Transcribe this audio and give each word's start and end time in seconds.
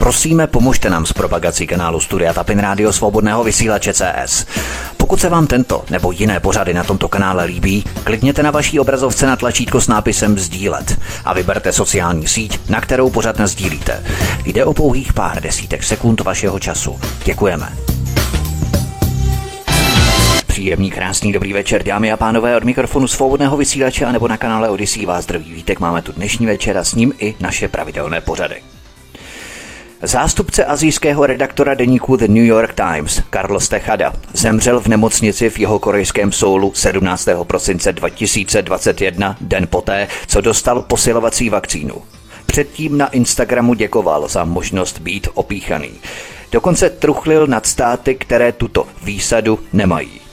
Prosíme, 0.00 0.46
pomožte 0.46 0.90
nám 0.90 1.06
s 1.06 1.12
propagací 1.12 1.66
kanálu 1.66 2.00
Studia 2.00 2.32
Tapin 2.32 2.58
Rádio 2.58 2.92
Svobodného 2.92 3.44
vysílače 3.44 3.92
CS. 3.94 4.46
Pokud 4.96 5.20
se 5.20 5.28
vám 5.28 5.46
tento 5.46 5.84
nebo 5.90 6.12
jiné 6.12 6.40
pořady 6.40 6.74
na 6.74 6.84
tomto 6.84 7.08
kanále 7.08 7.44
líbí, 7.44 7.84
klikněte 8.04 8.42
na 8.42 8.50
vaší 8.50 8.80
obrazovce 8.80 9.26
na 9.26 9.36
tlačítko 9.36 9.80
s 9.80 9.88
nápisem 9.88 10.38
Sdílet 10.38 11.00
a 11.24 11.34
vyberte 11.34 11.72
sociální 11.72 12.28
síť, 12.28 12.60
na 12.68 12.80
kterou 12.80 13.10
pořad 13.10 13.40
sdílíte. 13.40 14.04
Jde 14.44 14.64
o 14.64 14.74
pouhých 14.74 15.12
pár 15.12 15.42
desítek 15.42 15.82
sekund 15.82 16.20
vašeho 16.20 16.58
času. 16.58 17.00
Děkujeme. 17.24 17.72
Příjemný, 20.46 20.90
krásný, 20.90 21.32
dobrý 21.32 21.52
večer, 21.52 21.82
dámy 21.82 22.12
a 22.12 22.16
pánové, 22.16 22.56
od 22.56 22.64
mikrofonu 22.64 23.08
svobodného 23.08 23.56
vysílače 23.56 24.12
nebo 24.12 24.28
na 24.28 24.36
kanále 24.36 24.70
Odyssey 24.70 25.06
vás 25.06 25.24
zdraví 25.24 25.52
vítek. 25.52 25.80
Máme 25.80 26.02
tu 26.02 26.12
dnešní 26.12 26.46
večer 26.46 26.78
a 26.78 26.84
s 26.84 26.94
ním 26.94 27.12
i 27.18 27.34
naše 27.40 27.68
pravidelné 27.68 28.20
pořady. 28.20 28.62
Zástupce 30.02 30.64
azijského 30.64 31.26
redaktora 31.26 31.74
deníku 31.74 32.16
The 32.16 32.28
New 32.28 32.44
York 32.44 32.74
Times, 32.74 33.22
Carlos 33.32 33.68
Tejada, 33.68 34.12
zemřel 34.32 34.80
v 34.80 34.86
nemocnici 34.86 35.50
v 35.50 35.58
jeho 35.58 35.78
korejském 35.78 36.32
Soulu 36.32 36.72
17. 36.74 37.28
prosince 37.42 37.92
2021, 37.92 39.36
den 39.40 39.66
poté, 39.66 40.08
co 40.26 40.40
dostal 40.40 40.82
posilovací 40.82 41.50
vakcínu. 41.50 41.94
Předtím 42.46 42.98
na 42.98 43.08
Instagramu 43.08 43.74
děkoval 43.74 44.28
za 44.28 44.44
možnost 44.44 44.98
být 44.98 45.28
opíchaný. 45.34 45.90
Dokonce 46.52 46.90
truchlil 46.90 47.46
nad 47.46 47.66
státy, 47.66 48.14
které 48.14 48.52
tuto 48.52 48.86
výsadu 49.04 49.58
nemají. 49.72 50.29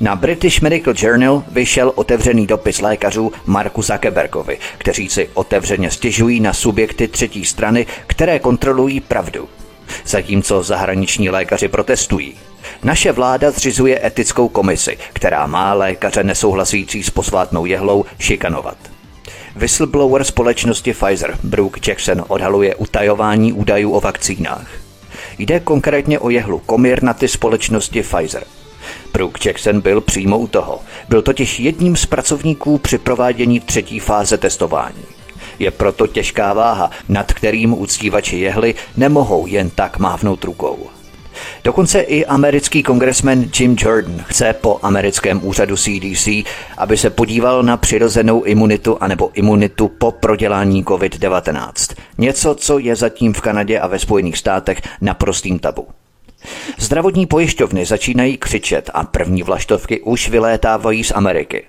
Na 0.00 0.16
British 0.16 0.60
Medical 0.60 0.94
Journal 0.96 1.44
vyšel 1.48 1.92
otevřený 1.94 2.46
dopis 2.46 2.80
lékařů 2.80 3.32
Marku 3.46 3.82
Zuckerbergovi, 3.82 4.58
kteří 4.78 5.08
si 5.08 5.28
otevřeně 5.34 5.90
stěžují 5.90 6.40
na 6.40 6.52
subjekty 6.52 7.08
třetí 7.08 7.44
strany, 7.44 7.86
které 8.06 8.38
kontrolují 8.38 9.00
pravdu. 9.00 9.48
Zatímco 10.06 10.62
zahraniční 10.62 11.30
lékaři 11.30 11.68
protestují. 11.68 12.34
Naše 12.82 13.12
vláda 13.12 13.50
zřizuje 13.50 14.06
etickou 14.06 14.48
komisi, 14.48 14.98
která 15.12 15.46
má 15.46 15.74
lékaře 15.74 16.24
nesouhlasící 16.24 17.02
s 17.02 17.10
posvátnou 17.10 17.66
jehlou 17.66 18.04
šikanovat. 18.18 18.76
Whistleblower 19.56 20.24
společnosti 20.24 20.94
Pfizer 20.94 21.38
Brooke 21.42 21.90
Jackson 21.90 22.24
odhaluje 22.28 22.74
utajování 22.74 23.52
údajů 23.52 23.92
o 23.92 24.00
vakcínách. 24.00 24.68
Jde 25.38 25.60
konkrétně 25.60 26.18
o 26.18 26.30
jehlu 26.30 26.58
komírnaty 26.58 27.28
společnosti 27.28 28.02
Pfizer– 28.02 28.44
Brooke 29.12 29.48
Jackson 29.48 29.80
byl 29.80 30.00
přímo 30.00 30.38
u 30.38 30.46
toho. 30.46 30.80
Byl 31.08 31.22
totiž 31.22 31.60
jedním 31.60 31.96
z 31.96 32.06
pracovníků 32.06 32.78
při 32.78 32.98
provádění 32.98 33.60
třetí 33.60 33.98
fáze 33.98 34.38
testování. 34.38 35.04
Je 35.58 35.70
proto 35.70 36.06
těžká 36.06 36.52
váha, 36.52 36.90
nad 37.08 37.32
kterým 37.32 37.78
uctívači 37.78 38.36
jehly 38.36 38.74
nemohou 38.96 39.46
jen 39.46 39.70
tak 39.70 39.98
mávnout 39.98 40.44
rukou. 40.44 40.78
Dokonce 41.64 42.00
i 42.00 42.26
americký 42.26 42.82
kongresmen 42.82 43.50
Jim 43.60 43.76
Jordan 43.78 44.24
chce 44.26 44.52
po 44.52 44.78
americkém 44.82 45.40
úřadu 45.46 45.76
CDC, 45.76 46.28
aby 46.78 46.96
se 46.96 47.10
podíval 47.10 47.62
na 47.62 47.76
přirozenou 47.76 48.42
imunitu 48.42 48.98
anebo 49.00 49.30
imunitu 49.34 49.88
po 49.88 50.10
prodělání 50.10 50.84
COVID-19. 50.84 51.94
Něco, 52.18 52.54
co 52.54 52.78
je 52.78 52.96
zatím 52.96 53.32
v 53.32 53.40
Kanadě 53.40 53.80
a 53.80 53.86
ve 53.86 53.98
Spojených 53.98 54.38
státech 54.38 54.82
naprostým 55.00 55.58
tabu. 55.58 55.86
Zdravotní 56.78 57.26
pojišťovny 57.26 57.86
začínají 57.86 58.36
křičet 58.36 58.90
a 58.94 59.04
první 59.04 59.42
vlaštovky 59.42 60.00
už 60.00 60.28
vylétávají 60.28 61.04
z 61.04 61.12
Ameriky. 61.14 61.64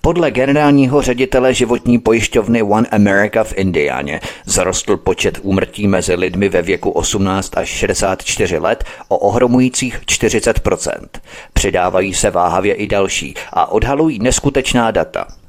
Podle 0.00 0.30
generálního 0.30 1.02
ředitele 1.02 1.54
životní 1.54 1.98
pojišťovny 1.98 2.62
One 2.62 2.88
America 2.88 3.44
v 3.44 3.52
Indiáně 3.56 4.20
zrostl 4.46 4.96
počet 4.96 5.38
úmrtí 5.42 5.88
mezi 5.88 6.14
lidmi 6.14 6.48
ve 6.48 6.62
věku 6.62 6.90
18 6.90 7.56
až 7.56 7.68
64 7.68 8.58
let 8.58 8.84
o 9.08 9.18
ohromujících 9.18 10.00
40% 10.06 10.92
Přidávají 11.52 12.14
se 12.14 12.30
váhavě 12.30 12.74
i 12.74 12.86
další 12.86 13.34
a 13.52 13.72
odhalují 13.72 14.18
neskutečná 14.18 14.90
data– 14.90 15.26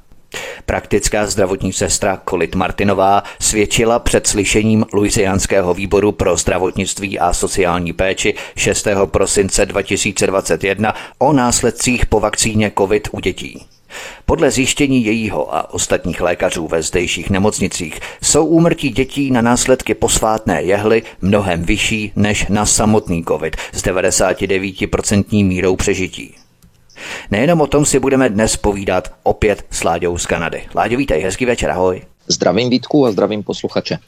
Praktická 0.66 1.25
zdravotní 1.25 1.73
sestra 1.73 2.17
Kolit 2.25 2.55
Martinová 2.55 3.23
svědčila 3.41 3.99
před 3.99 4.27
slyšením 4.27 4.85
Luisiánského 4.94 5.73
výboru 5.73 6.11
pro 6.11 6.38
zdravotnictví 6.38 7.19
a 7.19 7.33
sociální 7.33 7.94
péči 7.94 8.33
6. 8.55 8.88
prosince 9.05 9.66
2021 9.66 10.94
o 11.17 11.33
následcích 11.33 12.05
po 12.05 12.19
vakcíně 12.19 12.71
COVID 12.77 13.07
u 13.11 13.19
dětí. 13.19 13.66
Podle 14.25 14.51
zjištění 14.51 15.05
jejího 15.05 15.55
a 15.55 15.73
ostatních 15.73 16.21
lékařů 16.21 16.67
ve 16.67 16.81
zdejších 16.81 17.29
nemocnicích 17.29 18.00
jsou 18.21 18.45
úmrtí 18.45 18.89
dětí 18.89 19.31
na 19.31 19.41
následky 19.41 19.94
posvátné 19.94 20.63
jehly 20.63 21.03
mnohem 21.21 21.63
vyšší 21.63 22.11
než 22.15 22.45
na 22.50 22.65
samotný 22.65 23.23
COVID 23.27 23.55
s 23.73 23.83
99% 23.83 25.45
mírou 25.45 25.75
přežití. 25.75 26.35
Nejenom 27.31 27.61
o 27.61 27.67
tom 27.67 27.85
si 27.85 27.99
budeme 27.99 28.29
dnes 28.29 28.57
povídat 28.57 29.13
opět 29.23 29.65
s 29.71 29.83
Láďou 29.83 30.17
z 30.17 30.25
Kanady. 30.25 30.61
Láďo, 30.75 30.97
vítej, 30.97 31.21
hezký 31.21 31.45
večer, 31.45 31.71
ahoj. 31.71 32.01
Zdravím 32.27 32.69
Vítku 32.69 33.05
a 33.05 33.11
zdravím 33.11 33.43
posluchače. 33.43 33.99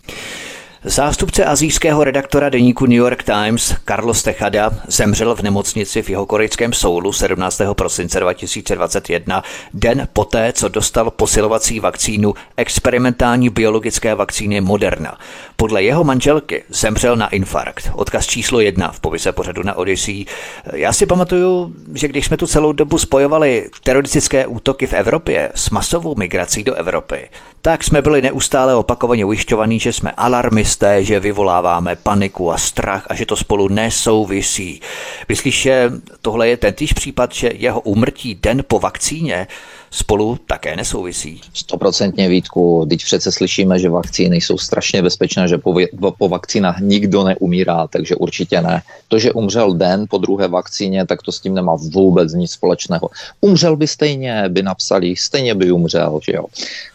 Zástupce 0.88 1.46
azijského 1.46 2.04
redaktora 2.04 2.50
deníku 2.50 2.86
New 2.86 2.98
York 2.98 3.24
Times 3.24 3.76
Carlos 3.88 4.24
Tejada 4.24 4.72
zemřel 4.88 5.36
v 5.36 5.42
nemocnici 5.42 6.02
v 6.02 6.10
jeho 6.10 6.26
korejském 6.26 6.74
soulu 6.74 7.14
17. 7.14 7.62
prosince 7.74 8.20
2021, 8.20 9.44
den 9.74 10.08
poté, 10.14 10.54
co 10.54 10.68
dostal 10.68 11.12
posilovací 11.12 11.80
vakcínu 11.80 12.34
experimentální 12.58 13.50
biologické 13.50 14.16
vakcíny 14.16 14.62
Moderna. 14.62 15.18
Podle 15.56 15.84
jeho 15.84 16.04
manželky 16.04 16.64
zemřel 16.70 17.16
na 17.16 17.28
infarkt. 17.28 17.92
Odkaz 17.94 18.28
číslo 18.28 18.60
jedna 18.60 18.92
v 18.92 19.00
povise 19.00 19.32
pořadu 19.32 19.64
na 19.64 19.74
Odyssey. 19.74 20.26
Já 20.74 20.94
si 20.94 21.06
pamatuju, 21.06 21.74
že 21.94 22.08
když 22.08 22.26
jsme 22.26 22.38
tu 22.38 22.48
celou 22.48 22.72
dobu 22.72 22.98
spojovali 22.98 23.70
teroristické 23.84 24.48
útoky 24.48 24.88
v 24.88 24.94
Evropě 24.94 25.52
s 25.56 25.70
masovou 25.70 26.16
migrací 26.16 26.64
do 26.64 26.74
Evropy, 26.74 27.30
tak 27.66 27.84
jsme 27.84 28.02
byli 28.02 28.22
neustále 28.22 28.76
opakovaně 28.76 29.26
ujišťovaní, 29.26 29.80
že 29.80 29.94
jsme 29.94 30.12
alarmisté, 30.12 31.04
že 31.04 31.20
vyvoláváme 31.20 31.96
paniku 31.96 32.52
a 32.52 32.58
strach 32.58 33.06
a 33.10 33.16
že 33.16 33.26
to 33.26 33.36
spolu 33.36 33.68
nesouvisí. 33.68 34.82
Myslíš, 35.30 35.62
že 35.62 35.92
tohle 36.22 36.48
je 36.48 36.58
tentýž 36.58 36.94
případ, 36.94 37.34
že 37.34 37.52
jeho 37.56 37.82
úmrtí 37.82 38.36
den 38.36 38.64
po 38.68 38.80
vakcíně 38.80 39.48
spolu 39.92 40.38
také 40.48 40.76
nesouvisí. 40.76 41.42
Stoprocentně 41.54 42.30
Vítku, 42.30 42.86
teď 42.90 43.04
přece 43.04 43.32
slyšíme, 43.32 43.80
že 43.80 43.90
vakcíny 43.90 44.38
jsou 44.38 44.58
strašně 44.58 45.02
bezpečné, 45.02 45.48
že 45.48 45.58
po, 45.58 45.74
po 46.18 46.30
vakcínách 46.30 46.80
nikdo 46.80 47.24
neumírá, 47.24 47.88
takže 47.88 48.16
určitě 48.16 48.62
ne. 48.62 48.82
To, 49.08 49.20
že 49.20 49.34
umřel 49.34 49.74
den 49.74 50.06
po 50.10 50.18
druhé 50.18 50.48
vakcíně, 50.48 51.06
tak 51.06 51.22
to 51.22 51.32
s 51.32 51.40
tím 51.40 51.54
nemá 51.54 51.76
vůbec 51.76 52.34
nic 52.34 52.52
společného. 52.52 53.10
Umřel 53.42 53.76
by 53.76 53.88
stejně, 53.88 54.44
by 54.50 54.64
napsali, 54.64 55.16
stejně 55.16 55.56
by 55.56 55.72
umřel, 55.72 56.20
že 56.24 56.32
jo. 56.36 56.46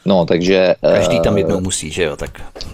No, 0.05 0.27
takže... 0.27 0.60
Každý 0.81 1.21
tam 1.21 1.37
eh, 1.37 1.41
jednou 1.41 1.61
musí, 1.61 1.91
že 1.91 2.03
jo, 2.03 2.17
tak 2.17 2.31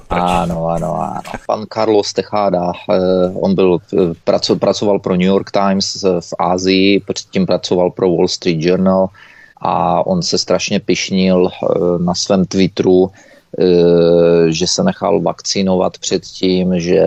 proč? 0.09 0.21
Ano, 0.23 0.67
ano, 0.67 0.95
ano. 0.95 1.21
Pan 1.47 1.65
Carlos 1.73 2.13
Tejada, 2.13 2.73
eh, 2.91 3.33
on 3.35 3.55
byl, 3.55 3.79
eh, 3.95 4.55
pracoval 4.59 4.99
pro 4.99 5.17
New 5.17 5.27
York 5.27 5.51
Times 5.51 6.03
v 6.03 6.35
Ázii, 6.39 7.01
předtím 7.01 7.47
pracoval 7.47 7.91
pro 7.91 8.09
Wall 8.09 8.29
Street 8.29 8.59
Journal, 8.61 9.09
a 9.57 10.07
on 10.07 10.23
se 10.23 10.39
strašně 10.39 10.81
pišnil 10.81 11.49
eh, 11.49 11.67
na 11.99 12.15
svém 12.15 12.45
Twitteru, 12.45 13.11
eh, 13.11 14.53
že 14.53 14.67
se 14.67 14.83
nechal 14.85 15.21
vakcinovat 15.21 15.99
předtím, 15.99 16.81
že, 16.81 17.05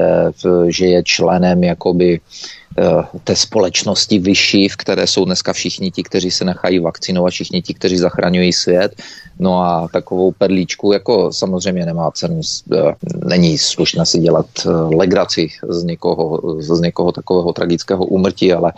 že 0.68 0.86
je 0.86 1.04
členem 1.04 1.64
jakoby 1.64 2.20
eh, 2.20 2.59
té 3.24 3.36
společnosti 3.36 4.20
vyšší, 4.20 4.70
v 4.70 4.76
které 4.76 5.08
jsou 5.08 5.26
dneska 5.26 5.54
všichni 5.54 5.92
ti, 5.92 6.04
kteří 6.04 6.32
se 6.32 6.46
nechají 6.46 6.80
vakcinovat, 6.80 7.34
všichni 7.34 7.62
ti, 7.62 7.74
kteří 7.74 7.98
zachraňují 7.98 8.54
svět. 8.54 8.96
No 9.40 9.62
a 9.62 9.88
takovou 9.94 10.32
perlíčku, 10.32 10.92
jako 10.92 11.34
samozřejmě 11.34 11.86
nemá 11.86 12.12
cenu, 12.12 12.42
není 13.26 13.58
slušné 13.58 14.06
si 14.06 14.20
dělat 14.20 14.46
legraci 14.96 15.48
z 15.70 15.84
někoho, 15.84 16.42
z 16.62 16.80
někoho 16.80 17.12
takového 17.12 17.54
tragického 17.54 18.06
úmrtí, 18.06 18.54
ale 18.54 18.74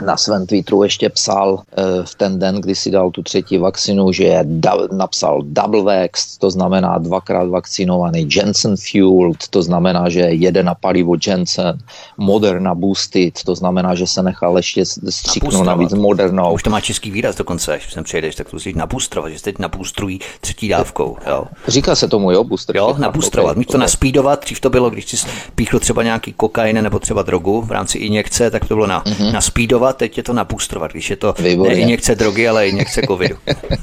na 0.00 0.16
svém 0.16 0.46
Twitteru 0.46 0.82
ještě 0.82 1.08
psal 1.08 1.62
e, 1.76 1.82
v 2.06 2.14
ten 2.14 2.38
den, 2.38 2.60
kdy 2.60 2.74
si 2.74 2.90
dal 2.90 3.10
tu 3.10 3.22
třetí 3.22 3.58
vakcinu, 3.58 4.12
že 4.12 4.24
je 4.24 4.40
da, 4.44 4.74
napsal 4.92 5.42
double 5.44 5.82
vax, 5.82 6.38
to 6.38 6.50
znamená 6.50 6.98
dvakrát 6.98 7.48
vakcinovaný 7.48 8.28
Jensen 8.36 8.74
fueled, 8.76 9.48
to 9.50 9.62
znamená, 9.62 10.08
že 10.08 10.20
jede 10.20 10.62
na 10.62 10.74
palivo 10.74 11.16
Jensen, 11.26 11.78
Moderna 12.16 12.74
boosted, 12.74 13.42
to 13.44 13.54
znamená, 13.54 13.94
že 13.94 14.06
se 14.06 14.22
nechal 14.22 14.56
ještě 14.56 14.84
stříknout 15.08 15.66
navíc 15.66 15.92
Modernou. 15.92 16.44
A 16.44 16.50
už 16.50 16.62
to 16.62 16.70
má 16.70 16.80
český 16.80 17.10
výraz 17.10 17.36
dokonce, 17.36 17.76
když 17.76 17.92
sem 17.92 18.04
přijedeš, 18.04 18.34
tak 18.34 18.50
to 18.50 18.56
musíš 18.56 18.74
naboostrovat, 18.74 19.32
že 19.32 19.38
se 19.38 19.44
teď 19.44 19.58
naboostrují 19.58 20.20
třetí 20.40 20.68
dávkou. 20.68 21.16
Jo. 21.26 21.44
Říká 21.68 21.94
se 21.94 22.08
tomu, 22.08 22.30
jo, 22.30 22.44
booster. 22.44 22.76
Jo, 22.76 22.96
naboostrovat, 22.98 23.56
okay. 23.56 23.64
to 23.64 23.78
naspídovat, 23.78 24.44
dřív 24.44 24.60
to 24.60 24.70
bylo, 24.70 24.90
když 24.90 25.08
si 25.08 25.26
píchl 25.54 25.78
třeba 25.78 26.02
nějaký 26.02 26.32
kokain 26.32 26.82
nebo 26.82 26.98
třeba 26.98 27.22
drogu 27.22 27.60
v 27.62 27.70
rámci 27.70 27.98
injekce, 27.98 28.50
tak 28.50 28.64
to 28.64 28.74
bylo 28.74 28.86
na, 28.86 29.04
mm-hmm. 29.04 29.32
naspídovat 29.32 29.81
nabuzovat, 29.82 29.96
teď 29.96 30.16
je 30.16 30.22
to 30.22 30.32
napůstrovat, 30.32 30.92
když 30.92 31.10
je 31.10 31.16
to 31.16 31.34
Výborně. 31.38 31.74
ne 31.74 31.80
injekce 31.80 32.14
drogy, 32.14 32.48
ale 32.48 32.68
injekce 32.68 33.02
covidu. 33.06 33.36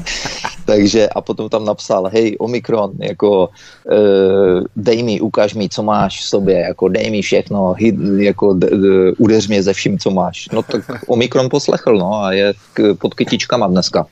Takže 0.66 1.10
a 1.10 1.22
potom 1.22 1.50
tam 1.50 1.66
napsal, 1.66 2.10
hej, 2.14 2.36
Omikron, 2.40 2.92
jako 3.00 3.50
uh, 3.92 4.64
dej 4.76 5.04
mi, 5.04 5.22
ukáž 5.22 5.54
mi, 5.54 5.70
co 5.70 5.84
máš 5.84 6.20
v 6.20 6.24
sobě, 6.24 6.58
jako 6.60 6.88
dej 6.88 7.12
mi 7.12 7.22
všechno, 7.22 7.74
hit, 7.74 7.96
jako 8.18 8.54
d, 8.54 8.68
d, 8.68 9.12
udeř 9.18 9.48
mě 9.48 9.64
ze 9.64 9.74
vším, 9.74 10.00
co 10.00 10.12
máš. 10.12 10.50
No 10.54 10.64
tak 10.64 10.82
Omikron 11.08 11.50
poslechl, 11.50 11.98
no 11.98 12.24
a 12.24 12.34
je 12.34 12.54
k, 12.74 12.94
pod 13.02 13.14
kytičkama 13.14 13.68
dneska. 13.68 14.06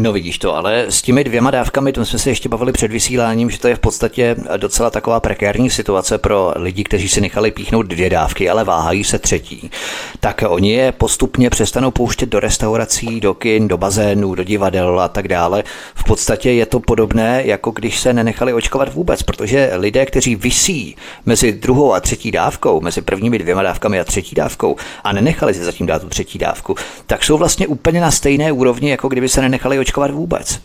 No 0.00 0.12
vidíš 0.12 0.38
to, 0.38 0.56
ale 0.56 0.84
s 0.88 1.02
těmi 1.02 1.24
dvěma 1.24 1.50
dávkami, 1.50 1.92
to 1.92 2.04
jsme 2.04 2.18
se 2.18 2.30
ještě 2.30 2.48
bavili 2.48 2.72
před 2.72 2.90
vysíláním, 2.90 3.50
že 3.50 3.58
to 3.58 3.68
je 3.68 3.76
v 3.76 3.78
podstatě 3.78 4.36
docela 4.56 4.90
taková 4.90 5.20
prekérní 5.20 5.70
situace 5.70 6.18
pro 6.18 6.52
lidi, 6.56 6.84
kteří 6.84 7.08
si 7.08 7.20
nechali 7.20 7.50
píchnout 7.50 7.86
dvě 7.86 8.10
dávky, 8.10 8.50
ale 8.50 8.64
váhají 8.64 9.04
se 9.04 9.18
třetí. 9.18 9.70
Tak 10.20 10.44
oni 10.48 10.72
je 10.72 10.92
postupně 10.92 11.50
přestanou 11.50 11.90
pouštět 11.90 12.28
do 12.28 12.40
restaurací, 12.40 13.20
do 13.20 13.34
kin, 13.34 13.68
do 13.68 13.78
bazénů, 13.78 14.34
do 14.34 14.44
divadel 14.44 15.00
a 15.00 15.08
tak 15.08 15.28
dále. 15.28 15.64
V 15.94 16.04
podstatě 16.04 16.50
je 16.52 16.66
to 16.66 16.80
podobné, 16.80 17.42
jako 17.44 17.70
když 17.70 18.00
se 18.00 18.12
nenechali 18.12 18.52
očkovat 18.52 18.94
vůbec, 18.94 19.22
protože 19.22 19.70
lidé, 19.74 20.06
kteří 20.06 20.36
visí 20.36 20.96
mezi 21.26 21.52
druhou 21.52 21.94
a 21.94 22.00
třetí 22.00 22.30
dávkou, 22.30 22.80
mezi 22.80 23.02
prvními 23.02 23.38
dvěma 23.38 23.62
dávkami 23.62 24.00
a 24.00 24.04
třetí 24.04 24.34
dávkou 24.34 24.76
a 25.04 25.12
nenechali 25.12 25.54
si 25.54 25.64
zatím 25.64 25.86
dát 25.86 26.02
tu 26.02 26.08
třetí 26.08 26.38
dávku, 26.38 26.74
tak 27.06 27.24
jsou 27.24 27.38
vlastně 27.38 27.66
úplně 27.66 28.00
na 28.00 28.10
stejné 28.10 28.52
úrovni, 28.52 28.90
jako 28.90 29.08
kdyby 29.08 29.28
se 29.28 29.40
nenechali 29.40 29.78
očkovat 29.78 29.87
vůbec. 29.96 30.60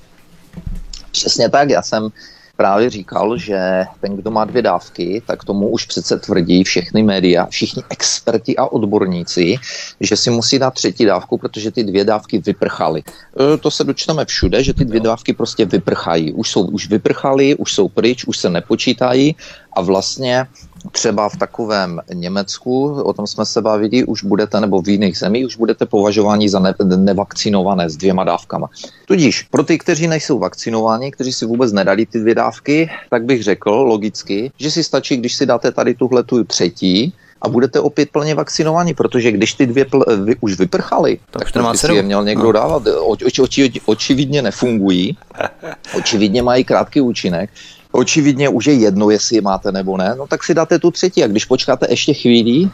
Přesně 1.12 1.50
tak, 1.50 1.70
já 1.70 1.81
jsem 1.81 2.10
právě 2.58 2.90
říkal, 2.90 3.38
že 3.38 3.86
ten, 4.02 4.16
kdo 4.16 4.31
má 4.31 4.46
dvě 4.46 4.62
dávky, 4.62 5.22
tak 5.28 5.44
tomu 5.44 5.70
už 5.70 5.86
přece 5.86 6.20
tvrdí 6.20 6.64
všechny 6.64 7.04
média, 7.04 7.46
všichni 7.46 7.84
experti 7.90 8.58
a 8.58 8.66
odborníci, 8.66 9.56
že 10.00 10.18
si 10.18 10.30
musí 10.30 10.60
dát 10.60 10.74
třetí 10.74 11.06
dávku, 11.06 11.38
protože 11.38 11.72
ty 11.72 11.84
dvě 11.84 12.04
dávky 12.06 12.38
vyprchaly. 12.40 13.04
E, 13.04 13.58
to 13.58 13.72
se 13.72 13.84
dočteme 13.84 14.25
všude, 14.25 14.64
že 14.64 14.74
ty 14.74 14.86
dvě 14.86 15.00
dávky 15.00 15.34
prostě 15.34 15.66
vyprchají. 15.66 16.34
Už, 16.34 16.52
jsou, 16.52 16.66
už 16.66 16.90
vyprchaly, 16.90 17.56
už 17.56 17.74
jsou 17.74 17.90
pryč, 17.90 18.25
už 18.25 18.38
se 18.38 18.50
nepočítají 18.50 19.36
a 19.74 19.81
vlastně 19.81 20.48
třeba 20.92 21.30
v 21.30 21.38
takovém 21.38 22.02
Německu, 22.14 23.02
o 23.02 23.14
tom 23.14 23.28
jsme 23.28 23.46
se 23.46 23.62
bavili, 23.62 24.04
už 24.04 24.24
budete, 24.24 24.60
nebo 24.60 24.82
v 24.82 24.90
jiných 24.90 25.18
zemích, 25.18 25.46
už 25.46 25.56
budete 25.56 25.86
považováni 25.86 26.50
za 26.50 26.60
ne, 26.60 26.74
nevakcinované 26.96 27.90
s 27.90 27.98
dvěma 27.98 28.24
dávkama. 28.24 28.70
Tudíž 29.06 29.44
pro 29.44 29.64
ty, 29.64 29.78
kteří 29.78 30.08
nejsou 30.08 30.40
vakcinováni, 30.40 31.12
kteří 31.12 31.34
si 31.34 31.46
vůbec 31.46 31.74
nedali 31.74 32.06
ty 32.06 32.20
dvě 32.20 32.36
dávky, 32.36 32.90
tak 33.10 33.24
bych 33.24 33.44
řekl 33.44 33.70
logicky, 33.70 34.52
že 34.58 34.72
si 34.72 34.84
stačí, 34.84 35.18
když 35.18 35.36
si 35.36 35.46
dáte 35.46 35.72
tady 35.72 35.96
tuhle 35.96 36.24
tu 36.24 36.44
třetí, 36.44 37.14
a 37.44 37.50
budete 37.50 37.80
opět 37.80 38.10
plně 38.10 38.36
vakcinováni, 38.36 38.94
protože 38.94 39.32
když 39.32 39.54
ty 39.54 39.66
dvě 39.66 39.86
pl- 39.86 40.24
vy, 40.24 40.36
už 40.42 40.60
vyprchaly, 40.60 41.20
tak, 41.32 41.52
tak 41.52 41.64
to 41.64 41.74
si 41.78 41.94
je 41.94 42.04
měl 42.04 42.24
někdo 42.24 42.44
no. 42.44 42.52
dávat. 42.52 42.84
Oči, 43.06 43.26
oči, 43.26 43.42
oči, 43.42 43.82
očividně 43.86 44.42
nefungují, 44.42 45.18
očividně 45.98 46.42
mají 46.42 46.64
krátký 46.64 47.02
účinek 47.02 47.50
očividně 47.94 48.50
už 48.50 48.66
je 48.66 48.74
jedno, 48.74 49.10
jestli 49.10 49.36
je 49.36 49.42
máte 49.42 49.72
nebo 49.72 49.98
ne, 49.98 50.16
no 50.18 50.28
tak 50.28 50.44
si 50.44 50.54
dáte 50.54 50.80
tu 50.80 50.92
třetí 50.92 51.24
a 51.24 51.28
když 51.28 51.45
počkáte 51.45 51.88
ještě 51.90 52.13
chvíli, 52.13 52.69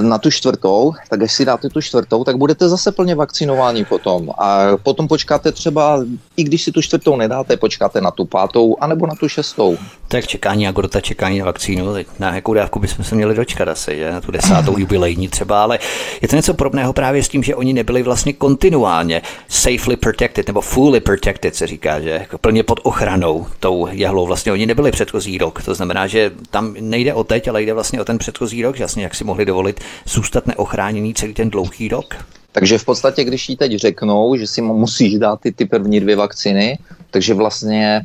na 0.00 0.18
tu 0.18 0.30
čtvrtou, 0.30 0.92
tak 1.10 1.22
až 1.22 1.32
si 1.32 1.44
dáte 1.44 1.68
tu 1.68 1.80
čtvrtou, 1.80 2.24
tak 2.24 2.36
budete 2.36 2.68
zase 2.68 2.92
plně 2.92 3.14
vakcinováni 3.14 3.84
potom. 3.84 4.30
A 4.38 4.76
potom 4.82 5.08
počkáte 5.08 5.52
třeba, 5.52 6.04
i 6.36 6.44
když 6.44 6.62
si 6.62 6.72
tu 6.72 6.82
čtvrtou 6.82 7.16
nedáte, 7.16 7.56
počkáte 7.56 8.00
na 8.00 8.10
tu 8.10 8.24
pátou, 8.24 8.76
anebo 8.80 9.06
na 9.06 9.14
tu 9.14 9.28
šestou. 9.28 9.78
Tak 10.08 10.26
čekání 10.26 10.68
Agorota, 10.68 11.00
čekání 11.00 11.38
na 11.38 11.44
vakcínu, 11.44 11.94
na 12.18 12.34
jakou 12.34 12.54
dávku 12.54 12.78
bychom 12.78 13.04
se 13.04 13.14
měli 13.14 13.34
dočkat 13.34 13.68
asi, 13.68 13.96
že? 13.96 14.12
na 14.12 14.20
tu 14.20 14.32
desátou 14.32 14.78
jubilejní 14.78 15.28
třeba, 15.28 15.62
ale 15.62 15.78
je 16.20 16.28
to 16.28 16.36
něco 16.36 16.54
podobného 16.54 16.92
právě 16.92 17.22
s 17.22 17.28
tím, 17.28 17.42
že 17.42 17.54
oni 17.54 17.72
nebyli 17.72 18.02
vlastně 18.02 18.32
kontinuálně 18.32 19.22
safely 19.48 19.96
protected, 19.96 20.46
nebo 20.46 20.60
fully 20.60 21.00
protected 21.00 21.54
se 21.54 21.66
říká, 21.66 22.00
že 22.00 22.10
jako 22.10 22.38
plně 22.38 22.62
pod 22.62 22.80
ochranou 22.82 23.46
tou 23.60 23.88
jehlou. 23.90 24.26
Vlastně 24.26 24.52
oni 24.52 24.66
nebyli 24.66 24.90
předchozí 24.90 25.38
rok, 25.38 25.62
to 25.62 25.74
znamená, 25.74 26.06
že 26.06 26.30
tam 26.50 26.74
nejde 26.80 27.14
o 27.14 27.24
teď, 27.24 27.48
ale 27.48 27.62
jde 27.62 27.74
vlastně 27.74 28.00
o 28.00 28.04
ten 28.04 28.18
předchozí 28.18 28.62
rok, 28.62 28.76
že 28.76 28.82
vlastně 28.82 29.02
jak 29.02 29.14
si 29.14 29.24
mohli 29.24 29.44
dovolit 29.44 29.61
dovolit 29.62 29.80
zůstat 30.06 30.46
neochráněný 30.46 31.14
celý 31.14 31.34
ten 31.34 31.50
dlouhý 31.50 31.88
rok? 31.88 32.14
Takže 32.52 32.78
v 32.78 32.84
podstatě, 32.84 33.24
když 33.24 33.48
jí 33.48 33.56
teď 33.56 33.76
řeknou, 33.76 34.36
že 34.36 34.46
si 34.46 34.60
musíš 34.62 35.18
dát 35.18 35.40
ty, 35.40 35.52
ty 35.52 35.64
první 35.64 36.00
dvě 36.00 36.16
vakcíny, 36.16 36.78
takže 37.10 37.34
vlastně 37.34 38.00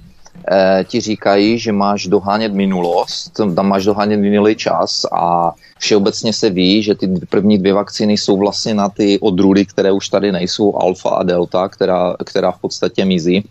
eh, 0.51 0.86
ti 0.88 1.01
říkají, 1.01 1.59
že 1.59 1.71
máš 1.71 2.07
dohánět 2.07 2.54
minulost, 2.54 3.31
tam 3.33 3.68
máš 3.68 3.86
dohánět 3.86 4.19
minulý 4.19 4.56
čas 4.56 5.06
a 5.12 5.51
všeobecně 5.80 6.33
se 6.33 6.50
ví, 6.50 6.83
že 6.83 6.95
ty 6.95 7.07
první 7.30 7.57
dvě 7.57 7.74
vakcíny 7.74 8.13
jsou 8.13 8.38
vlastně 8.38 8.74
na 8.74 8.89
ty 8.89 9.19
odrůdy, 9.19 9.65
které 9.65 9.92
už 9.92 10.10
tady 10.10 10.31
nejsou, 10.31 10.75
alfa 10.77 11.10
a 11.10 11.24
delta, 11.24 11.68
která, 11.68 12.15
která 12.25 12.51
v 12.51 12.62
podstatě 12.62 13.06
mizí. 13.06 13.44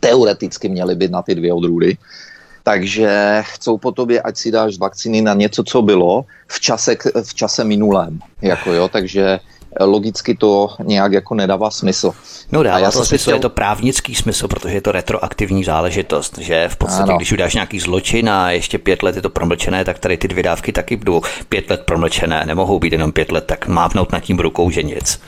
Teoreticky 0.00 0.68
měly 0.68 0.94
být 0.94 1.10
na 1.10 1.22
ty 1.22 1.34
dvě 1.34 1.52
odrůdy. 1.52 1.96
Takže 2.62 3.42
chcou 3.46 3.78
po 3.78 3.92
tobě, 3.92 4.20
ať 4.22 4.36
si 4.36 4.50
dáš 4.50 4.78
vakcíny 4.78 5.22
na 5.22 5.34
něco, 5.34 5.64
co 5.64 5.82
bylo 5.82 6.24
v 6.46 6.60
čase, 6.60 6.96
v 7.22 7.34
čase 7.34 7.64
minulém. 7.64 8.18
Jako 8.42 8.72
jo, 8.72 8.88
takže 8.88 9.40
logicky 9.80 10.34
to 10.34 10.68
nějak 10.84 11.12
jako 11.12 11.34
nedává 11.34 11.70
smysl. 11.70 12.12
No 12.52 12.62
dává 12.62 12.90
to 12.90 13.04
smysl, 13.04 13.22
chtěl... 13.22 13.34
je 13.34 13.40
to 13.40 13.50
právnický 13.50 14.14
smysl, 14.14 14.48
protože 14.48 14.74
je 14.74 14.80
to 14.80 14.92
retroaktivní 14.92 15.64
záležitost, 15.64 16.38
že 16.38 16.68
v 16.68 16.76
podstatě, 16.76 17.10
ano. 17.10 17.16
když 17.16 17.32
udáš 17.32 17.54
nějaký 17.54 17.80
zločin 17.80 18.30
a 18.30 18.50
ještě 18.50 18.78
pět 18.78 19.02
let 19.02 19.16
je 19.16 19.22
to 19.22 19.30
promlčené, 19.30 19.84
tak 19.84 19.98
tady 19.98 20.16
ty 20.16 20.28
dvě 20.28 20.42
dávky 20.42 20.72
taky 20.72 20.96
budou 20.96 21.22
pět 21.48 21.70
let 21.70 21.82
promlčené, 21.84 22.44
nemohou 22.46 22.78
být 22.78 22.92
jenom 22.92 23.12
pět 23.12 23.32
let, 23.32 23.44
tak 23.46 23.66
mávnout 23.66 24.12
nad 24.12 24.20
tím 24.20 24.38
rukou, 24.38 24.70
že 24.70 24.82
nic. 24.82 25.20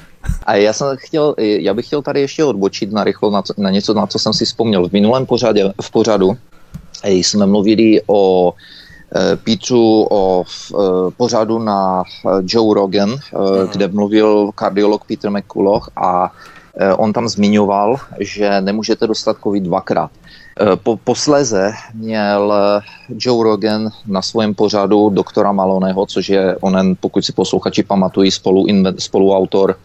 A 0.47 0.55
já 0.55 0.73
jsem 0.73 0.97
chtěl, 0.97 1.35
já 1.39 1.75
bych 1.75 1.87
chtěl 1.87 2.03
tady 2.03 2.21
ještě 2.21 2.45
odbočit 2.45 2.93
na 2.93 3.05
rychlo 3.05 3.31
na, 3.31 3.43
na 3.57 3.71
něco, 3.71 3.95
na 3.95 4.07
co 4.07 4.19
jsem 4.19 4.33
si 4.33 4.45
vzpomněl. 4.45 4.89
V 4.89 4.93
minulém 4.93 5.27
pořadě, 5.27 5.73
v 5.83 5.91
pořadu 5.91 6.37
jsme 7.11 7.47
mluvili 7.47 8.01
o 8.07 8.53
e, 8.53 9.37
Petru 9.37 10.07
o 10.11 10.45
e, 10.45 10.75
pořadu 11.17 11.59
na 11.59 12.03
e, 12.03 12.29
Joe 12.47 12.75
Rogan, 12.75 13.11
mm. 13.11 13.19
kde 13.73 13.89
mluvil 13.89 14.51
kardiolog 14.55 15.05
Peter 15.05 15.31
McCulloch 15.31 15.91
a 15.97 16.33
on 16.97 17.13
tam 17.13 17.29
zmiňoval, 17.29 17.97
že 18.21 18.61
nemůžete 18.61 19.07
dostat 19.07 19.37
COVID 19.43 19.63
dvakrát. 19.63 20.11
Po, 20.83 20.97
posléze 20.97 21.73
měl 21.95 22.55
Joe 23.09 23.45
Rogan 23.45 23.91
na 24.07 24.23
svém 24.23 24.55
pořadu 24.55 25.11
doktora 25.11 25.53
Maloneho, 25.53 26.07
což 26.07 26.29
je 26.29 26.57
onen, 26.61 26.97
pokud 27.01 27.25
si 27.25 27.33
posluchači 27.33 27.83
pamatují, 27.83 28.31
spolu, 28.31 28.67
spoluautor 28.99 29.77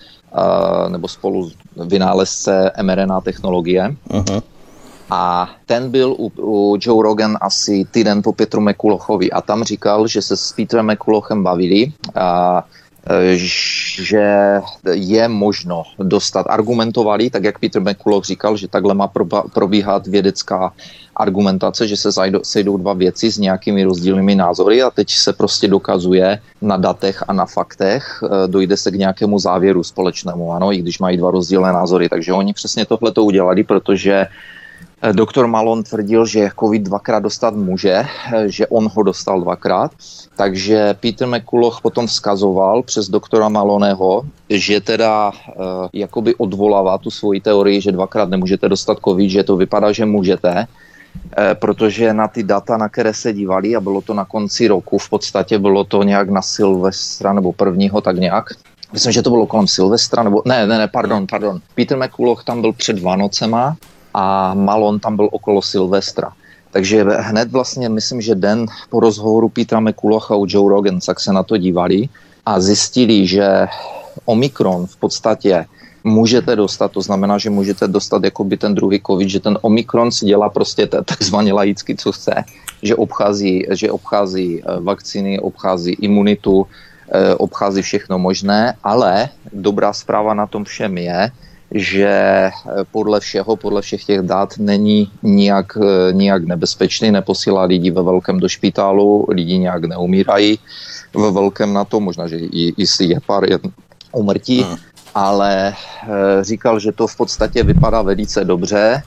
nebo 0.88 1.08
spolu 1.08 1.52
vynálezce 1.86 2.72
mRNA 2.82 3.22
technologie. 3.22 3.96
Uh-huh 4.10 4.42
a 5.10 5.50
ten 5.66 5.92
byl 5.92 6.16
u, 6.18 6.32
u 6.38 6.78
Joe 6.82 7.04
Rogan 7.04 7.38
asi 7.42 7.86
týden 7.92 8.22
po 8.22 8.34
Petru 8.34 8.62
McCullochovi 8.62 9.32
a 9.32 9.42
tam 9.42 9.64
říkal, 9.64 10.08
že 10.08 10.22
se 10.22 10.38
s 10.38 10.54
Petrem 10.54 10.92
McCullochem 10.92 11.44
bavili 11.44 11.94
a 12.16 12.64
e, 13.10 13.38
že 14.02 14.60
je 14.94 15.28
možno 15.28 15.84
dostat, 16.00 16.46
argumentovali, 16.50 17.30
tak 17.30 17.44
jak 17.44 17.60
Peter 17.60 17.82
McCulloch 17.82 18.26
říkal, 18.26 18.58
že 18.58 18.68
takhle 18.68 18.94
má 18.94 19.12
probíhat 19.54 20.08
vědecká 20.08 20.74
argumentace, 21.16 21.88
že 21.88 21.98
se 21.98 22.10
sejdou 22.44 22.78
dva 22.78 22.94
věci 22.94 23.32
s 23.32 23.38
nějakými 23.38 23.84
rozdílnými 23.84 24.36
názory 24.36 24.84
a 24.84 24.92
teď 24.92 25.12
se 25.12 25.34
prostě 25.34 25.68
dokazuje 25.68 26.40
na 26.62 26.78
datech 26.78 27.24
a 27.28 27.34
na 27.34 27.46
faktech, 27.46 28.24
e, 28.24 28.48
dojde 28.48 28.78
se 28.78 28.92
k 28.92 28.96
nějakému 28.96 29.40
závěru 29.40 29.84
společnému, 29.84 30.54
ano, 30.54 30.74
i 30.74 30.78
když 30.78 31.00
mají 31.00 31.18
dva 31.18 31.32
rozdílné 31.32 31.74
názory. 31.74 32.10
Takže 32.10 32.34
oni 32.34 32.54
přesně 32.54 32.86
tohle 32.86 33.12
to 33.12 33.24
udělali, 33.24 33.64
protože 33.64 34.14
Eh, 34.26 34.28
doktor 35.12 35.48
Malon 35.48 35.84
tvrdil, 35.84 36.26
že 36.26 36.50
COVID 36.60 36.82
dvakrát 36.84 37.20
dostat 37.20 37.56
může, 37.56 37.94
eh, 37.94 38.08
že 38.46 38.68
on 38.68 38.90
ho 38.94 39.04
dostal 39.04 39.42
dvakrát, 39.42 39.92
takže 40.36 40.94
Peter 41.00 41.28
McCulloch 41.28 41.80
potom 41.82 42.08
vzkazoval 42.08 42.84
přes 42.84 43.10
doktora 43.10 43.50
Maloneho, 43.50 44.24
že 44.50 44.82
teda 44.82 45.32
uh, 45.32 45.64
jakoby 45.94 46.36
odvolává 46.36 46.98
tu 46.98 47.12
svoji 47.12 47.42
teorii, 47.42 47.82
že 47.82 47.92
dvakrát 47.92 48.30
nemůžete 48.30 48.70
dostat 48.70 48.98
COVID, 49.06 49.30
že 49.30 49.44
to 49.44 49.56
vypadá, 49.56 49.92
že 49.92 50.06
můžete, 50.06 50.68
protože 51.54 52.14
na 52.14 52.28
ty 52.28 52.44
data, 52.44 52.78
na 52.78 52.90
které 52.90 53.14
se 53.14 53.34
dívali, 53.34 53.76
a 53.76 53.82
bylo 53.82 54.02
to 54.02 54.14
na 54.14 54.26
konci 54.26 54.68
roku, 54.68 54.98
v 54.98 55.10
podstatě 55.10 55.60
bylo 55.60 55.84
to 55.84 56.04
nějak 56.04 56.30
na 56.30 56.42
Silvestra 56.42 57.34
nebo 57.34 57.54
prvního, 57.54 58.02
tak 58.02 58.18
nějak, 58.18 58.46
myslím, 58.94 59.12
že 59.12 59.22
to 59.22 59.30
bylo 59.30 59.46
kolem 59.48 59.68
Silvestra, 59.68 60.24
nebo 60.24 60.42
ne, 60.46 60.68
ne, 60.68 60.78
ne, 60.78 60.88
pardon, 60.88 61.28
pardon. 61.30 61.60
Peter 61.76 61.98
McCulloch 61.98 62.44
tam 62.44 62.62
byl 62.62 62.74
před 62.74 63.00
Vánocema, 63.00 63.76
a 64.14 64.54
Malon 64.54 65.00
tam 65.00 65.16
byl 65.16 65.30
okolo 65.32 65.62
Silvestra. 65.62 66.32
Takže 66.72 67.04
hned 67.04 67.52
vlastně, 67.52 67.90
myslím, 67.90 68.22
že 68.22 68.36
den 68.36 68.66
po 68.90 69.00
rozhovoru 69.00 69.50
Petra 69.50 69.80
McCullocha 69.80 70.36
u 70.36 70.46
Joe 70.50 70.70
Rogan, 70.70 71.00
tak 71.00 71.20
se 71.20 71.34
na 71.34 71.44
to 71.44 71.58
dívali 71.58 72.10
a 72.46 72.60
zjistili, 72.60 73.28
že 73.28 73.68
Omikron 74.26 74.86
v 74.86 74.98
podstatě 74.98 75.66
můžete 76.04 76.56
dostat, 76.56 76.92
to 76.92 77.02
znamená, 77.02 77.38
že 77.38 77.50
můžete 77.50 77.88
dostat 77.88 78.24
jakoby 78.24 78.58
ten 78.58 78.76
druhý 78.76 79.02
covid, 79.08 79.30
že 79.30 79.40
ten 79.40 79.58
Omikron 79.62 80.12
si 80.12 80.26
dělá 80.26 80.50
prostě 80.50 80.88
takzvaně 80.88 81.54
laicky, 81.54 81.96
co 81.96 82.12
chce, 82.12 82.34
že 82.84 82.96
obchází, 82.96 83.66
že 83.72 83.92
obchází 83.92 84.62
eh, 84.62 84.80
vakcíny, 84.80 85.40
obchází 85.40 85.92
imunitu, 85.92 86.68
obchází 87.38 87.82
všechno 87.82 88.20
možné, 88.20 88.74
ale 88.84 89.30
dobrá 89.54 89.94
zpráva 89.94 90.34
na 90.34 90.48
tom 90.48 90.64
všem 90.64 90.98
je, 90.98 91.32
že 91.72 92.50
podle 92.92 93.20
všeho, 93.20 93.56
podle 93.56 93.82
všech 93.82 94.04
těch 94.04 94.22
dat 94.22 94.58
není 94.58 95.12
nijak, 95.24 95.78
nijak 96.12 96.44
nebezpečný, 96.44 97.12
neposílá 97.12 97.64
lidi 97.64 97.92
ve 97.92 98.04
velkém 98.04 98.40
do 98.40 98.50
špitálu, 98.50 99.26
lidi 99.30 99.58
nějak 99.58 99.84
neumírají 99.86 100.60
ve 101.14 101.32
velkém 101.32 101.74
na 101.74 101.86
to, 101.86 102.00
možná, 102.00 102.28
že 102.28 102.38
i, 102.38 102.74
i 102.78 102.88
si 102.88 103.04
je 103.04 103.20
pár 103.26 103.44
umrtí, 104.12 104.62
hmm. 104.62 104.78
ale 105.16 105.74
říkal, 106.42 106.80
že 106.80 106.92
to 106.92 107.08
v 107.08 107.18
podstatě 107.18 107.64
vypadá 107.64 108.02
velice 108.02 108.46
dobře, 108.46 109.04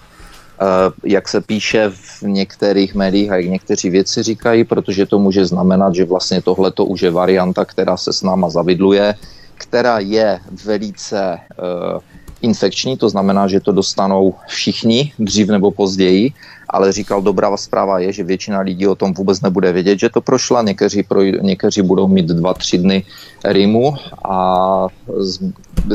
Eh, 0.62 0.92
jak 1.04 1.28
se 1.28 1.40
píše 1.40 1.90
v 1.90 2.22
některých 2.22 2.94
médiích 2.94 3.30
a 3.30 3.36
jak 3.36 3.50
někteří 3.50 3.90
věci 3.90 4.22
říkají, 4.22 4.64
protože 4.64 5.06
to 5.06 5.18
může 5.18 5.46
znamenat, 5.46 5.94
že 5.94 6.04
vlastně 6.04 6.42
tohle 6.42 6.70
to 6.70 6.84
už 6.84 7.00
je 7.00 7.10
varianta, 7.10 7.64
která 7.64 7.96
se 7.96 8.12
s 8.12 8.22
náma 8.22 8.50
zavidluje, 8.50 9.14
která 9.54 9.98
je 9.98 10.40
velice 10.64 11.38
uh, 11.38 12.00
infekční, 12.42 12.96
to 12.96 13.08
znamená, 13.08 13.48
že 13.48 13.60
to 13.60 13.72
dostanou 13.72 14.34
všichni 14.46 15.12
dřív 15.18 15.48
nebo 15.48 15.70
později, 15.70 16.32
ale 16.68 16.92
říkal, 16.92 17.22
dobrá 17.22 17.56
zpráva 17.56 17.98
je, 17.98 18.12
že 18.12 18.24
většina 18.24 18.60
lidí 18.60 18.86
o 18.86 18.94
tom 18.94 19.14
vůbec 19.14 19.40
nebude 19.40 19.72
vědět, 19.72 19.98
že 19.98 20.08
to 20.08 20.20
prošla, 20.20 20.62
někteří, 20.62 21.02
pro, 21.02 21.22
někteří 21.22 21.82
budou 21.82 22.08
mít 22.08 22.26
dva, 22.26 22.54
tři 22.54 22.78
dny 22.78 23.04
rýmu 23.44 23.94
a 24.24 24.86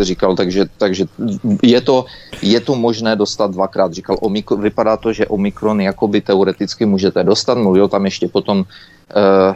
říkal, 0.01 0.35
takže, 0.35 0.65
takže 0.77 1.05
je, 1.63 1.81
to, 1.81 2.05
je 2.41 2.59
to 2.59 2.75
možné 2.75 3.15
dostat 3.15 3.51
dvakrát. 3.51 3.93
Říkal, 3.93 4.17
omikro, 4.21 4.57
vypadá 4.57 4.97
to, 4.97 5.13
že 5.13 5.27
Omikron 5.27 5.81
jakoby 5.81 6.21
teoreticky 6.21 6.85
můžete 6.85 7.23
dostat, 7.23 7.57
mluvil 7.57 7.87
tam 7.87 8.05
ještě 8.05 8.27
potom 8.27 8.57
uh, 8.57 9.55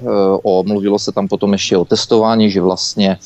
uh, 0.00 0.38
o, 0.42 0.64
mluvilo 0.66 0.98
se 0.98 1.12
tam 1.12 1.28
potom 1.28 1.52
ještě 1.52 1.76
o 1.76 1.84
testování, 1.84 2.50
že 2.50 2.60
vlastně 2.60 3.18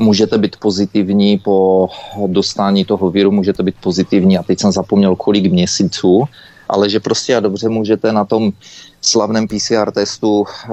můžete 0.00 0.38
být 0.38 0.56
pozitivní 0.56 1.38
po 1.38 1.88
dostání 2.26 2.84
toho 2.84 3.10
viru, 3.10 3.30
můžete 3.30 3.62
být 3.62 3.74
pozitivní 3.80 4.38
a 4.38 4.42
teď 4.42 4.60
jsem 4.60 4.72
zapomněl 4.72 5.16
kolik 5.16 5.52
měsíců, 5.52 6.24
ale 6.68 6.90
že 6.90 7.00
prostě 7.00 7.36
a 7.36 7.40
dobře 7.40 7.68
můžete 7.68 8.12
na 8.12 8.24
tom 8.24 8.52
slavném 9.00 9.48
PCR 9.48 9.90
testu 9.90 10.44
eh, 10.44 10.70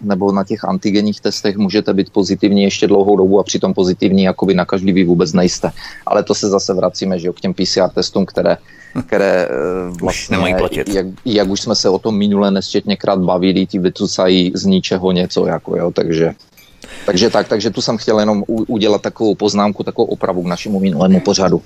nebo 0.00 0.32
na 0.32 0.44
těch 0.44 0.64
antigenních 0.64 1.20
testech 1.20 1.56
můžete 1.56 1.94
být 1.94 2.10
pozitivní 2.10 2.62
ještě 2.62 2.86
dlouhou 2.86 3.16
dobu 3.16 3.40
a 3.40 3.42
přitom 3.42 3.74
pozitivní 3.74 4.22
jakoby 4.22 4.54
nakažlivý 4.54 5.04
vůbec 5.04 5.32
nejste. 5.32 5.70
Ale 6.06 6.22
to 6.22 6.34
se 6.34 6.48
zase 6.48 6.74
vracíme 6.74 7.18
že 7.18 7.26
jo, 7.26 7.32
k 7.32 7.40
těm 7.40 7.54
PCR 7.54 7.90
testům, 7.94 8.26
které, 8.26 8.56
které 9.06 9.48
eh, 9.50 9.90
vlastně, 10.00 10.38
už 10.38 10.54
platit. 10.58 10.88
Jak, 10.88 11.06
jak 11.24 11.48
už 11.48 11.60
jsme 11.60 11.74
se 11.74 11.88
o 11.88 11.98
tom 11.98 12.18
minule 12.18 12.50
nesčetněkrát 12.50 13.18
bavili, 13.18 13.66
ti 13.66 13.78
vycucají 13.78 14.52
z 14.54 14.64
ničeho 14.64 15.12
něco, 15.12 15.46
jako 15.46 15.76
jo, 15.76 15.90
takže 15.90 16.34
takže 17.10 17.30
tak, 17.30 17.48
takže 17.48 17.70
tu 17.70 17.82
jsem 17.82 17.96
chtěl 17.96 18.20
jenom 18.20 18.44
udělat 18.46 19.02
takovou 19.02 19.34
poznámku, 19.34 19.82
takovou 19.82 20.06
opravu 20.06 20.42
k 20.42 20.46
našemu 20.46 20.80
minulému 20.80 21.20
pořadu. 21.20 21.62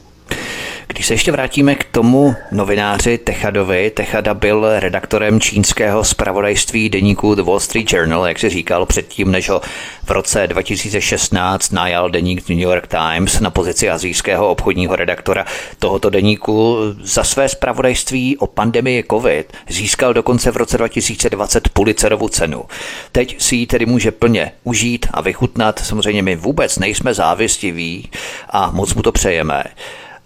Když 0.86 1.06
se 1.06 1.14
ještě 1.14 1.32
vrátíme 1.32 1.74
k 1.74 1.84
tomu 1.84 2.34
novináři 2.52 3.18
Techadovi, 3.18 3.90
Techada 3.90 4.34
byl 4.34 4.80
redaktorem 4.80 5.40
čínského 5.40 6.04
zpravodajství 6.04 6.88
deníku 6.88 7.34
The 7.34 7.42
Wall 7.42 7.60
Street 7.60 7.92
Journal, 7.92 8.26
jak 8.26 8.38
se 8.38 8.50
říkal 8.50 8.86
předtím, 8.86 9.30
než 9.30 9.48
ho 9.48 9.60
v 10.04 10.10
roce 10.10 10.46
2016 10.46 11.72
najal 11.72 12.10
deník 12.10 12.48
New 12.48 12.58
York 12.58 12.86
Times 12.86 13.40
na 13.40 13.50
pozici 13.50 13.90
azijského 13.90 14.48
obchodního 14.48 14.96
redaktora 14.96 15.44
tohoto 15.78 16.10
deníku. 16.10 16.78
Za 17.02 17.24
své 17.24 17.48
zpravodajství 17.48 18.36
o 18.38 18.46
pandemii 18.46 19.04
COVID 19.10 19.52
získal 19.68 20.14
dokonce 20.14 20.50
v 20.50 20.56
roce 20.56 20.78
2020 20.78 21.68
Pulitzerovu 21.68 22.28
cenu. 22.28 22.64
Teď 23.12 23.40
si 23.42 23.56
ji 23.56 23.66
tedy 23.66 23.86
může 23.86 24.10
plně 24.10 24.52
užít 24.64 25.06
a 25.10 25.20
vychutnat. 25.20 25.78
Samozřejmě 25.78 26.22
my 26.22 26.36
vůbec 26.36 26.78
nejsme 26.78 27.14
závistiví 27.14 28.10
a 28.50 28.70
moc 28.70 28.94
mu 28.94 29.02
to 29.02 29.12
přejeme. 29.12 29.64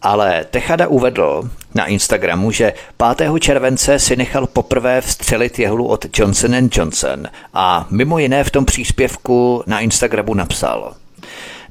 Ale 0.02 0.44
Techada 0.50 0.86
uvedl 0.86 1.50
na 1.74 1.86
Instagramu, 1.86 2.50
že 2.50 2.72
5. 3.16 3.30
července 3.40 3.98
si 3.98 4.16
nechal 4.16 4.46
poprvé 4.46 5.00
vstřelit 5.00 5.58
jehlu 5.58 5.86
od 5.86 6.18
Johnson 6.18 6.68
Johnson 6.72 7.26
a 7.54 7.86
mimo 7.90 8.18
jiné 8.18 8.44
v 8.44 8.50
tom 8.50 8.64
příspěvku 8.64 9.62
na 9.66 9.80
Instagramu 9.80 10.34
napsal– 10.34 10.94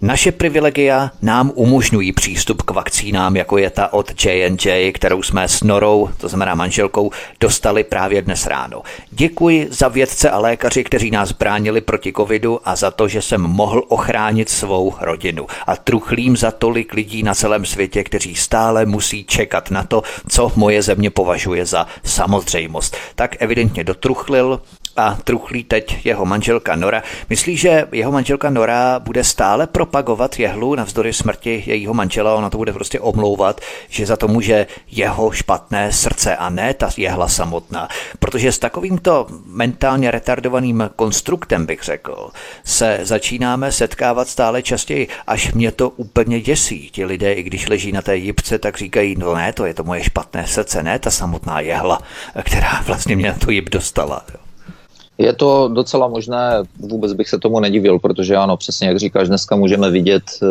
naše 0.01 0.31
privilegia 0.31 1.11
nám 1.21 1.51
umožňují 1.55 2.11
přístup 2.11 2.61
k 2.61 2.71
vakcínám, 2.71 3.35
jako 3.35 3.57
je 3.57 3.69
ta 3.69 3.93
od 3.93 4.25
J&J, 4.25 4.91
kterou 4.91 5.23
jsme 5.23 5.47
s 5.47 5.63
Norou, 5.63 6.09
to 6.17 6.27
znamená 6.27 6.55
manželkou, 6.55 7.11
dostali 7.39 7.83
právě 7.83 8.21
dnes 8.21 8.45
ráno. 8.45 8.81
Děkuji 9.11 9.67
za 9.71 9.87
vědce 9.87 10.29
a 10.29 10.39
lékaři, 10.39 10.83
kteří 10.83 11.11
nás 11.11 11.31
bránili 11.31 11.81
proti 11.81 12.13
covidu 12.13 12.59
a 12.65 12.75
za 12.75 12.91
to, 12.91 13.07
že 13.07 13.21
jsem 13.21 13.41
mohl 13.41 13.83
ochránit 13.87 14.49
svou 14.49 14.93
rodinu. 15.01 15.47
A 15.67 15.75
truchlím 15.75 16.37
za 16.37 16.51
tolik 16.51 16.93
lidí 16.93 17.23
na 17.23 17.35
celém 17.35 17.65
světě, 17.65 18.03
kteří 18.03 18.35
stále 18.35 18.85
musí 18.85 19.23
čekat 19.23 19.71
na 19.71 19.83
to, 19.83 20.01
co 20.29 20.51
moje 20.55 20.81
země 20.81 21.09
považuje 21.09 21.65
za 21.65 21.87
samozřejmost. 22.03 22.97
Tak 23.15 23.35
evidentně 23.39 23.83
dotruchlil 23.83 24.61
a 24.97 25.17
truchlí 25.23 25.63
teď 25.63 26.05
jeho 26.05 26.25
manželka 26.25 26.75
Nora. 26.75 27.03
Myslí, 27.29 27.57
že 27.57 27.87
jeho 27.91 28.11
manželka 28.11 28.49
Nora 28.49 28.99
bude 28.99 29.23
stále 29.23 29.67
propagovat 29.67 30.39
jehlu 30.39 30.75
navzdory 30.75 31.13
smrti 31.13 31.63
jejího 31.65 31.93
manžela, 31.93 32.35
ona 32.35 32.49
to 32.49 32.57
bude 32.57 32.73
prostě 32.73 32.99
omlouvat, 32.99 33.61
že 33.89 34.05
za 34.05 34.17
to 34.17 34.27
může 34.27 34.67
jeho 34.91 35.31
špatné 35.31 35.91
srdce 35.91 36.35
a 36.35 36.49
ne 36.49 36.73
ta 36.73 36.89
jehla 36.97 37.27
samotná. 37.27 37.87
Protože 38.19 38.51
s 38.51 38.59
takovýmto 38.59 39.27
mentálně 39.45 40.11
retardovaným 40.11 40.89
konstruktem, 40.95 41.65
bych 41.65 41.83
řekl, 41.83 42.29
se 42.63 42.99
začínáme 43.03 43.71
setkávat 43.71 44.27
stále 44.27 44.63
častěji, 44.63 45.07
až 45.27 45.53
mě 45.53 45.71
to 45.71 45.89
úplně 45.89 46.41
děsí. 46.41 46.89
Ti 46.89 47.05
lidé, 47.05 47.33
i 47.33 47.43
když 47.43 47.69
leží 47.69 47.91
na 47.91 48.01
té 48.01 48.17
jipce, 48.17 48.59
tak 48.59 48.77
říkají, 48.77 49.15
no 49.17 49.35
ne, 49.35 49.53
to 49.53 49.65
je 49.65 49.73
to 49.73 49.83
moje 49.83 50.03
špatné 50.03 50.47
srdce, 50.47 50.83
ne 50.83 50.99
ta 50.99 51.11
samotná 51.11 51.59
jehla, 51.59 52.01
která 52.43 52.83
vlastně 52.85 53.15
mě 53.15 53.27
na 53.27 53.37
tu 53.37 53.51
jip 53.51 53.69
dostala. 53.69 54.25
Jo. 54.33 54.46
Je 55.17 55.33
to 55.33 55.69
docela 55.73 56.07
možné, 56.07 56.63
vůbec 56.79 57.13
bych 57.13 57.29
se 57.29 57.39
tomu 57.39 57.59
nedivil, 57.59 57.99
protože 57.99 58.35
ano, 58.35 58.57
přesně 58.57 58.87
jak 58.87 58.97
říkáš, 58.97 59.27
dneska 59.27 59.55
můžeme 59.55 59.91
vidět 59.91 60.23
uh, 60.41 60.47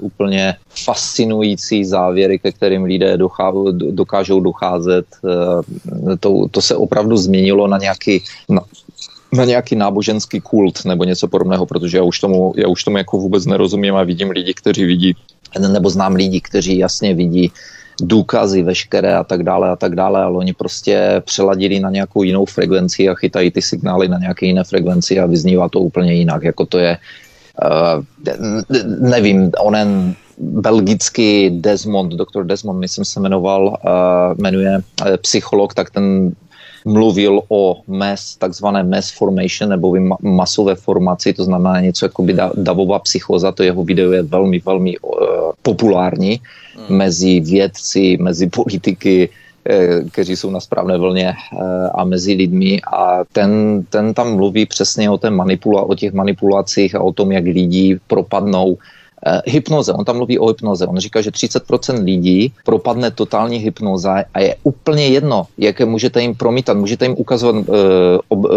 úplně 0.00 0.54
fascinující 0.84 1.84
závěry, 1.84 2.38
ke 2.38 2.52
kterým 2.52 2.84
lidé 2.84 3.16
dochá, 3.16 3.52
dokážou 3.72 4.40
docházet. 4.40 5.06
Uh, 5.22 6.16
to, 6.20 6.48
to 6.50 6.62
se 6.62 6.76
opravdu 6.76 7.16
změnilo 7.16 7.66
na 7.66 7.78
nějaký, 7.78 8.22
na, 8.48 8.60
na 9.32 9.44
nějaký 9.44 9.76
náboženský 9.76 10.40
kult 10.40 10.84
nebo 10.84 11.04
něco 11.04 11.28
podobného, 11.28 11.66
protože 11.66 11.96
já 11.96 12.02
už 12.02 12.20
tomu, 12.20 12.54
já 12.56 12.68
už 12.68 12.84
tomu 12.84 12.98
jako 12.98 13.18
vůbec 13.18 13.46
nerozumím 13.46 13.96
a 13.96 14.02
vidím 14.02 14.30
lidi, 14.30 14.54
kteří 14.54 14.84
vidí, 14.84 15.16
nebo 15.58 15.90
znám 15.90 16.14
lidi, 16.14 16.40
kteří 16.40 16.78
jasně 16.78 17.14
vidí 17.14 17.52
důkazy 18.00 18.62
veškeré 18.62 19.14
a 19.14 19.24
tak 19.24 19.42
dále 19.42 19.70
a 19.70 19.76
tak 19.76 19.94
dále, 19.94 20.22
ale 20.22 20.36
oni 20.36 20.52
prostě 20.52 21.22
přeladili 21.24 21.80
na 21.80 21.90
nějakou 21.90 22.22
jinou 22.22 22.44
frekvenci 22.44 23.08
a 23.08 23.14
chytají 23.14 23.50
ty 23.50 23.62
signály 23.62 24.08
na 24.08 24.18
nějaké 24.18 24.46
jiné 24.46 24.64
frekvenci 24.64 25.20
a 25.20 25.26
vyznívá 25.26 25.68
to 25.68 25.80
úplně 25.80 26.14
jinak, 26.14 26.42
jako 26.42 26.66
to 26.66 26.78
je 26.78 26.98
uh, 27.62 28.04
nevím, 29.00 29.50
onen 29.60 30.14
belgický 30.38 31.50
Desmond, 31.50 32.12
doktor 32.12 32.44
Desmond, 32.46 32.80
myslím 32.80 33.04
se 33.04 33.20
jmenoval, 33.20 33.66
uh, 33.66 34.40
jmenuje 34.42 34.78
uh, 34.78 35.16
psycholog, 35.16 35.74
tak 35.74 35.90
ten 35.90 36.32
mluvil 36.84 37.40
o 37.48 37.80
mass, 37.86 38.36
takzvané 38.36 38.82
mass 38.82 39.10
formation 39.10 39.70
nebo 39.70 39.96
masové 40.22 40.74
formaci, 40.74 41.32
to 41.32 41.44
znamená 41.44 41.80
něco 41.80 42.04
jako 42.04 42.22
by 42.22 42.36
davová 42.54 42.98
psychoza, 42.98 43.52
to 43.52 43.62
jeho 43.62 43.84
video 43.84 44.12
je 44.12 44.22
velmi, 44.22 44.58
velmi 44.58 44.98
uh, 44.98 45.10
populární 45.62 46.40
hmm. 46.76 46.96
mezi 46.96 47.40
vědci, 47.40 48.16
mezi 48.20 48.46
politiky, 48.46 49.28
eh, 49.64 50.04
kteří 50.12 50.36
jsou 50.36 50.50
na 50.50 50.60
správné 50.60 50.98
vlně 50.98 51.28
eh, 51.28 51.88
a 51.94 52.04
mezi 52.04 52.32
lidmi 52.32 52.80
a 52.92 53.24
ten, 53.32 53.82
ten 53.90 54.14
tam 54.14 54.36
mluví 54.36 54.66
přesně 54.66 55.10
o, 55.10 55.18
té 55.18 55.30
manipula, 55.30 55.82
o 55.82 55.94
těch 55.94 56.12
manipulacích 56.12 56.94
a 56.94 57.00
o 57.00 57.12
tom, 57.12 57.32
jak 57.32 57.44
lidi 57.44 57.98
propadnou 58.06 58.78
hypnoze, 59.46 59.92
on 59.92 60.04
tam 60.04 60.16
mluví 60.16 60.38
o 60.38 60.48
hypnoze. 60.48 60.86
On 60.86 60.98
říká, 60.98 61.20
že 61.20 61.30
30% 61.30 62.04
lidí 62.04 62.52
propadne 62.64 63.10
totální 63.10 63.58
hypnoza 63.58 64.24
a 64.34 64.40
je 64.40 64.56
úplně 64.62 65.06
jedno, 65.06 65.46
jaké 65.58 65.84
můžete 65.84 66.22
jim 66.22 66.34
promítat, 66.34 66.76
můžete 66.76 67.04
jim 67.04 67.14
ukazovat 67.18 67.68
uh, 67.68 67.76
ob, 68.28 68.44
uh, 68.44 68.50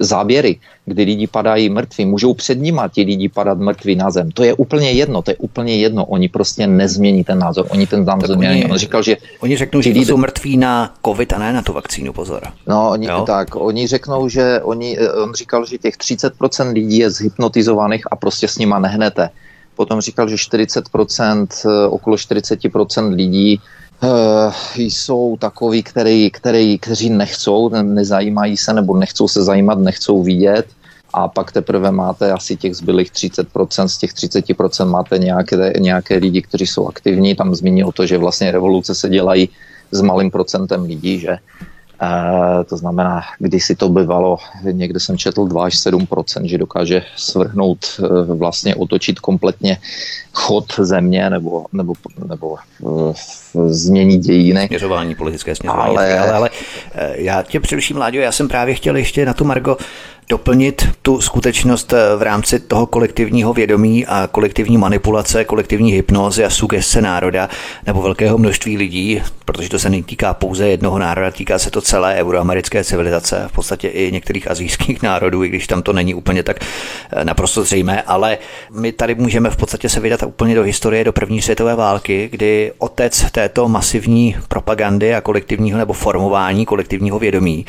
záběry, 0.00 0.58
kdy 0.84 1.02
lidi 1.02 1.26
padají 1.26 1.68
mrtví, 1.68 2.04
můžou 2.04 2.34
před 2.34 2.58
nima 2.58 2.88
ti 2.88 3.02
lidi 3.02 3.28
padat 3.28 3.58
mrtví 3.58 3.96
na 3.96 4.10
zem. 4.10 4.30
To 4.30 4.44
je 4.44 4.54
úplně 4.54 4.90
jedno, 4.90 5.22
to 5.22 5.30
je 5.30 5.36
úplně 5.36 5.76
jedno. 5.76 6.04
Oni 6.04 6.28
prostě 6.28 6.66
nezmění 6.66 7.24
ten 7.24 7.38
názor, 7.38 7.66
oni 7.70 7.86
ten 7.86 8.04
názor 8.04 8.36
změní. 8.36 8.64
On 8.64 8.78
říkal, 8.78 9.02
že... 9.02 9.16
Oni 9.40 9.56
řeknou, 9.56 9.80
že 9.80 9.90
lidé... 9.90 10.06
jsou 10.06 10.16
mrtví 10.16 10.56
na 10.56 10.94
covid 11.04 11.32
a 11.32 11.38
ne 11.38 11.52
na 11.52 11.62
tu 11.62 11.72
vakcínu, 11.72 12.12
pozor. 12.12 12.42
No, 12.66 12.90
oni, 12.90 13.08
tak, 13.26 13.56
oni 13.56 13.86
řeknou, 13.86 14.28
že 14.28 14.60
oni, 14.62 14.98
on 14.98 15.34
říkal, 15.34 15.66
že 15.66 15.78
těch 15.78 15.96
30% 15.96 16.72
lidí 16.72 16.98
je 16.98 17.10
zhypnotizovaných 17.10 18.04
a 18.10 18.16
prostě 18.16 18.48
s 18.48 18.58
nima 18.58 18.78
nehnete. 18.78 19.30
Potom 19.76 20.00
říkal, 20.00 20.28
že 20.28 20.36
40%, 20.36 21.46
eh, 21.64 21.86
okolo 21.86 22.16
40% 22.16 23.14
lidí 23.14 23.60
Uh, 24.02 24.52
jsou 24.76 25.36
takoví, 25.40 25.82
který, 25.82 26.30
který, 26.30 26.78
kteří 26.78 27.10
nechcou, 27.10 27.68
nezajímají 27.82 28.56
se 28.56 28.72
nebo 28.72 28.96
nechcou 28.96 29.28
se 29.28 29.42
zajímat, 29.42 29.78
nechcou 29.78 30.22
vidět. 30.22 30.66
A 31.14 31.28
pak 31.28 31.52
teprve 31.52 31.90
máte 31.90 32.32
asi 32.32 32.56
těch 32.56 32.76
zbylých 32.76 33.10
30%, 33.12 33.88
z 33.88 33.98
těch 33.98 34.12
30% 34.12 34.88
máte 34.88 35.18
nějaké, 35.18 35.72
nějaké 35.78 36.16
lidi, 36.16 36.42
kteří 36.42 36.66
jsou 36.66 36.88
aktivní, 36.88 37.34
tam 37.34 37.54
zmínil 37.54 37.92
to, 37.92 38.06
že 38.06 38.18
vlastně 38.18 38.52
revoluce 38.52 38.94
se 38.94 39.08
dělají 39.08 39.48
s 39.90 40.00
malým 40.00 40.30
procentem 40.30 40.82
lidí, 40.82 41.18
že 41.18 41.38
E, 42.02 42.64
to 42.64 42.76
znamená, 42.76 43.22
když 43.38 43.64
si 43.64 43.76
to 43.76 43.88
bývalo, 43.88 44.38
někde 44.62 45.00
jsem 45.00 45.18
četl 45.18 45.44
2 45.44 45.64
až 45.64 45.76
7 45.78 46.08
že 46.42 46.58
dokáže 46.58 47.02
svrhnout, 47.16 47.78
e, 47.98 48.34
vlastně 48.34 48.74
otočit 48.74 49.20
kompletně 49.20 49.78
chod 50.32 50.64
země 50.78 51.30
nebo, 51.30 51.66
nebo, 51.72 51.92
nebo 52.28 52.56
e, 52.56 53.14
změnit 53.68 54.18
dějiny. 54.18 54.66
Směřování, 54.66 55.14
politické 55.14 55.54
směřování. 55.54 55.96
Ale, 55.96 56.18
ale, 56.18 56.32
ale 56.32 56.50
já 57.14 57.42
tě 57.42 57.60
především, 57.60 57.96
Láďo, 57.96 58.20
já 58.20 58.32
jsem 58.32 58.48
právě 58.48 58.74
chtěl 58.74 58.96
ještě 58.96 59.26
na 59.26 59.34
tu 59.34 59.44
Margo 59.44 59.76
doplnit 60.28 60.88
tu 61.02 61.20
skutečnost 61.20 61.92
eh, 61.92 62.16
v 62.16 62.22
rámci 62.22 62.60
toho 62.60 62.86
kolektivního 62.86 63.52
vědomí 63.52 64.06
a 64.06 64.28
kolektivní 64.32 64.78
manipulace, 64.78 65.44
kolektivní 65.44 65.92
hypnózy 65.92 66.44
a 66.44 66.50
sugestce 66.50 67.00
národa 67.00 67.48
nebo 67.86 68.02
velkého 68.02 68.38
množství 68.38 68.76
lidí, 68.76 69.22
protože 69.44 69.68
to 69.68 69.78
se 69.78 69.90
netýká 69.90 70.34
pouze 70.34 70.68
jednoho 70.68 70.98
národa, 70.98 71.30
týká 71.30 71.58
se 71.58 71.70
to 71.70 71.80
celé 71.80 72.14
euroamerické 72.14 72.84
civilizace, 72.84 73.44
v 73.48 73.52
podstatě 73.52 73.88
i 73.88 74.12
některých 74.12 74.50
azijských 74.50 75.02
národů, 75.02 75.44
i 75.44 75.48
když 75.48 75.66
tam 75.66 75.82
to 75.82 75.92
není 75.92 76.14
úplně 76.14 76.42
tak 76.42 76.56
eh, 76.60 77.24
naprosto 77.24 77.64
zřejmé, 77.64 78.02
ale 78.02 78.38
my 78.70 78.92
tady 78.92 79.14
můžeme 79.14 79.50
v 79.50 79.56
podstatě 79.56 79.88
se 79.88 80.00
vydat 80.00 80.22
úplně 80.22 80.54
do 80.54 80.62
historie, 80.62 81.04
do 81.04 81.12
první 81.12 81.42
světové 81.42 81.74
války, 81.74 82.28
kdy 82.32 82.72
otec 82.78 83.30
této 83.30 83.68
masivní 83.68 84.36
propagandy 84.48 85.14
a 85.14 85.20
kolektivního 85.20 85.78
nebo 85.78 85.92
formování 85.92 86.66
kolektivního 86.66 87.18
vědomí 87.18 87.66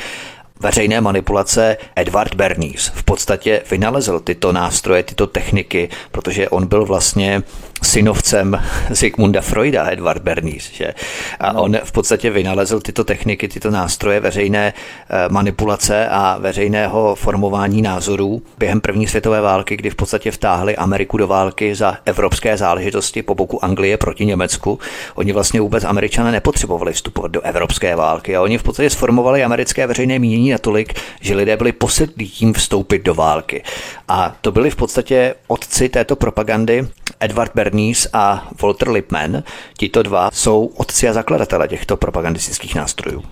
veřejné 0.60 1.00
manipulace 1.00 1.76
Edward 1.96 2.34
Bernays 2.34 2.92
v 2.94 3.02
podstatě 3.02 3.62
vynalezl 3.70 4.20
tyto 4.20 4.52
nástroje, 4.52 5.02
tyto 5.02 5.26
techniky, 5.26 5.88
protože 6.12 6.48
on 6.48 6.66
byl 6.66 6.84
vlastně 6.84 7.42
synovcem 7.82 8.62
Sigmunda 8.92 9.40
Freuda, 9.40 9.90
Edward 9.90 10.22
Bernays. 10.22 10.70
Že? 10.72 10.94
A 11.40 11.52
no. 11.52 11.62
on 11.62 11.76
v 11.84 11.92
podstatě 11.92 12.30
vynalezl 12.30 12.80
tyto 12.80 13.04
techniky, 13.04 13.48
tyto 13.48 13.70
nástroje 13.70 14.20
veřejné 14.20 14.74
eh, 14.74 15.28
manipulace 15.28 16.08
a 16.08 16.38
veřejného 16.38 17.14
formování 17.14 17.82
názorů 17.82 18.42
během 18.58 18.80
první 18.80 19.06
světové 19.06 19.40
války, 19.40 19.76
kdy 19.76 19.90
v 19.90 19.94
podstatě 19.94 20.30
vtáhli 20.30 20.76
Ameriku 20.76 21.16
do 21.16 21.26
války 21.26 21.74
za 21.74 21.96
evropské 22.04 22.56
záležitosti 22.56 23.22
po 23.22 23.34
boku 23.34 23.64
Anglie 23.64 23.96
proti 23.96 24.26
Německu. 24.26 24.78
Oni 25.14 25.32
vlastně 25.32 25.60
vůbec 25.60 25.84
američané 25.84 26.32
nepotřebovali 26.32 26.92
vstupovat 26.92 27.30
do 27.30 27.40
evropské 27.40 27.96
války 27.96 28.36
a 28.36 28.42
oni 28.42 28.58
v 28.58 28.62
podstatě 28.62 28.90
sformovali 28.90 29.44
americké 29.44 29.86
veřejné 29.86 30.18
mínění 30.18 30.50
natolik, 30.50 30.94
že 31.20 31.34
lidé 31.34 31.56
byli 31.56 31.72
posedlí 31.72 32.28
tím 32.28 32.52
vstoupit 32.52 33.02
do 33.02 33.14
války. 33.14 33.62
A 34.08 34.36
to 34.40 34.52
byli 34.52 34.70
v 34.70 34.76
podstatě 34.76 35.34
otci 35.46 35.88
této 35.88 36.16
propagandy 36.16 36.88
Edward 37.20 37.52
Bernays 37.54 37.67
a 38.12 38.48
Walter 38.62 38.88
Lippmann. 38.88 39.42
Tito 39.78 40.02
dva 40.02 40.30
jsou 40.32 40.70
otci 40.76 41.08
a 41.08 41.12
zakladatele 41.12 41.68
těchto 41.68 41.96
propagandistických 41.96 42.74
nástrojů. 42.74 43.22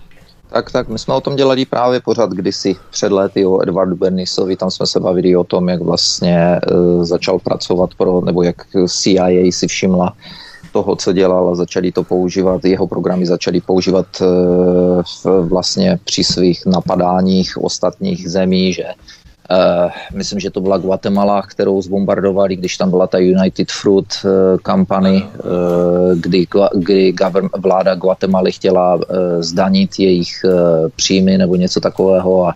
Tak, 0.50 0.71
tak, 0.71 0.88
my 0.88 0.99
jsme 0.99 1.14
o 1.14 1.21
tom 1.21 1.37
dělali 1.37 1.64
právě 1.64 2.00
pořád 2.00 2.31
kdysi 2.31 2.76
před 2.90 3.12
lety 3.12 3.47
o 3.47 3.62
Edwardu 3.62 3.97
Bernisovi, 3.97 4.57
tam 4.57 4.71
jsme 4.71 4.87
se 4.87 5.00
bavili 5.00 5.37
o 5.37 5.45
tom, 5.45 5.69
jak 5.69 5.83
vlastně 5.83 6.37
e, 6.37 6.61
začal 7.05 7.38
pracovat 7.38 7.90
pro, 7.95 8.21
nebo 8.21 8.43
jak 8.43 8.57
CIA 8.88 9.28
si 9.50 9.66
všimla 9.66 10.12
toho, 10.73 10.97
co 10.97 11.12
dělal 11.12 11.49
a 11.49 11.55
začali 11.55 11.93
to 11.93 12.05
používat, 12.05 12.64
jeho 12.64 12.87
programy 12.87 13.26
začali 13.26 13.61
používat 13.61 14.07
e, 14.21 14.25
v, 15.02 15.49
vlastně 15.49 15.99
při 16.05 16.25
svých 16.25 16.66
napadáních 16.66 17.59
ostatních 17.62 18.31
zemí, 18.31 18.73
že 18.73 18.85
myslím, 20.14 20.40
že 20.40 20.50
to 20.50 20.60
byla 20.60 20.78
Guatemala, 20.78 21.42
kterou 21.42 21.82
zbombardovali, 21.82 22.56
když 22.56 22.76
tam 22.76 22.90
byla 22.90 23.06
ta 23.06 23.18
United 23.18 23.70
Fruit 23.70 24.06
uh, 24.24 24.30
Company, 24.66 25.24
uh, 25.24 26.18
kdy, 26.18 26.46
kdy 26.74 27.14
vláda 27.58 27.94
Guatemaly 27.94 28.52
chtěla 28.52 29.00
zdanit 29.40 29.98
jejich 29.98 30.44
příjmy 30.96 31.38
nebo 31.38 31.56
něco 31.56 31.80
takového 31.80 32.48
a 32.48 32.54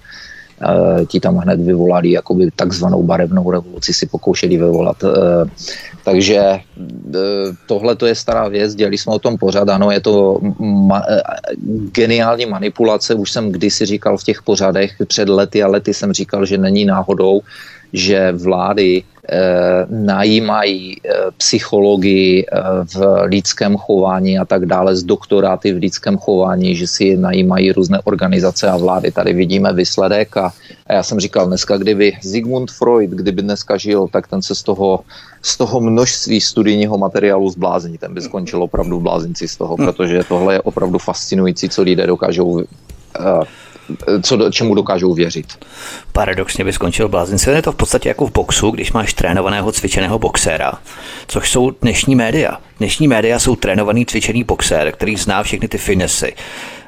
Eh, 0.60 1.06
ti 1.06 1.20
tam 1.20 1.36
hned 1.36 1.60
vyvolali 1.60 2.10
jakoby 2.10 2.50
takzvanou 2.56 3.02
barevnou 3.02 3.50
revoluci, 3.50 3.92
si 3.92 4.06
pokoušeli 4.06 4.56
vyvolat. 4.56 5.04
Takže 6.04 6.36
eh, 6.36 6.60
tohle 7.66 7.96
to 7.96 8.06
je 8.06 8.14
stará 8.14 8.48
věc, 8.48 8.74
dělali 8.74 8.98
jsme 8.98 9.12
o 9.12 9.18
tom 9.18 9.38
pořád, 9.38 9.68
ano, 9.68 9.90
je 9.90 10.00
to 10.00 10.38
ma- 10.60 11.04
geniální 11.92 12.46
manipulace, 12.46 13.14
už 13.14 13.30
jsem 13.30 13.52
kdysi 13.52 13.86
říkal 13.86 14.18
v 14.18 14.24
těch 14.24 14.42
pořadech, 14.42 14.92
před 15.06 15.28
lety 15.28 15.62
a 15.62 15.68
lety 15.68 15.94
jsem 15.94 16.12
říkal, 16.12 16.46
že 16.46 16.58
není 16.58 16.84
náhodou, 16.84 17.40
že 17.92 18.32
vlády 18.32 19.02
najímají 19.90 20.96
eh, 21.04 21.10
psychologii 21.36 22.46
eh, 22.46 22.60
v 22.94 23.22
lidském 23.24 23.76
chování 23.76 24.38
a 24.38 24.44
tak 24.44 24.66
dále, 24.66 24.96
z 24.96 25.02
doktoráty 25.02 25.72
v 25.72 25.76
lidském 25.76 26.18
chování, 26.18 26.74
že 26.76 26.86
si 26.86 27.16
najímají 27.16 27.72
různé 27.72 28.00
organizace 28.04 28.68
a 28.68 28.76
vlády. 28.76 29.10
Tady 29.10 29.32
vidíme 29.32 29.72
výsledek 29.72 30.36
a, 30.36 30.52
a 30.86 30.92
já 30.92 31.02
jsem 31.02 31.20
říkal 31.20 31.46
dneska, 31.46 31.76
kdyby 31.76 32.12
Sigmund 32.22 32.70
Freud, 32.70 33.10
kdyby 33.10 33.42
dneska 33.42 33.76
žil, 33.76 34.08
tak 34.12 34.26
ten 34.26 34.42
se 34.42 34.54
z 34.54 34.62
toho, 34.62 35.00
z 35.42 35.56
toho 35.56 35.80
množství 35.80 36.40
studijního 36.40 36.98
materiálu 36.98 37.50
zblázní, 37.50 37.98
ten 37.98 38.14
by 38.14 38.20
skončil 38.20 38.62
opravdu 38.62 38.98
v 38.98 39.02
blázinci 39.02 39.48
z 39.48 39.56
toho, 39.56 39.76
hm. 39.76 39.84
protože 39.86 40.24
tohle 40.28 40.54
je 40.54 40.60
opravdu 40.60 40.98
fascinující, 40.98 41.68
co 41.68 41.82
lidé 41.82 42.06
dokážou 42.06 42.64
co 44.22 44.36
do, 44.36 44.50
čemu 44.50 44.74
dokážou 44.74 45.14
věřit. 45.14 45.46
Paradoxně 46.12 46.64
by 46.64 46.72
skončil 46.72 47.08
blázince. 47.08 47.50
Je 47.50 47.62
to 47.62 47.72
v 47.72 47.76
podstatě 47.76 48.08
jako 48.08 48.26
v 48.26 48.32
boxu, 48.32 48.70
když 48.70 48.92
máš 48.92 49.14
trénovaného 49.14 49.72
cvičeného 49.72 50.18
boxéra, 50.18 50.72
což 51.26 51.50
jsou 51.50 51.70
dnešní 51.70 52.14
média. 52.14 52.60
Dnešní 52.78 53.08
média 53.08 53.38
jsou 53.38 53.56
trénovaný 53.56 54.06
cvičený 54.06 54.44
boxér, 54.44 54.92
který 54.92 55.16
zná 55.16 55.42
všechny 55.42 55.68
ty 55.68 55.78
finesy 55.78 56.34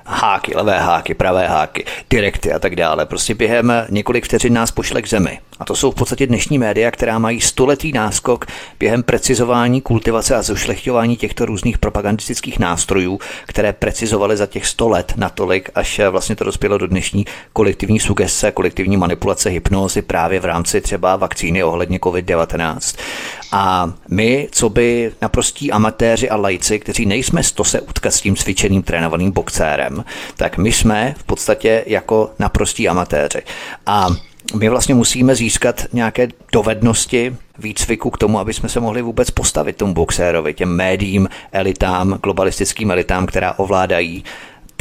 háky, 0.07 0.53
levé 0.57 0.79
háky, 0.79 1.15
pravé 1.15 1.49
háky, 1.49 1.85
direkty 2.11 2.53
a 2.53 2.59
tak 2.59 2.77
dále. 2.77 3.07
Prostě 3.07 3.35
během 3.35 3.73
několik 3.91 4.25
vteřin 4.25 4.53
nás 4.53 4.71
pošle 4.71 5.03
k 5.03 5.09
zemi. 5.09 5.39
A 5.63 5.65
to 5.65 5.77
jsou 5.77 5.91
v 5.91 5.95
podstatě 5.95 6.27
dnešní 6.27 6.59
média, 6.59 6.91
která 6.91 7.19
mají 7.19 7.41
stoletý 7.41 7.93
náskok 7.93 8.47
během 8.79 9.03
precizování, 9.03 9.81
kultivace 9.81 10.37
a 10.37 10.43
zošlechťování 10.43 11.17
těchto 11.17 11.47
různých 11.47 11.79
propagandistických 11.79 12.59
nástrojů, 12.59 13.21
které 13.47 13.73
precizovaly 13.73 14.37
za 14.37 14.47
těch 14.47 14.67
100 14.67 14.89
let 14.89 15.13
natolik, 15.17 15.71
až 15.75 16.01
vlastně 16.11 16.37
to 16.37 16.45
dospělo 16.45 16.79
do 16.79 16.87
dnešní 16.87 17.27
kolektivní 17.53 18.01
sugestce, 18.01 18.53
kolektivní 18.53 18.97
manipulace, 18.97 19.51
hypnózy 19.51 20.03
právě 20.03 20.41
v 20.41 20.45
rámci 20.45 20.81
třeba 20.81 21.17
vakcíny 21.17 21.65
ohledně 21.65 21.99
COVID-19. 21.99 22.99
A 23.53 23.93
my, 24.09 24.49
co 24.53 24.69
by 24.69 25.13
naprostí 25.23 25.73
amatéři 25.73 26.31
a 26.31 26.37
lajci, 26.37 26.79
kteří 26.79 27.07
nejsme 27.07 27.43
to 27.55 27.65
se 27.65 27.81
utkat 27.81 28.15
s 28.15 28.21
tím 28.21 28.37
cvičeným 28.37 28.83
trénovaným 28.83 29.31
boxérem, 29.31 30.05
tak 30.37 30.59
my 30.59 30.73
jsme 30.73 31.15
v 31.19 31.25
podstatě 31.25 31.85
jako 31.87 32.31
naprostí 32.39 32.89
amatéři. 32.89 33.43
A 33.87 34.09
my 34.55 34.69
vlastně 34.69 34.95
musíme 34.95 35.35
získat 35.35 35.87
nějaké 35.93 36.29
dovednosti 36.53 37.37
výcviku 37.59 38.11
k 38.11 38.19
tomu, 38.19 38.39
aby 38.39 38.55
jsme 38.55 38.69
se 38.69 38.81
mohli 38.81 39.03
vůbec 39.03 39.31
postavit 39.31 39.77
tomu 39.77 39.95
boxérovi, 39.95 40.55
těm 40.55 40.77
médiím, 40.77 41.29
elitám, 41.53 42.19
globalistickým 42.23 42.91
elitám, 42.91 43.27
která 43.27 43.59
ovládají 43.59 44.25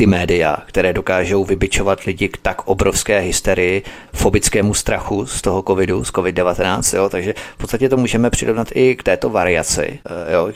ty 0.02 0.08
média, 0.08 0.58
které 0.66 0.94
dokážou 0.94 1.46
vybičovat 1.46 2.04
lidi 2.04 2.30
k 2.30 2.38
tak 2.38 2.68
obrovské 2.68 3.20
hysterii, 3.20 3.84
fobickému 4.14 4.74
strachu 4.74 5.26
z 5.26 5.42
toho 5.42 5.64
covidu, 5.68 6.04
z 6.04 6.12
covid-19, 6.12 6.98
jo, 6.98 7.10
takže 7.10 7.34
v 7.54 7.58
podstatě 7.58 7.90
to 7.90 7.98
můžeme 7.98 8.30
přirovnat 8.30 8.68
i 8.76 8.96
k 8.96 9.04
této 9.04 9.30
variaci, 9.30 10.00
eh, 10.30 10.34
jo, 10.34 10.52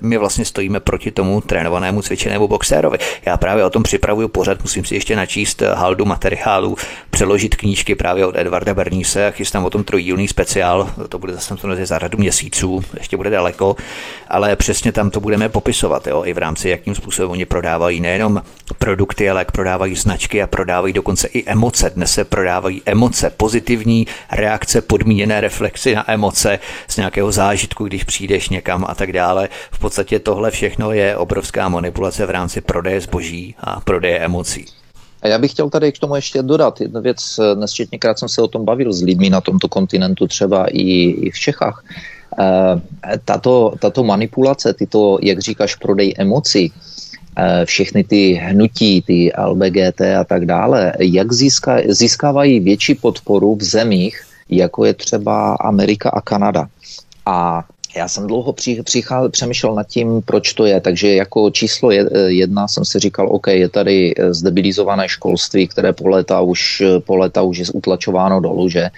my 0.00 0.16
vlastně 0.16 0.44
stojíme 0.44 0.80
proti 0.80 1.10
tomu 1.10 1.40
trénovanému 1.40 2.02
cvičenému 2.02 2.48
boxérovi. 2.48 2.98
Já 3.26 3.36
právě 3.36 3.64
o 3.64 3.70
tom 3.70 3.82
připravuju 3.82 4.28
pořad, 4.28 4.62
musím 4.62 4.84
si 4.84 4.94
ještě 4.94 5.16
načíst 5.16 5.62
eh, 5.62 5.74
haldu 5.74 6.04
materiálů, 6.04 6.76
přeložit 7.10 7.56
knížky 7.56 7.94
právě 7.94 8.26
od 8.26 8.36
Edvarda 8.36 8.74
Berníse 8.74 9.26
a 9.26 9.30
chystám 9.30 9.64
o 9.64 9.70
tom 9.70 9.84
trojdílný 9.84 10.28
speciál, 10.28 10.90
to 11.08 11.18
bude 11.18 11.32
zase 11.32 11.54
za 11.86 11.98
řadu 11.98 12.18
měsíců, 12.18 12.84
ještě 12.98 13.16
bude 13.16 13.30
daleko, 13.30 13.76
ale 14.28 14.56
přesně 14.56 14.92
tam 14.92 15.10
to 15.10 15.20
budeme 15.20 15.48
popisovat, 15.48 16.06
jo, 16.06 16.24
i 16.24 16.32
v 16.32 16.38
rámci, 16.38 16.68
jakým 16.68 16.94
způsobem 16.94 17.30
oni 17.30 17.44
prodávají 17.44 18.00
nejenom 18.00 18.42
produkty, 18.78 19.30
ale 19.30 19.40
jak 19.40 19.52
prodávají 19.52 19.94
značky 19.94 20.42
a 20.42 20.46
prodávají 20.46 20.92
dokonce 20.92 21.28
i 21.28 21.44
emoce. 21.46 21.90
Dnes 21.90 22.12
se 22.12 22.24
prodávají 22.24 22.82
emoce, 22.86 23.30
pozitivní 23.36 24.06
reakce, 24.32 24.80
podmíněné 24.80 25.40
reflexy 25.40 25.94
na 25.94 26.10
emoce 26.10 26.58
z 26.88 26.96
nějakého 26.96 27.32
zážitku, 27.32 27.84
když 27.84 28.04
přijdeš 28.04 28.48
někam 28.48 28.84
a 28.88 28.94
tak 28.94 29.12
dále. 29.12 29.48
V 29.72 29.78
podstatě 29.78 30.18
tohle 30.18 30.50
všechno 30.50 30.92
je 30.92 31.16
obrovská 31.16 31.68
manipulace 31.68 32.26
v 32.26 32.30
rámci 32.30 32.60
prodeje 32.60 33.00
zboží 33.00 33.54
a 33.60 33.80
prodeje 33.80 34.18
emocí. 34.18 34.64
A 35.22 35.28
já 35.28 35.38
bych 35.38 35.50
chtěl 35.50 35.70
tady 35.70 35.92
k 35.92 35.98
tomu 35.98 36.16
ještě 36.16 36.42
dodat 36.42 36.80
jednu 36.80 37.00
věc. 37.00 37.40
Nesčetněkrát 37.54 38.18
jsem 38.18 38.28
se 38.28 38.42
o 38.42 38.48
tom 38.48 38.64
bavil 38.64 38.92
s 38.92 39.02
lidmi 39.02 39.30
na 39.30 39.40
tomto 39.40 39.68
kontinentu, 39.68 40.26
třeba 40.26 40.66
i, 40.66 41.10
i 41.10 41.30
v 41.30 41.38
Čechách. 41.38 41.84
E, 42.38 43.18
tato, 43.24 43.74
tato 43.78 44.04
manipulace, 44.04 44.74
tyto, 44.74 45.18
jak 45.22 45.38
říkáš, 45.38 45.74
prodej 45.74 46.14
emocí, 46.18 46.72
všechny 47.64 48.04
ty 48.04 48.32
hnutí, 48.32 49.02
ty 49.02 49.32
LBGT 49.38 50.00
a 50.00 50.24
tak 50.24 50.46
dále, 50.46 50.92
jak 50.98 51.32
získa, 51.32 51.76
získávají 51.88 52.60
větší 52.60 52.94
podporu 52.94 53.56
v 53.56 53.62
zemích, 53.62 54.22
jako 54.48 54.84
je 54.84 54.94
třeba 54.94 55.54
Amerika 55.54 56.10
a 56.10 56.20
Kanada. 56.20 56.66
A 57.26 57.64
já 57.96 58.08
jsem 58.08 58.26
dlouho 58.26 58.52
při, 58.52 58.82
přicházel, 58.82 59.28
přemýšlel 59.28 59.74
nad 59.74 59.86
tím, 59.86 60.22
proč 60.22 60.52
to 60.52 60.64
je, 60.64 60.80
takže 60.80 61.14
jako 61.14 61.50
číslo 61.50 61.90
jedna 62.26 62.68
jsem 62.68 62.84
si 62.84 62.98
říkal, 62.98 63.28
OK, 63.30 63.46
je 63.46 63.68
tady 63.68 64.14
zdebilizované 64.30 65.08
školství, 65.08 65.68
které 65.68 65.92
po 65.92 66.08
léta 66.08 66.40
už, 66.40 66.82
po 67.04 67.16
léta 67.16 67.42
už 67.42 67.58
je 67.58 67.64
utlačováno 67.72 68.40
dolů, 68.40 68.68
že 68.68 68.80
Eh, 68.80 68.90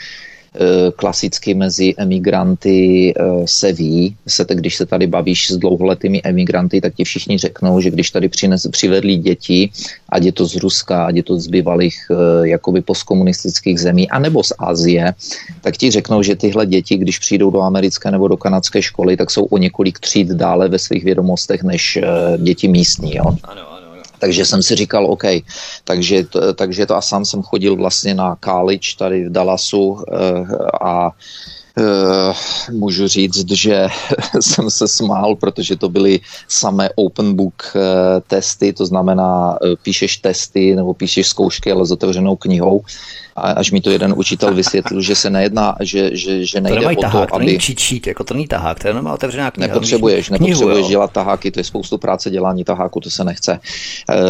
klasicky 0.97 1.55
mezi 1.55 1.95
emigranty 1.97 3.15
eh, 3.17 3.23
se 3.45 3.73
ví, 3.73 4.17
se, 4.27 4.47
když 4.49 4.77
se 4.77 4.87
tady 4.87 5.07
bavíš 5.07 5.51
s 5.51 5.57
dlouholetými 5.57 6.21
emigranty, 6.25 6.81
tak 6.81 6.95
ti 6.95 7.05
všichni 7.05 7.39
řeknou, 7.39 7.81
že 7.81 7.91
když 7.91 8.11
tady 8.11 8.29
přines, 8.29 8.67
přivedli 8.71 9.17
děti, 9.17 9.71
ať 10.09 10.23
je 10.23 10.33
to 10.33 10.47
z 10.47 10.57
Ruska, 10.57 11.07
ať 11.07 11.17
je 11.17 11.23
to 11.23 11.41
z 11.41 11.47
bývalých 11.47 11.97
eh, 12.11 12.49
jakoby 12.49 12.81
postkomunistických 12.81 13.81
zemí, 13.81 14.11
anebo 14.11 14.43
z 14.43 14.53
Asie, 14.59 15.15
tak 15.61 15.77
ti 15.77 15.91
řeknou, 15.91 16.23
že 16.23 16.37
tyhle 16.37 16.67
děti, 16.67 16.97
když 16.97 17.19
přijdou 17.19 17.51
do 17.51 17.63
americké 17.63 18.11
nebo 18.11 18.29
do 18.29 18.37
kanadské 18.37 18.83
školy, 18.83 19.17
tak 19.17 19.31
jsou 19.31 19.45
o 19.45 19.59
několik 19.59 19.99
tříd 19.99 20.29
dále 20.29 20.69
ve 20.69 20.79
svých 20.79 21.05
vědomostech 21.05 21.63
než 21.63 21.99
děti 22.39 22.69
místní. 22.69 23.17
Jo? 23.17 23.25
Ano. 23.45 23.70
Takže 24.21 24.45
jsem 24.45 24.63
si 24.63 24.75
říkal, 24.75 25.07
OK, 25.07 25.25
takže 25.85 26.25
to, 26.25 26.55
takže 26.55 26.87
to 26.87 26.97
a 26.97 27.01
sám 27.01 27.25
jsem 27.25 27.43
chodil 27.43 27.77
vlastně 27.77 28.15
na 28.15 28.37
college 28.45 28.95
tady 28.99 29.29
v 29.29 29.33
Dallasu 29.33 30.05
eh, 30.13 30.45
a 30.81 31.11
Uh, 31.79 32.35
můžu 32.71 33.09
říct, 33.09 33.51
že 33.51 33.89
jsem 34.41 34.71
se 34.71 34.89
smál, 34.89 35.37
protože 35.37 35.77
to 35.77 35.89
byly 35.89 36.21
samé 36.49 36.91
open 36.95 37.35
book 37.35 37.63
uh, 37.75 37.81
testy, 38.27 38.73
to 38.73 38.87
znamená, 38.87 39.59
uh, 39.63 39.75
píšeš 39.83 40.17
testy 40.17 40.77
nebo 40.77 40.95
píšeš 40.95 41.29
zkoušky, 41.29 41.73
ale 41.73 41.87
s 41.87 41.93
otevřenou 41.93 42.37
knihou 42.37 42.83
a 43.37 43.40
až 43.40 43.71
mi 43.71 43.81
to 43.81 43.90
jeden 43.90 44.14
učitel 44.16 44.55
vysvětlil, 44.55 45.01
že 45.01 45.14
se 45.14 45.31
nejedná, 45.31 45.77
že, 45.81 46.16
že, 46.16 46.47
že 46.47 46.61
nejde 46.61 46.81
to 46.81 46.90
o 46.90 46.95
tahák, 46.95 47.29
to, 47.29 47.35
aby... 47.35 47.45
To 47.45 47.47
není 47.47 47.59
cheat 47.59 47.79
sheet, 47.79 48.07
jako 48.07 48.25
to 48.25 48.35
není 48.35 48.47
tahák, 48.47 48.79
to 48.79 48.87
je 48.87 48.90
jenom 48.90 49.07
otevřená 49.07 49.51
kniha. 49.51 49.69
Nepotřebuješ, 49.69 50.29
knihu, 50.29 50.45
nepotřebuješ 50.45 50.85
jo. 50.85 50.90
dělat 50.90 51.12
taháky, 51.12 51.51
to 51.51 51.61
je 51.61 51.64
spoustu 51.64 51.99
práce 51.99 52.31
dělání 52.31 52.64
taháku, 52.64 53.01
to 53.01 53.11
se 53.11 53.25
nechce. 53.25 53.61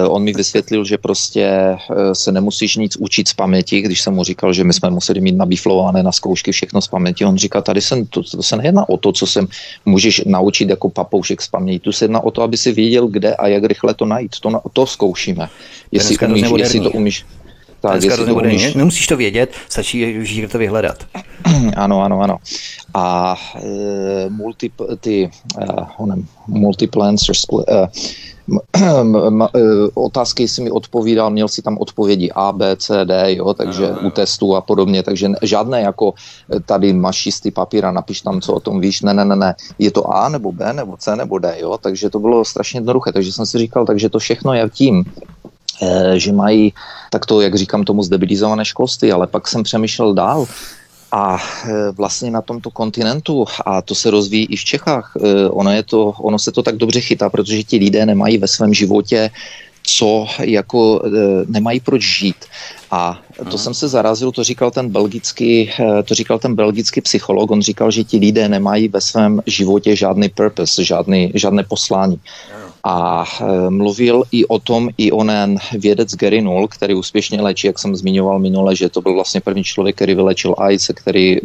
Uh, 0.02 0.14
on 0.14 0.22
mi 0.22 0.32
vysvětlil, 0.32 0.84
že 0.84 0.98
prostě 0.98 1.76
uh, 1.90 1.96
se 2.12 2.32
nemusíš 2.32 2.76
nic 2.76 2.96
učit 2.96 3.28
z 3.28 3.34
paměti, 3.34 3.80
když 3.80 4.00
jsem 4.00 4.14
mu 4.14 4.24
říkal, 4.24 4.52
že 4.52 4.64
my 4.64 4.72
jsme 4.72 4.90
museli 4.90 5.20
mít 5.20 5.36
nabiflované 5.36 6.02
na 6.02 6.12
zkoušky 6.12 6.52
všechno 6.52 6.80
z 6.80 6.88
paměti. 6.88 7.24
On 7.24 7.38
říká, 7.38 7.60
tady 7.60 7.80
se, 7.80 8.04
to, 8.10 8.22
to 8.22 8.42
se 8.42 8.56
nejedná 8.56 8.88
o 8.88 8.96
to, 8.96 9.12
co 9.12 9.26
se 9.26 9.46
můžeš 9.84 10.22
naučit 10.26 10.68
jako 10.70 10.90
papoušek 10.90 11.42
z 11.42 11.48
paměti, 11.48 11.78
tu 11.78 11.92
se 11.92 12.04
jedná 12.04 12.20
o 12.20 12.30
to, 12.30 12.42
aby 12.42 12.56
si 12.56 12.72
věděl, 12.72 13.06
kde 13.06 13.34
a 13.34 13.46
jak 13.46 13.64
rychle 13.64 13.94
to 13.94 14.06
najít. 14.06 14.40
To, 14.40 14.60
to 14.72 14.86
zkoušíme. 14.86 15.48
Jestli, 15.92 16.18
umíš, 16.28 16.46
jestli 16.56 16.80
to 16.80 16.90
umíš, 16.90 17.24
tak, 17.80 18.00
Dneska 18.00 18.16
to 18.16 18.26
nebude, 18.26 18.48
umíš... 18.48 18.74
nemusíš 18.74 19.06
to 19.06 19.16
vědět, 19.16 19.52
stačí 19.68 20.18
už 20.18 20.40
to 20.52 20.58
vyhledat. 20.58 21.04
Ano, 21.76 22.02
ano, 22.02 22.20
ano. 22.20 22.36
A 22.94 23.36
e, 23.56 24.30
multi, 24.30 24.70
ty 25.00 25.30
uh, 25.56 25.84
onem, 25.98 26.26
multiple 26.46 27.08
answers, 27.08 27.44
uh, 27.50 27.62
otázky 29.94 30.48
si 30.48 30.62
mi 30.62 30.70
odpovídal, 30.70 31.30
měl 31.30 31.48
si 31.48 31.62
tam 31.62 31.78
odpovědi 31.78 32.30
A, 32.30 32.52
B, 32.52 32.76
C, 32.76 33.04
D, 33.04 33.34
jo, 33.34 33.54
takže 33.54 33.88
ano, 33.88 33.98
ano. 33.98 34.08
u 34.08 34.10
testů 34.10 34.56
a 34.56 34.60
podobně, 34.60 35.02
takže 35.02 35.28
žádné 35.42 35.80
jako 35.80 36.14
tady 36.66 36.92
máš 36.92 37.16
čistý 37.16 37.50
papír 37.50 37.86
a 37.86 37.92
napiš 37.92 38.20
tam, 38.20 38.40
co 38.40 38.52
o 38.54 38.60
tom 38.60 38.80
víš, 38.80 39.02
ne, 39.02 39.14
ne, 39.14 39.24
ne, 39.24 39.36
ne, 39.36 39.54
je 39.78 39.90
to 39.90 40.14
A 40.14 40.28
nebo 40.28 40.52
B 40.52 40.72
nebo 40.72 40.96
C 40.96 41.16
nebo 41.16 41.38
D, 41.38 41.56
jo, 41.60 41.78
takže 41.80 42.10
to 42.10 42.18
bylo 42.18 42.44
strašně 42.44 42.76
jednoduché, 42.76 43.12
takže 43.12 43.32
jsem 43.32 43.46
si 43.46 43.58
říkal, 43.58 43.86
takže 43.86 44.08
to 44.08 44.18
všechno 44.18 44.54
je 44.54 44.68
tím, 44.72 45.04
Eh, 45.04 45.59
že 46.14 46.32
mají 46.32 46.72
takto, 47.10 47.40
jak 47.40 47.54
říkám 47.54 47.84
tomu, 47.84 48.02
zdebilizované 48.02 48.64
školství, 48.64 49.12
ale 49.12 49.26
pak 49.26 49.48
jsem 49.48 49.62
přemýšlel 49.62 50.14
dál, 50.14 50.46
a 51.12 51.38
eh, 51.38 51.90
vlastně 51.90 52.30
na 52.30 52.42
tomto 52.42 52.70
kontinentu, 52.70 53.44
a 53.66 53.82
to 53.82 53.94
se 53.94 54.10
rozvíjí 54.10 54.46
i 54.46 54.56
v 54.56 54.64
Čechách, 54.64 55.12
eh, 55.16 55.48
ono, 55.48 55.72
je 55.72 55.82
to, 55.82 56.14
ono 56.18 56.38
se 56.38 56.52
to 56.52 56.62
tak 56.62 56.76
dobře 56.76 57.00
chytá, 57.00 57.30
protože 57.30 57.62
ti 57.62 57.76
lidé 57.76 58.06
nemají 58.06 58.38
ve 58.38 58.48
svém 58.48 58.74
životě 58.74 59.30
co 59.82 60.26
jako 60.40 61.02
nemají 61.46 61.80
proč 61.80 62.02
žít. 62.02 62.36
A 62.90 63.18
to 63.36 63.44
hmm. 63.44 63.58
jsem 63.58 63.74
se 63.74 63.88
zarazil, 63.88 64.32
to 64.32 64.44
říkal 64.44 64.70
ten 64.70 64.88
belgický, 64.88 65.70
to 66.04 66.14
říkal 66.14 66.38
ten 66.38 66.54
belgický 66.54 67.00
psycholog, 67.00 67.50
on 67.50 67.62
říkal, 67.62 67.90
že 67.90 68.04
ti 68.04 68.18
lidé 68.18 68.48
nemají 68.48 68.88
ve 68.88 69.00
svém 69.00 69.42
životě 69.46 69.96
žádný 69.96 70.28
purpose, 70.28 70.84
žádný, 70.84 71.32
žádné 71.34 71.64
poslání. 71.64 72.20
A 72.84 73.24
e, 73.24 73.70
mluvil 73.70 74.22
i 74.32 74.46
o 74.46 74.58
tom 74.58 74.88
i 74.98 75.12
onen 75.12 75.58
vědec 75.72 76.14
Gary 76.14 76.40
Null, 76.40 76.68
který 76.68 76.94
úspěšně 76.94 77.40
léčí, 77.40 77.66
jak 77.66 77.78
jsem 77.78 77.96
zmiňoval 77.96 78.38
minule, 78.38 78.76
že 78.76 78.88
to 78.88 79.00
byl 79.00 79.14
vlastně 79.14 79.40
první 79.40 79.64
člověk, 79.64 79.96
který 79.96 80.14
vylečil 80.14 80.54
AIDS, 80.58 80.90
který 80.94 81.36
e, 81.36 81.40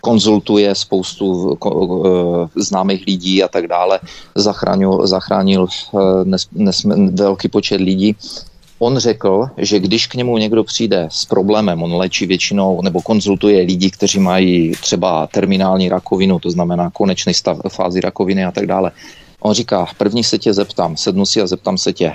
konzultuje 0.00 0.74
spoustu 0.74 1.52
e, 1.52 2.62
známých 2.62 3.04
lidí 3.06 3.42
a 3.42 3.48
tak 3.48 3.66
dále, 3.66 4.00
zachránil, 4.34 5.06
zachránil 5.06 5.66
nes, 6.24 6.46
nes, 6.52 6.84
velký 7.12 7.48
počet 7.48 7.80
lidí. 7.80 8.16
On 8.78 8.98
řekl, 8.98 9.46
že 9.56 9.78
když 9.78 10.06
k 10.06 10.14
němu 10.14 10.38
někdo 10.38 10.64
přijde 10.64 11.08
s 11.10 11.24
problémem, 11.24 11.82
on 11.82 11.94
léčí 11.94 12.26
většinou 12.26 12.82
nebo 12.82 13.02
konzultuje 13.02 13.62
lidi, 13.62 13.90
kteří 13.90 14.18
mají 14.18 14.72
třeba 14.80 15.26
terminální 15.26 15.88
rakovinu, 15.88 16.38
to 16.38 16.50
znamená 16.50 16.90
konečný 16.90 17.34
stav 17.34 17.58
fázi 17.68 18.00
rakoviny 18.00 18.44
a 18.44 18.52
tak 18.52 18.66
dále, 18.66 18.90
On 19.40 19.54
říká, 19.54 19.86
první 19.98 20.24
se 20.24 20.38
tě 20.38 20.54
zeptám, 20.54 20.96
sednu 20.96 21.26
si 21.26 21.40
a 21.40 21.46
zeptám 21.46 21.78
se 21.78 21.92
tě, 21.92 22.12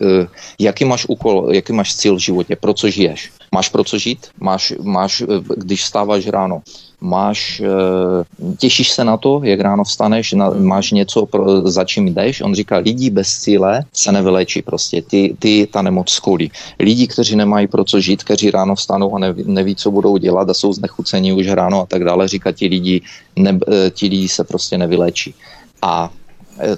uh, 0.00 0.26
jaký 0.58 0.84
máš 0.84 1.06
úkol, 1.08 1.48
jaký 1.52 1.72
máš 1.72 1.96
cíl 1.96 2.16
v 2.16 2.18
životě, 2.18 2.56
pro 2.56 2.74
co 2.74 2.90
žiješ? 2.90 3.30
Máš 3.54 3.68
pro 3.68 3.84
co 3.84 3.98
žít? 3.98 4.26
Máš, 4.40 4.72
máš 4.82 5.20
eh, 5.20 5.26
když 5.56 5.82
vstáváš 5.82 6.26
ráno, 6.26 6.62
máš, 7.00 7.60
uh, 7.60 8.56
těšíš 8.56 8.90
se 8.90 9.04
na 9.04 9.16
to, 9.16 9.40
jak 9.44 9.60
ráno 9.60 9.84
vstaneš, 9.84 10.32
na, 10.32 10.50
máš 10.50 10.90
něco, 10.90 11.26
pro, 11.26 11.70
za 11.70 11.84
čím 11.84 12.08
jdeš? 12.08 12.40
On 12.40 12.54
říká, 12.54 12.76
lidi 12.76 13.10
bez 13.10 13.38
cíle 13.38 13.84
se 13.92 14.12
nevyléčí 14.12 14.62
prostě, 14.62 15.02
ty, 15.02 15.36
ty 15.38 15.68
ta 15.72 15.82
nemoc 15.82 16.10
skolí. 16.10 16.50
Lidi, 16.80 17.06
kteří 17.06 17.36
nemají 17.36 17.66
pro 17.66 17.84
co 17.84 18.00
žít, 18.00 18.24
kteří 18.24 18.50
ráno 18.50 18.74
vstanou 18.74 19.16
a 19.16 19.18
neví, 19.18 19.44
neví, 19.46 19.74
co 19.76 19.90
budou 19.90 20.16
dělat 20.16 20.50
a 20.50 20.54
jsou 20.54 20.72
znechucení 20.72 21.32
už 21.32 21.48
ráno 21.48 21.82
a 21.82 21.86
tak 21.86 22.04
dále, 22.04 22.28
říká, 22.28 22.52
ti 22.52 22.66
lidi, 22.66 23.00
ne, 23.36 23.58
ti 23.90 24.08
lidi 24.08 24.28
se 24.28 24.44
prostě 24.44 24.78
nevyléčí. 24.78 25.34
A 25.82 26.10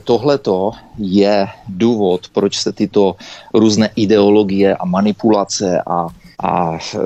tohleto 0.05 0.71
je 0.99 1.47
důvod, 1.69 2.29
proč 2.33 2.59
se 2.59 2.73
tyto 2.73 3.17
různé 3.55 3.91
ideologie 3.97 4.77
a 4.77 4.85
manipulace 4.85 5.83
a 5.87 6.09
a 6.43 6.79
e, 6.79 6.99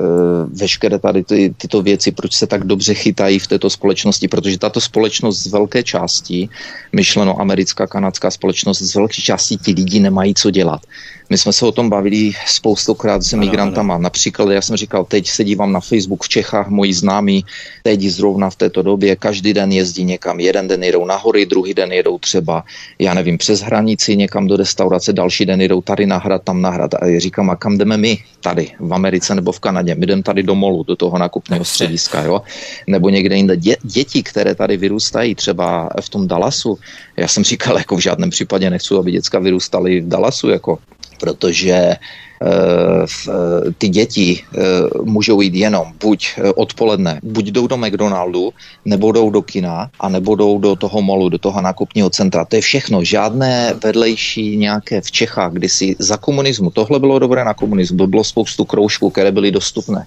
veškeré 0.47 0.99
tady 0.99 1.23
ty, 1.23 1.53
tyto 1.57 1.81
věci, 1.81 2.11
proč 2.11 2.33
se 2.33 2.47
tak 2.47 2.63
dobře 2.63 2.93
chytají 2.93 3.39
v 3.39 3.47
této 3.47 3.69
společnosti, 3.69 4.27
protože 4.27 4.57
tato 4.57 4.81
společnost 4.81 5.43
z 5.43 5.47
velké 5.47 5.83
části, 5.83 6.49
myšleno 6.93 7.41
americká, 7.41 7.87
kanadská 7.87 8.31
společnost, 8.31 8.81
z 8.81 8.95
velké 8.95 9.21
části 9.21 9.57
ti 9.57 9.71
lidi 9.71 9.99
nemají 9.99 10.33
co 10.33 10.51
dělat. 10.51 10.81
My 11.29 11.37
jsme 11.37 11.53
se 11.53 11.65
o 11.65 11.71
tom 11.71 11.89
bavili 11.89 12.31
spoustukrát 12.47 13.23
s 13.23 13.33
migrantama. 13.33 13.97
Například 13.97 14.51
já 14.51 14.61
jsem 14.61 14.75
říkal, 14.75 15.05
teď 15.05 15.27
se 15.27 15.43
dívám 15.43 15.71
na 15.71 15.79
Facebook 15.79 16.23
v 16.23 16.29
Čechách, 16.29 16.67
moji 16.69 16.93
známí, 16.93 17.45
teď 17.83 18.01
zrovna 18.01 18.49
v 18.49 18.55
této 18.55 18.81
době, 18.81 19.15
každý 19.15 19.53
den 19.53 19.71
jezdí 19.71 20.03
někam. 20.03 20.39
Jeden 20.39 20.67
den 20.67 20.83
jedou 20.83 21.05
na 21.05 21.15
hory, 21.15 21.45
druhý 21.45 21.73
den 21.73 21.91
jedou 21.91 22.19
třeba, 22.19 22.63
já 22.99 23.13
nevím, 23.13 23.37
přes 23.37 23.61
hranici 23.61 24.15
někam 24.15 24.47
do 24.47 24.57
restaurace, 24.57 25.13
další 25.13 25.45
den 25.45 25.61
jedou 25.61 25.81
tady 25.81 26.05
na 26.05 26.17
hrad, 26.17 26.43
tam 26.43 26.61
na 26.61 26.69
hrad. 26.69 26.93
A 26.93 27.05
já 27.05 27.19
říkám, 27.19 27.49
a 27.49 27.55
kam 27.55 27.77
jdeme 27.77 27.97
my 27.97 28.17
tady 28.41 28.71
v 28.79 28.93
Americe 28.93 29.35
nebo 29.35 29.51
v 29.51 29.59
Kanadě? 29.59 29.95
My 29.95 30.05
jdeme 30.05 30.23
tady 30.23 30.43
do 30.43 30.55
molu, 30.55 30.83
do 30.83 30.95
toho 30.95 31.17
nakupného 31.17 31.65
střediska, 31.65 32.21
jo? 32.21 32.41
Nebo 32.87 33.09
někde 33.09 33.35
jinde. 33.35 33.57
Dě, 33.57 33.77
děti, 33.83 34.23
které 34.23 34.55
tady 34.55 34.77
vyrůstají, 34.77 35.35
třeba 35.35 35.89
v 36.01 36.09
tom 36.09 36.27
Dallasu, 36.27 36.79
já 37.17 37.27
jsem 37.27 37.43
říkal, 37.43 37.77
jako 37.77 37.95
v 37.95 37.99
žádném 37.99 38.29
případě 38.29 38.69
nechci, 38.69 38.93
aby 38.93 39.11
děcka 39.11 39.39
vyrůstaly 39.39 40.01
v 40.01 40.07
Dallasu, 40.07 40.49
jako 40.49 40.79
protože 41.23 41.71
eh, 41.71 41.97
eh, 42.43 43.71
ty 43.77 43.87
děti 43.89 44.43
eh, 44.43 44.59
můžou 45.03 45.41
jít 45.41 45.55
jenom 45.55 45.95
buď 46.03 46.39
odpoledne, 46.55 47.19
buď 47.23 47.45
jdou 47.47 47.67
do 47.67 47.77
McDonaldu, 47.77 48.51
nebo 48.85 49.11
jdou 49.11 49.29
do 49.29 49.41
kina, 49.41 49.87
a 49.99 50.09
nebo 50.09 50.35
jdou 50.35 50.59
do 50.59 50.75
toho 50.75 51.01
molu, 51.01 51.29
do 51.29 51.39
toho 51.39 51.61
nákupního 51.61 52.09
centra. 52.09 52.43
To 52.45 52.55
je 52.55 52.61
všechno. 52.61 53.03
Žádné 53.03 53.79
vedlejší 53.83 54.57
nějaké 54.57 55.01
v 55.01 55.11
Čechách, 55.11 55.53
kdysi 55.53 55.95
za 55.99 56.17
komunismu. 56.17 56.75
Tohle 56.75 56.99
bylo 56.99 57.19
dobré 57.19 57.45
na 57.47 57.53
komunismu. 57.53 58.07
Bylo 58.07 58.23
spoustu 58.23 58.65
kroužků, 58.67 59.09
které 59.09 59.31
byly 59.31 59.51
dostupné 59.51 60.03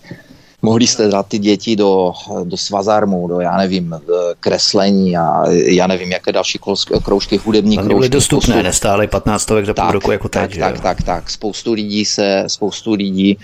mohli 0.62 0.86
jste 0.86 1.08
dát 1.08 1.26
ty 1.26 1.38
děti 1.38 1.76
do, 1.76 2.12
do 2.44 2.56
svazarmu, 2.56 3.28
do, 3.28 3.40
já 3.40 3.56
nevím, 3.56 4.00
kreslení 4.40 5.16
a 5.16 5.50
já 5.50 5.86
nevím, 5.86 6.12
jaké 6.12 6.32
další 6.32 6.58
kroužky, 7.02 7.36
hudební 7.36 7.76
kroužky. 7.76 7.94
Byly 7.94 8.08
dostupné, 8.08 8.46
spoustu... 8.46 8.62
nestály 8.62 9.06
15 9.06 9.42
stovek 9.42 9.66
za 9.66 9.74
půl 9.74 9.90
roku 9.90 10.12
jako 10.12 10.28
tak, 10.28 10.50
teď. 10.50 10.60
Tak, 10.60 10.72
tak, 10.74 10.82
tak, 10.82 11.02
tak. 11.02 11.30
Spoustu 11.30 11.72
lidí 11.72 12.04
se, 12.04 12.44
spoustu 12.46 12.92
lidí 12.92 13.38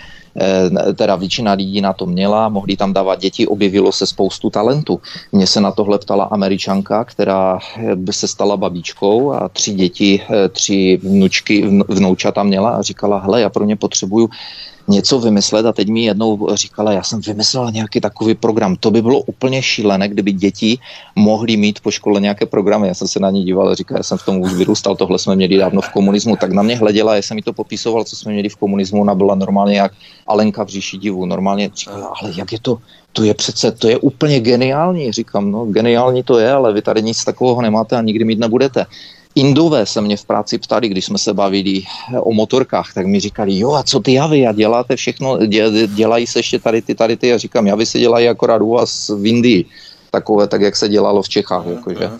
teda 0.94 1.16
většina 1.16 1.52
lidí 1.52 1.80
na 1.80 1.92
to 1.92 2.06
měla, 2.06 2.48
mohli 2.48 2.76
tam 2.76 2.92
dávat 2.92 3.20
děti, 3.20 3.46
objevilo 3.46 3.92
se 3.92 4.06
spoustu 4.06 4.50
talentu. 4.50 5.00
Mně 5.32 5.46
se 5.46 5.60
na 5.60 5.70
tohle 5.70 5.98
ptala 5.98 6.24
američanka, 6.24 7.04
která 7.04 7.58
by 7.94 8.12
se 8.12 8.28
stala 8.28 8.56
babičkou 8.56 9.32
a 9.32 9.48
tři 9.48 9.74
děti, 9.74 10.22
eh, 10.30 10.48
tři 10.48 11.00
vnučky, 11.02 11.66
vnoučata 11.88 12.42
měla 12.42 12.70
a 12.70 12.82
říkala, 12.82 13.18
hele, 13.18 13.40
já 13.40 13.48
pro 13.48 13.64
ně 13.64 13.76
potřebuju 13.76 14.28
něco 14.88 15.20
vymyslet 15.20 15.66
a 15.66 15.72
teď 15.72 15.88
mi 15.88 16.04
jednou 16.04 16.48
říkala, 16.54 16.92
já 16.92 17.02
jsem 17.02 17.20
vymyslela 17.20 17.70
nějaký 17.70 18.00
takový 18.00 18.34
program. 18.34 18.76
To 18.76 18.90
by 18.90 19.02
bylo 19.02 19.20
úplně 19.20 19.62
šílené, 19.62 20.08
kdyby 20.08 20.32
děti 20.32 20.78
mohly 21.16 21.56
mít 21.56 21.80
po 21.80 21.90
škole 21.90 22.20
nějaké 22.20 22.46
programy. 22.46 22.88
Já 22.88 22.94
jsem 22.94 23.08
se 23.08 23.20
na 23.20 23.30
ní 23.30 23.44
díval 23.44 23.68
a 23.68 23.74
říkal, 23.74 23.96
já 23.96 24.02
jsem 24.02 24.18
v 24.18 24.24
tom 24.24 24.40
už 24.40 24.52
vyrůstal, 24.52 24.96
tohle 24.96 25.18
jsme 25.18 25.36
měli 25.36 25.56
dávno 25.56 25.80
v 25.80 25.88
komunismu. 25.88 26.36
Tak 26.36 26.52
na 26.52 26.62
mě 26.62 26.76
hleděla, 26.76 27.16
já 27.16 27.22
jsem 27.22 27.34
mi 27.34 27.42
to 27.42 27.52
popisoval, 27.52 28.04
co 28.04 28.16
jsme 28.16 28.32
měli 28.32 28.48
v 28.48 28.56
komunismu. 28.56 29.00
Ona 29.00 29.14
byla 29.14 29.34
normálně 29.34 29.76
jak 29.76 29.92
Alenka 30.26 30.64
v 30.64 30.68
říši 30.68 30.98
divu. 30.98 31.26
Normálně 31.26 31.70
říkala, 31.74 32.12
ale 32.22 32.32
jak 32.36 32.52
je 32.52 32.60
to, 32.60 32.78
to 33.12 33.24
je 33.24 33.34
přece, 33.34 33.72
to 33.72 33.88
je 33.88 33.98
úplně 33.98 34.40
geniální. 34.40 35.12
Říkám, 35.12 35.50
no 35.50 35.64
geniální 35.64 36.22
to 36.22 36.38
je, 36.38 36.52
ale 36.52 36.72
vy 36.72 36.82
tady 36.82 37.02
nic 37.02 37.24
takového 37.24 37.62
nemáte 37.62 37.96
a 37.96 38.02
nikdy 38.02 38.24
mít 38.24 38.38
nebudete. 38.38 38.86
Indové 39.34 39.86
se 39.86 40.00
mě 40.00 40.16
v 40.16 40.24
práci 40.24 40.58
ptali, 40.58 40.88
když 40.88 41.04
jsme 41.04 41.18
se 41.18 41.34
bavili 41.34 41.82
o 42.20 42.32
motorkách, 42.32 42.94
tak 42.94 43.06
mi 43.06 43.20
říkali, 43.20 43.58
jo 43.58 43.72
a 43.72 43.82
co 43.82 44.00
ty 44.00 44.12
javy 44.12 44.46
a 44.46 44.52
děláte 44.52 44.96
všechno, 44.96 45.38
dělají 45.86 46.26
se 46.26 46.38
ještě 46.38 46.58
tady 46.58 46.82
ty, 46.82 46.94
tady 46.94 47.16
ty 47.16 47.32
a 47.32 47.38
říkám, 47.38 47.66
javy 47.66 47.86
se 47.86 47.98
dělají 47.98 48.28
akorát 48.28 48.62
u 48.62 48.70
vás 48.70 49.08
v 49.08 49.26
Indii 49.26 49.64
takové, 50.12 50.46
tak 50.46 50.60
jak 50.60 50.76
se 50.76 50.88
dělalo 50.88 51.22
v 51.22 51.28
Čechách. 51.28 51.66
Jakože. 51.66 52.10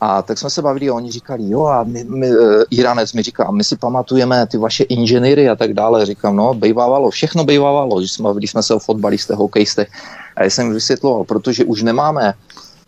A 0.00 0.22
tak 0.22 0.38
jsme 0.38 0.50
se 0.50 0.62
bavili 0.62 0.88
a 0.88 0.94
oni 0.94 1.12
říkali, 1.12 1.42
jo 1.48 1.66
a 1.66 1.84
my, 1.84 2.04
my, 2.04 2.30
uh, 2.30 2.62
Iranec 2.70 3.12
mi 3.12 3.22
říká, 3.22 3.50
my 3.50 3.64
si 3.64 3.76
pamatujeme 3.76 4.46
ty 4.46 4.56
vaše 4.56 4.84
inženýry 4.84 5.48
a 5.48 5.56
tak 5.56 5.72
dále. 5.76 6.06
Říkám, 6.06 6.36
no, 6.36 6.54
bejvávalo, 6.54 7.10
všechno 7.10 7.44
bejvávalo, 7.44 7.98
když 7.98 8.12
jsme, 8.12 8.28
když 8.34 8.50
jsme 8.50 8.62
se 8.62 8.74
o 8.74 8.78
fotbalistech, 8.78 9.36
hokejistech. 9.36 9.88
A 10.36 10.42
já 10.42 10.50
jsem 10.50 10.72
vysvětloval, 10.72 11.24
protože 11.24 11.64
už 11.64 11.82
nemáme 11.82 12.34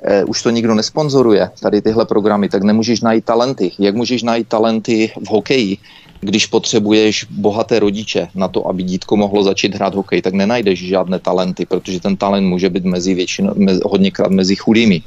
eh, 0.02 0.24
už 0.24 0.42
to 0.42 0.50
nikdo 0.50 0.74
nesponzoruje, 0.74 1.50
tady 1.60 1.82
tyhle 1.82 2.04
programy, 2.04 2.48
tak 2.48 2.62
nemůžeš 2.62 3.00
najít 3.00 3.24
talenty. 3.24 3.72
Jak 3.78 3.94
můžeš 3.94 4.22
najít 4.22 4.48
talenty 4.48 5.12
v 5.20 5.28
hokeji, 5.28 5.78
když 6.20 6.46
potřebuješ 6.46 7.26
bohaté 7.30 7.78
rodiče 7.78 8.28
na 8.34 8.48
to, 8.48 8.68
aby 8.68 8.82
dítko 8.82 9.16
mohlo 9.16 9.42
začít 9.42 9.74
hrát 9.74 9.94
hokej, 9.94 10.22
tak 10.22 10.34
nenajdeš 10.34 10.86
žádné 10.86 11.18
talenty, 11.18 11.66
protože 11.66 12.00
ten 12.00 12.16
talent 12.16 12.46
může 12.46 12.70
být 12.70 12.84
mezi 12.84 13.14
většinou, 13.14 13.52
mezi, 13.56 13.80
hodněkrát 13.84 14.30
mezi 14.30 14.56
chudými. 14.56 15.02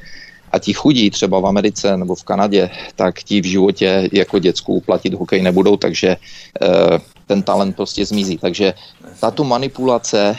A 0.51 0.59
ti 0.59 0.73
chudí 0.73 1.09
třeba 1.09 1.39
v 1.39 1.45
Americe 1.45 1.97
nebo 1.97 2.15
v 2.15 2.23
Kanadě, 2.23 2.69
tak 2.95 3.23
ti 3.23 3.41
v 3.41 3.45
životě 3.45 4.09
jako 4.13 4.39
děcku 4.39 4.81
platit 4.81 5.13
hokej 5.13 5.41
nebudou, 5.41 5.77
takže 5.77 6.07
e, 6.09 6.17
ten 7.27 7.43
talent 7.43 7.75
prostě 7.75 8.05
zmizí. 8.05 8.37
Takže 8.37 8.73
tato 9.19 9.43
manipulace 9.43 10.35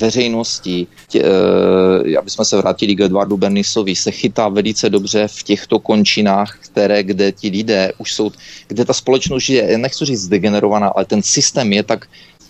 veřejnosti, 0.00 0.86
tě, 1.08 1.22
e, 1.22 2.16
aby 2.16 2.30
jsme 2.30 2.44
se 2.44 2.56
vrátili 2.56 2.94
k 2.94 3.00
Edwardu 3.00 3.36
Bernisovi, 3.36 3.96
se 3.96 4.10
chytá 4.10 4.48
velice 4.48 4.90
dobře 4.90 5.28
v 5.28 5.42
těchto 5.42 5.78
končinách, 5.78 6.58
které, 6.60 7.02
kde 7.02 7.32
ti 7.32 7.48
lidé 7.48 7.92
už 7.98 8.14
jsou, 8.14 8.30
kde 8.68 8.84
ta 8.84 8.92
společnost 8.92 9.48
je, 9.48 9.78
nechci 9.78 10.04
říct 10.04 10.28
degenerovaná, 10.28 10.88
ale 10.88 11.04
ten 11.04 11.22
systém 11.22 11.72
je 11.72 11.82
tak 11.82 12.06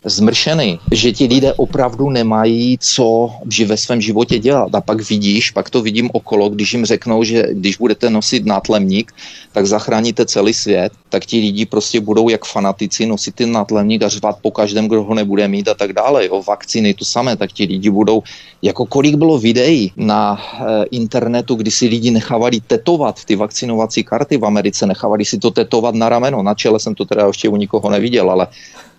zmršený, 0.07 0.79
že 0.93 1.13
ti 1.13 1.27
lidé 1.27 1.53
opravdu 1.55 2.11
nemají 2.11 2.79
co 2.81 3.31
ve 3.67 3.77
svém 3.77 4.01
životě 4.01 4.39
dělat. 4.39 4.75
A 4.75 4.81
pak 4.81 5.03
vidíš, 5.09 5.51
pak 5.51 5.71
to 5.71 5.83
vidím 5.83 6.11
okolo, 6.13 6.49
když 6.49 6.73
jim 6.73 6.85
řeknou, 6.85 7.25
že 7.25 7.43
když 7.53 7.77
budete 7.77 8.11
nosit 8.11 8.47
nátlemník, 8.47 9.13
tak 9.53 9.67
zachráníte 9.67 10.27
celý 10.27 10.55
svět, 10.55 10.93
tak 11.09 11.27
ti 11.27 11.41
lidi 11.41 11.67
prostě 11.67 12.01
budou 12.01 12.29
jak 12.29 12.45
fanatici 12.45 13.07
nosit 13.07 13.35
ten 13.35 13.53
nátlemník 13.53 14.03
a 14.03 14.09
řvat 14.09 14.39
po 14.43 14.51
každém, 14.51 14.89
kdo 14.89 15.03
ho 15.03 15.15
nebude 15.15 15.49
mít 15.49 15.69
a 15.69 15.75
tak 15.75 15.93
dále. 15.93 16.27
Jo, 16.27 16.43
vakcíny 16.43 16.95
to 16.95 17.05
samé, 17.05 17.37
tak 17.37 17.53
ti 17.53 17.65
lidi 17.65 17.91
budou, 17.91 18.23
jako 18.63 18.87
kolik 18.87 19.15
bylo 19.15 19.39
videí 19.39 19.93
na 19.97 20.39
e, 20.39 20.85
internetu, 20.91 21.55
kdy 21.55 21.71
si 21.71 21.87
lidi 21.87 22.11
nechávali 22.11 22.61
tetovat 22.61 23.25
ty 23.25 23.37
vakcinovací 23.37 24.05
karty 24.05 24.37
v 24.37 24.45
Americe, 24.45 24.87
nechávali 24.87 25.25
si 25.25 25.39
to 25.39 25.51
tetovat 25.51 25.95
na 25.95 26.09
rameno, 26.09 26.43
na 26.43 26.55
čele 26.55 26.81
jsem 26.81 26.95
to 26.95 27.05
teda 27.05 27.27
ještě 27.27 27.49
u 27.49 27.57
nikoho 27.57 27.91
neviděl, 27.91 28.31
ale 28.31 28.47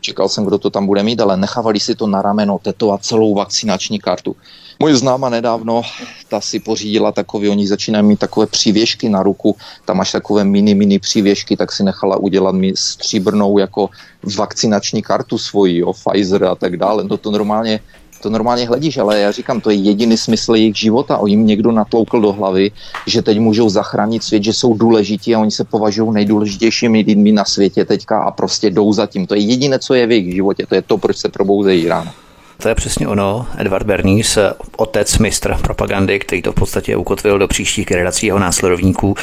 čekal 0.07 0.29
jsem, 0.29 0.47
kdo 0.47 0.57
to 0.57 0.69
tam 0.69 0.87
bude 0.87 1.03
mít, 1.03 1.19
ale 1.19 1.37
nechávali 1.37 1.79
si 1.79 1.95
to 1.95 2.07
na 2.07 2.21
rameno, 2.21 2.59
tetovat 2.63 3.03
celou 3.03 3.35
vakcinační 3.35 3.99
kartu. 3.99 4.35
Moje 4.79 4.95
známa 4.95 5.29
nedávno, 5.29 5.81
ta 6.29 6.39
si 6.39 6.59
pořídila 6.63 7.11
takový, 7.11 7.49
oni 7.49 7.67
začínají 7.67 8.05
mít 8.05 8.19
takové 8.19 8.47
přívěšky 8.47 9.09
na 9.09 9.23
ruku, 9.23 9.55
tam 9.85 9.97
máš 9.97 10.11
takové 10.11 10.47
mini, 10.47 10.75
mini 10.75 10.99
přívěšky, 10.99 11.57
tak 11.57 11.71
si 11.71 11.83
nechala 11.83 12.17
udělat 12.17 12.55
mi 12.55 12.71
stříbrnou 12.77 13.57
jako 13.57 13.89
vakcinační 14.23 15.01
kartu 15.01 15.37
svoji, 15.37 15.83
jo, 15.83 15.91
Pfizer 15.93 16.43
a 16.45 16.55
tak 16.55 16.77
dále. 16.77 17.03
No 17.03 17.17
to 17.17 17.31
normálně 17.31 17.79
to 18.21 18.29
normálně 18.29 18.67
hledíš, 18.67 18.97
ale 18.97 19.19
já 19.19 19.31
říkám, 19.31 19.61
to 19.61 19.69
je 19.69 19.75
jediný 19.75 20.17
smysl 20.17 20.55
jejich 20.55 20.75
života. 20.75 21.17
O 21.17 21.27
jim 21.27 21.45
někdo 21.45 21.71
natloukl 21.71 22.21
do 22.21 22.33
hlavy, 22.33 22.71
že 23.07 23.21
teď 23.21 23.39
můžou 23.39 23.69
zachránit 23.69 24.23
svět, 24.23 24.43
že 24.43 24.53
jsou 24.53 24.73
důležití 24.73 25.35
a 25.35 25.39
oni 25.39 25.51
se 25.51 25.63
považují 25.63 26.13
nejdůležitějšími 26.13 27.01
lidmi 27.07 27.31
na 27.31 27.45
světě 27.45 27.85
teďka 27.85 28.23
a 28.23 28.31
prostě 28.31 28.69
jdou 28.69 28.93
za 28.93 29.05
tím. 29.05 29.27
To 29.27 29.35
je 29.35 29.41
jediné, 29.41 29.79
co 29.79 29.93
je 29.93 30.07
v 30.07 30.11
jejich 30.11 30.35
životě, 30.35 30.65
to 30.65 30.75
je 30.75 30.81
to, 30.81 30.97
proč 30.97 31.17
se 31.17 31.29
probouzejí 31.29 31.87
ráno. 31.87 32.11
To 32.61 32.69
je 32.69 32.75
přesně 32.75 33.07
ono. 33.07 33.47
Edward 33.57 33.85
Bernays, 33.85 34.37
otec 34.77 35.17
mistr 35.17 35.57
propagandy, 35.61 36.19
který 36.19 36.41
to 36.41 36.51
v 36.51 36.55
podstatě 36.55 36.95
ukotvil 36.95 37.39
do 37.39 37.47
příštích 37.47 37.85
generací 37.85 38.25
jeho 38.25 38.39
následovníků. 38.39 39.15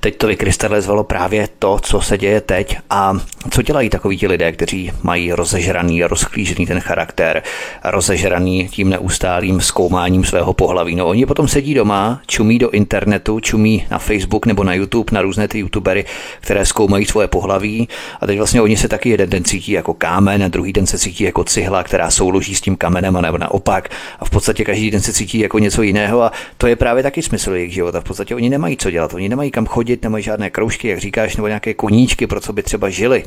Teď 0.00 0.16
to 0.16 0.26
vykrystalizovalo 0.26 1.04
právě 1.04 1.48
to, 1.58 1.78
co 1.82 2.00
se 2.00 2.18
děje 2.18 2.40
teď 2.40 2.76
a 2.90 3.14
co 3.50 3.62
dělají 3.62 3.90
takoví 3.90 4.18
ti 4.18 4.26
lidé, 4.26 4.52
kteří 4.52 4.92
mají 5.02 5.32
rozežraný, 5.32 6.04
rozklížený 6.04 6.66
ten 6.66 6.80
charakter, 6.80 7.42
rozežraný 7.84 8.68
tím 8.68 8.88
neustálým 8.88 9.60
zkoumáním 9.60 10.24
svého 10.24 10.52
pohlaví. 10.52 10.96
No 10.96 11.06
oni 11.06 11.26
potom 11.26 11.48
sedí 11.48 11.74
doma, 11.74 12.20
čumí 12.26 12.58
do 12.58 12.70
internetu, 12.70 13.40
čumí 13.40 13.86
na 13.90 13.98
Facebook 13.98 14.46
nebo 14.46 14.64
na 14.64 14.74
YouTube, 14.74 15.12
na 15.12 15.22
různé 15.22 15.48
ty 15.48 15.58
youtubery, 15.58 16.04
které 16.40 16.66
zkoumají 16.66 17.06
svoje 17.06 17.28
pohlaví 17.28 17.88
a 18.20 18.26
teď 18.26 18.38
vlastně 18.38 18.62
oni 18.62 18.76
se 18.76 18.88
taky 18.88 19.08
jeden 19.08 19.30
den 19.30 19.44
cítí 19.44 19.72
jako 19.72 19.94
kámen, 19.94 20.42
a 20.42 20.48
druhý 20.48 20.72
den 20.72 20.86
se 20.86 20.98
cítí 20.98 21.24
jako 21.24 21.44
cihla, 21.44 21.82
která 21.82 22.10
souloží 22.10 22.54
s 22.54 22.60
tím 22.60 22.76
kamenem, 22.82 23.14
nebo 23.22 23.38
naopak. 23.38 23.88
A 24.18 24.24
v 24.24 24.30
podstatě 24.30 24.64
každý 24.64 24.90
den 24.90 25.00
se 25.00 25.12
cítí 25.12 25.38
jako 25.38 25.58
něco 25.58 25.82
jiného 25.82 26.22
a 26.22 26.32
to 26.58 26.66
je 26.66 26.76
právě 26.76 27.02
taky 27.02 27.22
smysl 27.22 27.54
jejich 27.54 27.72
života. 27.72 28.00
V 28.00 28.04
podstatě 28.04 28.34
oni 28.34 28.50
nemají 28.50 28.76
co 28.76 28.90
dělat, 28.90 29.14
oni 29.14 29.28
nemají 29.28 29.50
kam 29.50 29.66
chodit, 29.66 30.02
nemají 30.02 30.24
žádné 30.24 30.50
kroužky, 30.50 30.88
jak 30.88 30.98
říkáš, 30.98 31.36
nebo 31.36 31.46
nějaké 31.46 31.74
koníčky, 31.74 32.26
pro 32.26 32.40
co 32.40 32.52
by 32.52 32.62
třeba 32.62 32.90
žili, 32.90 33.24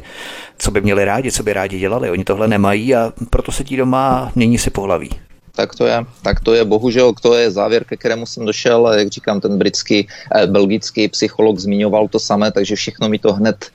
co 0.57 0.71
by 0.71 0.81
měli 0.81 1.05
rádi, 1.05 1.31
co 1.31 1.43
by 1.43 1.53
rádi 1.53 1.79
dělali. 1.79 2.09
Oni 2.09 2.23
tohle 2.23 2.47
nemají 2.47 2.95
a 2.95 3.13
proto 3.29 3.51
se 3.51 3.63
tí 3.63 3.77
doma 3.77 4.31
mění 4.35 4.57
si 4.57 4.69
pohlaví 4.69 5.09
tak 5.55 5.75
to 5.75 5.87
je. 5.87 6.05
Tak 6.21 6.39
to 6.39 6.53
je, 6.53 6.65
bohužel, 6.65 7.13
to 7.15 7.33
je 7.33 7.51
závěr, 7.51 7.83
ke 7.83 7.95
kterému 7.97 8.25
jsem 8.25 8.45
došel. 8.45 8.91
Jak 8.93 9.07
říkám, 9.07 9.41
ten 9.41 9.57
britský, 9.57 10.07
eh, 10.35 10.47
belgický 10.47 11.07
psycholog 11.07 11.59
zmiňoval 11.59 12.07
to 12.07 12.19
samé, 12.19 12.51
takže 12.51 12.75
všechno 12.75 13.09
mi 13.09 13.19
to 13.19 13.33
hned 13.33 13.71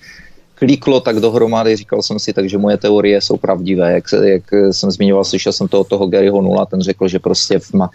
klíklo 0.61 1.01
tak 1.01 1.21
dohromady, 1.21 1.77
říkal 1.77 2.03
jsem 2.03 2.19
si, 2.19 2.33
takže 2.33 2.59
moje 2.59 2.77
teorie 2.77 3.21
jsou 3.21 3.37
pravdivé. 3.37 3.93
Jak, 3.93 4.05
jak 4.23 4.45
jsem 4.71 4.91
zmiňoval, 4.91 5.25
slyšel 5.25 5.53
jsem 5.53 5.69
to 5.69 5.81
od 5.81 5.89
toho 5.89 6.07
Garyho 6.07 6.43
Nula, 6.43 6.67
ten 6.67 6.81
řekl, 6.81 7.09
že 7.09 7.19
prostě 7.19 7.59
v, 7.59 7.89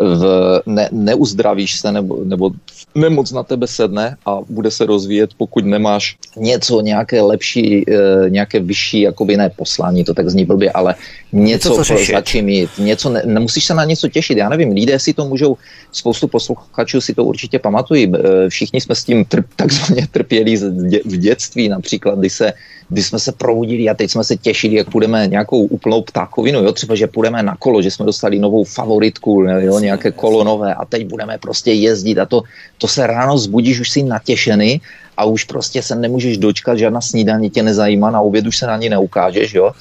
v, 0.00 0.24
ne, 0.66 0.88
neuzdravíš 0.92 1.80
se 1.80 1.92
nebo, 1.92 2.24
nebo 2.24 2.50
nemoc 2.96 3.32
na 3.32 3.42
tebe 3.42 3.66
sedne 3.66 4.16
a 4.26 4.38
bude 4.48 4.70
se 4.70 4.86
rozvíjet, 4.86 5.30
pokud 5.36 5.64
nemáš 5.64 6.16
něco, 6.36 6.80
nějaké 6.80 7.20
lepší, 7.20 7.90
e, 7.90 8.30
nějaké 8.30 8.60
vyšší, 8.60 9.00
jakoby 9.00 9.36
ne 9.36 9.50
poslání, 9.56 10.04
to 10.04 10.14
tak 10.14 10.30
zní 10.30 10.44
blbě, 10.44 10.70
ale 10.72 10.94
něco, 11.32 11.78
něco 11.78 12.12
za 12.12 12.20
čím 12.20 12.44
mít, 12.44 12.70
něco, 12.78 13.10
ne, 13.10 13.22
nemusíš 13.26 13.64
se 13.64 13.74
na 13.74 13.84
něco 13.84 14.08
těšit, 14.08 14.38
já 14.38 14.48
nevím, 14.48 14.72
lidé 14.72 14.98
si 14.98 15.12
to 15.12 15.28
můžou, 15.28 15.56
spoustu 15.92 16.28
posluchačů 16.28 17.00
si 17.00 17.14
to 17.14 17.24
určitě 17.24 17.58
pamatují, 17.58 18.12
e, 18.14 18.48
všichni 18.48 18.80
jsme 18.80 18.94
s 18.94 19.04
tím 19.04 19.24
trp, 19.24 19.46
takzvaně 19.56 20.06
trpěli 20.10 20.56
v 21.04 21.16
dětství, 21.16 21.68
například, 21.68 22.18
kdy 22.18 22.30
se 22.30 22.52
kdy 22.88 23.02
jsme 23.02 23.18
se 23.18 23.32
probudili 23.32 23.88
a 23.88 23.94
teď 23.94 24.10
jsme 24.10 24.24
se 24.24 24.36
těšili, 24.36 24.74
jak 24.74 24.90
půjdeme 24.90 25.26
nějakou 25.26 25.66
úplnou 25.66 26.02
ptákovinu, 26.02 26.62
jo, 26.62 26.72
třeba, 26.72 26.94
že 26.94 27.06
půjdeme 27.06 27.42
na 27.42 27.56
kolo, 27.56 27.82
že 27.82 27.90
jsme 27.90 28.06
dostali 28.06 28.38
novou 28.38 28.64
favoritku, 28.64 29.42
jo, 29.42 29.78
nějaké 29.78 30.10
kolo 30.10 30.44
nové 30.44 30.74
a 30.74 30.84
teď 30.84 31.06
budeme 31.06 31.38
prostě 31.38 31.72
jezdit 31.72 32.18
a 32.18 32.26
to, 32.26 32.42
to 32.78 32.88
se 32.88 33.06
ráno 33.06 33.38
zbudíš 33.38 33.80
už 33.80 33.90
si 33.90 34.02
natěšený 34.02 34.80
a 35.16 35.24
už 35.24 35.44
prostě 35.44 35.82
se 35.82 35.94
nemůžeš 35.96 36.38
dočkat, 36.38 36.78
žádná 36.78 37.00
snídaní 37.00 37.50
tě 37.50 37.62
nezajímá, 37.62 38.10
na 38.10 38.20
oběd 38.20 38.46
už 38.46 38.56
se 38.56 38.66
na 38.66 38.76
ní 38.76 38.88
neukážeš, 38.88 39.54
jo. 39.54 39.72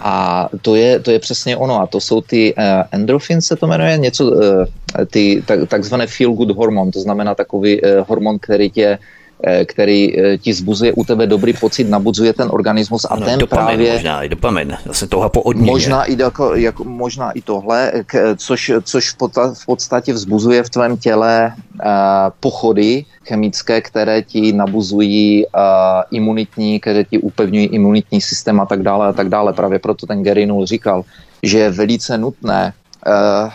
A 0.00 0.48
to 0.62 0.74
je, 0.74 1.00
to 1.00 1.10
je 1.10 1.18
přesně 1.18 1.56
ono. 1.56 1.80
A 1.80 1.86
to 1.86 2.00
jsou 2.00 2.20
ty 2.20 2.54
uh, 2.54 2.62
endorfin 2.92 3.40
se 3.40 3.56
to 3.56 3.66
jmenuje, 3.66 3.98
něco, 3.98 4.24
uh, 4.24 4.64
ty 5.10 5.42
tak, 5.46 5.68
takzvané 5.68 6.06
feel 6.06 6.32
good 6.32 6.50
hormon, 6.50 6.90
to 6.90 7.00
znamená 7.00 7.34
takový 7.34 7.82
uh, 7.82 7.88
hormon, 8.08 8.38
který 8.38 8.70
tě 8.70 8.98
Eh, 8.98 8.98
který 9.64 10.20
eh, 10.20 10.38
ti 10.38 10.54
zbuzuje 10.54 10.92
u 10.92 11.04
tebe 11.04 11.26
dobrý 11.26 11.52
pocit, 11.52 11.84
nabuzuje 11.84 12.32
ten 12.32 12.48
organismus 12.50 13.04
a 13.04 13.16
no, 13.16 13.26
ten 13.26 13.38
dopamin, 13.38 13.66
právě... 13.66 13.92
Možná 13.92 14.22
i 14.22 14.28
dopamin, 14.28 14.76
zase 14.86 15.06
touha 15.06 15.28
po 15.28 15.42
odměně. 15.42 15.70
Možná 15.70 16.04
i, 16.04 16.20
jako, 16.20 16.54
jako, 16.54 16.84
možná 16.84 17.30
i 17.30 17.40
tohle, 17.40 17.92
k, 18.06 18.36
což, 18.36 18.72
což 18.82 19.10
v, 19.10 19.66
podstatě 19.66 20.12
vzbuzuje 20.12 20.62
v 20.62 20.70
tvém 20.70 20.96
těle 20.96 21.52
uh, 21.74 21.90
pochody 22.40 23.04
chemické, 23.24 23.80
které 23.80 24.22
ti 24.22 24.52
nabuzují 24.52 25.46
uh, 25.46 25.60
imunitní, 26.10 26.80
které 26.80 27.04
ti 27.04 27.18
upevňují 27.18 27.66
imunitní 27.66 28.20
systém 28.20 28.60
a 28.60 28.66
tak 28.66 28.82
dále 28.82 29.08
a 29.08 29.12
tak 29.12 29.28
dále. 29.28 29.52
Právě 29.52 29.78
proto 29.78 30.06
ten 30.06 30.22
Gary 30.22 30.46
Null 30.46 30.66
říkal, 30.66 31.04
že 31.42 31.58
je 31.58 31.70
velice 31.70 32.18
nutné 32.18 32.72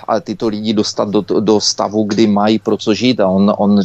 a 0.08 0.20
tyto 0.20 0.48
lidi 0.48 0.74
dostat 0.74 1.10
do, 1.10 1.22
do 1.22 1.60
stavu, 1.60 2.04
kdy 2.04 2.28
mají 2.28 2.60
pro 2.60 2.78
co 2.78 2.94
žít. 2.94 3.20
A 3.20 3.28
on, 3.28 3.54
on, 3.58 3.80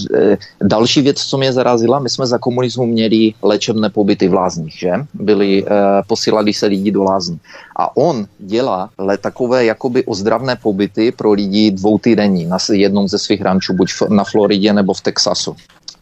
další 0.63 1.03
věc, 1.03 1.25
co 1.25 1.39
mě 1.39 1.53
zarazila, 1.53 1.99
my 1.99 2.11
jsme 2.11 2.27
za 2.27 2.39
komunismu 2.39 2.87
měli 2.87 3.33
léčebné 3.43 3.91
pobyty 3.91 4.29
v 4.29 4.35
lázních, 4.35 4.75
že? 4.79 4.93
Byli, 5.15 5.65
posílali 6.07 6.53
se 6.53 6.67
lidi 6.67 6.91
do 6.91 7.03
lázní. 7.03 7.41
A 7.77 7.97
on 7.97 8.27
dělá 8.39 8.91
le, 8.99 9.19
takové 9.19 9.65
jakoby 9.65 10.05
ozdravné 10.05 10.57
pobyty 10.57 11.13
pro 11.13 11.33
lidi 11.33 11.71
dvou 11.71 11.99
týdenní 11.99 12.47
na 12.47 12.59
jednom 12.73 13.09
ze 13.09 13.19
svých 13.19 13.43
rančů, 13.43 13.75
buď 13.75 13.91
na 14.09 14.25
Floridě 14.25 14.73
nebo 14.73 14.95
v 14.95 15.01
Texasu. 15.01 15.57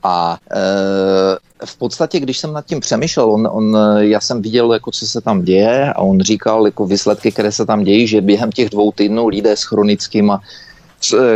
A 0.04 0.38
e, 0.50 1.66
v 1.66 1.76
podstatě, 1.76 2.20
když 2.20 2.38
jsem 2.38 2.52
nad 2.52 2.66
tím 2.66 2.80
přemýšlel, 2.80 3.30
on, 3.30 3.48
on, 3.52 3.76
já 3.98 4.20
jsem 4.20 4.42
viděl, 4.42 4.72
jako, 4.72 4.90
co 4.90 5.06
se 5.06 5.20
tam 5.20 5.42
děje 5.42 5.92
a 5.92 5.98
on 5.98 6.20
říkal 6.20 6.66
jako 6.66 6.86
výsledky, 6.86 7.32
které 7.32 7.52
se 7.52 7.66
tam 7.66 7.84
dějí, 7.84 8.06
že 8.06 8.20
během 8.20 8.52
těch 8.52 8.70
dvou 8.70 8.92
týdnů 8.92 9.28
lidé 9.28 9.56
s 9.56 9.62
chronickým 9.62 10.30
e, 10.30 10.38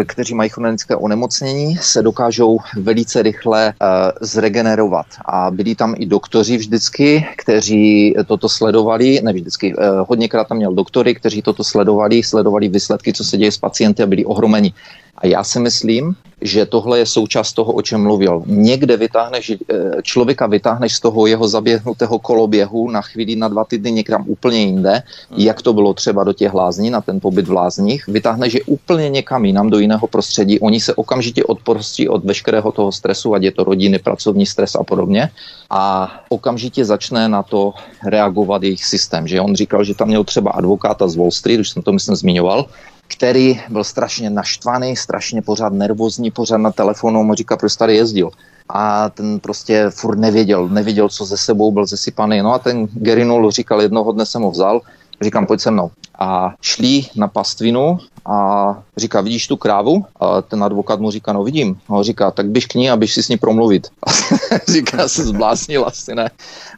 kteří 0.06 0.34
mají 0.34 0.50
chronické 0.50 0.96
onemocnění, 0.96 1.76
se 1.76 2.02
dokážou 2.02 2.58
velice 2.76 3.22
rychle 3.22 3.72
uh, 3.82 3.88
zregenerovat. 4.20 5.06
A 5.24 5.50
byli 5.50 5.74
tam 5.74 5.94
i 5.98 6.06
doktoři 6.06 6.56
vždycky, 6.56 7.26
kteří 7.36 8.14
toto 8.26 8.48
sledovali, 8.48 9.20
ne 9.22 9.32
vždycky, 9.32 9.74
uh, 9.74 9.84
hodněkrát 10.08 10.48
tam 10.48 10.56
měl 10.56 10.74
doktory, 10.74 11.14
kteří 11.14 11.42
toto 11.42 11.64
sledovali, 11.64 12.22
sledovali 12.22 12.68
výsledky, 12.68 13.12
co 13.12 13.24
se 13.24 13.36
děje 13.36 13.52
s 13.52 13.58
pacienty 13.58 14.02
a 14.02 14.06
byli 14.06 14.24
ohromeni. 14.24 14.72
A 15.18 15.26
já 15.26 15.44
si 15.44 15.60
myslím, 15.60 16.14
že 16.40 16.66
tohle 16.66 16.98
je 16.98 17.06
součást 17.06 17.52
toho, 17.52 17.72
o 17.72 17.82
čem 17.82 18.02
mluvil. 18.02 18.42
Někde 18.46 18.96
vytáhneš, 18.96 19.50
eh, 19.50 19.74
člověka 20.02 20.46
vytáhneš 20.46 20.94
z 20.94 21.00
toho 21.00 21.26
jeho 21.26 21.48
zaběhnutého 21.48 22.18
koloběhu 22.18 22.90
na 22.90 23.02
chvíli, 23.02 23.36
na 23.36 23.48
dva 23.48 23.64
týdny 23.64 23.92
někam 23.92 24.24
úplně 24.26 24.58
jinde, 24.58 25.02
jak 25.36 25.62
to 25.62 25.72
bylo 25.72 25.94
třeba 25.94 26.24
do 26.24 26.32
těch 26.32 26.54
lázní, 26.54 26.90
na 26.90 27.00
ten 27.00 27.20
pobyt 27.20 27.48
v 27.48 27.52
lázních, 27.52 28.06
vytáhneš 28.06 28.54
je 28.54 28.62
úplně 28.70 29.08
někam 29.10 29.44
jinam, 29.44 29.57
do 29.66 29.78
jiného 29.78 30.06
prostředí, 30.06 30.60
oni 30.60 30.80
se 30.80 30.94
okamžitě 30.94 31.44
odprostí 31.44 32.08
od 32.08 32.24
veškerého 32.24 32.72
toho 32.72 32.92
stresu, 32.92 33.34
ať 33.34 33.42
je 33.42 33.52
to 33.52 33.64
rodiny, 33.64 33.98
pracovní 33.98 34.46
stres 34.46 34.74
a 34.74 34.84
podobně, 34.84 35.30
a 35.70 36.12
okamžitě 36.28 36.84
začne 36.84 37.28
na 37.28 37.42
to 37.42 37.74
reagovat 38.06 38.62
jejich 38.62 38.84
systém. 38.84 39.26
Že 39.26 39.40
on 39.40 39.56
říkal, 39.56 39.84
že 39.84 39.94
tam 39.94 40.08
měl 40.08 40.24
třeba 40.24 40.50
advokáta 40.50 41.08
z 41.08 41.16
Wall 41.16 41.30
Street, 41.30 41.60
už 41.60 41.70
jsem 41.70 41.82
to 41.82 41.92
myslím 41.92 42.16
zmiňoval, 42.16 42.66
který 43.08 43.60
byl 43.68 43.84
strašně 43.84 44.30
naštvaný, 44.30 44.96
strašně 44.96 45.42
pořád 45.42 45.72
nervózní, 45.72 46.30
pořád 46.30 46.58
na 46.58 46.72
telefonu, 46.72 47.22
mu 47.22 47.34
říká, 47.34 47.56
proč 47.56 47.76
tady 47.76 47.96
jezdil. 47.96 48.30
A 48.68 49.08
ten 49.08 49.40
prostě 49.40 49.90
furt 49.90 50.18
nevěděl, 50.18 50.68
nevěděl, 50.68 51.08
co 51.08 51.24
ze 51.24 51.36
sebou, 51.36 51.72
byl 51.72 51.86
zesypaný. 51.86 52.42
No 52.42 52.54
a 52.54 52.58
ten 52.58 52.88
Gary 52.92 53.24
Null 53.24 53.50
říkal, 53.50 53.82
jednoho 53.82 54.12
dne 54.12 54.26
jsem 54.26 54.42
ho 54.42 54.50
vzal, 54.50 54.80
říkám, 55.20 55.46
pojď 55.46 55.60
se 55.60 55.70
mnou. 55.70 55.90
A 56.18 56.54
šli 56.60 57.04
na 57.16 57.28
pastvinu 57.28 57.98
a 58.28 58.82
říká, 58.96 59.20
vidíš 59.20 59.48
tu 59.48 59.56
krávu? 59.56 60.04
A 60.20 60.42
ten 60.42 60.64
advokát 60.64 61.00
mu 61.00 61.10
říká, 61.10 61.32
no 61.32 61.44
vidím. 61.44 61.80
A 61.88 61.92
on 61.92 62.04
říká, 62.04 62.30
tak 62.30 62.46
běž 62.46 62.66
k 62.66 62.74
ní 62.74 62.90
a 62.90 62.96
běž 62.96 63.14
si 63.14 63.22
s 63.22 63.28
ní 63.28 63.36
promluvit. 63.36 63.88
A 64.06 64.72
říká, 64.72 65.08
se 65.08 65.24
zbláznil 65.24 65.84
asi 65.86 66.14
ne. 66.14 66.30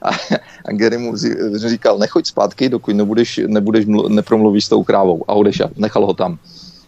A, 0.02 0.08
a 0.64 0.72
Gary 0.72 0.98
mu 0.98 1.16
říkal, 1.54 1.98
nechoď 1.98 2.26
zpátky, 2.26 2.68
dokud 2.68 2.96
nebudeš, 2.96 3.40
nebudeš 3.46 3.86
mlu, 3.86 4.08
nepromluvíš 4.08 4.64
s 4.64 4.68
tou 4.68 4.84
krávou. 4.84 5.24
A 5.28 5.32
odešel, 5.32 5.70
nechal 5.76 6.06
ho 6.06 6.14
tam. 6.14 6.38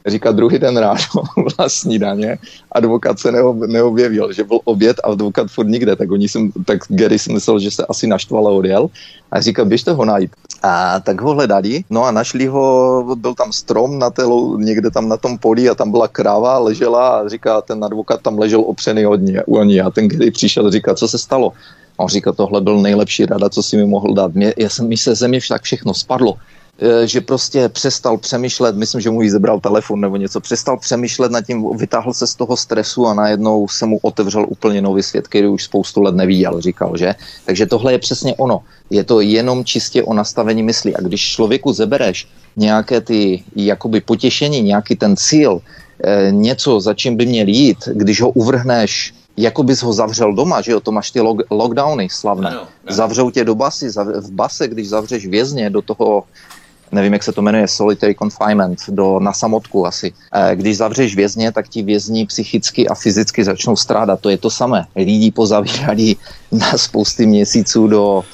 Říká 0.06 0.32
druhý 0.32 0.58
den 0.58 0.76
ráno 0.76 1.22
byla 1.56 1.68
snídaně, 1.68 2.38
advokát 2.72 3.18
se 3.18 3.32
neobjevil, 3.66 4.32
že 4.32 4.44
byl 4.44 4.58
oběd 4.64 4.96
a 5.04 5.08
advokát 5.08 5.50
furt 5.50 5.68
nikde, 5.68 5.96
tak, 5.96 6.10
oni 6.10 6.28
jsem, 6.28 6.52
tak 6.64 6.80
Gary 6.88 7.18
si 7.18 7.32
myslel, 7.32 7.58
že 7.58 7.70
se 7.70 7.86
asi 7.86 8.06
naštval 8.06 8.48
a 8.48 8.50
odjel 8.50 8.90
a 9.30 9.40
říká, 9.40 9.64
běžte 9.64 9.92
ho 9.92 10.04
najít. 10.04 10.30
A 10.62 11.00
tak 11.00 11.20
ho 11.20 11.34
hledali, 11.34 11.84
no 11.90 12.04
a 12.04 12.10
našli 12.10 12.46
ho, 12.46 13.16
byl 13.18 13.34
tam 13.34 13.52
strom 13.52 13.98
na 13.98 14.10
telu, 14.10 14.58
někde 14.58 14.90
tam 14.90 15.08
na 15.08 15.16
tom 15.16 15.38
poli 15.38 15.68
a 15.68 15.74
tam 15.74 15.90
byla 15.90 16.08
kráva, 16.08 16.58
ležela 16.58 17.08
a 17.08 17.28
říká, 17.28 17.60
ten 17.60 17.84
advokát 17.84 18.20
tam 18.20 18.38
ležel 18.38 18.60
opřený 18.60 19.06
od 19.06 19.20
ní, 19.20 19.36
u 19.46 19.62
ní 19.62 19.80
a 19.80 19.90
ten 19.90 20.08
Gary 20.08 20.30
přišel, 20.30 20.70
říká, 20.70 20.94
co 20.94 21.08
se 21.08 21.18
stalo? 21.18 21.52
A 21.98 22.02
on 22.02 22.08
říká, 22.08 22.32
tohle 22.32 22.60
byl 22.60 22.80
nejlepší 22.80 23.26
rada, 23.26 23.48
co 23.48 23.62
si 23.62 23.76
mi 23.76 23.86
mohl 23.86 24.14
dát. 24.14 24.34
Mě, 24.34 24.54
já 24.56 24.68
jsem, 24.68 24.88
mi 24.88 24.96
se 24.96 25.14
země 25.14 25.40
však 25.40 25.62
všechno 25.62 25.94
spadlo. 25.94 26.34
E, 26.78 27.06
že 27.06 27.20
prostě 27.20 27.68
přestal 27.68 28.18
přemýšlet, 28.18 28.76
myslím, 28.76 29.00
že 29.00 29.10
mu 29.10 29.22
jí 29.22 29.30
zebral 29.30 29.60
telefon 29.60 30.00
nebo 30.00 30.16
něco, 30.16 30.40
přestal 30.40 30.78
přemýšlet 30.78 31.32
nad 31.32 31.46
tím, 31.46 31.76
vytáhl 31.76 32.12
se 32.12 32.26
z 32.26 32.34
toho 32.34 32.56
stresu 32.56 33.06
a 33.06 33.14
najednou 33.14 33.68
se 33.68 33.86
mu 33.86 33.98
otevřel 34.02 34.46
úplně 34.48 34.82
nový 34.82 35.02
svět, 35.02 35.28
který 35.28 35.46
už 35.46 35.64
spoustu 35.64 36.02
let 36.02 36.14
neviděl, 36.14 36.60
říkal, 36.60 36.96
že? 36.96 37.14
Takže 37.46 37.66
tohle 37.66 37.92
je 37.92 37.98
přesně 37.98 38.34
ono. 38.34 38.60
Je 38.90 39.04
to 39.04 39.20
jenom 39.20 39.64
čistě 39.64 40.02
o 40.02 40.14
nastavení 40.14 40.62
mysli. 40.62 40.96
A 40.96 41.00
když 41.00 41.32
člověku 41.32 41.72
zebereš 41.72 42.28
nějaké 42.56 43.00
ty 43.00 43.44
jakoby 43.56 44.00
potěšení, 44.00 44.62
nějaký 44.62 44.96
ten 44.96 45.16
cíl, 45.16 45.60
e, 46.04 46.30
něco, 46.30 46.80
za 46.80 46.94
čím 46.94 47.16
by 47.16 47.26
měl 47.26 47.48
jít, 47.48 47.88
když 47.92 48.20
ho 48.20 48.30
uvrhneš 48.30 49.14
jako 49.36 49.62
bys 49.62 49.82
ho 49.82 49.92
zavřel 49.92 50.32
doma, 50.32 50.60
že 50.60 50.72
jo, 50.72 50.80
to 50.80 50.92
máš 50.92 51.10
ty 51.10 51.20
log, 51.20 51.42
lockdowny 51.50 52.08
slavné. 52.10 52.50
Ano, 52.50 52.60
ano. 52.60 52.96
Zavřou 52.96 53.30
tě 53.30 53.44
do 53.44 53.54
basy, 53.54 53.90
zav, 53.90 54.06
v 54.06 54.30
base, 54.30 54.68
když 54.68 54.88
zavřeš 54.88 55.26
vězně 55.26 55.70
do 55.70 55.82
toho 55.82 56.24
nevím, 56.92 57.12
jak 57.12 57.22
se 57.22 57.32
to 57.32 57.42
jmenuje, 57.42 57.68
solitary 57.68 58.14
confinement, 58.14 58.78
do, 58.88 59.20
na 59.20 59.32
samotku 59.32 59.86
asi. 59.86 60.12
E, 60.32 60.56
když 60.56 60.76
zavřeš 60.76 61.16
vězně, 61.16 61.52
tak 61.52 61.68
ti 61.68 61.82
vězni 61.82 62.26
psychicky 62.26 62.88
a 62.88 62.94
fyzicky 62.94 63.44
začnou 63.44 63.76
strádat. 63.76 64.20
To 64.20 64.30
je 64.30 64.38
to 64.38 64.50
samé. 64.50 64.86
Lidi 64.96 65.30
pozavírali 65.30 66.16
na 66.52 66.78
spousty 66.78 67.26
měsíců 67.26 67.86
do 67.86 68.24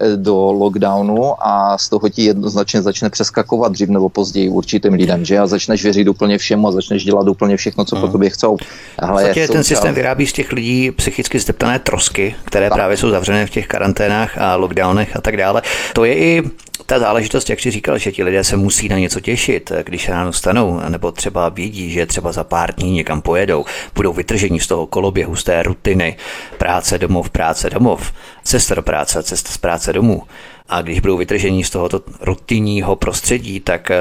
Eh, 0.00 0.16
do 0.16 0.52
lockdownu 0.52 1.46
a 1.46 1.78
z 1.78 1.88
toho 1.88 2.08
ti 2.08 2.24
jednoznačně 2.24 2.82
začne 2.82 3.10
přeskakovat 3.10 3.72
dřív 3.72 3.88
nebo 3.88 4.08
později 4.08 4.48
určitým 4.48 4.92
lidem, 4.92 5.24
že 5.24 5.38
a 5.38 5.46
začneš 5.46 5.82
věřit 5.82 6.08
úplně 6.08 6.38
všemu 6.38 6.68
a 6.68 6.72
začneš 6.72 7.04
dělat 7.04 7.28
úplně 7.28 7.56
všechno, 7.56 7.84
co 7.84 7.96
po 7.96 8.08
tobě 8.08 8.30
chcou. 8.30 8.56
Hele, 9.02 9.34
v 9.34 9.48
ten 9.48 9.64
systém 9.64 9.94
vyrábí 9.94 10.26
z 10.26 10.32
těch 10.32 10.52
lidí 10.52 10.90
psychicky 10.90 11.38
zdeptané 11.38 11.78
trosky, 11.78 12.34
které 12.44 12.68
tak. 12.68 12.76
právě 12.76 12.96
jsou 12.96 13.10
zavřené 13.10 13.46
v 13.46 13.50
těch 13.50 13.66
karanténách 13.66 14.38
a 14.38 14.56
lockdownech 14.56 15.16
a 15.16 15.20
tak 15.20 15.36
dále. 15.36 15.62
To 15.92 16.04
je 16.04 16.16
i 16.16 16.42
ta 16.86 16.98
záležitost, 16.98 17.50
jak 17.50 17.60
jsi 17.60 17.70
říkal, 17.70 17.98
že 17.98 18.12
ti 18.12 18.24
lidé 18.24 18.44
se 18.44 18.56
musí 18.56 18.88
na 18.88 18.98
něco 18.98 19.20
těšit, 19.20 19.72
když 19.84 20.08
ráno 20.08 20.32
stanou, 20.32 20.80
nebo 20.88 21.12
třeba 21.12 21.48
vědí, 21.48 21.90
že 21.90 22.06
třeba 22.06 22.32
za 22.32 22.44
pár 22.44 22.74
dní 22.74 22.90
někam 22.90 23.22
pojedou, 23.22 23.64
budou 23.94 24.12
vytržení 24.12 24.60
z 24.60 24.66
toho 24.66 24.86
koloběhu, 24.86 25.36
z 25.36 25.44
té 25.44 25.62
rutiny, 25.62 26.16
práce 26.58 26.98
domov, 26.98 27.30
práce 27.30 27.70
domov, 27.70 28.12
cesta 28.42 28.74
do 28.74 28.82
práce, 28.82 29.22
cesta 29.22 29.52
z 29.52 29.58
práce 29.58 29.92
domů. 29.92 30.22
A 30.68 30.82
když 30.82 31.00
budou 31.00 31.16
vytržení 31.16 31.64
z 31.64 31.70
tohoto 31.70 32.00
rutinního 32.20 32.96
prostředí, 32.96 33.60
tak 33.60 33.90
eh, 33.90 33.96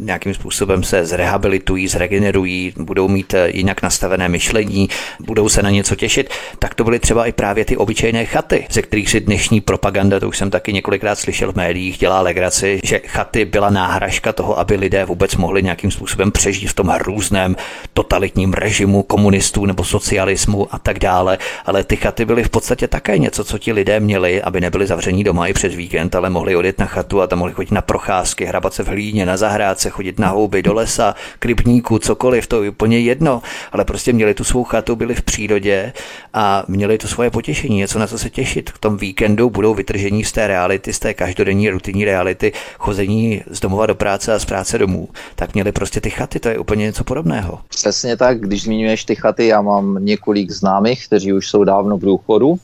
nějakým 0.00 0.34
způsobem 0.34 0.82
se 0.82 1.06
zrehabilitují, 1.06 1.88
zregenerují, 1.88 2.72
budou 2.76 3.08
mít 3.08 3.34
eh, 3.34 3.50
jinak 3.54 3.82
nastavené 3.82 4.28
myšlení, 4.28 4.88
budou 5.20 5.48
se 5.48 5.62
na 5.62 5.70
něco 5.70 5.96
těšit. 5.96 6.30
Tak 6.58 6.74
to 6.74 6.84
byly 6.84 6.98
třeba 6.98 7.26
i 7.26 7.32
právě 7.32 7.64
ty 7.64 7.76
obyčejné 7.76 8.24
chaty, 8.24 8.66
ze 8.70 8.82
kterých 8.82 9.10
si 9.10 9.20
dnešní 9.20 9.60
propaganda, 9.60 10.20
to 10.20 10.28
už 10.28 10.38
jsem 10.38 10.50
taky 10.50 10.72
několikrát 10.72 11.18
slyšel 11.18 11.52
v 11.52 11.56
médiích, 11.56 11.98
dělá 11.98 12.20
legraci, 12.20 12.80
že 12.84 13.00
chaty 13.06 13.44
byla 13.44 13.70
náhražka 13.70 14.32
toho, 14.32 14.58
aby 14.58 14.76
lidé 14.76 15.04
vůbec 15.04 15.36
mohli 15.36 15.62
nějakým 15.62 15.90
způsobem 15.90 16.32
přežít 16.32 16.70
v 16.70 16.74
tom 16.74 16.94
různém 16.98 17.56
totalitním 17.94 18.52
režimu 18.52 19.02
komunistů 19.02 19.66
nebo 19.66 19.84
socialismu 19.84 20.68
a 20.70 20.78
tak 20.78 20.98
dále. 20.98 21.38
Ale 21.64 21.84
ty 21.84 21.96
chaty 21.96 22.24
byly 22.24 22.44
v 22.44 22.50
podstatě 22.50 22.88
také 22.88 23.18
něco, 23.18 23.44
co 23.44 23.58
ti 23.58 23.72
lidé 23.72 24.00
měli, 24.00 24.42
aby 24.42 24.60
nebyli 24.60 24.86
zavření 24.86 25.24
doma 25.24 25.46
i 25.46 25.52
přes 25.52 25.74
víkend 25.74 25.95
víkend, 25.96 26.14
ale 26.14 26.30
mohli 26.30 26.56
odjet 26.56 26.78
na 26.78 26.86
chatu 26.86 27.22
a 27.22 27.26
tam 27.26 27.38
mohli 27.38 27.54
chodit 27.54 27.72
na 27.72 27.80
procházky, 27.80 28.44
hrabat 28.44 28.74
se 28.74 28.82
v 28.82 28.88
hlíně, 28.88 29.26
na 29.26 29.36
zahrádce, 29.36 29.90
chodit 29.90 30.18
na 30.18 30.28
houby, 30.28 30.62
do 30.62 30.74
lesa, 30.74 31.14
k 31.38 31.46
rybníku, 31.46 31.98
cokoliv, 31.98 32.46
to 32.46 32.62
je 32.62 32.70
úplně 32.70 32.98
jedno, 32.98 33.42
ale 33.72 33.84
prostě 33.84 34.12
měli 34.12 34.34
tu 34.34 34.44
svou 34.44 34.64
chatu, 34.64 34.96
byli 34.96 35.14
v 35.14 35.22
přírodě 35.22 35.92
a 36.34 36.64
měli 36.68 36.98
to 36.98 37.08
svoje 37.08 37.30
potěšení, 37.30 37.76
něco 37.76 37.98
na 37.98 38.06
co 38.06 38.18
se 38.18 38.30
těšit. 38.30 38.70
V 38.70 38.78
tom 38.78 38.96
víkendu 38.96 39.50
budou 39.50 39.74
vytržení 39.74 40.24
z 40.24 40.32
té 40.32 40.46
reality, 40.46 40.92
z 40.92 40.98
té 40.98 41.14
každodenní 41.14 41.70
rutinní 41.70 42.04
reality, 42.04 42.52
chození 42.78 43.42
z 43.50 43.60
domova 43.60 43.86
do 43.86 43.94
práce 43.94 44.34
a 44.34 44.38
z 44.38 44.44
práce 44.44 44.78
domů. 44.78 45.08
Tak 45.34 45.54
měli 45.54 45.72
prostě 45.72 46.00
ty 46.00 46.10
chaty, 46.10 46.40
to 46.40 46.48
je 46.48 46.58
úplně 46.58 46.84
něco 46.84 47.04
podobného. 47.04 47.58
Přesně 47.68 48.16
tak, 48.16 48.40
když 48.40 48.62
zmiňuješ 48.62 49.04
ty 49.04 49.14
chaty, 49.14 49.46
já 49.46 49.62
mám 49.62 49.98
několik 50.00 50.50
známých, 50.50 51.06
kteří 51.06 51.32
už 51.32 51.48
jsou 51.48 51.64
dávno 51.64 51.96
v 51.96 52.04
důchodu 52.04 52.58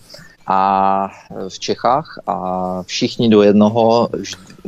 a 0.46 1.08
v 1.48 1.58
Čechách 1.58 2.18
a 2.26 2.36
všichni 2.82 3.28
do 3.28 3.42
jednoho, 3.42 4.08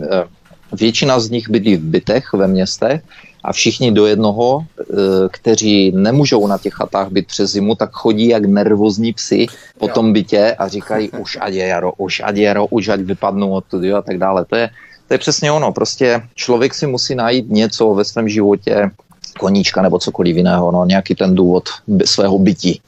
e, 0.02 0.24
většina 0.72 1.20
z 1.20 1.30
nich 1.30 1.48
bydlí 1.48 1.76
v 1.76 1.84
bytech 1.84 2.32
ve 2.32 2.48
městech 2.48 3.02
a 3.44 3.52
všichni 3.52 3.92
do 3.92 4.06
jednoho, 4.06 4.60
e, 4.60 4.84
kteří 5.30 5.92
nemůžou 5.92 6.46
na 6.46 6.58
těch 6.58 6.74
chatách 6.74 7.08
být 7.10 7.26
přes 7.26 7.50
zimu, 7.50 7.74
tak 7.74 7.90
chodí 7.92 8.28
jak 8.28 8.44
nervózní 8.44 9.12
psy 9.12 9.46
po 9.78 9.88
tom 9.88 10.12
bytě 10.12 10.56
a 10.58 10.68
říkají 10.68 11.10
už 11.10 11.38
ať 11.40 11.52
je 11.54 11.66
jaro, 11.66 11.92
už 11.96 12.22
ať 12.24 12.36
je 12.36 12.42
jaro, 12.42 12.66
už 12.66 12.88
ať 12.88 13.00
vypadnou 13.00 13.50
odtud 13.50 13.84
a 13.84 14.02
tak 14.02 14.18
dále. 14.18 14.44
To 14.44 14.56
je, 14.56 14.70
to 15.08 15.14
je 15.14 15.18
přesně 15.18 15.52
ono. 15.52 15.72
Prostě 15.72 16.22
člověk 16.34 16.74
si 16.74 16.86
musí 16.86 17.14
najít 17.14 17.50
něco 17.50 17.94
ve 17.94 18.04
svém 18.04 18.28
životě, 18.28 18.90
koníčka 19.38 19.82
nebo 19.82 19.98
cokoliv 19.98 20.36
jiného, 20.36 20.72
no, 20.72 20.84
nějaký 20.84 21.14
ten 21.14 21.34
důvod 21.34 21.68
svého 22.04 22.38
bytí. 22.38 22.80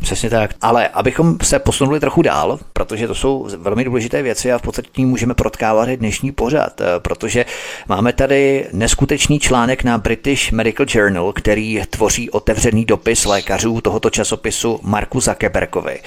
Přesně 0.00 0.30
tak. 0.30 0.54
Ale 0.60 0.88
abychom 0.88 1.36
se 1.42 1.58
posunuli 1.58 2.00
trochu 2.00 2.22
dál, 2.22 2.58
protože 2.72 3.06
to 3.08 3.14
jsou 3.14 3.48
velmi 3.58 3.84
důležité 3.84 4.22
věci 4.22 4.52
a 4.52 4.58
v 4.58 4.62
podstatě 4.62 4.88
tím 4.92 5.08
můžeme 5.08 5.34
protkávat 5.34 5.88
i 5.88 5.96
dnešní 5.96 6.32
pořad, 6.32 6.80
eh, 6.80 6.84
protože 6.98 7.44
máme 7.88 8.12
tady 8.12 8.66
neskutečný 8.72 9.40
článek 9.40 9.84
na 9.84 9.98
British 9.98 10.52
Medical 10.52 10.86
Journal, 10.88 11.32
který 11.32 11.82
tvoří 11.90 12.30
otevřený 12.30 12.84
dopis 12.84 13.24
lékařů 13.24 13.80
tohoto 13.80 14.10
časopisu 14.10 14.80
Marku 14.82 15.20
Zuckerbergovi. 15.20 16.00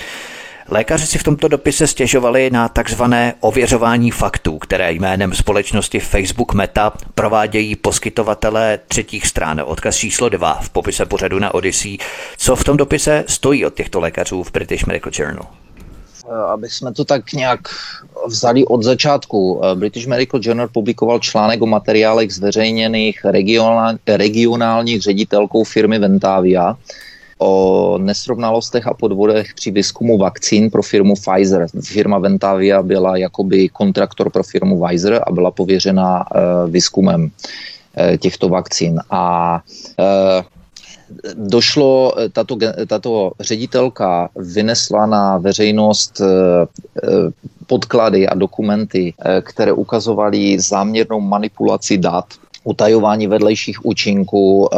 Lékaři 0.69 1.07
si 1.07 1.17
v 1.17 1.23
tomto 1.23 1.47
dopise 1.47 1.87
stěžovali 1.87 2.49
na 2.49 2.69
takzvané 2.69 3.33
ověřování 3.39 4.11
faktů, 4.11 4.57
které 4.57 4.93
jménem 4.93 5.33
společnosti 5.33 5.99
Facebook 5.99 6.53
Meta 6.53 6.93
provádějí 7.15 7.75
poskytovatelé 7.75 8.79
třetích 8.87 9.27
stran. 9.27 9.61
Odkaz 9.65 9.95
číslo 9.95 10.29
2 10.29 10.53
v 10.53 10.69
popise 10.69 11.05
pořadu 11.05 11.39
na 11.39 11.53
Odyssey. 11.53 11.97
Co 12.37 12.55
v 12.55 12.63
tom 12.63 12.77
dopise 12.77 13.23
stojí 13.27 13.65
od 13.65 13.73
těchto 13.73 13.99
lékařů 13.99 14.43
v 14.43 14.51
British 14.51 14.85
Medical 14.85 15.11
Journal? 15.15 15.47
Eh, 16.29 16.51
aby 16.53 16.69
jsme 16.69 16.93
to 16.93 17.05
tak 17.05 17.33
nějak 17.33 17.59
vzali 18.27 18.65
od 18.65 18.83
začátku. 18.83 19.61
Eh, 19.63 19.75
British 19.75 20.07
Medical 20.07 20.39
Journal 20.43 20.67
publikoval 20.67 21.19
článek 21.19 21.61
o 21.61 21.65
materiálech 21.65 22.33
zveřejněných 22.33 23.25
regionálních 24.05 25.01
ředitelkou 25.01 25.63
firmy 25.63 25.99
Ventavia, 25.99 26.77
o 27.37 27.97
nesrovnalostech 27.97 28.87
a 28.87 28.93
podvodech 28.93 29.53
při 29.55 29.71
výzkumu 29.71 30.17
vakcín 30.17 30.71
pro 30.71 30.83
firmu 30.83 31.13
Pfizer. 31.15 31.67
Firma 31.83 32.19
Ventavia 32.19 32.83
byla 32.83 33.17
jakoby 33.17 33.69
kontraktor 33.69 34.29
pro 34.29 34.43
firmu 34.43 34.85
Pfizer 34.85 35.23
a 35.27 35.31
byla 35.31 35.51
pověřena 35.51 36.25
uh, 36.35 36.71
výzkumem 36.71 37.23
uh, 37.23 38.17
těchto 38.17 38.49
vakcín. 38.49 38.99
A 39.09 39.61
uh, 39.99 40.45
došlo, 41.33 42.13
tato, 42.31 42.57
tato 42.87 43.31
ředitelka 43.39 44.29
vynesla 44.35 45.05
na 45.05 45.37
veřejnost 45.37 46.21
podklady 47.67 48.27
a 48.27 48.35
dokumenty, 48.35 49.13
které 49.41 49.71
ukazovaly 49.71 50.59
záměrnou 50.59 51.21
manipulaci 51.21 51.97
dat, 51.97 52.25
utajování 52.63 53.27
vedlejších 53.27 53.85
účinků, 53.85 54.69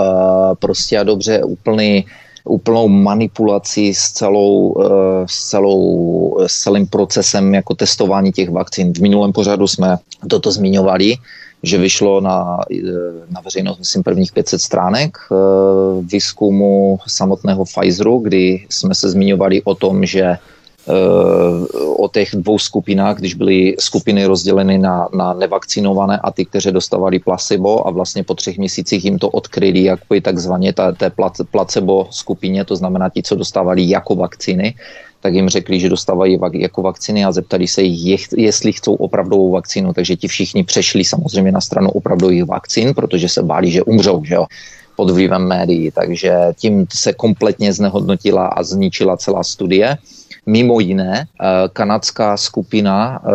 prostě 0.60 1.00
a 1.00 1.04
dobře 1.04 1.44
úplný 1.44 2.06
úplnou 2.48 2.88
manipulaci 2.88 3.94
s, 3.94 4.12
celou, 4.12 4.76
eh, 4.82 5.26
s, 5.26 5.50
celou, 5.50 6.38
s 6.48 6.62
celým 6.62 6.88
procesem 6.88 7.54
jako 7.54 7.76
testování 7.76 8.32
těch 8.32 8.50
vakcín. 8.50 8.94
V 8.94 9.00
minulém 9.00 9.34
pořadu 9.34 9.68
jsme 9.68 9.98
toto 10.28 10.52
zmiňovali, 10.52 11.16
že 11.64 11.78
vyšlo 11.78 12.22
na, 12.22 12.60
eh, 12.72 12.82
na 13.30 13.42
veřejnost, 13.42 13.80
myslím, 13.80 14.04
prvních 14.04 14.32
500 14.32 14.62
stránek 14.62 15.18
eh, 15.18 15.36
výzkumu 16.02 17.00
samotného 17.08 17.66
Pfizeru, 17.66 18.20
kdy 18.20 18.66
jsme 18.70 18.96
se 18.96 19.10
zmiňovali 19.10 19.62
o 19.64 19.76
tom, 19.76 20.06
že 20.06 20.38
o 21.98 22.08
těch 22.08 22.30
dvou 22.34 22.60
skupinách, 22.60 23.18
když 23.18 23.34
byly 23.34 23.76
skupiny 23.80 24.26
rozděleny 24.26 24.78
na, 24.78 25.08
na 25.14 25.34
nevakcinované 25.34 26.20
a 26.24 26.32
ty, 26.32 26.46
kteří 26.46 26.72
dostávali 26.72 27.20
placebo 27.20 27.88
a 27.88 27.92
vlastně 27.92 28.24
po 28.24 28.34
třech 28.34 28.58
měsících 28.58 29.06
jim 29.06 29.20
to 29.20 29.30
odkryli 29.30 29.84
jako 29.84 30.16
takzvaně 30.22 30.74
té, 30.74 30.94
té 30.94 31.12
placebo 31.52 32.08
skupině, 32.12 32.66
to 32.66 32.76
znamená 32.76 33.10
ti, 33.10 33.24
co 33.24 33.36
dostávali 33.36 33.90
jako 33.90 34.16
vakcíny, 34.16 34.76
tak 35.22 35.34
jim 35.34 35.50
řekli, 35.50 35.80
že 35.80 35.90
dostávají 35.90 36.40
jako 36.54 36.82
vakcíny 36.82 37.26
a 37.26 37.32
zeptali 37.32 37.68
se 37.68 37.82
jich, 37.82 38.28
jestli 38.38 38.74
chcou 38.74 38.94
opravdovou 38.94 39.52
vakcínu. 39.52 39.94
Takže 39.94 40.16
ti 40.16 40.28
všichni 40.28 40.64
přešli 40.64 41.04
samozřejmě 41.04 41.52
na 41.52 41.62
stranu 41.62 41.90
opravdových 41.90 42.46
vakcín, 42.46 42.94
protože 42.94 43.30
se 43.30 43.44
báli, 43.44 43.72
že 43.72 43.84
umřou, 43.84 44.24
že 44.26 44.36
jo 44.36 44.46
pod 44.96 45.10
vlivem 45.10 45.48
médií, 45.48 45.92
takže 45.92 46.34
tím 46.58 46.86
se 46.94 47.14
kompletně 47.14 47.74
znehodnotila 47.74 48.48
a 48.48 48.64
zničila 48.64 49.18
celá 49.18 49.44
studie. 49.44 49.98
Mimo 50.48 50.80
jiné, 50.80 51.28
eh, 51.28 51.46
kanadská 51.74 52.38
skupina 52.38 53.22
eh, 53.24 53.32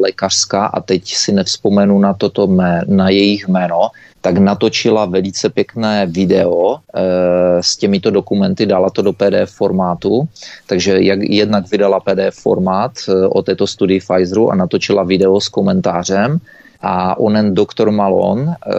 lékařská, 0.00 0.66
a 0.66 0.80
teď 0.80 1.14
si 1.14 1.32
nevzpomenu 1.32 1.98
na, 1.98 2.14
toto 2.14 2.46
mé, 2.46 2.82
na 2.86 3.08
jejich 3.08 3.48
jméno, 3.48 3.90
tak 4.26 4.38
natočila 4.38 5.04
velice 5.04 5.48
pěkné 5.48 6.06
video 6.06 6.74
e, 6.74 7.62
s 7.62 7.76
těmito 7.76 8.10
dokumenty, 8.10 8.66
dala 8.66 8.90
to 8.90 9.02
do 9.02 9.12
PDF 9.12 9.54
formátu, 9.54 10.28
takže 10.66 10.98
jak, 11.00 11.22
jednak 11.22 11.70
vydala 11.70 12.00
PDF 12.00 12.34
formát 12.34 12.92
e, 13.08 13.26
o 13.26 13.42
této 13.42 13.66
studii 13.66 14.00
Pfizeru 14.00 14.50
a 14.50 14.54
natočila 14.54 15.02
video 15.02 15.40
s 15.40 15.48
komentářem 15.48 16.38
a 16.80 17.18
onen 17.18 17.54
doktor 17.54 17.90
Malon, 17.90 18.48
eh, 18.48 18.74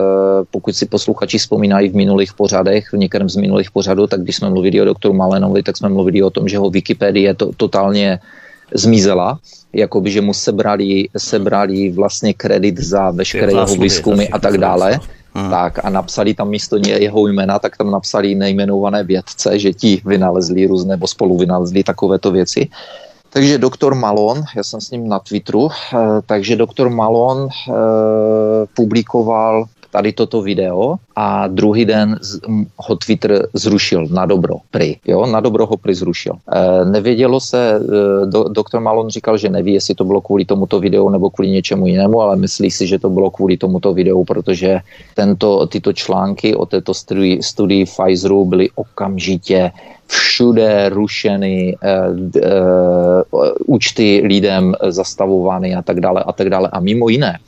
pokud 0.51 0.75
si 0.75 0.85
posluchači 0.85 1.37
vzpomínají 1.37 1.89
v 1.89 1.95
minulých 1.95 2.33
pořadech, 2.33 2.93
v 2.93 2.97
některém 2.97 3.29
z 3.29 3.35
minulých 3.35 3.71
pořadů, 3.71 4.07
tak 4.07 4.21
když 4.21 4.35
jsme 4.35 4.49
mluvili 4.49 4.81
o 4.81 4.85
doktoru 4.85 5.13
Malenovi, 5.13 5.63
tak 5.63 5.77
jsme 5.77 5.89
mluvili 5.89 6.23
o 6.23 6.29
tom, 6.29 6.47
že 6.47 6.57
ho 6.57 6.69
Wikipedie 6.69 7.33
to, 7.33 7.51
totálně 7.57 8.19
zmizela, 8.73 9.39
jakoby, 9.73 10.11
že 10.11 10.21
mu 10.21 10.33
sebrali, 10.33 11.09
sebrali 11.17 11.91
vlastně 11.91 12.33
kredit 12.33 12.79
za 12.79 13.11
veškeré 13.11 13.51
jeho 13.51 13.75
výzkumy 13.75 14.27
a 14.27 14.39
tak 14.39 14.57
dále. 14.57 14.99
Hmm. 15.33 15.49
Tak 15.49 15.85
a 15.85 15.89
napsali 15.89 16.33
tam 16.33 16.49
místo 16.49 16.77
jeho 16.81 17.27
jména, 17.27 17.59
tak 17.59 17.77
tam 17.77 17.91
napsali 17.91 18.35
nejmenované 18.35 19.03
vědce, 19.03 19.59
že 19.59 19.73
ti 19.73 20.01
vynalezli 20.05 20.65
různé, 20.65 20.97
nebo 20.97 21.07
spolu 21.07 21.37
vynalezli 21.37 21.83
takovéto 21.83 22.31
věci. 22.31 22.69
Takže 23.29 23.57
doktor 23.57 23.95
Malon, 23.95 24.43
já 24.55 24.63
jsem 24.63 24.81
s 24.81 24.91
ním 24.91 25.07
na 25.07 25.19
Twitteru, 25.19 25.69
eh, 25.69 25.97
takže 26.25 26.55
doktor 26.55 26.89
Malon 26.89 27.47
eh, 27.49 27.73
publikoval 28.73 29.65
tady 29.91 30.13
toto 30.13 30.41
video 30.41 30.95
a 31.15 31.47
druhý 31.47 31.85
den 31.85 32.19
ho 32.77 32.95
Twitter 32.95 33.47
zrušil 33.53 34.07
na 34.07 34.25
dobro, 34.25 34.55
prý, 34.71 34.95
jo, 35.05 35.25
na 35.25 35.39
dobro 35.39 35.65
ho 35.65 35.77
prý 35.77 35.93
zrušil. 35.93 36.33
E, 36.33 36.85
nevědělo 36.85 37.39
se, 37.39 37.79
do, 38.25 38.43
doktor 38.43 38.81
Malon 38.81 39.09
říkal, 39.09 39.37
že 39.37 39.49
neví, 39.49 39.73
jestli 39.73 39.95
to 39.95 40.03
bylo 40.05 40.21
kvůli 40.21 40.45
tomuto 40.45 40.79
videu 40.79 41.09
nebo 41.09 41.29
kvůli 41.29 41.49
něčemu 41.49 41.87
jinému, 41.87 42.21
ale 42.21 42.35
myslí 42.35 42.71
si, 42.71 42.87
že 42.87 42.99
to 42.99 43.09
bylo 43.09 43.31
kvůli 43.31 43.57
tomuto 43.57 43.93
videu, 43.93 44.23
protože 44.23 44.79
tento, 45.15 45.67
tyto 45.67 45.93
články 45.93 46.55
o 46.55 46.65
této 46.65 46.93
studii, 46.93 47.43
studii 47.43 47.85
Pfizeru 47.85 48.45
byly 48.45 48.69
okamžitě 48.75 49.71
všude 50.07 50.89
rušeny, 50.89 51.77
uh, 51.83 52.41
uh, 52.43 53.51
účty 53.65 54.21
lidem 54.25 54.73
zastavovány 54.89 55.75
a 55.75 55.81
tak 55.81 55.99
dále 55.99 56.23
a 56.23 56.31
tak 56.31 56.49
dále. 56.49 56.69
A 56.71 56.79
mimo 56.79 57.09
jiné, 57.09 57.39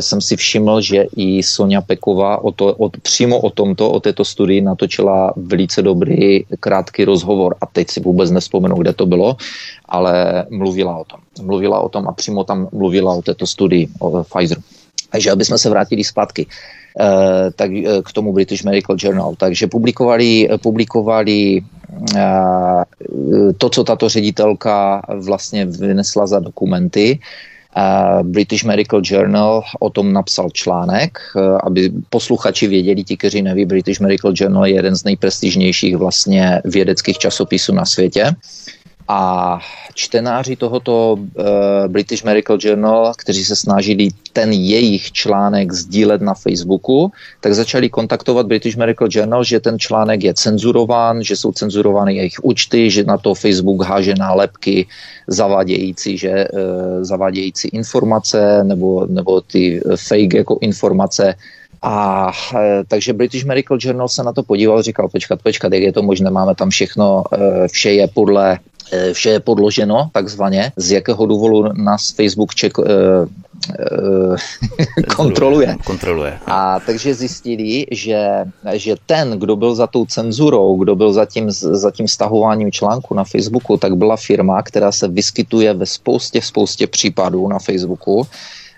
jsem 0.00 0.20
si 0.20 0.36
všiml, 0.36 0.80
že 0.80 1.04
i 1.16 1.42
Sonja 1.42 1.80
Peková 1.80 2.44
o 2.44 2.52
to, 2.52 2.74
o, 2.74 2.88
přímo 2.88 3.40
o 3.40 3.50
tomto, 3.50 3.90
o 3.90 4.00
této 4.00 4.24
studii 4.24 4.60
natočila 4.60 5.32
velice 5.36 5.82
dobrý 5.82 6.44
krátký 6.60 7.04
rozhovor 7.04 7.54
a 7.60 7.66
teď 7.66 7.90
si 7.90 8.00
vůbec 8.00 8.30
nespomenu, 8.30 8.76
kde 8.76 8.92
to 8.92 9.06
bylo, 9.06 9.36
ale 9.84 10.44
mluvila 10.50 10.96
o 10.96 11.04
tom. 11.04 11.20
Mluvila 11.42 11.80
o 11.80 11.88
tom 11.88 12.08
a 12.08 12.12
přímo 12.12 12.44
tam 12.44 12.68
mluvila 12.72 13.14
o 13.14 13.22
této 13.22 13.46
studii 13.46 13.88
o 13.98 14.24
Pfizeru. 14.24 14.60
Takže 15.10 15.30
aby 15.30 15.44
jsme 15.44 15.58
se 15.58 15.70
vrátili 15.70 16.04
zpátky. 16.04 16.46
Uh, 17.00 17.52
tak 17.56 17.70
k 18.04 18.12
tomu 18.12 18.32
British 18.32 18.64
Medical 18.64 18.96
Journal. 18.98 19.34
Takže 19.36 19.66
publikovali, 19.66 20.48
publikovali 20.62 21.60
to, 23.58 23.70
co 23.70 23.84
tato 23.84 24.08
ředitelka 24.08 25.02
vlastně 25.24 25.66
vynesla 25.66 26.26
za 26.26 26.38
dokumenty, 26.40 27.18
British 28.22 28.64
Medical 28.64 29.00
Journal 29.04 29.62
o 29.80 29.90
tom 29.90 30.12
napsal 30.12 30.50
článek, 30.50 31.18
aby 31.62 31.92
posluchači 32.10 32.66
věděli, 32.66 33.04
ti, 33.04 33.16
kteří 33.16 33.42
neví, 33.42 33.64
British 33.64 34.00
Medical 34.00 34.32
Journal 34.34 34.66
je 34.66 34.74
jeden 34.74 34.96
z 34.96 35.04
nejprestižnějších 35.04 35.96
vlastně 35.96 36.62
vědeckých 36.64 37.18
časopisů 37.18 37.74
na 37.74 37.84
světě. 37.84 38.32
A 39.08 39.58
čtenáři 39.94 40.56
tohoto 40.56 41.12
uh, 41.12 41.44
British 41.86 42.24
Medical 42.24 42.58
Journal, 42.60 43.12
kteří 43.18 43.44
se 43.44 43.56
snažili 43.56 44.08
ten 44.32 44.52
jejich 44.52 45.12
článek 45.12 45.72
sdílet 45.72 46.20
na 46.20 46.34
Facebooku, 46.34 47.12
tak 47.40 47.54
začali 47.54 47.90
kontaktovat 47.90 48.46
British 48.46 48.76
Medical 48.76 49.08
Journal, 49.10 49.44
že 49.44 49.60
ten 49.60 49.78
článek 49.78 50.22
je 50.24 50.34
cenzurován, 50.34 51.22
že 51.22 51.36
jsou 51.36 51.52
cenzurovány 51.52 52.14
jejich 52.14 52.38
účty, 52.42 52.90
že 52.90 53.04
na 53.04 53.18
to 53.18 53.34
Facebook 53.34 53.82
háže 53.82 54.14
nálepky 54.18 54.86
zavadějící, 55.26 56.18
že 56.18 56.48
uh, 56.52 56.58
zavadějící 57.04 57.68
informace 57.68 58.64
nebo, 58.64 59.06
nebo 59.06 59.40
ty 59.40 59.80
fake 59.96 60.34
jako 60.34 60.58
informace. 60.60 61.34
A 61.82 62.32
takže 62.88 63.12
British 63.12 63.44
Medical 63.44 63.78
Journal 63.80 64.08
se 64.08 64.22
na 64.22 64.32
to 64.32 64.42
podíval, 64.42 64.82
říkal, 64.82 65.08
počkat, 65.08 65.42
počkat, 65.42 65.72
jak 65.72 65.82
je 65.82 65.92
to 65.92 66.02
možné, 66.02 66.30
máme 66.30 66.54
tam 66.54 66.70
všechno, 66.70 67.24
vše 67.66 67.90
je 67.90 68.08
podle 68.08 68.58
Eh, 68.58 68.75
vše 69.12 69.30
je 69.30 69.40
podloženo 69.40 70.10
takzvaně, 70.12 70.72
z 70.76 70.90
jakého 70.90 71.26
důvodu 71.26 71.72
nás 71.72 72.10
Facebook 72.10 72.54
ček, 72.54 72.78
uh, 72.78 72.86
uh, 72.86 74.36
kontroluje. 75.16 75.76
kontroluje. 75.84 76.38
A 76.46 76.80
takže 76.80 77.14
zjistili, 77.14 77.86
že, 77.90 78.44
že 78.72 78.94
ten, 79.06 79.38
kdo 79.38 79.56
byl 79.56 79.74
za 79.74 79.86
tou 79.86 80.06
cenzurou, 80.06 80.76
kdo 80.76 80.96
byl 80.96 81.12
za 81.12 81.26
tím, 81.26 81.50
za 81.50 81.90
tím 81.90 82.08
stahováním 82.08 82.72
článku 82.72 83.14
na 83.14 83.24
Facebooku, 83.24 83.76
tak 83.76 83.96
byla 83.96 84.16
firma, 84.16 84.62
která 84.62 84.92
se 84.92 85.08
vyskytuje 85.08 85.74
ve 85.74 85.86
spoustě, 85.86 86.42
spoustě 86.42 86.86
případů 86.86 87.48
na 87.48 87.58
Facebooku, 87.58 88.26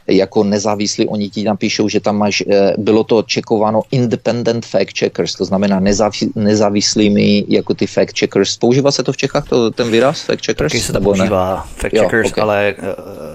jako 0.08 0.44
nezávislí, 0.44 1.06
oni 1.08 1.30
ti 1.30 1.44
napíšou, 1.44 1.88
že 1.88 2.00
tam 2.00 2.16
máš, 2.16 2.42
bylo 2.78 3.04
to 3.04 3.22
čekováno 3.22 3.82
independent 3.90 4.66
fact 4.66 4.98
checkers, 4.98 5.32
to 5.32 5.44
znamená 5.44 5.80
nezávis, 5.80 6.24
nezávislými 6.34 7.44
jako 7.48 7.74
ty 7.74 7.86
fact 7.86 8.18
checkers. 8.18 8.56
Používá 8.56 8.90
se 8.92 9.02
to 9.02 9.12
v 9.12 9.16
Čechách, 9.16 9.48
to, 9.48 9.70
ten 9.70 9.90
výraz 9.90 10.20
fact 10.20 10.46
checkers? 10.46 10.72
Taky 10.72 10.84
se 10.84 10.92
to 10.92 11.00
používá, 11.00 11.54
ne? 11.54 11.62
fact 11.76 11.92
checkers, 11.92 12.26
jo, 12.26 12.32
okay. 12.32 12.42
ale... 12.42 12.74
Uh, 12.78 12.84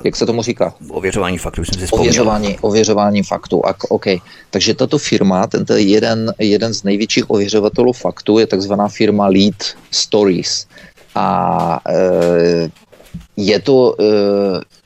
Jak 0.03 0.15
se 0.15 0.26
tomu 0.26 0.41
říká? 0.41 0.74
Ověřování 0.89 1.38
faktů, 1.38 1.65
jsem 1.65 1.80
si 1.80 1.86
vzpomněl. 1.86 2.09
Ověřování, 2.09 2.57
ověřování 2.61 3.24
faktů, 3.24 3.65
a, 3.65 3.76
OK. 3.89 4.05
Takže 4.49 4.74
tato 4.74 4.97
firma, 4.97 5.47
tento 5.47 5.74
jeden, 5.74 6.34
jeden 6.39 6.74
z 6.74 6.84
největších 6.84 7.30
ověřovatelů 7.30 7.93
faktů 7.93 8.39
je 8.39 8.47
takzvaná 8.47 8.88
firma 8.88 9.28
Lead 9.28 9.55
Stories. 9.91 10.67
A 11.15 11.80
e, 11.89 12.69
je 13.38 13.59
to 13.59 13.95
e, 13.99 14.03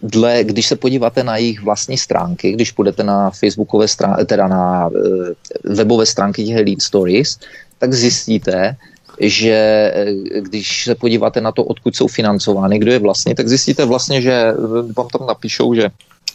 dle, 0.01 0.43
když 0.43 0.67
se 0.67 0.75
podíváte 0.75 1.23
na 1.23 1.37
jejich 1.37 1.63
vlastní 1.63 1.97
stránky, 1.97 2.51
když 2.51 2.71
půjdete 2.71 3.03
na 3.03 3.31
facebookové 3.31 3.87
stránky, 3.87 4.25
teda 4.25 4.47
na 4.47 4.89
e, 4.89 5.73
webové 5.75 6.05
stránky 6.05 6.45
těch 6.45 6.55
Lead 6.55 6.81
Stories, 6.81 7.39
tak 7.79 7.93
zjistíte, 7.93 8.75
že 9.19 9.53
e, 9.95 10.05
když 10.41 10.83
se 10.83 10.95
podíváte 10.95 11.41
na 11.41 11.51
to, 11.51 11.63
odkud 11.63 11.95
jsou 11.95 12.07
financovány, 12.07 12.79
kdo 12.79 12.91
je 12.91 12.99
vlastně, 12.99 13.35
tak 13.35 13.47
zjistíte 13.47 13.85
vlastně, 13.85 14.21
že 14.21 14.53
vám 14.97 15.07
tam 15.07 15.27
napíšou, 15.27 15.73
že 15.73 15.89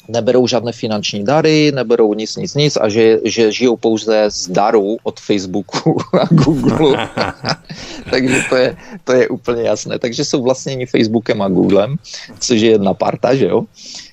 neberou 0.09 0.47
žádné 0.47 0.73
finanční 0.73 1.25
dary, 1.25 1.73
neberou 1.75 2.15
nic, 2.15 2.37
nic, 2.37 2.55
nic 2.55 2.79
a 2.81 2.89
že, 2.89 3.19
že 3.25 3.53
žijou 3.53 3.77
pouze 3.77 4.25
z 4.29 4.49
darů 4.49 4.97
od 5.03 5.21
Facebooku 5.21 5.97
a 6.21 6.27
Google. 6.31 7.09
Takže 8.11 8.43
to 8.49 8.57
je, 8.57 8.77
to 9.05 9.13
je 9.13 9.29
úplně 9.29 9.63
jasné. 9.63 9.99
Takže 9.99 10.25
jsou 10.25 10.43
vlastněni 10.43 10.87
Facebookem 10.87 11.43
a 11.43 11.49
Googlem, 11.49 11.97
což 12.39 12.61
je 12.61 12.71
jedna 12.71 12.95
parta, 12.95 13.35
že 13.35 13.47
jo? 13.47 13.65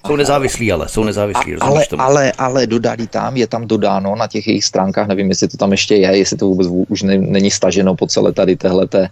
Jsou 0.08 0.16
nezávislí, 0.16 0.72
ale 0.72 0.90
jsou 0.90 1.04
nezávislí. 1.04 1.56
A, 1.56 1.66
ale, 1.66 1.86
ale, 1.98 2.32
ale 2.38 2.68
dodali 2.68 3.08
tam, 3.08 3.38
je 3.38 3.48
tam 3.48 3.68
dodáno 3.68 4.16
na 4.16 4.28
těch 4.28 4.48
jejich 4.48 4.66
stránkách, 4.66 5.08
nevím, 5.08 5.30
jestli 5.30 5.48
to 5.48 5.58
tam 5.58 5.72
ještě 5.72 5.96
je, 5.96 6.18
jestli 6.18 6.38
to 6.38 6.46
vůbec 6.46 6.68
už 6.88 7.02
ne, 7.02 7.18
není 7.18 7.52
staženo 7.52 7.96
po 7.96 8.08
celé 8.08 8.34
tady 8.34 8.56
téhleté 8.56 9.10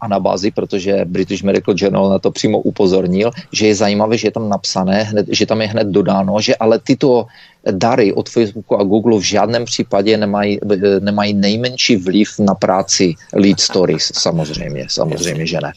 anabázi, 0.00 0.50
protože 0.50 1.04
British 1.04 1.42
Medical 1.42 1.74
Journal 1.78 2.08
na 2.10 2.18
to 2.18 2.30
přímo 2.30 2.60
upozornil, 2.60 3.30
že 3.52 3.66
je 3.66 3.74
zajímavé, 3.74 4.16
že 4.18 4.26
je 4.28 4.32
tam 4.32 4.48
napsané, 4.48 5.02
hned, 5.02 5.26
že 5.28 5.46
tam 5.46 5.60
je 5.60 5.68
hned 5.68 5.88
dodáno, 5.88 6.40
že 6.40 6.56
ale 6.56 6.78
tyto 6.78 7.26
dary 7.70 8.12
od 8.12 8.28
Facebooku 8.28 8.80
a 8.80 8.84
Google 8.84 9.18
v 9.18 9.22
žádném 9.22 9.64
případě 9.64 10.16
nemají, 10.16 10.58
eh, 10.72 11.00
nemají 11.00 11.34
nejmenší 11.34 11.96
vliv 11.96 12.28
na 12.38 12.54
práci 12.54 13.14
lead 13.34 13.60
stories, 13.60 14.12
samozřejmě, 14.14 14.86
samozřejmě, 14.88 15.46
že 15.46 15.58
ne. 15.62 15.72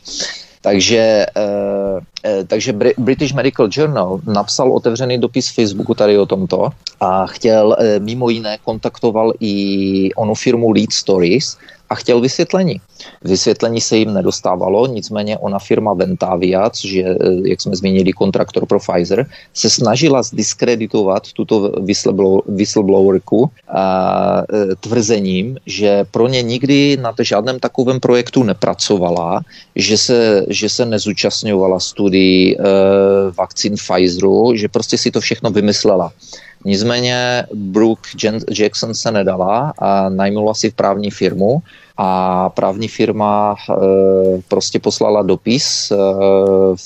Takže, 0.62 1.26
eh, 1.38 2.44
takže 2.48 2.74
British 2.98 3.34
Medical 3.34 3.70
Journal 3.72 4.20
napsal 4.28 4.72
otevřený 4.72 5.18
dopis 5.18 5.50
Facebooku 5.50 5.94
tady 5.94 6.18
o 6.18 6.26
tomto 6.26 6.70
a 7.00 7.26
chtěl, 7.26 7.76
eh, 7.80 8.00
mimo 8.00 8.30
jiné, 8.30 8.58
kontaktoval 8.64 9.34
i 9.40 10.14
onu 10.14 10.36
firmu 10.36 10.72
Lead 10.72 10.94
Stories, 10.94 11.58
a 11.90 11.96
chtěl 11.96 12.22
vysvětlení. 12.22 12.82
Vysvětlení 13.24 13.82
se 13.82 13.98
jim 13.98 14.14
nedostávalo, 14.14 14.88
nicméně 14.88 15.38
ona 15.38 15.60
firma 15.60 15.94
Ventavia, 15.94 16.70
což 16.70 16.92
je, 16.92 17.10
eh, 17.10 17.50
jak 17.50 17.62
jsme 17.62 17.76
zmínili, 17.76 18.14
kontraktor 18.14 18.66
pro 18.66 18.80
Pfizer, 18.80 19.26
se 19.54 19.70
snažila 19.70 20.24
zdiskreditovat 20.24 21.34
tuto 21.34 21.72
whistleblowerku 22.48 23.52
a, 23.68 24.44
e, 24.54 24.76
tvrzením, 24.76 25.58
že 25.66 26.06
pro 26.12 26.28
ně 26.28 26.42
nikdy 26.42 26.98
na 26.98 27.14
žádném 27.22 27.60
takovém 27.60 28.00
projektu 28.00 28.44
nepracovala, 28.44 29.42
že 29.76 29.98
se, 29.98 30.46
že 30.50 30.70
se 30.70 30.86
nezúčastňovala 30.86 31.80
studií 31.80 32.56
e, 32.56 32.62
vakcín 33.38 33.76
Pfizeru, 33.76 34.56
že 34.56 34.68
prostě 34.68 34.98
si 34.98 35.12
to 35.12 35.20
všechno 35.22 35.50
vymyslela. 35.50 36.12
Nicméně 36.66 37.44
Brooke 37.54 38.10
Jackson 38.60 38.94
se 38.94 39.12
nedala 39.12 39.74
a 39.78 40.10
najmula 40.10 40.54
si 40.54 40.72
právní 40.72 41.12
firmu 41.12 41.62
a 41.98 42.50
právní 42.50 42.88
firma 42.88 43.56
e, 43.56 43.74
prostě 44.48 44.80
poslala 44.80 45.22
dopis 45.22 45.92
e, 45.92 45.96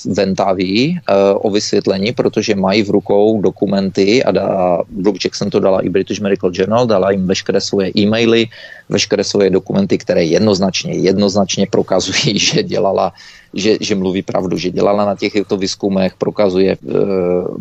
Ventavii 0.04 0.90
e, 0.90 1.00
o 1.34 1.50
vysvětlení, 1.50 2.12
protože 2.12 2.54
mají 2.54 2.82
v 2.82 2.90
rukou 2.90 3.42
dokumenty 3.42 4.24
a 4.24 4.30
da, 4.30 4.78
Brooke 4.88 5.18
Jackson 5.24 5.50
to 5.50 5.60
dala 5.60 5.80
i 5.80 5.88
British 5.88 6.20
Medical 6.20 6.50
Journal, 6.54 6.86
dala 6.86 7.10
jim 7.10 7.26
veškeré 7.26 7.60
svoje 7.60 7.90
e-maily, 7.96 8.46
veškeré 8.88 9.24
svoje 9.24 9.50
dokumenty, 9.50 9.98
které 9.98 10.24
jednoznačně, 10.24 10.94
jednoznačně 10.94 11.66
prokazují, 11.70 12.38
že 12.38 12.62
dělala 12.62 13.12
že, 13.54 13.76
že 13.80 13.94
mluví 13.94 14.22
pravdu, 14.22 14.56
že 14.56 14.70
dělala 14.70 15.04
na 15.04 15.16
těchto 15.16 15.56
výzkumech, 15.56 16.14
prokazuje 16.14 16.72
e, 16.72 16.76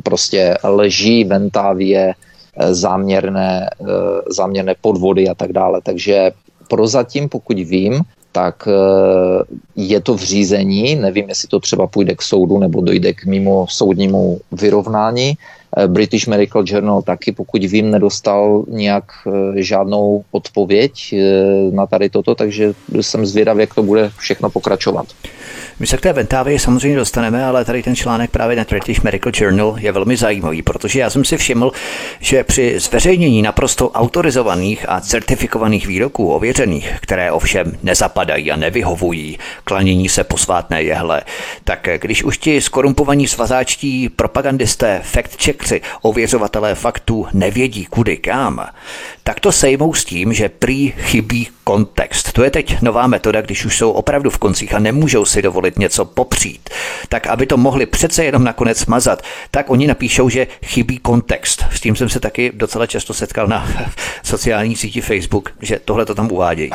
prostě 0.03 0.57
leží, 0.63 1.23
ventávě, 1.23 2.13
e, 2.57 2.73
záměrné, 2.73 3.69
e, 3.69 3.85
záměrné 4.29 4.75
podvody 4.81 5.29
a 5.29 5.33
tak 5.33 5.53
dále. 5.53 5.81
Takže 5.83 6.31
prozatím, 6.67 7.29
pokud 7.29 7.57
vím, 7.57 8.01
tak 8.31 8.67
je 9.75 9.99
to 10.01 10.17
v 10.17 10.23
řízení, 10.23 10.95
nevím, 10.95 11.29
jestli 11.29 11.47
to 11.47 11.59
třeba 11.59 11.87
půjde 11.87 12.15
k 12.15 12.21
soudu 12.21 12.57
nebo 12.57 12.81
dojde 12.81 13.13
k 13.13 13.25
mimo 13.25 13.65
soudnímu 13.69 14.39
vyrovnání. 14.51 15.37
British 15.87 16.27
Medical 16.27 16.63
Journal 16.65 17.01
taky, 17.01 17.31
pokud 17.31 17.63
vím, 17.63 17.91
nedostal 17.91 18.65
nějak 18.67 19.03
žádnou 19.55 20.23
odpověď 20.31 21.15
na 21.71 21.87
tady 21.87 22.09
toto, 22.09 22.35
takže 22.35 22.73
jsem 23.01 23.25
zvědav, 23.25 23.57
jak 23.57 23.75
to 23.75 23.83
bude 23.83 24.11
všechno 24.17 24.49
pokračovat. 24.49 25.05
My 25.79 25.87
se 25.87 25.97
k 25.97 26.01
té 26.01 26.13
Ventávě 26.13 26.59
samozřejmě 26.59 26.97
dostaneme, 26.97 27.45
ale 27.45 27.65
tady 27.65 27.83
ten 27.83 27.95
článek 27.95 28.31
právě 28.31 28.55
na 28.55 28.65
British 28.69 29.01
Medical 29.01 29.31
Journal 29.35 29.75
je 29.79 29.91
velmi 29.91 30.17
zajímavý, 30.17 30.61
protože 30.61 30.99
já 30.99 31.09
jsem 31.09 31.25
si 31.25 31.37
všiml, 31.37 31.71
že 32.19 32.43
při 32.43 32.79
zveřejnění 32.79 33.41
naprosto 33.41 33.89
autorizovaných 33.89 34.85
a 34.89 35.01
certifikovaných 35.01 35.87
výroků 35.87 36.33
ověřených, 36.33 36.93
které 37.01 37.31
ovšem 37.31 37.77
nezapadají 37.83 38.51
a 38.51 38.55
nevyhovují 38.55 39.37
klanění 39.63 40.09
se 40.09 40.23
posvátné 40.23 40.83
jehle, 40.83 41.21
tak 41.63 41.89
když 42.01 42.23
už 42.23 42.37
ti 42.37 42.61
skorumpovaní 42.61 43.27
svazáčtí 43.27 44.09
propagandisté, 44.09 45.01
fact-checkři, 45.63 45.81
ověřovatelé 46.01 46.75
faktů 46.75 47.27
nevědí 47.33 47.85
kudy 47.85 48.17
kam, 48.17 48.65
tak 49.23 49.39
to 49.39 49.51
sejmou 49.51 49.93
s 49.93 50.05
tím, 50.05 50.33
že 50.33 50.49
prý 50.49 50.93
chybí 50.97 51.47
kontext. 51.63 52.31
To 52.31 52.43
je 52.43 52.51
teď 52.51 52.81
nová 52.81 53.07
metoda, 53.07 53.41
když 53.41 53.65
už 53.65 53.77
jsou 53.77 53.91
opravdu 53.91 54.29
v 54.29 54.37
koncích 54.37 54.73
a 54.73 54.79
nemůžou 54.79 55.25
si 55.25 55.41
dovolit 55.41 55.79
něco 55.79 56.05
popřít. 56.05 56.69
Tak 57.09 57.27
aby 57.27 57.45
to 57.45 57.57
mohli 57.57 57.85
přece 57.85 58.25
jenom 58.25 58.43
nakonec 58.43 58.77
smazat, 58.77 59.21
tak 59.51 59.69
oni 59.69 59.87
napíšou, 59.87 60.29
že 60.29 60.47
chybí 60.65 60.97
kontext. 60.97 61.65
S 61.71 61.81
tím 61.81 61.95
jsem 61.95 62.09
se 62.09 62.19
taky 62.19 62.51
docela 62.53 62.87
často 62.87 63.13
setkal 63.13 63.47
na 63.47 63.67
sociální 64.23 64.75
síti 64.75 65.01
Facebook, 65.01 65.49
že 65.61 65.79
tohle 65.85 66.05
to 66.05 66.15
tam 66.15 66.31
uvádějí. 66.31 66.71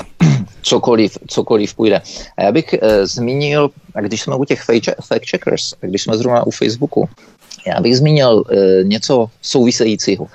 Cokoliv, 0.62 1.18
cokoliv 1.26 1.74
půjde. 1.74 2.00
A 2.36 2.42
já 2.42 2.52
bych 2.52 2.72
e, 2.72 3.06
zmínil, 3.06 3.70
když 4.00 4.22
jsme 4.22 4.36
u 4.36 4.44
těch 4.44 4.62
fact 5.00 5.30
checkers, 5.30 5.74
když 5.80 6.02
jsme 6.02 6.16
zrovna 6.16 6.46
u 6.46 6.50
Facebooku, 6.50 7.08
já 7.68 7.80
bych 7.80 7.96
zmínil 7.96 8.42
e, 8.48 8.84
něco 8.84 9.30
souvisejícího. 9.42 10.26
E, 10.26 10.30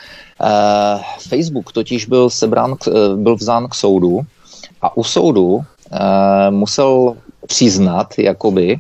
Facebook 1.29 1.71
totiž 1.71 2.05
byl 2.05 2.29
sebrán, 2.29 2.75
e, 2.87 3.15
byl 3.15 3.35
vzán 3.35 3.67
k 3.67 3.75
soudu 3.75 4.21
a 4.81 4.97
u 4.97 5.03
soudu 5.03 5.61
musel 6.49 7.15
přiznat, 7.47 8.17
jakoby, 8.17 8.79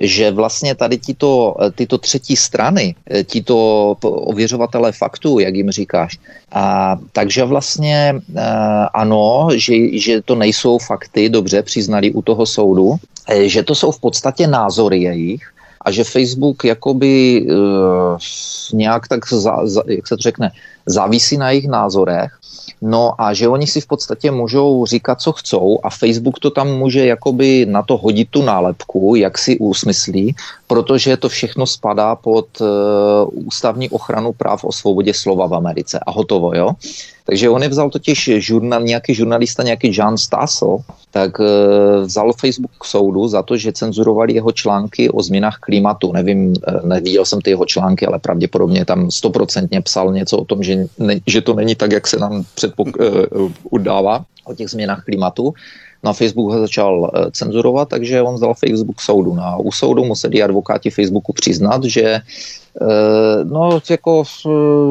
že 0.00 0.30
vlastně 0.30 0.74
tady 0.74 0.98
tyto, 0.98 1.56
tyto 1.74 1.98
třetí 1.98 2.36
strany, 2.36 2.94
tyto 3.26 3.56
ověřovatelé 4.02 4.92
faktů, 4.92 5.38
jak 5.38 5.54
jim 5.54 5.70
říkáš, 5.70 6.18
a, 6.52 6.96
takže 7.12 7.44
vlastně 7.44 8.14
a, 8.38 8.84
ano, 8.84 9.48
že, 9.54 9.98
že 9.98 10.22
to 10.22 10.34
nejsou 10.34 10.78
fakty, 10.78 11.28
dobře 11.28 11.62
přiznali 11.62 12.12
u 12.12 12.22
toho 12.22 12.46
soudu, 12.46 12.94
že 13.42 13.62
to 13.62 13.74
jsou 13.74 13.90
v 13.90 14.00
podstatě 14.00 14.46
názory 14.46 15.02
jejich, 15.02 15.52
a 15.82 15.90
že 15.90 16.04
Facebook 16.04 16.64
jakoby 16.64 17.46
uh, 17.50 18.18
nějak 18.72 19.08
tak, 19.08 19.32
za, 19.32 19.66
za, 19.66 19.82
jak 19.86 20.08
se 20.08 20.16
to 20.16 20.22
řekne, 20.22 20.50
závisí 20.86 21.36
na 21.36 21.50
jejich 21.50 21.68
názorech, 21.68 22.32
no 22.82 23.14
a 23.18 23.34
že 23.34 23.48
oni 23.48 23.66
si 23.66 23.80
v 23.80 23.86
podstatě 23.86 24.30
můžou 24.30 24.86
říkat, 24.86 25.20
co 25.20 25.32
chcou 25.32 25.78
a 25.82 25.90
Facebook 25.90 26.38
to 26.38 26.50
tam 26.50 26.68
může 26.68 27.06
jakoby 27.06 27.66
na 27.66 27.82
to 27.82 27.96
hodit 27.96 28.28
tu 28.30 28.42
nálepku, 28.42 29.14
jak 29.14 29.38
si 29.38 29.58
usmyslí, 29.58 30.34
protože 30.66 31.16
to 31.16 31.28
všechno 31.28 31.66
spadá 31.66 32.16
pod 32.16 32.60
uh, 32.60 32.66
ústavní 33.32 33.90
ochranu 33.90 34.32
práv 34.32 34.64
o 34.64 34.72
svobodě 34.72 35.14
slova 35.14 35.46
v 35.46 35.54
Americe 35.54 35.98
a 35.98 36.10
hotovo, 36.10 36.54
jo. 36.54 36.70
Takže 37.26 37.50
on 37.50 37.62
je 37.62 37.68
vzal 37.68 37.90
totiž 37.90 38.30
žurnal, 38.36 38.82
nějaký 38.82 39.14
žurnalista, 39.14 39.62
nějaký 39.62 39.90
John 39.92 40.18
Stasso, 40.18 40.78
tak 41.10 41.38
uh, 41.38 41.46
vzal 42.04 42.32
Facebook 42.32 42.70
k 42.80 42.84
soudu 42.84 43.28
za 43.28 43.42
to, 43.42 43.56
že 43.56 43.72
cenzurovali 43.72 44.34
jeho 44.34 44.52
články 44.52 45.10
o 45.10 45.22
změnách 45.22 45.58
klimatu. 45.60 46.12
Nevím, 46.12 46.48
uh, 46.48 46.88
neviděl 46.88 47.24
jsem 47.24 47.40
ty 47.40 47.50
jeho 47.50 47.66
články, 47.66 48.06
ale 48.06 48.18
pravděpodobně 48.18 48.84
tam 48.84 49.10
stoprocentně 49.10 49.80
psal 49.80 50.12
něco 50.12 50.38
o 50.38 50.44
tom, 50.44 50.62
že, 50.62 50.86
ne, 50.98 51.20
že 51.26 51.40
to 51.40 51.54
není 51.54 51.74
tak, 51.74 51.92
jak 51.92 52.06
se 52.06 52.18
nám 52.18 52.44
předpok- 52.56 52.96
uh, 53.00 53.52
udává 53.70 54.24
o 54.44 54.54
těch 54.54 54.68
změnách 54.68 55.04
klimatu. 55.04 55.54
Na 56.04 56.12
Facebook 56.12 56.52
ho 56.52 56.58
začal 56.60 57.10
cenzurovat, 57.32 57.88
takže 57.88 58.22
on 58.22 58.34
vzal 58.34 58.54
Facebook 58.54 59.00
soudu. 59.00 59.34
No 59.34 59.42
a 59.42 59.56
u 59.56 59.72
soudu 59.72 60.04
museli 60.04 60.42
advokáti 60.42 60.90
Facebooku 60.90 61.32
přiznat, 61.32 61.84
že 61.84 62.02
Eh, 62.12 62.61
no, 63.44 63.80
jako, 63.90 64.22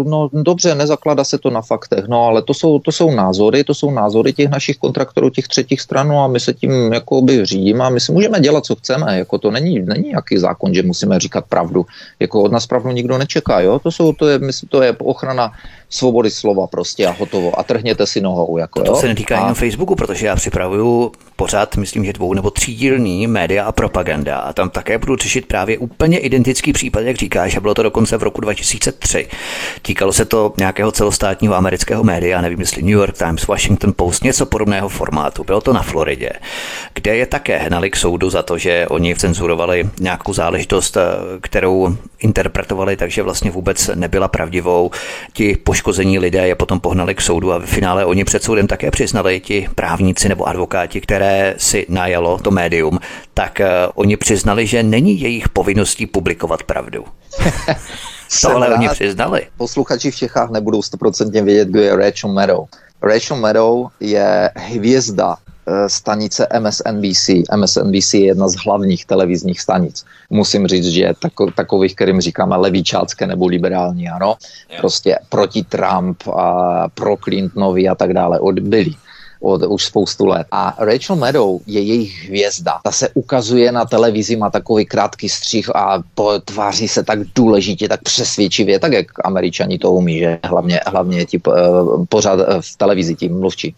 no 0.05 0.29
dobře, 0.33 0.75
nezakládá 0.75 1.23
se 1.23 1.37
to 1.37 1.49
na 1.49 1.61
faktech, 1.61 2.07
no 2.07 2.25
ale 2.25 2.41
to 2.41 2.53
jsou, 2.53 2.79
to 2.79 2.91
jsou 2.91 3.11
názory, 3.11 3.63
to 3.63 3.73
jsou 3.73 3.91
názory 3.91 4.33
těch 4.33 4.49
našich 4.49 4.77
kontraktorů, 4.77 5.29
těch 5.29 5.47
třetích 5.47 5.81
stran 5.81 6.07
no, 6.07 6.23
a 6.23 6.27
my 6.27 6.39
se 6.39 6.53
tím 6.53 6.93
jako 6.93 7.21
by 7.21 7.45
řídíme 7.45 7.85
a 7.85 7.89
my 7.89 7.99
si 7.99 8.11
můžeme 8.11 8.39
dělat, 8.39 8.65
co 8.65 8.75
chceme, 8.75 9.17
jako 9.17 9.37
to 9.37 9.51
není, 9.51 9.79
není 9.79 10.09
nějaký 10.09 10.37
zákon, 10.37 10.73
že 10.73 10.83
musíme 10.83 11.19
říkat 11.19 11.45
pravdu, 11.49 11.85
jako 12.19 12.41
od 12.41 12.51
nás 12.51 12.67
pravdu 12.67 12.91
nikdo 12.91 13.17
nečeká, 13.17 13.59
jo, 13.59 13.79
to 13.79 13.91
jsou, 13.91 14.13
to 14.13 14.27
je, 14.27 14.39
myslím, 14.39 14.69
to 14.69 14.81
je 14.81 14.95
ochrana 14.99 15.51
svobody 15.89 16.31
slova 16.31 16.67
prostě 16.67 17.07
a 17.07 17.11
hotovo 17.11 17.59
a 17.59 17.63
trhněte 17.63 18.07
si 18.07 18.21
nohou. 18.21 18.57
Jako, 18.57 18.83
to 18.83 18.91
jo? 18.91 18.95
se 18.97 19.07
netýká 19.07 19.37
a... 19.37 19.39
jenom 19.39 19.55
Facebooku, 19.55 19.95
protože 19.95 20.25
já 20.25 20.35
připravuju 20.35 21.11
pořád, 21.41 21.75
myslím, 21.75 22.05
že 22.05 22.13
dvou 22.13 22.33
nebo 22.33 22.51
třídílný 22.51 23.27
média 23.27 23.65
a 23.65 23.71
propaganda 23.71 24.37
a 24.37 24.53
tam 24.53 24.69
také 24.69 24.97
budu 24.97 25.15
řešit 25.15 25.45
právě 25.45 25.77
úplně 25.77 26.17
identický 26.17 26.73
případ, 26.73 26.99
jak 26.99 27.15
říkáš, 27.15 27.55
a 27.55 27.59
bylo 27.59 27.73
to 27.73 27.83
dokonce 27.83 28.17
v 28.17 28.23
roku 28.23 28.41
2003. 28.41 29.27
Týkalo 29.81 30.13
se 30.13 30.25
to 30.25 30.53
nějakého 30.57 30.91
celostátního 30.91 31.55
amerického 31.55 32.03
média, 32.03 32.41
nevím, 32.41 32.59
jestli 32.59 32.81
New 32.81 32.91
York 32.91 33.17
Times, 33.17 33.47
Washington 33.47 33.93
Post, 33.95 34.23
něco 34.23 34.45
podobného 34.45 34.89
formátu. 34.89 35.43
Bylo 35.43 35.61
to 35.61 35.73
na 35.73 35.81
Floridě, 35.81 36.29
kde 36.93 37.15
je 37.15 37.25
také 37.25 37.57
hnali 37.57 37.89
k 37.89 37.95
soudu 37.95 38.29
za 38.29 38.43
to, 38.43 38.57
že 38.57 38.87
oni 38.87 39.15
cenzurovali 39.15 39.89
nějakou 39.99 40.33
záležitost, 40.33 40.97
eh, 40.97 41.01
kterou 41.41 41.97
interpretovali, 42.19 42.97
takže 42.97 43.23
vlastně 43.23 43.51
vůbec 43.51 43.89
nebyla 43.95 44.27
pravdivou. 44.27 44.91
Ti 45.33 45.57
poškození 45.63 46.19
lidé 46.19 46.47
je 46.47 46.55
potom 46.55 46.79
pohnali 46.79 47.15
k 47.15 47.21
soudu 47.21 47.53
a 47.53 47.57
v 47.57 47.65
finále 47.65 48.05
oni 48.05 48.23
před 48.23 48.43
soudem 48.43 48.67
také 48.67 48.91
přiznali 48.91 49.39
ti 49.39 49.67
právníci 49.75 50.29
nebo 50.29 50.47
advokáti, 50.47 51.01
které 51.01 51.30
si 51.57 51.85
najalo 51.89 52.37
to 52.37 52.51
médium, 52.51 52.99
tak 53.33 53.59
uh, 53.59 53.91
oni 53.95 54.17
přiznali, 54.17 54.67
že 54.67 54.83
není 54.83 55.21
jejich 55.21 55.49
povinností 55.49 56.05
publikovat 56.05 56.63
pravdu. 56.63 57.05
Tohle 58.41 58.73
oni 58.73 58.89
přiznali. 58.89 59.47
Posluchači 59.57 60.11
v 60.11 60.15
Čechách 60.15 60.49
nebudou 60.49 60.79
100% 60.79 61.43
vědět, 61.43 61.67
kdo 61.67 61.81
je 61.81 61.95
Rachel 61.95 62.33
Maddow. 62.33 62.65
Rachel 63.01 63.37
Maddow 63.37 63.87
je 63.99 64.49
hvězda 64.55 65.35
Eh, 65.67 65.89
stanice 65.89 66.47
MSNBC. 66.59 67.29
MSNBC 67.55 68.13
je 68.13 68.25
jedna 68.25 68.47
z 68.47 68.55
hlavních 68.55 69.05
televizních 69.05 69.61
stanic. 69.61 70.05
Musím 70.29 70.67
říct, 70.67 70.85
že 70.85 71.13
tako, 71.19 71.51
takových, 71.51 71.95
kterým 71.95 72.21
říkáme 72.21 72.55
levičácké 72.55 73.27
nebo 73.27 73.47
liberální, 73.47 74.09
ano. 74.09 74.35
Prostě 74.77 75.19
proti 75.29 75.63
Trump 75.63 76.27
a 76.27 76.87
pro 76.89 77.17
Clintonovi 77.17 77.87
a 77.87 77.95
tak 77.95 78.13
dále. 78.13 78.39
Byli 78.61 78.93
od 79.41 79.61
už 79.67 79.85
spoustu 79.85 80.25
let. 80.25 80.47
A 80.51 80.75
Rachel 80.79 81.15
Maddow 81.15 81.59
je 81.67 81.81
jejich 81.81 82.29
hvězda. 82.29 82.79
Ta 82.83 82.91
se 82.91 83.09
ukazuje 83.13 83.71
na 83.71 83.85
televizi, 83.85 84.35
má 84.35 84.49
takový 84.49 84.85
krátký 84.85 85.29
střih 85.29 85.75
a 85.75 86.03
tváří 86.45 86.87
se 86.87 87.03
tak 87.03 87.19
důležitě, 87.35 87.87
tak 87.87 88.01
přesvědčivě, 88.01 88.79
tak 88.79 88.93
jak 88.93 89.05
američani 89.23 89.77
to 89.77 89.91
umí, 89.91 90.19
že 90.19 90.39
hlavně, 90.43 90.79
hlavně 90.87 91.25
ti 91.25 91.41
eh, 91.47 91.51
pořád 92.09 92.39
eh, 92.39 92.61
v 92.61 92.77
televizi 92.77 93.15
tím 93.15 93.39
mluvčí. 93.39 93.75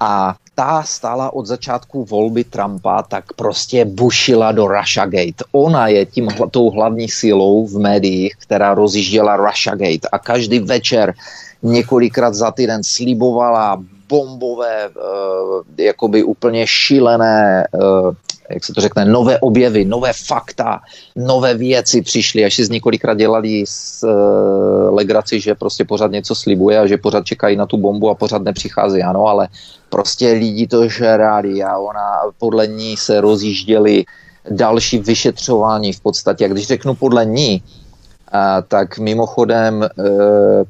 A 0.00 0.34
ta 0.54 0.82
stála 0.82 1.32
od 1.32 1.46
začátku 1.46 2.04
volby 2.04 2.44
Trumpa, 2.44 3.02
tak 3.02 3.32
prostě 3.32 3.84
bušila 3.84 4.52
do 4.52 4.66
Russiagate. 4.66 5.44
Ona 5.52 5.88
je 5.88 6.06
tím 6.06 6.28
tou 6.50 6.70
hlavní 6.70 7.08
silou 7.08 7.66
v 7.66 7.78
médiích, 7.78 8.36
která 8.38 8.74
rozjížděla 8.74 9.36
Russiagate 9.36 10.08
a 10.12 10.18
každý 10.18 10.58
večer 10.58 11.14
několikrát 11.62 12.34
za 12.34 12.50
týden 12.50 12.80
slibovala 12.84 13.84
bombové, 14.12 14.88
uh, 14.88 15.62
jakoby 15.78 16.22
úplně 16.22 16.66
šílené 16.66 17.64
uh, 17.72 18.12
jak 18.50 18.64
se 18.64 18.72
to 18.72 18.80
řekne, 18.80 19.04
nové 19.04 19.40
objevy, 19.40 19.84
nové 19.84 20.12
fakta, 20.12 20.80
nové 21.16 21.54
věci 21.54 22.02
přišly, 22.02 22.44
až 22.44 22.54
si 22.54 22.64
z 22.64 22.70
několikrát 22.70 23.16
dělali 23.16 23.64
z 23.64 24.04
uh, 24.04 24.94
legraci, 24.94 25.40
že 25.40 25.54
prostě 25.54 25.84
pořád 25.84 26.10
něco 26.10 26.34
slibuje 26.34 26.78
a 26.78 26.86
že 26.86 26.96
pořád 27.00 27.24
čekají 27.24 27.56
na 27.56 27.66
tu 27.66 27.76
bombu 27.76 28.10
a 28.10 28.14
pořád 28.14 28.42
nepřichází, 28.42 29.02
ano, 29.02 29.26
ale 29.26 29.48
prostě 29.88 30.32
lidi 30.32 30.66
to 30.66 30.88
žrali 30.88 31.62
a 31.62 31.78
ona 31.78 32.28
podle 32.38 32.66
ní 32.66 32.96
se 32.96 33.20
rozjížděli 33.20 34.04
další 34.50 34.98
vyšetřování 34.98 35.92
v 35.92 36.00
podstatě. 36.00 36.44
A 36.44 36.48
když 36.48 36.66
řeknu 36.66 36.94
podle 36.94 37.24
ní, 37.24 37.62
tak 38.68 38.98
mimochodem 38.98 39.82
e, 39.82 39.88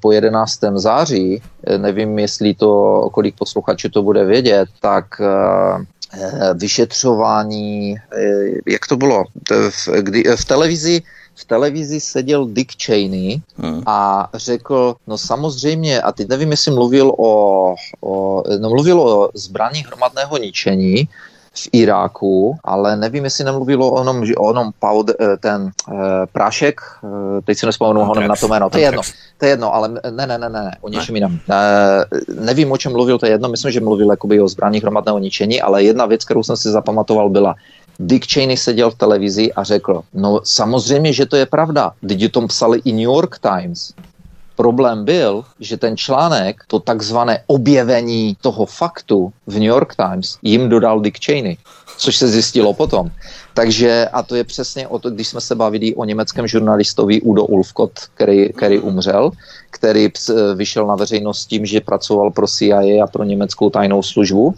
po 0.00 0.12
11. 0.12 0.60
září, 0.74 1.42
e, 1.64 1.78
nevím, 1.78 2.18
jestli 2.18 2.54
to, 2.54 3.08
kolik 3.12 3.34
posluchačů 3.38 3.88
to 3.88 4.02
bude 4.02 4.24
vědět, 4.24 4.68
tak 4.80 5.04
Eh, 6.14 6.54
vyšetřování, 6.54 7.96
eh, 7.96 8.48
jak 8.66 8.86
to 8.86 8.96
bylo, 8.96 9.24
v, 9.70 9.88
kdy, 10.00 10.24
v 10.36 10.44
televizi 10.44 11.02
v 11.34 11.44
televizi 11.44 12.00
seděl 12.00 12.46
Dick 12.46 12.82
Cheney 12.84 13.40
hmm. 13.56 13.82
a 13.86 14.28
řekl, 14.34 14.94
no 15.06 15.18
samozřejmě, 15.18 16.02
a 16.02 16.12
teď 16.12 16.28
nevím, 16.28 16.50
jestli 16.50 16.70
mluvil 16.70 17.12
o, 17.18 17.74
o 18.00 18.42
no 18.58 18.68
mluvil 18.68 19.00
o 19.00 19.30
zbraní 19.34 19.84
hromadného 19.84 20.36
ničení, 20.36 21.08
v 21.54 21.68
Iráku, 21.72 22.56
ale 22.64 22.96
nevím, 22.96 23.24
jestli 23.24 23.44
nemluvilo 23.44 23.90
o 23.90 24.00
onom, 24.00 24.26
že 24.26 24.34
onom 24.36 24.72
powder, 24.78 25.16
eh, 25.20 25.36
ten 25.36 25.62
uh, 25.62 25.94
prášek, 26.32 26.80
uh, 27.02 27.40
teď 27.44 27.58
si 27.58 27.66
nespomenu 27.66 28.04
honem 28.04 28.28
na 28.28 28.36
to 28.36 28.48
jméno, 28.48 28.70
to 28.70 28.78
je 28.78 28.84
jedno, 28.84 29.02
to 29.38 29.44
je 29.44 29.50
jedno, 29.50 29.74
ale 29.74 29.88
ne, 29.88 30.26
ne, 30.26 30.38
ne, 30.38 30.48
ne, 30.48 30.76
o 30.80 30.88
něčem 30.88 31.14
jiném. 31.14 31.40
Uh, 31.48 32.44
nevím, 32.44 32.72
o 32.72 32.78
čem 32.78 32.92
mluvil, 32.92 33.18
to 33.18 33.26
je 33.26 33.32
jedno, 33.32 33.48
myslím, 33.48 33.72
že 33.72 33.80
mluvil 33.80 34.10
jakoby 34.10 34.40
o 34.40 34.48
zbraních 34.48 34.82
hromadného 34.82 35.18
ničení, 35.18 35.62
ale 35.62 35.82
jedna 35.84 36.06
věc, 36.06 36.24
kterou 36.24 36.42
jsem 36.42 36.56
si 36.56 36.70
zapamatoval, 36.70 37.28
byla, 37.28 37.54
Dick 37.98 38.32
Cheney 38.32 38.56
seděl 38.56 38.90
v 38.90 38.94
televizi 38.94 39.52
a 39.52 39.62
řekl, 39.62 40.02
no 40.14 40.40
samozřejmě, 40.44 41.12
že 41.12 41.26
to 41.26 41.36
je 41.36 41.46
pravda, 41.46 41.92
teď 42.08 42.24
o 42.24 42.28
tom 42.28 42.48
psali 42.48 42.80
i 42.84 42.92
New 42.92 43.12
York 43.12 43.38
Times, 43.38 43.92
Problém 44.56 45.04
byl, 45.04 45.44
že 45.60 45.76
ten 45.76 45.96
článek, 45.96 46.64
to 46.66 46.80
takzvané 46.80 47.42
objevení 47.46 48.36
toho 48.40 48.66
faktu 48.66 49.32
v 49.46 49.54
New 49.54 49.62
York 49.62 49.94
Times, 49.96 50.38
jim 50.42 50.68
dodal 50.68 51.00
Dick 51.00 51.24
Cheney, 51.24 51.58
což 52.02 52.16
se 52.16 52.28
zjistilo 52.28 52.74
potom. 52.74 53.10
Takže, 53.54 54.08
a 54.12 54.22
to 54.22 54.34
je 54.34 54.44
přesně 54.44 54.88
o 54.88 54.98
to, 54.98 55.10
když 55.10 55.28
jsme 55.28 55.40
se 55.40 55.54
bavili 55.54 55.94
o 55.94 56.04
německém 56.04 56.46
žurnalistovi 56.46 57.20
Udo 57.20 57.44
Ulfkot, 57.44 57.92
který, 58.14 58.52
který 58.52 58.78
umřel, 58.78 59.30
který 59.70 60.08
vyšel 60.54 60.86
na 60.86 60.96
veřejnost 60.96 61.46
tím, 61.46 61.66
že 61.66 61.80
pracoval 61.80 62.30
pro 62.30 62.46
CIA 62.46 63.04
a 63.04 63.06
pro 63.06 63.24
německou 63.24 63.70
tajnou 63.70 64.02
službu 64.02 64.54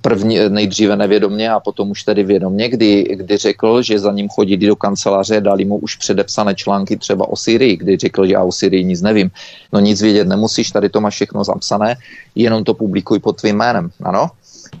první, 0.00 0.38
nejdříve 0.48 0.96
nevědomně 0.96 1.50
a 1.50 1.60
potom 1.60 1.90
už 1.90 2.02
tedy 2.02 2.22
vědomně, 2.22 2.68
kdy, 2.68 3.02
kdy 3.02 3.36
řekl, 3.36 3.82
že 3.82 3.98
za 3.98 4.12
ním 4.12 4.28
chodí 4.28 4.56
do 4.56 4.76
kanceláře, 4.76 5.40
dali 5.40 5.64
mu 5.64 5.76
už 5.76 5.96
předepsané 5.96 6.54
články 6.54 6.96
třeba 6.96 7.28
o 7.28 7.36
Syrii, 7.36 7.76
kdy 7.76 7.96
řekl, 7.96 8.26
že 8.26 8.32
já 8.32 8.42
o 8.42 8.52
Syrii 8.52 8.84
nic 8.84 9.02
nevím. 9.02 9.30
No 9.72 9.80
nic 9.80 10.02
vědět 10.02 10.28
nemusíš, 10.28 10.70
tady 10.70 10.88
to 10.88 11.00
máš 11.00 11.14
všechno 11.14 11.44
zapsané, 11.44 11.96
jenom 12.34 12.64
to 12.64 12.74
publikuj 12.74 13.18
pod 13.18 13.40
tvým 13.40 13.56
jménem, 13.56 13.90
ano? 14.02 14.30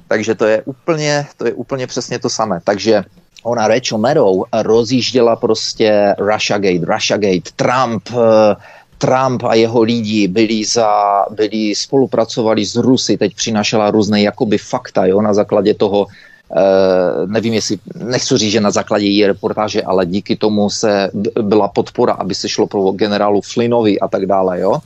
Takže 0.08 0.34
to 0.34 0.44
je 0.44 0.62
úplně, 0.62 1.26
to 1.36 1.46
je 1.46 1.52
úplně 1.52 1.86
přesně 1.86 2.18
to 2.18 2.28
samé. 2.28 2.60
Takže 2.64 3.04
ona 3.42 3.68
Rachel 3.68 3.98
Maddow 3.98 4.44
rozjížděla 4.62 5.36
prostě 5.36 6.14
Russiagate, 6.18 6.86
Russiagate, 6.86 7.50
Trump, 7.56 8.08
eh, 8.10 8.56
Trump 8.98 9.42
a 9.44 9.54
jeho 9.54 9.82
lidi 9.82 10.28
byli, 10.28 10.64
za, 10.64 10.88
byli 11.30 11.74
spolupracovali 11.74 12.64
s 12.64 12.76
Rusy, 12.76 13.16
teď 13.16 13.34
přinašela 13.34 13.90
různé 13.90 14.22
jakoby 14.22 14.58
fakta, 14.58 15.06
jo, 15.06 15.20
na 15.20 15.34
základě 15.34 15.74
toho, 15.74 16.06
Uh, 16.50 17.30
nevím, 17.30 17.54
jestli, 17.54 17.78
nechci 17.94 18.36
říct, 18.36 18.52
že 18.52 18.60
na 18.60 18.70
základě 18.70 19.06
její 19.06 19.26
reportáže, 19.26 19.82
ale 19.82 20.06
díky 20.06 20.36
tomu 20.36 20.70
se 20.70 21.10
byla 21.42 21.68
podpora, 21.68 22.12
aby 22.12 22.34
se 22.34 22.48
šlo 22.48 22.66
pro 22.66 22.92
generálu 22.92 23.40
Flynnovi 23.40 24.00
a 24.00 24.08
tak 24.08 24.26
dále, 24.26 24.60
jo. 24.60 24.78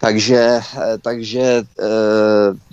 Takže, 0.00 0.60
eh, 0.76 0.98
takže 1.02 1.62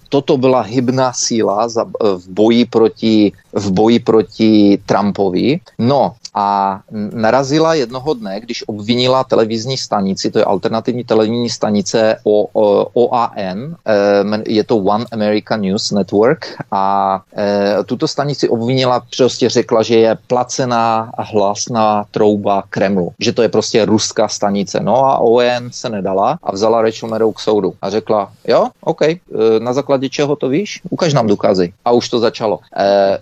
toto 0.10 0.38
byla 0.38 0.62
hybná 0.62 1.14
síla 1.14 1.70
za, 1.70 1.86
v 2.02 2.28
boji 2.28 2.66
proti, 2.66 3.32
v 3.54 3.72
boji 3.72 4.00
proti 4.00 4.80
Trumpovi. 4.86 5.60
No, 5.80 6.16
a 6.34 6.80
narazila 7.14 7.74
jednoho 7.74 8.14
dne, 8.14 8.40
když 8.40 8.64
obvinila 8.68 9.24
televizní 9.24 9.78
stanici, 9.78 10.32
to 10.32 10.40
je 10.40 10.46
alternativní 10.46 11.04
televizní 11.04 11.50
stanice 11.50 12.18
o, 12.24 12.48
o, 12.54 12.86
OAN, 12.94 13.76
eh, 13.88 14.44
je 14.48 14.64
to 14.64 14.78
One 14.78 15.06
American 15.12 15.62
News 15.62 15.92
Network 15.92 16.46
a 16.72 17.22
eh, 17.38 17.84
tuto 17.86 18.08
stanici 18.08 18.50
obvinila, 18.50 19.02
prostě 19.18 19.50
řekla, 19.50 19.84
že 19.84 19.96
je 19.96 20.18
placená 20.28 21.12
hlasná 21.18 22.06
trouba 22.12 22.64
Kremlu, 22.70 23.12
že 23.20 23.34
to 23.34 23.42
je 23.42 23.50
prostě 23.50 23.86
ruská 23.86 24.28
stanice. 24.28 24.80
No 24.80 25.06
a 25.06 25.18
OAN 25.18 25.72
se 25.72 25.90
nedala 25.90 26.40
a 26.44 26.52
vzala 26.52 26.82
Rachel 26.82 27.10
Maddow 27.10 27.34
k 27.34 27.40
soudu 27.40 27.74
a 27.82 27.90
řekla, 27.90 28.32
jo, 28.48 28.68
OK, 28.82 29.02
eh, 29.02 29.20
na 29.60 29.74
základě 29.74 30.10
čeho 30.10 30.36
to 30.36 30.50
víš? 30.50 30.82
Ukaž 30.90 31.14
nám 31.14 31.28
důkazy. 31.28 31.74
A 31.86 31.92
už 31.92 32.10
to 32.10 32.20
začalo. 32.20 32.60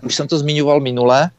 Už 0.02 0.14
jsem 0.14 0.28
to 0.28 0.38
zmiňoval 0.38 0.80
minule, 0.80 1.30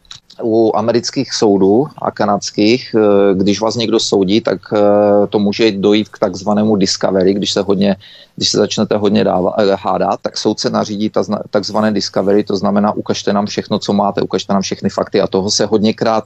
u 0.43 0.71
amerických 0.75 1.33
soudů 1.33 1.87
a 1.97 2.11
kanadských, 2.11 2.95
eh, 2.97 3.35
když 3.35 3.61
vás 3.61 3.75
někdo 3.75 3.99
soudí, 3.99 4.41
tak 4.41 4.59
eh, 4.73 5.27
to 5.29 5.39
může 5.39 5.71
dojít 5.71 6.09
k 6.09 6.19
takzvanému 6.19 6.75
discovery, 6.75 7.33
když 7.33 7.51
se 7.51 7.61
hodně 7.61 7.95
když 8.35 8.49
se 8.49 8.57
začnete 8.57 8.97
hodně 8.97 9.23
dávat, 9.23 9.55
eh, 9.59 9.75
hádat, 9.79 10.19
tak 10.21 10.37
soudce 10.37 10.69
nařídí 10.69 11.09
ta, 11.09 11.23
takzvané 11.49 11.91
discovery, 11.91 12.43
to 12.43 12.55
znamená 12.55 12.91
ukažte 12.91 13.33
nám 13.33 13.45
všechno, 13.45 13.79
co 13.79 13.93
máte, 13.93 14.21
ukažte 14.21 14.53
nám 14.53 14.61
všechny 14.61 14.89
fakty 14.89 15.21
a 15.21 15.27
toho 15.27 15.51
se 15.51 15.65
hodněkrát 15.65 16.23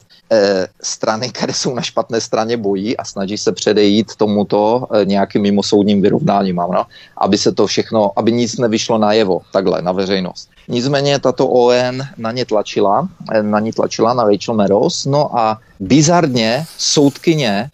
strany, 0.81 1.29
které 1.33 1.53
jsou 1.53 1.75
na 1.75 1.81
špatné 1.81 2.21
straně 2.21 2.57
bojí 2.57 2.97
a 2.97 3.03
snaží 3.03 3.37
se 3.37 3.51
předejít 3.51 4.15
tomuto 4.15 4.87
nějakým 5.03 5.41
mimosoudním 5.41 6.01
vyrovnáním, 6.01 6.55
no? 6.55 6.85
aby 7.17 7.37
se 7.37 7.51
to 7.51 7.67
všechno, 7.67 8.11
aby 8.15 8.31
nic 8.31 8.57
nevyšlo 8.57 8.97
najevo, 8.97 9.41
takhle, 9.51 9.81
na 9.81 9.91
veřejnost. 9.91 10.52
Nicméně 10.67 11.19
tato 11.19 11.47
ON 11.47 12.01
na 12.17 12.31
ně 12.31 12.45
tlačila, 12.45 13.07
eh, 13.33 13.43
na 13.43 13.59
ní 13.59 13.71
tlačila, 13.71 14.13
na 14.13 14.23
Rachel 14.23 14.55
Meadows, 14.55 15.05
no 15.05 15.39
a 15.39 15.59
bizarně 15.79 16.65
soudkyně, 16.77 17.69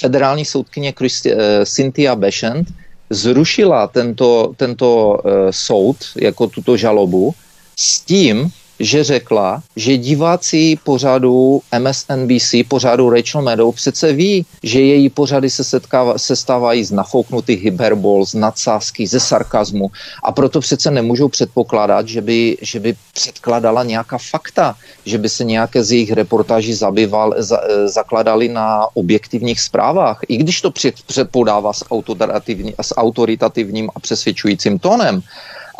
federální 0.00 0.44
soudkyně 0.44 0.92
Christi, 0.98 1.34
uh, 1.34 1.40
Cynthia 1.64 2.16
Beshant 2.16 2.68
zrušila 3.10 3.86
tento, 3.86 4.52
tento 4.56 5.18
uh, 5.24 5.30
soud 5.50 5.96
jako 6.16 6.46
tuto 6.46 6.76
žalobu 6.76 7.34
s 7.76 8.00
tím, 8.00 8.50
že 8.78 9.04
řekla, 9.04 9.62
že 9.76 9.96
diváci 9.96 10.78
pořadu 10.84 11.60
MSNBC, 11.78 12.54
pořadu 12.68 13.10
Rachel 13.10 13.42
Meadow, 13.42 13.74
přece 13.74 14.12
ví, 14.12 14.46
že 14.62 14.80
její 14.80 15.08
pořady 15.08 15.50
se, 15.50 15.64
setkává, 15.64 16.18
se 16.18 16.36
stávají 16.36 16.84
z 16.84 16.90
nafouknutých 16.90 17.62
hyperbol, 17.62 18.26
z 18.26 18.34
nadsázky, 18.34 19.06
ze 19.06 19.20
sarkazmu. 19.20 19.90
A 20.22 20.32
proto 20.32 20.60
přece 20.60 20.90
nemůžou 20.90 21.28
předpokládat, 21.28 22.08
že 22.08 22.20
by, 22.20 22.56
že 22.62 22.80
by 22.80 22.94
předkladala 23.14 23.84
nějaká 23.84 24.18
fakta, 24.18 24.74
že 25.04 25.18
by 25.18 25.28
se 25.28 25.44
nějaké 25.44 25.84
z 25.84 25.92
jejich 25.92 26.12
reportáží 26.12 26.74
zabýval, 26.74 27.34
za, 27.38 27.60
e, 27.64 27.88
zakladali 27.88 28.48
na 28.48 28.86
objektivních 28.94 29.60
zprávách, 29.60 30.20
i 30.28 30.36
když 30.36 30.60
to 30.60 30.70
před, 30.70 30.94
předpodává 31.06 31.72
s, 31.72 31.84
s 32.82 32.94
autoritativním 32.96 33.90
a 33.94 34.00
přesvědčujícím 34.00 34.78
tónem 34.78 35.22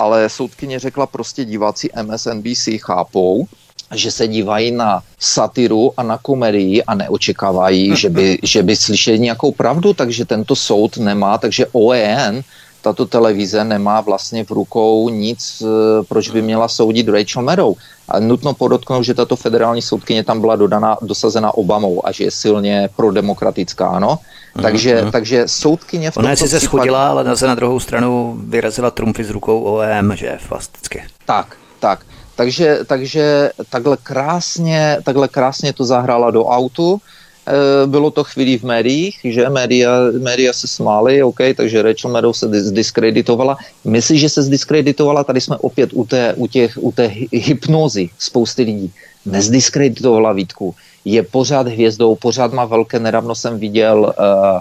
ale 0.03 0.28
soudkyně 0.28 0.78
řekla 0.78 1.07
prostě 1.07 1.44
diváci 1.44 1.90
MSNBC 2.03 2.68
chápou, 2.78 3.46
že 3.94 4.11
se 4.11 4.28
dívají 4.28 4.70
na 4.70 5.03
satiru 5.18 5.92
a 5.96 6.03
na 6.03 6.18
komedii 6.18 6.82
a 6.82 6.94
neočekávají, 6.94 7.96
že 7.96 8.11
by, 8.11 8.38
že 8.42 8.62
by 8.62 8.76
slyšeli 8.76 9.18
nějakou 9.18 9.53
pravdu, 9.53 9.92
takže 9.92 10.24
tento 10.24 10.57
soud 10.57 10.96
nemá, 10.96 11.38
takže 11.38 11.66
OEN, 11.72 12.42
tato 12.83 13.07
televize 13.07 13.64
nemá 13.64 14.01
vlastně 14.01 14.45
v 14.45 14.51
rukou 14.51 15.09
nic, 15.09 15.62
eh, 15.62 16.05
proč 16.09 16.30
by 16.30 16.43
měla 16.43 16.68
soudit 16.68 17.09
Rachel 17.09 17.43
Maddow. 17.43 17.74
A 18.09 18.18
nutno 18.18 18.55
podotknout, 18.55 19.03
že 19.03 19.14
tato 19.14 19.37
federální 19.37 19.83
soudkyně 19.83 20.24
tam 20.24 20.41
byla 20.41 20.57
dodaná, 20.57 20.99
dosazena 21.03 21.55
Obamou 21.55 22.07
a 22.07 22.12
že 22.12 22.24
je 22.24 22.30
silně 22.30 22.89
prodemokratická, 22.97 23.89
ano. 23.89 24.18
Mm, 24.55 24.62
takže, 24.62 25.03
mm. 25.05 25.11
takže 25.11 25.45
soudkyně 25.47 26.11
v 26.11 26.16
Ona 26.16 26.30
je 26.30 26.37
sice 26.37 26.61
schodila, 26.61 27.09
ale 27.09 27.24
zase 27.24 27.47
na 27.47 27.55
druhou 27.55 27.80
stranu 27.80 28.37
vyrazila 28.47 28.91
trumfy 28.91 29.24
s 29.24 29.30
rukou 29.30 29.62
OEM, 29.62 30.16
že 30.16 30.39
fantasticky. 30.41 31.03
Tak, 31.26 31.57
tak. 31.80 32.05
Takže, 32.37 32.78
takže 32.87 33.51
takhle, 33.70 33.97
krásně, 34.03 34.99
takhle 35.05 35.28
krásně 35.28 35.72
to 35.72 35.85
zahrála 35.85 36.30
do 36.30 36.45
autu. 36.45 37.01
E, 37.47 37.86
bylo 37.86 38.11
to 38.11 38.24
chvíli 38.24 38.59
v 38.59 38.62
médiích, 38.62 39.18
že 39.24 39.49
média, 39.49 39.90
média 40.18 40.53
se 40.53 40.68
smály, 40.68 41.22
OK, 41.22 41.38
takže 41.57 41.82
Rachel 41.82 42.11
Maddow 42.11 42.32
se 42.32 42.47
zdiskreditovala. 42.62 43.59
Myslíš, 43.84 44.20
že 44.20 44.28
se 44.28 44.43
zdiskreditovala? 44.43 45.24
Tady 45.24 45.40
jsme 45.40 45.57
opět 45.57 45.90
u 45.93 46.05
té, 46.05 46.34
u 46.34 46.47
těch, 46.47 46.78
u 46.80 46.93
té 46.93 47.11
hypnozy 47.32 48.11
spousty 48.18 48.62
lidí. 48.62 48.93
Nezdiskreditovala 49.26 50.32
Vítku 50.32 50.74
je 51.05 51.22
pořád 51.22 51.66
hvězdou, 51.66 52.16
pořád 52.16 52.53
má 52.53 52.64
velké, 52.64 52.99
nedávno 52.99 53.34
jsem 53.34 53.59
viděl 53.59 54.14
uh, 54.18 54.61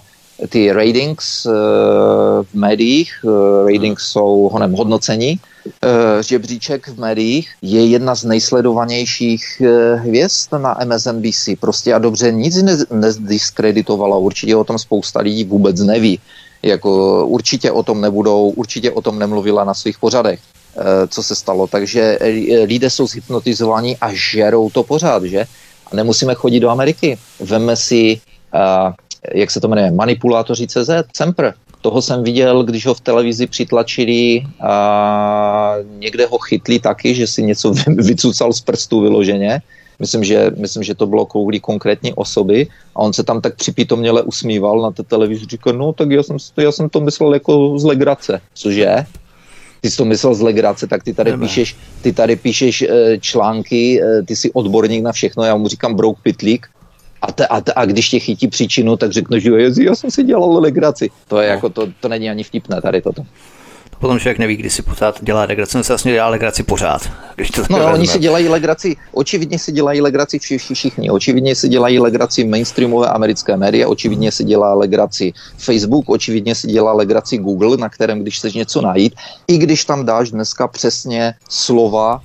ty 0.49 0.71
ratings 0.71 1.45
uh, 1.45 1.53
v 2.43 2.53
médiích, 2.53 3.13
uh, 3.23 3.67
ratings 3.71 4.03
jsou 4.03 4.49
honem 4.53 4.73
hodnocení, 4.73 5.39
uh, 5.65 6.21
žebříček 6.21 6.87
v 6.87 6.99
médiích 6.99 7.49
je 7.61 7.85
jedna 7.85 8.15
z 8.15 8.23
nejsledovanějších 8.23 9.61
hvězd 9.95 10.51
na 10.57 10.77
MSNBC. 10.85 11.49
Prostě 11.59 11.93
a 11.93 11.99
dobře 11.99 12.31
nic 12.31 12.63
ne- 12.63 12.85
nezdiskreditovalo, 12.91 14.19
určitě 14.19 14.55
o 14.55 14.63
tom 14.63 14.79
spousta 14.79 15.19
lidí 15.19 15.43
vůbec 15.43 15.79
neví. 15.79 16.19
Jako 16.63 17.25
určitě 17.25 17.71
o 17.71 17.83
tom 17.83 18.01
nebudou, 18.01 18.49
určitě 18.49 18.91
o 18.91 19.01
tom 19.01 19.19
nemluvila 19.19 19.63
na 19.63 19.73
svých 19.73 19.99
pořadech 19.99 20.39
co 21.07 21.23
se 21.23 21.35
stalo. 21.35 21.67
Takže 21.67 22.19
lidé 22.65 22.89
jsou 22.89 23.07
zhypnotizovaní 23.07 23.97
a 23.97 24.13
žerou 24.13 24.69
to 24.69 24.83
pořád, 24.83 25.23
že? 25.23 25.45
A 25.91 25.95
nemusíme 25.95 26.35
chodit 26.35 26.59
do 26.59 26.69
Ameriky. 26.69 27.17
Vemme 27.39 27.75
si, 27.75 28.21
uh, 28.53 28.93
jak 29.33 29.51
se 29.51 29.59
to 29.59 29.67
jmenuje, 29.67 29.91
manipulátoři 29.91 30.67
CZ, 30.67 30.89
Semper. 31.15 31.53
Toho 31.81 32.01
jsem 32.01 32.23
viděl, 32.23 32.63
když 32.63 32.85
ho 32.85 32.93
v 32.93 33.01
televizi 33.01 33.47
přitlačili 33.47 34.43
a 34.61 35.75
někde 35.97 36.25
ho 36.25 36.37
chytli 36.37 36.79
taky, 36.79 37.15
že 37.15 37.27
si 37.27 37.43
něco 37.43 37.73
vycucal 37.87 38.53
z 38.53 38.61
prstů 38.61 39.01
vyloženě. 39.01 39.61
Myslím 39.99 40.23
že, 40.23 40.51
myslím, 40.57 40.83
že 40.83 40.95
to 40.95 41.07
bylo 41.07 41.25
kvůli 41.25 41.59
konkrétní 41.59 42.13
osoby 42.13 42.67
a 42.95 42.99
on 42.99 43.13
se 43.13 43.23
tam 43.23 43.41
tak 43.41 43.55
připítomněle 43.55 44.21
usmíval 44.21 44.81
na 44.81 44.91
té 44.91 45.03
televizi, 45.03 45.45
říkal, 45.45 45.73
no 45.73 45.93
tak 45.93 46.11
já 46.11 46.23
jsem, 46.23 46.37
já 46.57 46.71
jsem 46.71 46.89
to 46.89 47.01
myslel 47.01 47.33
jako 47.33 47.79
z 47.79 47.83
legrace. 47.83 48.41
Cože? 48.53 49.05
ty 49.81 49.91
jsi 49.91 49.97
to 49.97 50.05
myslel 50.05 50.35
z 50.35 50.41
legrace, 50.41 50.87
tak 50.87 51.03
ty 51.03 51.13
tady 51.13 51.37
píšeš, 51.37 51.75
ty 52.01 52.13
tady 52.13 52.35
píšeš 52.35 52.81
eh, 52.81 53.17
články, 53.19 54.01
eh, 54.01 54.23
ty 54.23 54.35
jsi 54.35 54.51
odborník 54.53 55.03
na 55.03 55.11
všechno, 55.11 55.43
já 55.43 55.55
mu 55.55 55.67
říkám 55.67 55.95
brouk 55.95 56.19
pitlík, 56.23 56.67
a, 57.21 57.31
te, 57.31 57.47
a, 57.47 57.61
te, 57.61 57.73
a 57.75 57.85
když 57.85 58.09
tě 58.09 58.19
chytí 58.19 58.47
příčinu, 58.47 58.97
tak 58.97 59.11
řekneš, 59.11 59.43
že 59.43 59.51
já 59.83 59.95
jsem 59.95 60.11
si 60.11 60.23
dělal 60.23 60.59
legraci. 60.59 61.09
To 61.27 61.41
je 61.41 61.47
no. 61.47 61.53
jako, 61.53 61.69
to, 61.69 61.87
to 61.99 62.07
není 62.07 62.29
ani 62.29 62.43
vtipné 62.43 62.81
tady 62.81 63.01
toto 63.01 63.25
potom 64.01 64.19
člověk 64.19 64.39
neví, 64.39 64.55
kdy 64.55 64.69
si 64.69 64.81
pořád 64.81 65.23
dělá 65.23 65.41
legraci. 65.45 65.77
On 65.77 65.83
se 65.83 65.93
vlastně 65.93 66.11
dělá 66.11 66.27
legraci 66.27 66.63
pořád. 66.63 67.09
Když 67.35 67.51
to 67.51 67.61
no, 67.69 67.77
vezme. 67.77 67.93
oni 67.93 68.07
si 68.07 68.19
dělají 68.19 68.47
legraci, 68.49 68.95
očividně 69.11 69.59
si 69.59 69.71
dělají 69.71 70.01
legraci 70.01 70.39
všichni. 70.57 71.09
Očividně 71.09 71.55
si 71.55 71.69
dělají 71.69 71.99
legraci 71.99 72.43
mainstreamové 72.43 73.07
americké 73.07 73.57
média, 73.57 73.87
očividně 73.87 74.31
si 74.31 74.43
dělá 74.43 74.73
legraci 74.73 75.33
Facebook, 75.57 76.09
očividně 76.09 76.55
si 76.55 76.67
dělá 76.67 76.93
legraci 76.93 77.37
Google, 77.37 77.77
na 77.77 77.89
kterém, 77.89 78.21
když 78.21 78.37
chceš 78.37 78.53
něco 78.53 78.81
najít, 78.81 79.13
i 79.47 79.57
když 79.57 79.85
tam 79.85 80.05
dáš 80.05 80.31
dneska 80.31 80.67
přesně 80.67 81.33
slova, 81.49 82.21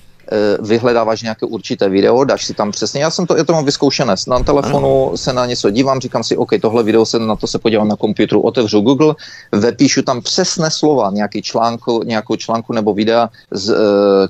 vyhledáváš 0.61 1.23
nějaké 1.23 1.47
určité 1.47 1.89
video, 1.89 2.25
dáš 2.25 2.45
si 2.45 2.55
tam 2.55 2.71
přesně, 2.71 3.03
já 3.03 3.11
jsem 3.11 3.27
to, 3.27 3.37
já 3.37 3.45
to 3.45 3.53
mám 3.53 3.65
vyzkoušené, 3.65 4.15
na 4.29 4.39
telefonu 4.39 5.13
se 5.17 5.33
na 5.33 5.47
něco 5.47 5.71
dívám, 5.71 6.01
říkám 6.01 6.25
si, 6.25 6.37
OK, 6.37 6.51
tohle 6.61 6.83
video 6.83 7.07
se 7.07 7.19
na 7.19 7.37
to 7.37 7.47
se 7.47 7.59
podívám 7.59 7.89
na 7.89 7.97
počítači, 7.97 8.37
otevřu 8.43 8.81
Google, 8.81 9.15
vepíšu 9.53 10.03
tam 10.03 10.23
přesné 10.23 10.71
slova, 10.71 11.11
nějaký 11.11 11.43
článku, 11.43 12.03
nějakou 12.05 12.37
článku 12.37 12.73
nebo 12.73 12.95
videa, 12.95 13.31
z, 13.51 13.71
uh, 13.71 13.77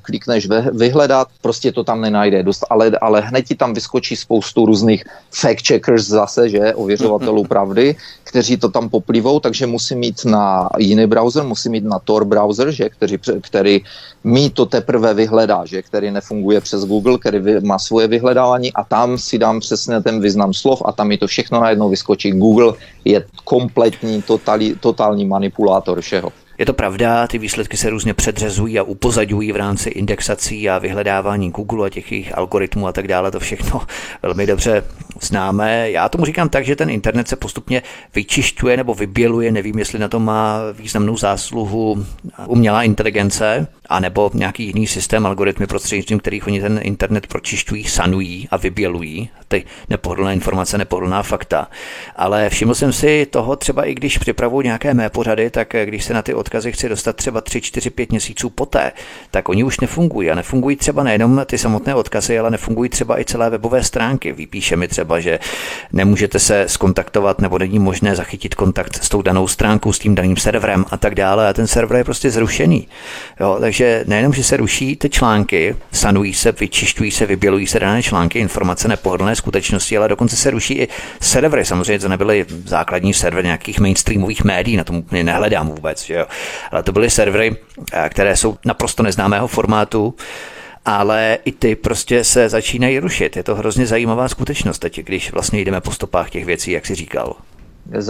klikneš 0.03 0.47
ve, 0.47 0.71
vyhledat, 0.73 1.29
prostě 1.43 1.73
to 1.73 1.85
tam 1.85 2.01
nenajde, 2.01 2.43
dost, 2.43 2.65
ale, 2.71 2.91
ale 3.01 3.21
hned 3.21 3.43
ti 3.43 3.55
tam 3.55 3.75
vyskočí 3.75 4.17
spoustu 4.17 4.67
různých 4.67 5.05
fact 5.31 5.67
checkers 5.67 6.07
zase, 6.07 6.49
že, 6.49 6.75
ověřovatelů 6.75 7.45
pravdy, 7.45 7.97
kteří 8.25 8.57
to 8.57 8.69
tam 8.69 8.89
poplivou, 8.89 9.41
takže 9.41 9.67
musí 9.67 9.95
mít 9.95 10.25
na 10.25 10.69
jiný 10.79 11.07
browser, 11.07 11.45
musí 11.45 11.69
mít 11.69 11.85
na 11.85 11.99
Tor 11.99 12.25
browser, 12.25 12.71
že, 12.71 12.89
který, 12.89 13.19
který 13.41 13.81
mi 14.25 14.51
to 14.51 14.67
teprve 14.67 15.15
vyhledá, 15.15 15.65
že, 15.65 15.83
který 15.87 16.11
nefunguje 16.11 16.61
přes 16.61 16.85
Google, 16.85 17.19
který 17.19 17.39
má 17.63 17.79
svoje 17.79 18.07
vyhledávání 18.07 18.73
a 18.73 18.85
tam 18.85 19.19
si 19.19 19.39
dám 19.39 19.61
přesně 19.61 20.01
ten 20.03 20.21
význam 20.21 20.55
slov 20.55 20.83
a 20.85 20.93
tam 20.93 21.09
mi 21.09 21.19
to 21.19 21.27
všechno 21.27 21.61
najednou 21.61 21.89
vyskočí. 21.89 22.33
Google 22.33 22.73
je 23.05 23.25
kompletní, 23.45 24.23
totální, 24.23 24.75
totální 24.75 25.27
manipulátor 25.27 26.01
všeho. 26.01 26.33
Je 26.59 26.67
to 26.67 26.73
pravda, 26.73 27.27
ty 27.27 27.39
výsledky 27.39 27.77
se 27.77 27.91
různě 27.91 28.15
předřezují 28.15 28.79
a 28.79 28.83
upozaďují 28.83 29.53
v 29.53 29.57
rámci 29.57 29.91
indexací 29.91 30.71
a 30.71 30.79
vyhledávání 30.79 31.51
Google 31.51 31.87
a 31.87 31.91
těch 31.91 32.13
jejich 32.13 32.39
algoritmů 32.39 32.87
a 32.87 32.93
tak 32.93 33.09
dále. 33.09 33.31
To 33.31 33.41
všechno 33.41 33.81
velmi 34.23 34.47
dobře 34.47 34.85
známe. 35.21 35.91
Já 35.91 36.09
tomu 36.09 36.25
říkám 36.25 36.49
tak, 36.49 36.65
že 36.65 36.77
ten 36.77 36.91
internet 36.91 37.29
se 37.29 37.37
postupně 37.37 37.83
vyčišťuje 38.15 38.77
nebo 38.77 38.95
vyběluje. 38.95 39.53
Nevím, 39.53 39.79
jestli 39.79 39.99
na 39.99 40.09
to 40.09 40.21
má 40.21 40.61
významnou 40.73 41.17
zásluhu 41.17 42.07
umělá 42.47 42.83
inteligence, 42.83 43.67
anebo 43.89 44.31
nějaký 44.35 44.65
jiný 44.65 44.87
systém, 44.87 45.27
algoritmy 45.27 45.67
prostřednictvím 45.67 46.19
kterých 46.19 46.47
oni 46.47 46.61
ten 46.61 46.81
internet 46.83 47.27
pročišťují, 47.27 47.85
sanují 47.85 48.49
a 48.51 48.57
vybělují 48.57 49.31
ty 49.49 49.65
nepohodlné 49.91 50.33
informace, 50.33 50.79
nepohodlná 50.79 51.23
fakta. 51.23 51.69
Ale 52.17 52.51
všiml 52.51 52.75
jsem 52.75 52.93
si 52.93 53.27
toho 53.27 53.57
třeba 53.57 53.85
i 53.85 53.95
když 53.95 54.19
připravuju 54.19 54.63
nějaké 54.63 54.95
mé 54.95 55.11
pořady, 55.11 55.51
tak 55.51 55.75
když 55.85 56.05
se 56.05 56.15
na 56.15 56.23
ty 56.23 56.35
odkazy 56.47 56.73
chci 56.73 56.89
dostat 56.89 57.17
třeba 57.17 57.41
3, 57.41 57.61
4, 57.61 57.91
5 57.91 58.11
měsíců 58.11 58.51
poté, 58.51 58.93
tak 59.31 59.49
oni 59.49 59.65
už 59.65 59.81
nefungují. 59.81 60.31
A 60.31 60.35
nefungují 60.35 60.77
třeba 60.77 61.03
nejenom 61.03 61.43
ty 61.47 61.59
samotné 61.59 61.95
odkazy, 61.95 62.39
ale 62.39 62.51
nefungují 62.51 62.91
třeba 62.91 63.21
i 63.21 63.25
celé 63.25 63.51
webové 63.51 63.83
stránky. 63.83 64.33
Vypíše 64.33 64.77
mi 64.77 64.89
třeba, 64.89 65.21
že 65.21 65.39
nemůžete 65.93 66.39
se 66.39 66.65
skontaktovat 66.69 67.41
nebo 67.41 67.59
není 67.59 67.79
možné 67.79 68.17
zachytit 68.17 68.55
kontakt 68.55 69.05
s 69.05 69.09
tou 69.09 69.23
danou 69.23 69.49
stránkou, 69.49 69.93
s 69.93 69.99
tím 69.99 70.15
daným 70.15 70.37
serverem 70.37 70.85
a 70.91 70.97
tak 70.97 71.15
dále. 71.15 71.49
A 71.49 71.53
ten 71.53 71.67
server 71.67 71.99
je 71.99 72.05
prostě 72.05 72.31
zrušený. 72.31 72.89
Jo, 73.41 73.57
takže 73.61 73.87
že 73.87 74.05
nejenom, 74.07 74.33
že 74.33 74.45
se 74.45 74.57
ruší 74.57 74.97
ty 74.97 75.09
články, 75.11 75.77
sanují 75.93 76.35
se, 76.35 76.53
vyčišťují 76.53 77.11
se, 77.11 77.27
vybělují 77.27 77.67
se 77.67 77.81
dané 77.81 78.03
články, 78.03 78.39
informace 78.39 78.89
nepohodlné 78.89 79.37
skutečnosti, 79.37 79.97
ale 79.97 80.09
dokonce 80.09 80.37
se 80.37 80.51
ruší 80.51 80.75
i 80.75 80.89
servery. 81.21 81.65
Samozřejmě 81.65 81.99
to 81.99 82.09
nebyly 82.09 82.47
základní 82.65 83.15
servery 83.15 83.47
nějakých 83.47 83.81
mainstreamových 83.81 84.45
médií, 84.45 84.77
na 84.77 84.85
tom 84.85 85.03
nehledám 85.11 85.69
vůbec, 85.69 86.05
že 86.05 86.15
jo. 86.15 86.27
Ale 86.71 86.83
to 86.83 86.93
byly 86.93 87.11
servery, 87.11 87.57
eh, 87.93 88.09
které 88.09 88.37
jsou 88.37 88.57
naprosto 88.65 89.03
neznámého 89.03 89.49
formátu, 89.49 90.15
ale 90.85 91.39
i 91.45 91.53
ty 91.53 91.77
prostě 91.77 92.25
se 92.25 92.49
začínají 92.49 92.99
rušit. 92.99 93.37
Je 93.37 93.43
to 93.43 93.55
hrozně 93.55 93.87
zajímavá 93.87 94.29
skutečnost 94.29 94.79
teď, 94.79 95.01
když 95.01 95.33
vlastně 95.33 95.61
jdeme 95.61 95.81
po 95.81 95.93
stopách 95.93 96.31
těch 96.31 96.45
věcí, 96.45 96.71
jak 96.71 96.87
si 96.87 96.95
říkal. 96.95 97.37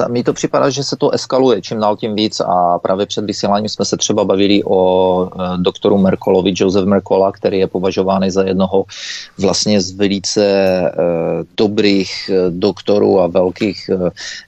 Mně 0.08 0.24
to 0.24 0.32
připadá, 0.32 0.70
že 0.70 0.84
se 0.84 0.96
to 0.96 1.10
eskaluje 1.10 1.62
čím 1.62 1.80
dál 1.80 1.96
tím 1.96 2.14
víc 2.14 2.40
a 2.40 2.78
právě 2.78 3.06
před 3.06 3.24
vysíláním 3.24 3.68
jsme 3.68 3.84
se 3.84 3.96
třeba 3.96 4.24
bavili 4.24 4.64
o 4.64 4.78
e, 5.26 5.58
doktoru 5.58 5.98
Merkolovi, 5.98 6.52
Joseph 6.56 6.84
Merkola, 6.84 7.32
který 7.32 7.58
je 7.58 7.66
považovaný 7.66 8.30
za 8.30 8.42
jednoho 8.42 8.84
vlastně 9.38 9.80
z 9.80 9.92
velice 9.92 10.44
e, 10.44 10.92
dobrých 11.56 12.30
e, 12.30 12.50
doktorů 12.50 13.20
a 13.20 13.26
velkých 13.26 13.90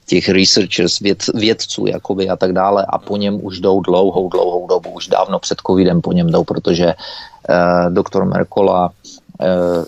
těch 0.05 0.29
researchers, 0.29 0.99
věd, 0.99 1.23
vědců 1.33 1.85
jakoby 1.85 2.29
a 2.29 2.35
tak 2.35 2.53
dále. 2.53 2.85
A 2.89 2.97
po 2.97 3.17
něm 3.17 3.45
už 3.45 3.59
jdou 3.59 3.81
dlouhou, 3.81 4.29
dlouhou 4.29 4.67
dobu, 4.67 4.89
už 4.89 5.07
dávno 5.07 5.39
před 5.39 5.57
covidem 5.67 6.01
po 6.01 6.13
něm 6.13 6.27
jdou, 6.27 6.43
protože 6.43 6.93
doktor 7.89 8.25
Merkola 8.25 8.89
Eh, 8.89 9.18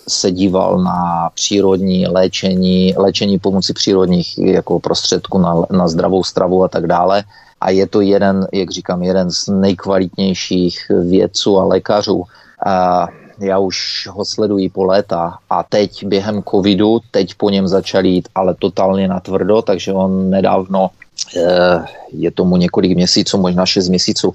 se 0.08 0.30
díval 0.30 0.78
na 0.78 1.30
přírodní 1.34 2.06
léčení, 2.06 2.94
léčení 2.96 3.38
pomocí 3.38 3.72
přírodních 3.72 4.38
jako 4.38 4.80
prostředků 4.80 5.38
na, 5.38 5.54
na 5.70 5.88
zdravou 5.88 6.24
stravu 6.24 6.64
a 6.64 6.68
tak 6.68 6.86
dále. 6.86 7.24
A 7.60 7.70
je 7.70 7.86
to 7.86 8.00
jeden, 8.00 8.46
jak 8.52 8.70
říkám, 8.70 9.02
jeden 9.02 9.30
z 9.30 9.48
nejkvalitnějších 9.48 10.90
vědců 11.08 11.58
a 11.58 11.64
lékařů. 11.64 12.24
A 12.66 13.06
já 13.38 13.58
už 13.58 14.08
ho 14.10 14.24
sleduji 14.24 14.68
po 14.68 14.84
léta 14.84 15.38
a 15.50 15.62
teď 15.62 16.04
během 16.06 16.42
covidu, 16.42 17.00
teď 17.10 17.34
po 17.34 17.50
něm 17.50 17.68
začali 17.68 18.08
jít 18.08 18.28
ale 18.34 18.54
totálně 18.58 19.08
natvrdo, 19.08 19.62
takže 19.62 19.92
on 19.92 20.30
nedávno, 20.30 20.90
eh, 21.36 21.84
je 22.12 22.30
tomu 22.30 22.56
několik 22.56 22.96
měsíců, 22.96 23.38
možná 23.38 23.66
šest 23.66 23.88
měsíců, 23.88 24.32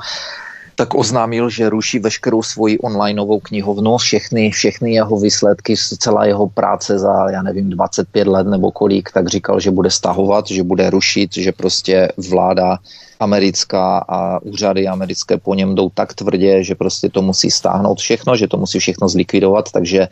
tak 0.77 0.93
oznámil, 0.93 1.49
že 1.49 1.69
ruší 1.69 1.99
veškerou 1.99 2.43
svoji 2.43 2.79
onlineovou 2.79 3.39
knihovnu, 3.39 3.97
všechny, 3.97 4.51
všechny 4.51 4.93
jeho 4.93 5.19
výsledky, 5.19 5.73
celá 5.77 6.25
jeho 6.25 6.47
práce 6.47 6.99
za, 6.99 7.29
já 7.29 7.41
nevím, 7.41 7.69
25 7.69 8.27
let 8.27 8.47
nebo 8.47 8.71
kolik, 8.71 9.11
tak 9.11 9.27
říkal, 9.27 9.59
že 9.59 9.71
bude 9.71 9.89
stahovat, 9.89 10.47
že 10.47 10.63
bude 10.63 10.89
rušit, 10.89 11.33
že 11.33 11.51
prostě 11.51 12.11
vláda 12.29 12.77
americká 13.19 13.97
a 13.97 14.39
úřady 14.41 14.87
americké 14.87 15.37
po 15.37 15.55
něm 15.55 15.75
jdou 15.75 15.89
tak 15.89 16.13
tvrdě, 16.13 16.63
že 16.63 16.75
prostě 16.75 17.09
to 17.09 17.21
musí 17.21 17.51
stáhnout 17.51 17.99
všechno, 17.99 18.35
že 18.35 18.47
to 18.47 18.57
musí 18.57 18.79
všechno 18.79 19.09
zlikvidovat, 19.09 19.71
takže 19.71 20.07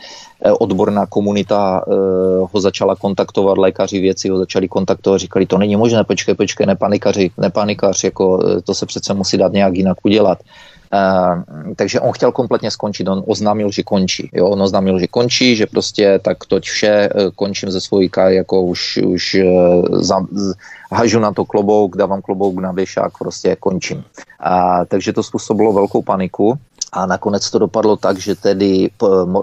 eh, 0.45 0.51
odborná 0.51 1.05
komunita 1.05 1.81
eh, 1.87 1.91
ho 2.51 2.61
začala 2.61 2.95
kontaktovat, 2.95 3.57
lékaři 3.57 3.99
věci 3.99 4.29
ho 4.29 4.37
začali 4.37 4.67
kontaktovat, 4.67 5.19
říkali, 5.19 5.45
to 5.45 5.57
není 5.57 5.75
možné, 5.75 6.03
počkej, 6.03 6.35
počkej, 6.35 6.67
nepanikaři, 6.67 7.31
nepanikař, 7.37 8.03
jako 8.03 8.39
eh, 8.45 8.61
to 8.61 8.73
se 8.73 8.85
přece 8.85 9.13
musí 9.13 9.37
dát 9.37 9.51
nějak 9.51 9.75
jinak 9.75 9.97
udělat. 10.03 10.39
Uh, 10.93 11.43
takže 11.75 11.99
on 11.99 12.11
chtěl 12.11 12.31
kompletně 12.31 12.71
skončit, 12.71 13.07
on 13.07 13.23
oznámil, 13.27 13.71
že 13.71 13.83
končí. 13.83 14.29
Jo? 14.33 14.47
On 14.47 14.61
oznámil, 14.61 14.99
že 14.99 15.07
končí, 15.07 15.55
že 15.55 15.65
prostě 15.65 16.19
tak 16.21 16.45
toť 16.45 16.63
vše, 16.63 17.09
uh, 17.15 17.31
končím 17.35 17.71
ze 17.71 17.81
svojí 17.81 18.09
kary, 18.09 18.35
jako 18.35 18.61
už, 18.61 18.97
už 18.97 19.35
uh, 19.43 19.99
za, 20.01 20.19
hažu 20.91 21.19
na 21.19 21.31
to 21.31 21.45
klobouk, 21.45 21.97
dávám 21.97 22.21
klobouk 22.21 22.59
na 22.59 22.71
věšák, 22.71 23.17
prostě 23.17 23.55
končím. 23.59 23.97
Uh, 23.97 24.85
takže 24.87 25.13
to 25.13 25.23
způsobilo 25.23 25.73
velkou 25.73 26.01
paniku. 26.01 26.57
A 26.93 27.05
nakonec 27.05 27.49
to 27.51 27.59
dopadlo 27.59 27.97
tak, 27.97 28.17
že 28.17 28.35
tedy 28.35 28.89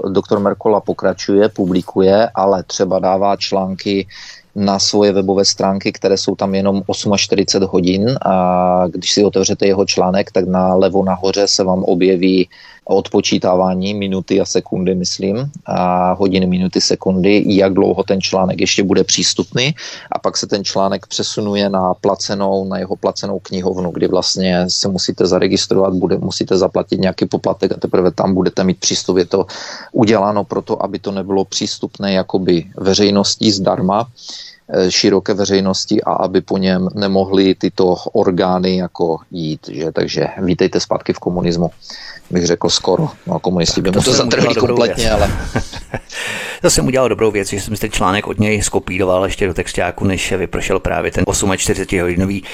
doktor 0.09 0.41
Merkola 0.41 0.81
pokračuje, 0.81 1.49
publikuje, 1.49 2.29
ale 2.35 2.63
třeba 2.63 2.99
dává 2.99 3.37
články 3.37 4.07
na 4.55 4.79
svoje 4.79 5.13
webové 5.13 5.45
stránky, 5.45 5.93
které 5.93 6.17
jsou 6.17 6.35
tam 6.35 6.55
jenom 6.55 6.83
48 7.17 7.69
hodin. 7.73 8.19
A 8.27 8.85
když 8.89 9.13
si 9.13 9.25
otevřete 9.25 9.67
jeho 9.67 9.85
článek, 9.85 10.33
tak 10.33 10.49
na 10.49 10.75
levo 10.75 11.05
nahoře 11.05 11.49
se 11.49 11.65
vám 11.65 11.85
objeví 11.85 12.49
odpočítávání 12.85 13.95
minuty 13.95 14.41
a 14.41 14.45
sekundy, 14.45 14.95
myslím, 14.95 15.51
a 15.67 16.13
hodiny, 16.13 16.47
minuty, 16.47 16.81
sekundy, 16.81 17.45
jak 17.47 17.75
dlouho 17.75 18.03
ten 18.03 18.21
článek 18.21 18.61
ještě 18.61 18.83
bude 18.83 19.05
přístupný 19.05 19.75
a 20.13 20.19
pak 20.19 20.37
se 20.37 20.47
ten 20.47 20.65
článek 20.65 21.07
přesunuje 21.07 21.69
na 21.69 21.95
placenou, 21.95 22.65
na 22.65 22.79
jeho 22.79 22.97
placenou 22.97 23.39
knihovnu, 23.39 23.91
kdy 23.91 24.09
vlastně 24.09 24.65
se 24.69 24.89
musíte 24.89 25.27
zaregistrovat, 25.27 25.95
bude, 25.95 26.19
musíte 26.19 26.57
zaplatit 26.57 27.01
nějaký 27.01 27.27
poplatek 27.27 27.73
a 27.73 27.81
teprve 27.81 28.11
tam 28.11 28.35
budete 28.35 28.65
mít 28.65 28.79
přístup. 28.79 29.17
Je 29.17 29.27
to 29.27 29.47
uděláno 29.93 30.45
proto, 30.45 30.83
aby 30.83 30.99
to 30.99 31.13
nebylo 31.13 31.45
přístupné 31.45 32.13
jakoby 32.13 32.65
veřejností 32.77 33.51
zdarma, 33.51 34.09
široké 34.89 35.35
veřejnosti 35.35 36.03
a 36.03 36.13
aby 36.13 36.41
po 36.41 36.59
něm 36.59 36.89
nemohly 36.95 37.55
tyto 37.55 37.95
orgány 38.13 38.77
jako 38.77 39.19
jít. 39.31 39.61
Že? 39.69 39.93
Takže 39.93 40.27
vítejte 40.39 40.81
zpátky 40.81 41.13
v 41.13 41.19
komunismu, 41.19 41.71
bych 42.31 42.47
řekl 42.47 42.69
skoro. 42.69 43.09
No, 43.27 43.39
komunisti 43.39 43.81
by 43.81 43.91
mu 43.91 44.03
to 44.03 44.13
zatrhli 44.13 44.55
kompletně, 44.55 45.05
věc. 45.05 45.13
ale... 45.13 45.31
to 46.63 46.71
jsem 46.71 46.87
udělal 46.87 47.09
dobrou 47.09 47.31
věc, 47.31 47.49
že 47.49 47.61
jsem 47.61 47.77
si 47.77 47.81
ten 47.81 47.91
článek 47.91 48.27
od 48.27 48.39
něj 48.39 48.63
skopíroval 48.63 49.25
ještě 49.25 49.47
do 49.47 49.55
textáku, 49.55 50.05
než 50.05 50.33
vypršel 50.33 50.81
právě 50.81 51.11
ten 51.11 51.25
48 51.57 52.01
hodinový 52.01 52.45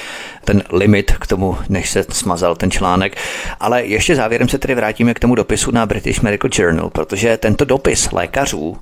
ten 0.44 0.62
limit 0.72 1.12
k 1.20 1.26
tomu, 1.26 1.56
než 1.68 1.90
se 1.90 2.04
smazal 2.10 2.56
ten 2.56 2.70
článek. 2.70 3.16
Ale 3.60 3.84
ještě 3.84 4.16
závěrem 4.16 4.48
se 4.48 4.58
tedy 4.58 4.74
vrátíme 4.74 5.14
k 5.14 5.20
tomu 5.20 5.34
dopisu 5.34 5.70
na 5.70 5.86
British 5.86 6.20
Medical 6.20 6.50
Journal, 6.54 6.90
protože 6.90 7.36
tento 7.36 7.64
dopis 7.64 8.12
lékařů, 8.12 8.76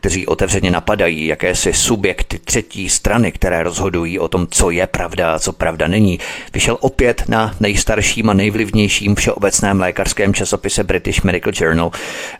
kteří 0.00 0.26
otevřeně 0.26 0.70
napadají 0.70 1.26
jakési 1.26 1.72
subjekty 1.72 2.38
třetí 2.38 2.88
strany, 2.88 3.32
které 3.32 3.62
rozhodují 3.62 4.18
o 4.18 4.28
tom, 4.28 4.46
co 4.50 4.70
je 4.70 4.86
pravda 4.86 5.34
a 5.34 5.38
co 5.38 5.52
pravda 5.52 5.88
není, 5.88 6.18
vyšel 6.54 6.76
opět 6.80 7.24
na 7.28 7.54
nejstarším 7.60 8.30
a 8.30 8.34
nejvlivnějším 8.34 9.14
všeobecném 9.14 9.80
lékařském 9.80 10.34
časopise 10.34 10.84
British 10.84 11.22
Medical 11.22 11.52
Journal. 11.56 11.90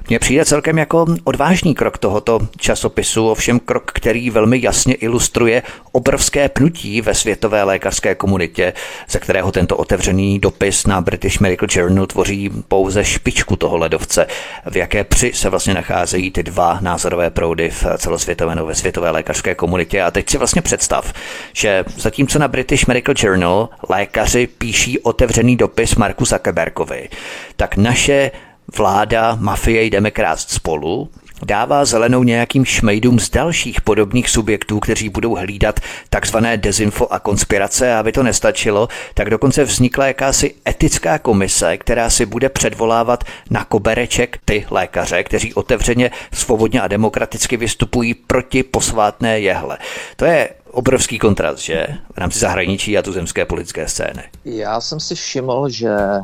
Mně 0.09 0.19
přijde 0.19 0.45
celkem 0.45 0.79
jako 0.79 1.07
odvážný 1.25 1.75
krok 1.75 1.99
tohoto 1.99 2.41
časopisu, 2.57 3.29
ovšem 3.29 3.61
krok, 3.61 3.93
který 3.95 4.31
velmi 4.31 4.59
jasně 4.63 4.95
ilustruje 4.95 5.63
obrovské 5.93 6.49
pnutí 6.49 7.01
ve 7.01 7.15
světové 7.15 7.63
lékařské 7.63 8.15
komunitě, 8.15 8.73
ze 9.09 9.19
kterého 9.19 9.53
tento 9.53 9.77
otevřený 9.77 10.39
dopis 10.39 10.87
na 10.87 11.01
British 11.01 11.41
Medical 11.41 11.69
Journal 11.73 12.07
tvoří 12.07 12.51
pouze 12.69 13.05
špičku 13.05 13.57
toho 13.57 13.77
ledovce, 13.77 14.27
v 14.71 14.77
jaké 14.77 15.05
při 15.05 15.33
se 15.35 15.51
vlastně 15.51 15.75
nacházejí 15.75 16.31
ty 16.31 16.43
dva 16.43 16.79
názorové 16.81 17.31
proudy 17.31 17.49
v 17.70 17.84
celosvětové 17.98 18.55
nebo 18.55 18.66
ve 18.66 18.74
světové 18.74 19.11
lékařské 19.11 19.55
komunitě. 19.55 20.03
A 20.03 20.11
teď 20.11 20.30
si 20.30 20.38
vlastně 20.38 20.62
představ, 20.62 21.12
že 21.53 21.84
zatímco 21.96 22.38
na 22.38 22.48
British 22.48 22.86
Medical 22.86 23.14
Journal 23.18 23.68
lékaři 23.88 24.46
píší 24.46 24.98
otevřený 24.98 25.57
dopis 25.57 25.96
Marku 25.96 26.24
Zuckerbergovi, 26.24 27.09
tak 27.57 27.76
naše 27.76 28.30
vláda, 28.76 29.36
mafie 29.40 29.82
jdeme 29.82 30.11
krást 30.11 30.51
spolu 30.51 31.11
dává 31.45 31.84
zelenou 31.84 32.22
nějakým 32.22 32.64
šmejdům 32.64 33.20
z 33.20 33.30
dalších 33.30 33.80
podobných 33.80 34.30
subjektů, 34.30 34.80
kteří 34.80 35.09
budou 35.09 35.34
hlídat 35.34 35.80
takzvané 36.11 36.57
dezinfo 36.57 37.12
a 37.12 37.18
konspirace 37.18 37.95
a 37.95 38.01
aby 38.01 38.12
to 38.12 38.22
nestačilo, 38.22 38.88
tak 39.14 39.30
dokonce 39.30 39.64
vznikla 39.64 40.07
jakási 40.07 40.55
etická 40.68 41.18
komise, 41.18 41.76
která 41.76 42.11
si 42.11 42.26
bude 42.26 42.49
předvolávat 42.49 43.24
na 43.51 43.64
kobereček 43.64 44.38
ty 44.45 44.66
lékaře, 44.70 45.22
kteří 45.24 45.55
otevřeně, 45.55 46.11
svobodně 46.32 46.80
a 46.80 46.88
demokraticky 46.88 47.57
vystupují 47.57 48.14
proti 48.14 48.62
posvátné 48.62 49.41
jehle. 49.41 49.78
To 50.16 50.24
je 50.24 50.49
obrovský 50.73 51.18
kontrast, 51.18 51.62
že? 51.62 51.87
V 52.14 52.18
rámci 52.18 52.39
zahraničí 52.39 52.99
a 52.99 53.03
tuzemské 53.03 53.45
politické 53.45 53.89
scény. 53.89 54.23
Já 54.45 54.81
jsem 54.81 55.01
si 55.01 55.14
všiml, 55.14 55.68
že 55.68 55.89
e, 55.89 56.21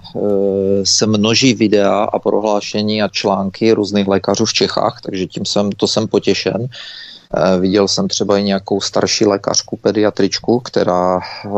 se 0.84 1.06
množí 1.06 1.54
videa 1.54 2.04
a 2.04 2.18
prohlášení 2.18 3.02
a 3.02 3.08
články 3.08 3.72
různých 3.72 4.08
lékařů 4.08 4.44
v 4.44 4.52
Čechách, 4.52 5.00
takže 5.02 5.26
tím 5.26 5.44
jsem, 5.44 5.72
to 5.72 5.86
jsem 5.86 6.08
potěšen. 6.08 6.66
E, 7.34 7.60
viděl 7.60 7.88
jsem 7.88 8.08
třeba 8.08 8.38
i 8.38 8.42
nějakou 8.42 8.80
starší 8.80 9.26
lékařku, 9.26 9.76
pediatričku, 9.76 10.60
která 10.60 11.20
e, 11.20 11.48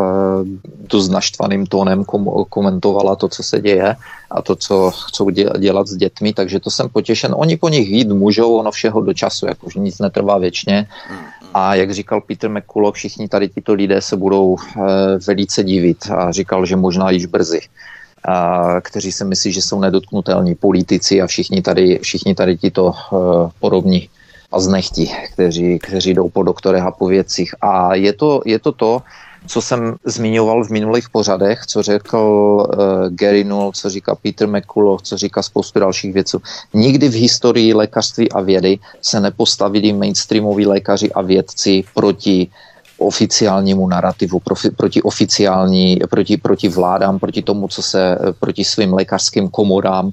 tu 0.87 1.01
s 1.01 1.09
naštvaným 1.09 1.67
tónem 1.67 2.05
kom- 2.05 2.45
komentovala 2.49 3.17
to, 3.17 3.29
co 3.29 3.43
se 3.43 3.61
děje 3.61 3.97
a 4.31 4.43
to, 4.43 4.57
co 4.57 4.91
chcou 4.91 5.31
dělat 5.59 5.87
s 5.87 5.97
dětmi, 5.97 6.33
takže 6.33 6.61
to 6.61 6.71
jsem 6.71 6.89
potěšen. 6.89 7.35
Oni 7.37 7.57
po 7.57 7.69
nich 7.69 7.89
jít 7.89 8.09
můžou, 8.09 8.57
ono 8.57 8.71
všeho 8.71 9.01
do 9.01 9.15
času, 9.15 9.47
jakože 9.47 9.81
nic 9.81 9.99
netrvá 9.99 10.39
věčně. 10.39 10.89
A 11.55 11.75
jak 11.75 11.91
říkal 11.91 12.21
Peter 12.21 12.51
McCullough, 12.51 12.95
všichni 12.95 13.29
tady 13.29 13.49
tyto 13.49 13.75
lidé 13.75 14.01
se 14.03 14.17
budou 14.17 14.57
e, 14.57 14.81
velice 15.27 15.65
divit 15.65 16.11
a 16.11 16.33
říkal, 16.33 16.67
že 16.67 16.77
možná 16.77 17.11
již 17.11 17.27
brzy. 17.27 17.61
A, 18.25 18.81
kteří 18.81 19.13
si 19.13 19.25
myslí, 19.25 19.53
že 19.53 19.63
jsou 19.63 19.81
nedotknutelní 19.81 20.55
politici 20.55 21.23
a 21.23 21.27
všichni 21.27 21.63
tady, 21.63 21.99
všichni 22.03 22.35
tady 22.35 22.57
tyto 22.57 22.93
e, 22.93 23.17
podobní 23.61 24.09
a 24.53 24.61
znechti, 24.61 25.11
kteří, 25.33 25.79
kteří 25.79 26.15
jdou 26.15 26.29
po 26.29 26.43
doktorech 26.43 26.83
a 26.83 26.91
po 26.91 27.07
věcích. 27.07 27.55
A 27.61 27.95
je 27.95 28.13
to, 28.13 28.43
je 28.45 28.59
to 28.59 28.73
to, 28.73 29.03
co 29.47 29.63
jsem 29.63 29.97
zmiňoval 30.05 30.65
v 30.65 30.71
minulých 30.71 31.11
pořadech, 31.11 31.67
co 31.67 31.83
řekl 31.83 32.19
uh, 32.19 33.09
Gary 33.09 33.45
Null, 33.45 33.73
co 33.73 33.91
říká 33.91 34.15
Peter 34.15 34.49
McCullough, 34.49 35.03
co 35.03 35.17
říká 35.17 35.43
spoustu 35.43 35.81
dalších 35.81 36.13
věcí. 36.13 36.37
Nikdy 36.75 37.09
v 37.09 37.15
historii 37.15 37.75
lékařství 37.75 38.33
a 38.33 38.41
vědy 38.41 38.79
se 39.03 39.21
nepostavili 39.21 39.93
mainstreamoví 39.93 40.67
lékaři 40.67 41.13
a 41.13 41.23
vědci 41.23 41.85
proti 41.95 42.49
oficiálnímu 42.99 43.89
narrativu, 43.89 44.41
profi, 44.41 44.71
proti 44.71 45.03
oficiální, 45.03 45.99
proti, 46.11 46.37
proti 46.37 46.69
vládám, 46.69 47.19
proti 47.19 47.43
tomu, 47.43 47.69
co 47.69 47.83
se, 47.83 48.19
proti 48.41 48.65
svým 48.65 48.95
lékařským 48.95 49.49
komorám 49.49 50.09
e, 50.09 50.13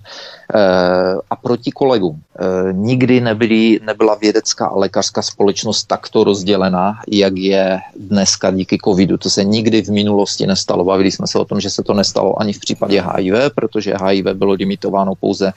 a 1.29 1.36
proti 1.36 1.71
kolegům. 1.71 2.15
E, 2.15 2.73
nikdy 2.73 3.21
nebyly, 3.21 3.79
nebyla 3.86 4.15
vědecká 4.15 4.67
a 4.67 4.75
lékařská 4.77 5.21
společnost 5.21 5.83
takto 5.83 6.23
rozdělená, 6.23 6.93
jak 7.07 7.38
je 7.38 7.79
dneska 7.99 8.51
díky 8.51 8.77
covidu. 8.86 9.17
To 9.17 9.29
se 9.29 9.43
nikdy 9.43 9.81
v 9.81 9.89
minulosti 9.89 10.47
nestalo. 10.47 10.83
Bavili 10.83 11.11
jsme 11.11 11.27
se 11.27 11.39
o 11.39 11.45
tom, 11.45 11.59
že 11.59 11.69
se 11.69 11.83
to 11.83 11.93
nestalo 11.93 12.41
ani 12.41 12.53
v 12.53 12.59
případě 12.59 13.03
HIV, 13.15 13.53
protože 13.55 13.97
HIV 14.05 14.25
bylo 14.25 14.53
limitováno 14.53 15.15
pouze 15.15 15.53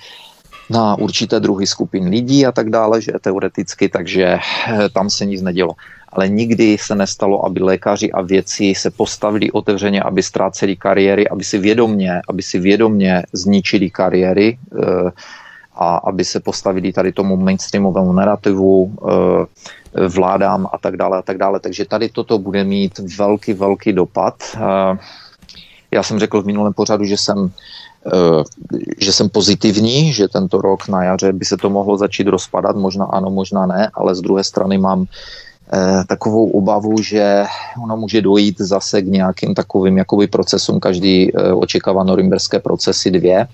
na 0.70 0.98
určité 0.98 1.40
druhy 1.40 1.66
skupin 1.66 2.08
lidí 2.08 2.46
a 2.46 2.52
tak 2.52 2.70
dále, 2.70 3.00
že 3.00 3.12
teoreticky, 3.20 3.88
takže 3.88 4.24
eh, 4.24 4.88
tam 4.88 5.10
se 5.10 5.26
nic 5.26 5.42
nedělo 5.42 5.72
ale 6.12 6.28
nikdy 6.28 6.78
se 6.78 6.94
nestalo, 6.94 7.46
aby 7.46 7.60
lékaři 7.60 8.12
a 8.12 8.22
věci 8.22 8.74
se 8.76 8.90
postavili 8.90 9.50
otevřeně, 9.50 10.02
aby 10.02 10.22
ztráceli 10.22 10.76
kariéry, 10.76 11.28
aby 11.28 11.44
si 11.44 11.58
vědomně, 11.58 12.22
aby 12.28 12.42
si 12.42 12.58
vědomně 12.58 13.22
zničili 13.32 13.90
kariéry 13.90 14.58
eh, 14.58 15.10
a 15.74 15.96
aby 15.96 16.24
se 16.24 16.40
postavili 16.40 16.92
tady 16.92 17.12
tomu 17.12 17.36
mainstreamovému 17.36 18.12
narrativu, 18.12 18.92
eh, 18.92 20.08
vládám 20.08 20.66
a 20.72 20.78
tak 20.78 20.96
dále 20.96 21.18
a 21.18 21.22
tak 21.22 21.38
dále. 21.38 21.60
Takže 21.60 21.84
tady 21.84 22.08
toto 22.08 22.38
bude 22.38 22.64
mít 22.64 22.98
velký, 23.18 23.52
velký 23.52 23.92
dopad. 23.92 24.34
Eh, 24.56 24.98
já 25.90 26.02
jsem 26.02 26.18
řekl 26.18 26.42
v 26.42 26.46
minulém 26.46 26.72
pořadu, 26.72 27.04
že 27.04 27.16
jsem 27.16 27.50
že 28.98 29.12
jsem 29.12 29.28
pozitivní, 29.28 30.12
že 30.12 30.28
tento 30.28 30.60
rok 30.60 30.88
na 30.88 31.04
jaře 31.04 31.32
by 31.32 31.44
se 31.44 31.56
to 31.56 31.70
mohlo 31.70 31.98
začít 31.98 32.26
rozpadat, 32.26 32.76
možná 32.76 33.04
ano, 33.04 33.30
možná 33.30 33.66
ne, 33.66 33.90
ale 33.94 34.14
z 34.14 34.20
druhé 34.20 34.44
strany 34.44 34.78
mám 34.78 35.04
takovou 36.06 36.50
obavu, 36.50 37.02
že 37.02 37.44
ono 37.82 37.96
může 37.96 38.22
dojít 38.22 38.60
zase 38.60 39.02
k 39.02 39.06
nějakým 39.06 39.54
takovým 39.54 39.98
jakoby 39.98 40.26
procesům, 40.26 40.80
každý 40.80 41.36
eh, 41.36 41.52
očekává 41.52 42.04
norimberské 42.04 42.58
procesy 42.58 43.10
dvě, 43.10 43.46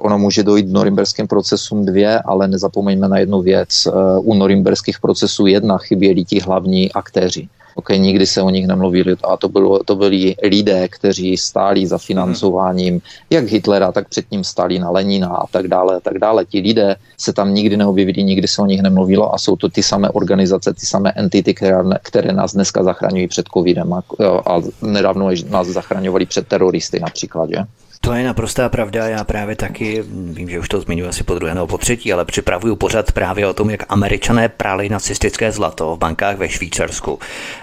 ono 0.00 0.18
může 0.18 0.42
dojít 0.42 0.66
k 0.66 0.72
norimberským 0.72 1.26
procesům 1.26 1.86
dvě, 1.86 2.18
ale 2.18 2.48
nezapomeňme 2.48 3.08
na 3.08 3.18
jednu 3.18 3.42
věc. 3.42 3.86
Eh, 3.86 4.18
u 4.18 4.34
norimberských 4.34 5.00
procesů 5.00 5.46
jedna 5.46 5.78
chyběli 5.78 6.24
ti 6.24 6.40
hlavní 6.40 6.92
aktéři. 6.92 7.48
Okay, 7.74 7.98
nikdy 7.98 8.26
se 8.26 8.42
o 8.42 8.50
nich 8.50 8.66
nemluvili 8.66 9.16
a 9.24 9.36
to, 9.36 9.48
bylo, 9.48 9.78
to 9.84 9.96
byli 9.96 10.34
lidé, 10.42 10.88
kteří 10.88 11.36
stáli 11.36 11.86
za 11.86 11.98
financováním 11.98 13.00
jak 13.30 13.44
Hitlera, 13.44 13.92
tak 13.92 14.08
předtím 14.08 14.44
Stalina, 14.44 14.90
Lenina 14.90 15.28
a 15.28 15.46
tak 15.46 15.68
dále 15.68 15.96
a 15.96 16.00
tak 16.00 16.18
dále. 16.18 16.44
Ti 16.44 16.60
lidé 16.60 16.96
se 17.18 17.32
tam 17.32 17.54
nikdy 17.54 17.76
neobjevili, 17.76 18.22
nikdy 18.22 18.48
se 18.48 18.62
o 18.62 18.66
nich 18.66 18.82
nemluvilo 18.82 19.34
a 19.34 19.38
jsou 19.38 19.56
to 19.56 19.68
ty 19.68 19.82
samé 19.82 20.10
organizace, 20.10 20.74
ty 20.74 20.86
samé 20.86 21.12
entity, 21.16 21.54
které, 21.54 21.82
které 22.02 22.32
nás 22.32 22.54
dneska 22.54 22.82
zachraňují 22.82 23.28
před 23.28 23.46
covidem 23.54 23.92
a, 23.92 24.02
a 24.46 24.60
nedávno 24.82 25.30
nás 25.48 25.66
zachraňovali 25.66 26.26
před 26.26 26.46
teroristy 26.46 27.00
například. 27.00 27.50
Že? 27.50 27.64
To 28.02 28.12
je 28.12 28.24
naprostá 28.24 28.68
pravda. 28.68 29.08
Já 29.08 29.24
právě 29.24 29.56
taky, 29.56 30.02
vím, 30.08 30.50
že 30.50 30.58
už 30.58 30.68
to 30.68 30.80
zmiňuji 30.80 31.08
asi 31.08 31.24
po 31.24 31.34
druhé 31.34 31.54
nebo 31.54 31.66
po 31.66 31.78
třetí, 31.78 32.12
ale 32.12 32.24
připravuju 32.24 32.76
pořad 32.76 33.12
právě 33.12 33.46
o 33.46 33.52
tom, 33.52 33.70
jak 33.70 33.82
američané 33.88 34.48
prali 34.48 34.88
nacistické 34.88 35.52
zlato 35.52 35.96
v 35.96 35.98
bankách 35.98 36.36
ve 36.36 36.48
Švýcarsku. 36.48 37.18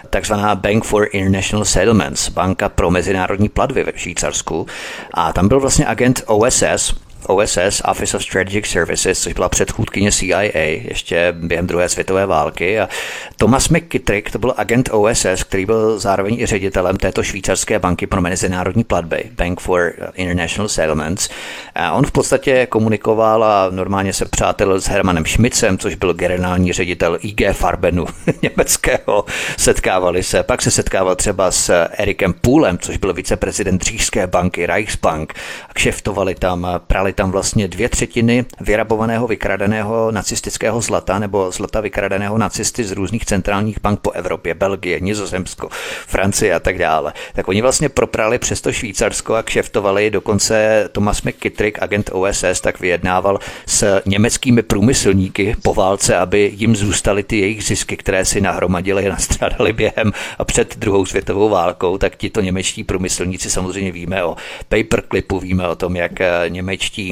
Takzvaná 0.09 0.55
Bank 0.55 0.83
for 0.83 1.07
International 1.11 1.65
Settlements, 1.65 2.29
banka 2.29 2.69
pro 2.69 2.91
mezinárodní 2.91 3.49
platby 3.49 3.83
ve 3.83 3.91
Švýcarsku. 3.95 4.67
A 5.13 5.33
tam 5.33 5.47
byl 5.47 5.59
vlastně 5.59 5.85
agent 5.85 6.23
OSS, 6.25 6.93
OSS, 7.27 7.81
Office 7.85 8.17
of 8.17 8.23
Strategic 8.23 8.65
Services, 8.65 9.19
což 9.19 9.33
byla 9.33 9.49
předchůdkyně 9.49 10.11
CIA 10.11 10.41
ještě 10.41 11.33
během 11.37 11.67
druhé 11.67 11.89
světové 11.89 12.25
války. 12.25 12.79
A 12.79 12.89
Thomas 13.37 13.69
McKittrick, 13.69 14.31
to 14.31 14.39
byl 14.39 14.53
agent 14.57 14.89
OSS, 14.91 15.43
který 15.43 15.65
byl 15.65 15.99
zároveň 15.99 16.39
i 16.39 16.45
ředitelem 16.45 16.97
této 16.97 17.23
švýcarské 17.23 17.79
banky 17.79 18.07
pro 18.07 18.21
mezinárodní 18.21 18.83
platby, 18.83 19.23
Bank 19.31 19.59
for 19.59 19.93
International 20.15 20.69
Settlements. 20.69 21.29
A 21.75 21.91
on 21.91 22.05
v 22.05 22.11
podstatě 22.11 22.65
komunikoval 22.65 23.43
a 23.43 23.69
normálně 23.69 24.13
se 24.13 24.25
přátel 24.25 24.81
s 24.81 24.87
Hermanem 24.87 25.25
Schmidcem, 25.25 25.77
což 25.77 25.95
byl 25.95 26.13
generální 26.13 26.73
ředitel 26.73 27.17
IG 27.21 27.41
Farbenu 27.51 28.05
německého. 28.41 29.25
Setkávali 29.57 30.23
se, 30.23 30.43
pak 30.43 30.61
se 30.61 30.71
setkával 30.71 31.15
třeba 31.15 31.51
s 31.51 31.85
Erikem 31.91 32.33
Půlem, 32.33 32.77
což 32.77 32.97
byl 32.97 33.13
viceprezident 33.13 33.81
Říšské 33.81 34.27
banky 34.27 34.65
Reichsbank. 34.65 35.33
Kšeftovali 35.73 36.35
tam, 36.35 36.67
prali 36.87 37.13
tam 37.17 37.31
vlastně 37.31 37.67
dvě 37.67 37.89
třetiny 37.89 38.45
vyrabovaného, 38.59 39.27
vykradeného 39.27 40.11
nacistického 40.11 40.81
zlata 40.81 41.19
nebo 41.19 41.51
zlata 41.51 41.81
vykradeného 41.81 42.37
nacisty 42.37 42.83
z 42.83 42.91
různých 42.91 43.25
centrálních 43.25 43.81
bank 43.81 43.99
po 43.99 44.11
Evropě, 44.11 44.53
Belgie, 44.53 44.99
Nizozemsko, 44.99 45.69
Francie 46.07 46.53
a 46.53 46.59
tak 46.59 46.77
dále. 46.77 47.13
Tak 47.33 47.47
oni 47.47 47.61
vlastně 47.61 47.89
proprali 47.89 48.39
přes 48.39 48.61
to 48.61 48.71
Švýcarsko 48.71 49.35
a 49.35 49.43
kšeftovali, 49.43 50.09
dokonce 50.09 50.89
Thomas 50.91 51.21
McKittrick, 51.21 51.81
agent 51.81 52.09
OSS, 52.13 52.61
tak 52.61 52.79
vyjednával 52.79 53.39
s 53.65 54.01
německými 54.05 54.61
průmyslníky 54.61 55.55
po 55.63 55.73
válce, 55.73 56.17
aby 56.17 56.51
jim 56.55 56.75
zůstaly 56.75 57.23
ty 57.23 57.39
jejich 57.39 57.63
zisky, 57.63 57.97
které 57.97 58.25
si 58.25 58.41
nahromadili 58.41 59.07
a 59.07 59.09
nastrádali 59.09 59.73
během 59.73 60.11
a 60.37 60.45
před 60.45 60.77
druhou 60.77 61.05
světovou 61.05 61.49
válkou, 61.49 61.97
tak 61.97 62.15
tito 62.15 62.41
němečtí 62.41 62.83
průmyslníci 62.83 63.49
samozřejmě 63.49 63.91
víme 63.91 64.23
o 64.23 64.35
paperclipu, 64.69 65.39
víme 65.39 65.67
o 65.67 65.75
tom, 65.75 65.95
jak 65.95 66.11
němečtí 66.49 67.06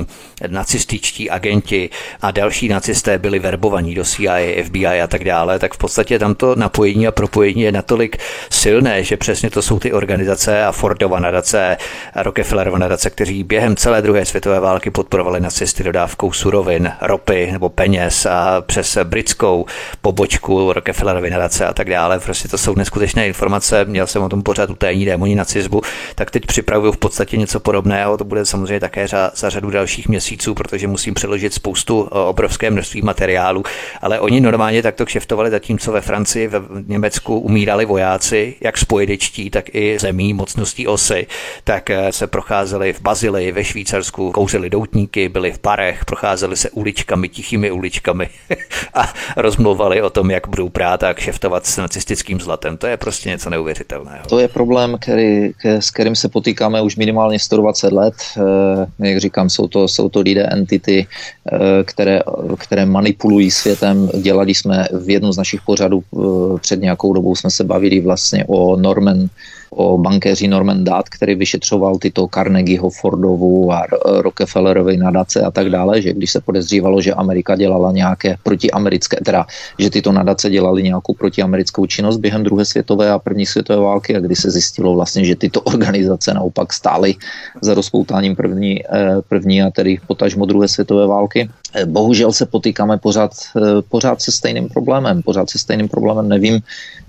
nacističtí 0.48 1.30
agenti 1.30 1.89
a 2.22 2.32
další 2.32 2.68
nacisté 2.68 3.18
byli 3.18 3.39
verbovaní 3.39 3.96
do 3.96 4.04
CIA, 4.04 4.64
FBI 4.64 5.02
a 5.02 5.08
tak 5.08 5.24
dále, 5.24 5.60
tak 5.60 5.74
v 5.74 5.78
podstatě 5.78 6.20
tam 6.20 6.36
to 6.36 6.56
napojení 6.56 7.08
a 7.08 7.12
propojení 7.12 7.62
je 7.62 7.72
natolik 7.72 8.18
silné, 8.50 9.04
že 9.04 9.18
přesně 9.18 9.50
to 9.50 9.62
jsou 9.62 9.80
ty 9.80 9.93
organizace 9.93 10.66
a 10.66 10.72
Fordova 10.72 11.20
nadace, 11.20 11.78
a 12.14 12.24
Rockefellerova 12.24 12.78
nadace, 12.78 13.10
kteří 13.10 13.43
během 13.43 13.76
celé 13.76 14.02
druhé 14.02 14.26
světové 14.26 14.60
války 14.60 14.91
podporovali 14.91 15.39
nacisty 15.39 15.84
dodávkou 15.84 16.32
surovin, 16.32 16.91
ropy 17.02 17.50
nebo 17.52 17.70
peněz 17.70 18.26
a 18.26 18.62
přes 18.62 18.98
britskou 19.04 19.66
pobočku 20.02 20.74
Rockefellerovy 20.74 21.30
nadace 21.30 21.66
a 21.66 21.74
tak 21.74 21.89
dále. 21.89 22.20
Prostě 22.20 22.48
to 22.48 22.58
jsou 22.58 22.76
neskutečné 22.76 23.28
informace. 23.28 23.86
Měl 23.86 24.08
jsem 24.08 24.24
o 24.24 24.30
tom 24.30 24.43
pořád 24.43 24.70
u 24.70 24.76
tajní 24.76 25.06
démoni 25.06 25.36
nacismu, 25.36 25.82
tak 26.16 26.32
teď 26.32 26.46
připravuju 26.46 26.91
v 26.91 26.98
podstatě 26.98 27.38
něco 27.38 27.60
podobného. 27.60 28.18
To 28.18 28.24
bude 28.24 28.46
samozřejmě 28.46 28.80
také 28.80 29.08
za 29.08 29.50
řadu 29.50 29.70
dalších 29.70 29.85
dalších 29.86 30.10
měsíců, 30.10 30.54
protože 30.54 30.88
musím 30.88 31.14
přeložit 31.14 31.54
spoustu 31.54 32.10
eh, 32.12 32.20
obrovské 32.20 32.72
množství 32.72 33.02
materiálu, 33.02 33.64
ale 34.02 34.20
oni 34.20 34.42
normálně 34.42 34.82
takto 34.82 35.06
kšeftovali, 35.06 35.52
zatímco 35.52 35.92
ve 35.92 36.02
Francii, 36.02 36.48
ve 36.48 36.62
Německu 36.88 37.40
umírali 37.40 37.86
vojáci, 37.86 38.56
jak 38.62 38.78
spojedečtí, 38.78 39.50
tak 39.50 39.76
i 39.76 40.00
zemí 40.00 40.34
mocností 40.34 40.88
osy, 40.88 41.28
tak 41.64 41.90
eh, 41.90 42.12
se 42.12 42.28
procházeli 42.28 42.94
v 42.94 43.02
Bazilii, 43.02 43.52
ve 43.52 43.64
Švýcarsku, 43.64 44.32
kouřili 44.32 44.70
doutníky, 44.70 45.30
byli 45.30 45.52
v 45.52 45.60
parech, 45.60 46.06
procházeli 46.06 46.58
se 46.58 46.70
uličkami, 46.70 47.30
tichými 47.30 47.72
uličkami 47.72 48.30
a 48.94 49.14
rozmluvali 49.38 50.02
o 50.02 50.10
tom, 50.10 50.32
jak 50.32 50.48
budou 50.48 50.70
prát 50.70 51.04
a 51.04 51.14
kšeftovat 51.14 51.66
s 51.66 51.78
nacistickým 51.78 52.40
zlatem. 52.40 52.78
To 52.78 52.88
je 52.88 52.98
prostě 52.98 53.30
něco 53.30 53.50
neuvěřitelného. 53.50 54.26
To 54.30 54.40
je 54.40 54.48
problém, 54.48 54.98
který, 55.02 55.52
s 55.64 55.92
kterým 55.92 56.16
se 56.16 56.30
potýkáme 56.30 56.82
už 56.82 56.96
minimálně 56.96 57.40
120 57.40 57.94
let. 57.94 58.16
Eh, 58.38 59.08
jak 59.08 59.18
říkám, 59.20 59.50
jsou 59.50 59.64
to 59.68 59.86
to, 59.86 59.88
jsou 59.88 60.09
to 60.09 60.20
lidé, 60.22 60.47
entity, 60.47 61.07
eh, 61.07 61.84
které, 61.84 62.20
které 62.57 62.86
manipulují 62.86 63.51
světem. 63.51 64.09
Dělali 64.22 64.55
jsme 64.55 64.88
v 64.91 65.09
jednu 65.09 65.32
z 65.32 65.38
našich 65.38 65.61
pořadů 65.61 65.99
eh, 65.99 66.18
před 66.59 66.82
nějakou 66.82 67.13
dobou, 67.13 67.36
jsme 67.36 67.51
se 67.51 67.63
bavili 67.63 67.99
vlastně 67.99 68.45
o 68.47 68.76
Norman 68.76 69.28
o 69.70 69.97
bankéři 69.97 70.47
Norman 70.47 70.84
Dát, 70.84 71.09
který 71.09 71.36
vyšetřoval 71.36 71.97
tyto 71.97 72.28
Carnegieho, 72.28 72.89
Fordovu 72.89 73.72
a 73.74 73.84
Rockefellerovy 74.05 74.97
nadace 74.97 75.41
a 75.41 75.51
tak 75.51 75.70
dále, 75.70 76.01
že 76.01 76.13
když 76.13 76.32
se 76.32 76.41
podezřívalo, 76.41 77.01
že 77.01 77.13
Amerika 77.13 77.55
dělala 77.55 77.91
nějaké 77.91 78.38
protiamerické, 78.43 79.18
teda, 79.26 79.45
že 79.80 79.89
tyto 79.89 80.11
nadace 80.11 80.49
dělali 80.49 80.84
nějakou 80.84 81.13
protiamerickou 81.13 81.86
činnost 81.86 82.18
během 82.18 82.43
druhé 82.43 82.66
světové 82.66 83.11
a 83.11 83.20
první 83.20 83.45
světové 83.45 83.80
války 83.80 84.16
a 84.16 84.20
kdy 84.20 84.36
se 84.36 84.51
zjistilo 84.51 84.95
vlastně, 84.95 85.26
že 85.26 85.36
tyto 85.36 85.61
organizace 85.61 86.34
naopak 86.34 86.74
stály 86.74 87.16
za 87.61 87.74
rozpoutáním 87.74 88.36
první, 88.36 88.86
eh, 88.86 89.22
první 89.30 89.63
a 89.63 89.70
tedy 89.70 89.99
potažmo 90.07 90.45
druhé 90.45 90.68
světové 90.68 91.07
války. 91.07 91.49
Eh, 91.74 91.86
bohužel 91.86 92.32
se 92.32 92.45
potýkáme 92.45 92.97
pořád, 92.97 93.32
eh, 93.57 93.82
pořád 93.89 94.22
se 94.22 94.32
stejným 94.32 94.70
problémem. 94.70 95.22
Pořád 95.22 95.49
se 95.49 95.59
stejným 95.59 95.88
problémem 95.88 96.30
nevím, 96.30 96.59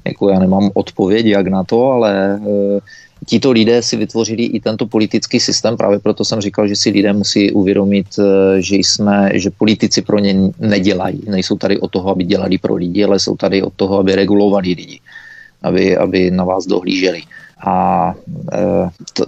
jako 0.06 0.28
já 0.28 0.38
nemám 0.38 0.70
odpověď 0.74 1.26
jak 1.26 1.46
na 1.46 1.64
to, 1.64 1.86
ale 1.86 2.34
e, 2.34 2.40
tito 3.26 3.52
lidé 3.52 3.82
si 3.82 3.96
vytvořili 3.96 4.44
i 4.44 4.60
tento 4.60 4.86
politický 4.86 5.40
systém, 5.40 5.76
právě 5.76 5.98
proto 5.98 6.24
jsem 6.24 6.40
říkal, 6.40 6.68
že 6.68 6.76
si 6.76 6.90
lidé 6.90 7.12
musí 7.12 7.52
uvědomit, 7.52 8.06
e, 8.18 8.22
že 8.62 8.76
jsme, 8.76 9.30
že 9.34 9.50
politici 9.50 10.02
pro 10.02 10.18
ně 10.18 10.52
nedělají. 10.60 11.22
Nejsou 11.28 11.56
tady 11.56 11.80
od 11.80 11.90
toho, 11.90 12.10
aby 12.10 12.24
dělali 12.24 12.58
pro 12.58 12.74
lidi, 12.74 13.04
ale 13.04 13.18
jsou 13.18 13.36
tady 13.36 13.62
od 13.62 13.72
toho, 13.72 13.98
aby 13.98 14.14
regulovali 14.14 14.68
lidi, 14.68 15.00
aby, 15.62 15.96
aby 15.96 16.30
na 16.30 16.44
vás 16.44 16.66
dohlíželi. 16.66 17.22
A 17.66 18.12
e, 18.52 18.58
to, 19.12 19.24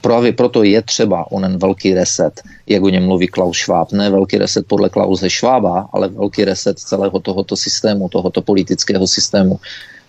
právě 0.00 0.32
proto 0.32 0.62
je 0.62 0.82
třeba 0.82 1.32
onen 1.32 1.58
velký 1.58 1.94
reset, 1.94 2.40
jak 2.66 2.82
o 2.82 2.88
něm 2.88 3.04
mluví 3.04 3.26
Klaus 3.26 3.58
Schwab. 3.58 3.92
Ne 3.92 4.10
velký 4.10 4.38
reset 4.38 4.66
podle 4.66 4.88
Klause 4.88 5.30
Schwaba, 5.30 5.88
ale 5.92 6.08
velký 6.08 6.44
reset 6.44 6.78
celého 6.78 7.20
tohoto 7.20 7.56
systému, 7.56 8.08
tohoto 8.08 8.42
politického 8.42 9.06
systému. 9.06 9.60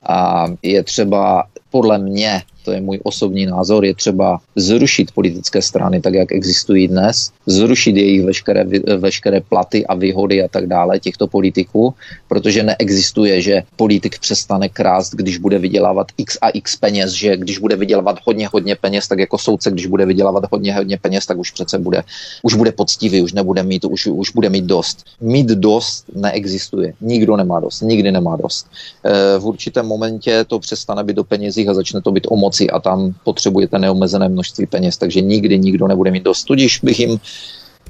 A 0.08 0.46
je 0.64 0.84
třeba 0.84 1.48
podle 1.70 1.98
mě 1.98 2.42
to 2.68 2.76
je 2.76 2.82
můj 2.82 3.00
osobní 3.04 3.46
názor, 3.46 3.86
je 3.86 3.96
třeba 3.96 4.40
zrušit 4.56 5.12
politické 5.16 5.62
strany 5.62 6.02
tak, 6.02 6.14
jak 6.14 6.32
existují 6.32 6.88
dnes, 6.88 7.32
zrušit 7.46 7.96
jejich 7.96 8.24
veškeré, 8.28 8.68
veškeré 8.98 9.40
platy 9.42 9.88
a 9.88 9.96
výhody 9.96 10.44
a 10.44 10.48
tak 10.52 10.68
dále 10.68 11.00
těchto 11.00 11.28
politiků, 11.28 11.94
protože 12.28 12.64
neexistuje, 12.64 13.42
že 13.42 13.64
politik 13.76 14.20
přestane 14.20 14.70
krást, 14.70 15.16
když 15.16 15.38
bude 15.38 15.60
vydělávat 15.60 16.08
x 16.18 16.38
a 16.42 16.50
x 16.50 16.76
peněz, 16.76 17.12
že 17.12 17.38
když 17.38 17.58
bude 17.58 17.76
vydělávat 17.76 18.20
hodně, 18.24 18.48
hodně 18.52 18.76
peněz, 18.76 19.08
tak 19.08 19.20
jako 19.20 19.38
soudce, 19.38 19.72
když 19.72 19.88
bude 19.88 20.06
vydělávat 20.06 20.44
hodně, 20.52 20.76
hodně 20.76 20.98
peněz, 20.98 21.26
tak 21.26 21.38
už 21.38 21.52
přece 21.52 21.80
bude, 21.80 22.04
už 22.44 22.54
bude 22.54 22.72
poctivý, 22.72 23.22
už 23.22 23.34
nebude 23.34 23.64
mít, 23.64 23.86
už, 23.86 24.08
už 24.08 24.32
bude 24.36 24.50
mít 24.50 24.66
dost. 24.66 25.08
Mít 25.22 25.48
dost 25.48 26.04
neexistuje. 26.16 26.94
Nikdo 27.02 27.38
nemá 27.38 27.60
dost, 27.60 27.82
nikdy 27.82 28.12
nemá 28.12 28.36
dost. 28.36 28.68
E, 29.06 29.40
v 29.40 29.46
určitém 29.46 29.86
momentě 29.86 30.44
to 30.48 30.60
přestane 30.60 31.04
být 31.04 31.16
do 31.16 31.24
penězích 31.24 31.68
a 31.68 31.74
začne 31.74 32.02
to 32.02 32.12
být 32.12 32.28
o 32.30 32.36
moci 32.36 32.57
moci 32.58 32.70
a 32.70 32.80
tam 32.80 33.14
potřebujete 33.24 33.80
neomezené 33.80 34.30
množství 34.30 34.66
peněz, 34.66 34.98
takže 34.98 35.22
nikdy 35.22 35.60
nikdo 35.60 35.88
nebude 35.88 36.12
mít 36.12 36.24
dost. 36.24 36.44
Tudíž 36.44 36.80
bych 36.84 37.00
jim 37.00 37.20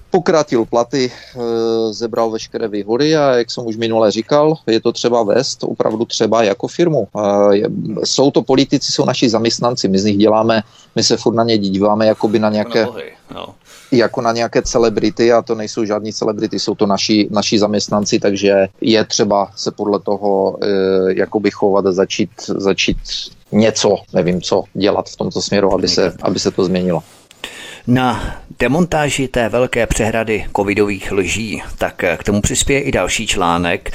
pokratil 0.09 0.65
platy, 0.65 1.11
e, 1.11 1.93
zebral 1.93 2.31
veškeré 2.31 2.67
výhody 2.67 3.15
a 3.15 3.35
jak 3.35 3.51
jsem 3.51 3.65
už 3.65 3.77
minule 3.77 4.11
říkal, 4.11 4.55
je 4.67 4.79
to 4.79 4.91
třeba 4.91 5.23
vést 5.23 5.63
opravdu 5.63 6.05
třeba 6.05 6.43
jako 6.43 6.67
firmu. 6.67 7.07
Jsou 8.03 8.31
to 8.31 8.41
politici, 8.41 8.91
jsou 8.91 9.05
naši 9.05 9.29
zaměstnanci, 9.29 9.87
my 9.87 9.99
z 9.99 10.05
nich 10.05 10.17
děláme, 10.17 10.63
my 10.95 11.03
se 11.03 11.17
furt 11.17 11.35
na 11.35 11.43
ně 11.43 11.57
díváme 11.57 12.05
jakoby 12.05 12.39
na 12.39 12.49
nějaké... 12.49 12.85
Na 12.85 12.91
no. 13.35 13.55
jako 13.91 14.21
na 14.21 14.31
nějaké 14.31 14.61
celebrity 14.61 15.33
a 15.33 15.41
to 15.41 15.55
nejsou 15.55 15.85
žádní 15.85 16.13
celebrity, 16.13 16.59
jsou 16.59 16.75
to 16.75 16.87
naši, 16.87 17.27
naši 17.31 17.59
zaměstnanci, 17.59 18.19
takže 18.19 18.67
je 18.81 19.03
třeba 19.05 19.51
se 19.55 19.71
podle 19.71 19.99
toho 19.99 20.57
e, 20.63 20.67
jakoby 21.19 21.51
chovat 21.51 21.85
a 21.85 21.91
začít, 21.91 22.29
začít 22.47 22.97
něco, 23.51 23.95
nevím 24.13 24.41
co, 24.41 24.63
dělat 24.73 25.09
v 25.09 25.15
tomto 25.15 25.41
směru, 25.41 25.73
aby 25.73 25.87
se, 25.87 26.13
aby 26.21 26.39
se 26.39 26.51
to 26.51 26.65
změnilo. 26.65 27.03
Na 27.87 28.35
demontáži 28.59 29.27
té 29.27 29.49
velké 29.49 29.87
přehrady 29.87 30.45
covidových 30.55 31.11
lží, 31.11 31.63
tak 31.77 32.03
k 32.17 32.23
tomu 32.23 32.41
přispěje 32.41 32.81
i 32.81 32.91
další 32.91 33.27
článek, 33.27 33.91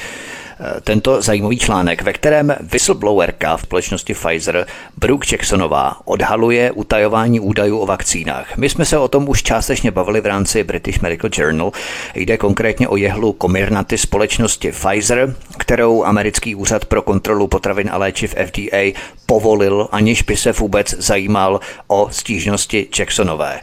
tento 0.84 1.22
zajímavý 1.22 1.58
článek, 1.58 2.02
ve 2.02 2.12
kterém 2.12 2.56
whistleblowerka 2.60 3.56
v 3.56 3.62
společnosti 3.62 4.14
Pfizer 4.14 4.66
Brooke 4.96 5.26
Jacksonová 5.32 5.96
odhaluje 6.04 6.70
utajování 6.70 7.40
údajů 7.40 7.78
o 7.78 7.86
vakcínách. 7.86 8.56
My 8.56 8.68
jsme 8.68 8.84
se 8.84 8.98
o 8.98 9.08
tom 9.08 9.28
už 9.28 9.42
částečně 9.42 9.90
bavili 9.90 10.20
v 10.20 10.26
rámci 10.26 10.64
British 10.64 11.00
Medical 11.00 11.30
Journal. 11.34 11.72
Jde 12.14 12.36
konkrétně 12.36 12.88
o 12.88 12.96
jehlu 12.96 13.36
Comirnaty 13.42 13.98
společnosti 13.98 14.72
Pfizer, 14.72 15.34
kterou 15.58 16.04
americký 16.04 16.54
úřad 16.54 16.84
pro 16.84 17.02
kontrolu 17.02 17.46
potravin 17.46 17.90
a 17.92 17.98
léčiv 17.98 18.34
FDA 18.46 19.00
povolil, 19.26 19.88
aniž 19.92 20.22
by 20.22 20.36
se 20.36 20.52
vůbec 20.52 20.94
zajímal 20.98 21.60
o 21.86 22.08
stížnosti 22.10 22.88
Jacksonové. 22.98 23.60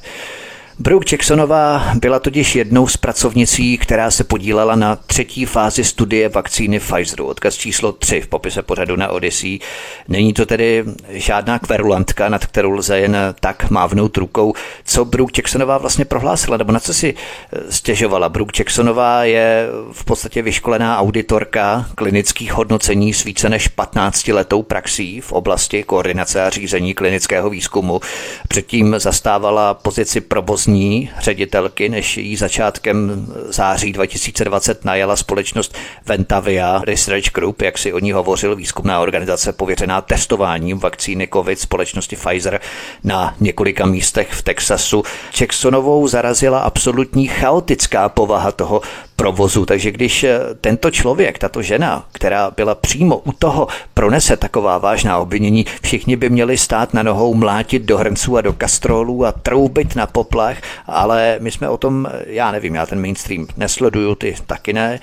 Brooke 0.82 1.06
Jacksonová 1.12 1.92
byla 1.96 2.20
totiž 2.20 2.56
jednou 2.56 2.88
z 2.88 2.98
pracovnicí, 2.98 3.78
která 3.78 4.12
se 4.12 4.24
podílela 4.24 4.76
na 4.76 4.96
třetí 4.96 5.46
fázi 5.46 5.84
studie 5.84 6.30
vakcíny 6.30 6.80
Pfizeru. 6.80 7.26
Odkaz 7.26 7.56
číslo 7.56 7.92
3 7.92 8.22
v 8.22 8.28
popise 8.28 8.62
pořadu 8.62 8.96
na 8.96 9.08
Odyssey. 9.08 9.60
Není 10.08 10.34
to 10.34 10.46
tedy 10.46 10.84
žádná 11.10 11.60
kverulantka, 11.60 12.30
nad 12.30 12.46
kterou 12.46 12.72
lze 12.72 13.00
jen 13.00 13.18
tak 13.40 13.70
mávnout 13.70 14.18
rukou. 14.18 14.54
Co 14.86 15.06
Brooke 15.06 15.34
Jacksonová 15.38 15.78
vlastně 15.78 16.06
prohlásila, 16.06 16.58
nebo 16.58 16.72
na 16.72 16.80
co 16.80 16.94
si 16.94 17.14
eh, 17.14 17.72
stěžovala? 17.72 18.30
Brooke 18.30 18.62
Jacksonová 18.62 19.24
je 19.24 19.68
v 19.92 20.06
podstatě 20.06 20.42
vyškolená 20.42 21.00
auditorka 21.00 21.86
klinických 21.96 22.54
hodnocení 22.54 23.14
s 23.14 23.24
více 23.24 23.50
než 23.50 23.68
15 23.68 24.28
letou 24.28 24.64
praxí 24.64 25.22
v 25.22 25.32
oblasti 25.32 25.84
koordinace 25.84 26.44
a 26.44 26.50
řízení 26.50 26.94
klinického 26.94 27.50
výzkumu. 27.50 28.02
Předtím 28.48 28.96
zastávala 28.98 29.74
pozici 29.74 30.22
provozní 30.22 30.69
ní 30.70 31.10
ředitelky, 31.20 31.90
než 31.90 32.18
jí 32.18 32.36
začátkem 32.36 33.28
září 33.50 33.94
2020 33.94 34.86
najala 34.86 35.16
společnost 35.16 35.76
Ventavia 36.06 36.82
Research 36.84 37.32
Group, 37.34 37.62
jak 37.62 37.78
si 37.78 37.94
o 37.94 38.00
ní 38.00 38.12
hovořil 38.12 38.56
výzkumná 38.56 39.00
organizace 39.00 39.54
pověřená 39.54 40.02
testováním 40.02 40.80
vakcíny 40.80 41.28
COVID 41.34 41.60
společnosti 41.60 42.16
Pfizer 42.16 42.60
na 43.04 43.36
několika 43.40 43.86
místech 43.86 44.32
v 44.32 44.42
Texasu. 44.42 45.04
Jacksonovou 45.42 46.08
zarazila 46.08 46.60
absolutní 46.60 47.28
chaotická 47.28 48.10
povaha 48.10 48.52
toho 48.52 48.82
provozu. 49.20 49.66
Takže 49.66 49.92
když 49.92 50.24
eh, 50.24 50.40
tento 50.62 50.92
člověk, 50.92 51.40
tato 51.40 51.62
žena, 51.62 52.06
která 52.12 52.52
byla 52.52 52.76
přímo 52.76 53.18
u 53.18 53.32
toho, 53.32 53.68
pronese 53.94 54.38
taková 54.38 54.78
vážná 54.78 55.18
obvinění, 55.18 55.66
všichni 55.82 56.16
by 56.16 56.30
měli 56.30 56.58
stát 56.58 56.94
na 56.94 57.04
nohou, 57.04 57.34
mlátit 57.34 57.84
do 57.84 57.98
hrnců 57.98 58.38
a 58.38 58.42
do 58.42 58.54
kastrolů 58.54 59.26
a 59.26 59.32
troubit 59.32 59.96
na 59.96 60.08
poplach, 60.08 60.58
ale 60.88 61.38
my 61.40 61.52
jsme 61.52 61.70
o 61.70 61.78
tom, 61.78 62.08
já 62.26 62.52
nevím, 62.52 62.76
já 62.76 62.86
ten 62.86 63.02
mainstream 63.02 63.48
nesleduju, 63.58 64.16
ty 64.16 64.36
taky 64.46 64.74
ne, 64.74 65.00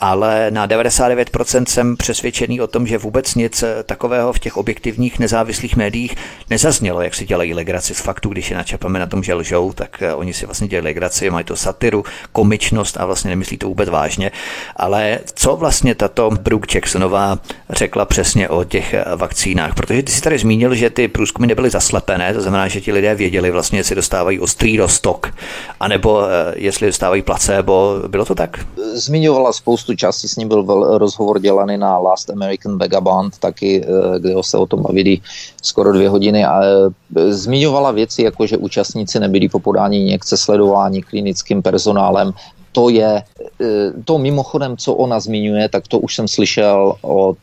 ale 0.00 0.50
na 0.50 0.68
99% 0.68 1.64
jsem 1.64 1.96
přesvědčený 1.96 2.60
o 2.60 2.66
tom, 2.66 2.86
že 2.86 2.98
vůbec 2.98 3.34
nic 3.34 3.64
takového 3.86 4.32
v 4.32 4.38
těch 4.38 4.56
objektivních 4.56 5.18
nezávislých 5.18 5.76
médiích 5.76 6.16
nezaznělo, 6.50 7.00
jak 7.00 7.14
si 7.14 7.26
dělají 7.26 7.54
legraci 7.54 7.94
z 7.94 8.00
faktů, 8.00 8.28
když 8.28 8.50
je 8.50 8.56
načapame 8.56 8.98
na 8.98 9.06
tom, 9.06 9.22
že 9.22 9.34
lžou, 9.34 9.72
tak 9.72 10.02
eh, 10.02 10.14
oni 10.14 10.34
si 10.34 10.46
vlastně 10.46 10.68
dělají 10.68 10.84
legraci, 10.84 11.30
mají 11.30 11.44
to 11.44 11.56
satiru, 11.56 12.04
komičnost 12.32 12.96
a 13.00 13.06
vlastně 13.06 13.28
nemyslí 13.30 13.58
to 13.58 13.68
vůbec 13.68 13.88
vážně. 13.88 14.30
Ale 14.76 15.18
co 15.34 15.56
vlastně 15.56 15.94
tato 15.94 16.30
Brooke 16.30 16.78
Jacksonová 16.78 17.38
řekla 17.70 18.04
přesně 18.04 18.48
o 18.48 18.64
těch 18.64 18.94
eh, 18.94 19.04
vakcínách? 19.16 19.74
Protože 19.74 20.02
ty 20.02 20.12
si 20.12 20.20
tady 20.20 20.38
zmínil, 20.38 20.74
že 20.74 20.90
ty 20.90 21.08
průzkumy 21.08 21.46
nebyly 21.46 21.70
zaslepené, 21.70 22.34
to 22.34 22.40
znamená, 22.40 22.68
že 22.68 22.80
ti 22.80 22.92
lidé 22.92 23.14
věděli 23.14 23.50
vlastně, 23.50 23.78
jestli 23.78 23.96
dostávají 23.96 24.40
ostrý 24.40 24.78
rostok, 24.78 25.34
anebo 25.80 26.22
eh, 26.24 26.54
jestli 26.56 26.86
dostávají 26.86 27.22
placebo. 27.22 27.94
Bylo 28.08 28.24
to 28.24 28.34
tak? 28.34 28.66
Zmiňovala 28.94 29.52
spoustu 29.52 29.87
spoustu 29.88 29.96
částí 29.96 30.28
s 30.28 30.36
ním 30.36 30.48
byl 30.48 30.98
rozhovor 30.98 31.40
dělaný 31.40 31.78
na 31.78 31.98
Last 31.98 32.30
American 32.30 32.78
Vagabond, 32.78 33.38
taky, 33.38 33.80
eh, 33.80 34.18
kde 34.18 34.34
se 34.40 34.56
o 34.56 34.66
tom 34.66 34.82
bavili 34.82 35.20
skoro 35.62 35.92
dvě 35.92 36.08
hodiny 36.08 36.44
a 36.44 36.60
eh, 36.60 37.32
zmiňovala 37.32 37.90
věci, 37.96 38.22
jako 38.22 38.46
že 38.46 38.56
účastníci 38.56 39.20
nebyli 39.20 39.48
po 39.48 39.60
podání 39.60 40.04
někce 40.04 40.36
sledování 40.36 41.02
klinickým 41.02 41.62
personálem, 41.62 42.32
to 42.72 42.92
je, 42.92 43.22
eh, 43.24 43.92
to 44.04 44.18
mimochodem, 44.18 44.76
co 44.76 44.94
ona 44.94 45.16
zmiňuje, 45.20 45.68
tak 45.72 45.88
to 45.88 46.04
už 46.04 46.14
jsem 46.14 46.28
slyšel 46.28 47.00
od 47.00 47.40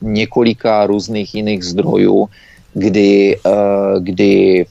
několika 0.00 0.86
různých 0.88 1.34
jiných 1.34 1.60
zdrojů, 1.64 2.28
kdy, 2.72 3.40
kdy 4.00 4.64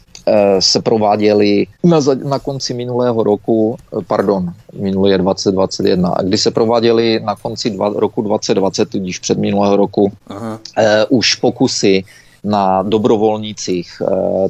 se 0.60 0.82
prováděly 0.82 1.68
na, 1.84 2.00
na 2.24 2.40
konci 2.40 2.74
minulého 2.74 3.24
roku, 3.24 3.78
eh, 3.78 4.02
pardon, 4.08 4.54
minulý 4.80 5.12
je 5.12 5.18
2021, 5.18 6.16
kdy 6.24 6.38
se 6.38 6.52
prováděly 6.52 7.20
na 7.24 7.36
konci 7.36 7.70
dva, 7.70 7.90
roku 7.96 8.22
2020, 8.22 8.90
tudíž 8.90 9.20
před 9.20 9.38
minulého 9.38 9.76
roku, 9.76 10.12
Aha. 10.28 10.60
Uh, 10.78 11.18
už 11.20 11.36
pokusy 11.36 12.04
na 12.44 12.84
dobrovolnících, 12.84 14.02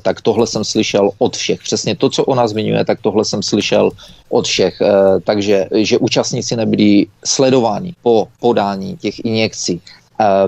tak 0.02 0.22
tohle 0.22 0.48
jsem 0.48 0.64
slyšel 0.64 1.10
od 1.18 1.38
všech. 1.38 1.60
Přesně 1.64 1.96
to, 1.96 2.10
co 2.10 2.26
ona 2.26 2.48
zmiňuje, 2.48 2.86
tak 2.86 3.00
tohle 3.02 3.26
jsem 3.26 3.44
slyšel 3.44 3.92
od 4.30 4.46
všech. 4.46 4.82
Takže, 5.24 5.68
že 5.72 5.98
účastníci 5.98 6.56
nebyli 6.56 7.08
sledováni 7.26 7.94
po 8.04 8.28
podání 8.40 8.98
těch 8.98 9.26
injekcí, 9.26 9.82
Eh, 9.82 10.05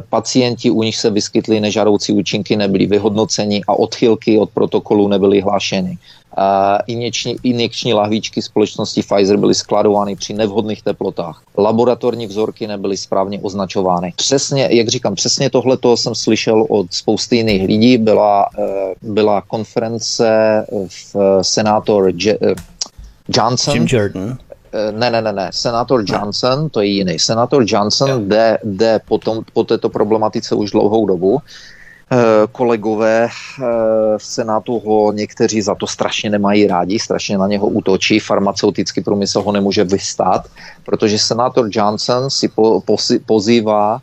pacienti, 0.10 0.70
u 0.70 0.84
nich 0.84 0.96
se 0.96 1.10
vyskytly 1.10 1.60
nežádoucí 1.60 2.14
účinky, 2.14 2.56
nebyly 2.56 2.86
vyhodnoceni 2.86 3.62
a 3.68 3.74
odchylky 3.74 4.40
od 4.40 4.50
protokolu 4.50 5.08
nebyly 5.08 5.42
hlášeny. 5.42 5.98
Uh, 6.38 6.44
injekční, 6.88 7.36
injekční 7.44 7.94
lahvíčky 7.94 8.42
společnosti 8.42 9.02
Pfizer 9.02 9.38
byly 9.38 9.56
skladovány 9.56 10.16
při 10.16 10.34
nevhodných 10.34 10.82
teplotách. 10.82 11.42
Laboratorní 11.58 12.28
vzorky 12.28 12.68
nebyly 12.68 12.98
správně 12.98 13.40
označovány. 13.40 14.14
Přesně, 14.16 14.70
jak 14.72 14.88
říkám, 14.88 15.16
přesně 15.16 15.50
tohle 15.50 15.78
jsem 15.96 16.16
slyšel 16.16 16.66
od 16.70 16.94
spousty 16.94 17.36
jiných 17.36 17.68
lidí. 17.68 17.98
Byla, 17.98 18.46
uh, 18.58 18.66
byla 19.02 19.42
konference 19.42 20.66
v 20.88 21.16
senátor 21.42 22.12
Johnson. 23.30 23.74
Jim 23.74 23.88
Jordan 23.90 24.38
Eh, 24.47 24.47
ne, 24.92 25.10
ne, 25.10 25.22
ne, 25.22 25.34
ne, 25.34 25.50
senátor 25.54 26.04
Johnson, 26.08 26.70
to 26.70 26.82
je 26.82 26.88
jiný. 26.88 27.20
Senátor 27.20 27.64
Johnson 27.68 28.28
jde, 28.28 28.58
jde 28.64 29.00
potom, 29.08 29.42
po 29.54 29.64
této 29.64 29.90
problematice 29.90 30.56
už 30.56 30.72
dlouhou 30.72 31.06
dobu. 31.06 31.42
Eh, 32.12 32.48
kolegové 32.52 33.28
eh, 33.28 33.64
v 34.18 34.26
Senátu 34.26 34.80
ho 34.80 35.12
někteří 35.12 35.62
za 35.62 35.76
to 35.76 35.88
strašně 35.88 36.30
nemají 36.30 36.68
rádi, 36.68 37.00
strašně 37.00 37.38
na 37.38 37.48
něho 37.48 37.68
útočí, 37.68 38.20
farmaceutický 38.20 39.02
průmysl 39.02 39.42
ho 39.42 39.52
nemůže 39.52 39.84
vystát, 39.84 40.48
protože 40.86 41.20
senátor 41.20 41.68
Johnson 41.72 42.30
si 42.30 42.48
po, 42.48 42.82
posi, 42.82 43.20
pozývá 43.20 44.00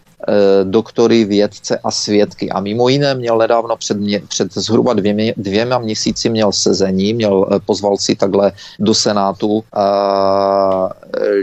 doktory, 0.64 1.24
vědce 1.24 1.78
a 1.84 1.90
svědky. 1.90 2.50
A 2.50 2.60
mimo 2.60 2.88
jiné 2.88 3.14
měl 3.14 3.38
nedávno 3.38 3.76
před, 3.76 4.00
mě, 4.00 4.20
před 4.28 4.54
zhruba 4.54 4.92
dvěmi, 4.92 5.34
dvěma 5.36 5.78
měsíci 5.78 6.28
měl 6.28 6.52
sezení, 6.52 7.14
měl, 7.14 7.48
pozval 7.66 7.96
si 7.96 8.16
takhle 8.16 8.52
do 8.78 8.94
Senátu 8.94 9.48
uh, 9.48 9.62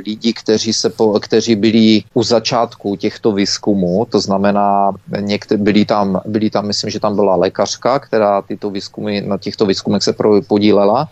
lidi, 0.06 0.34
kteří, 0.34 0.74
se 0.74 0.90
po, 0.90 1.20
kteří 1.20 1.56
byli 1.56 2.04
u 2.14 2.24
začátku 2.24 2.96
těchto 2.96 3.32
výzkumů, 3.32 4.08
to 4.10 4.20
znamená, 4.20 4.92
někde, 5.20 5.58
byli, 5.58 5.86
tam, 5.86 6.22
byli 6.26 6.50
tam, 6.50 6.68
myslím, 6.68 6.90
že 6.90 7.00
tam 7.00 7.16
byla 7.16 7.36
lékařka, 7.36 8.00
která 8.00 8.42
tyto 8.42 8.70
výzkumy, 8.70 9.22
na 9.22 9.38
těchto 9.38 9.66
výzkumech 9.66 10.04
se 10.04 10.14
podílela, 10.48 11.10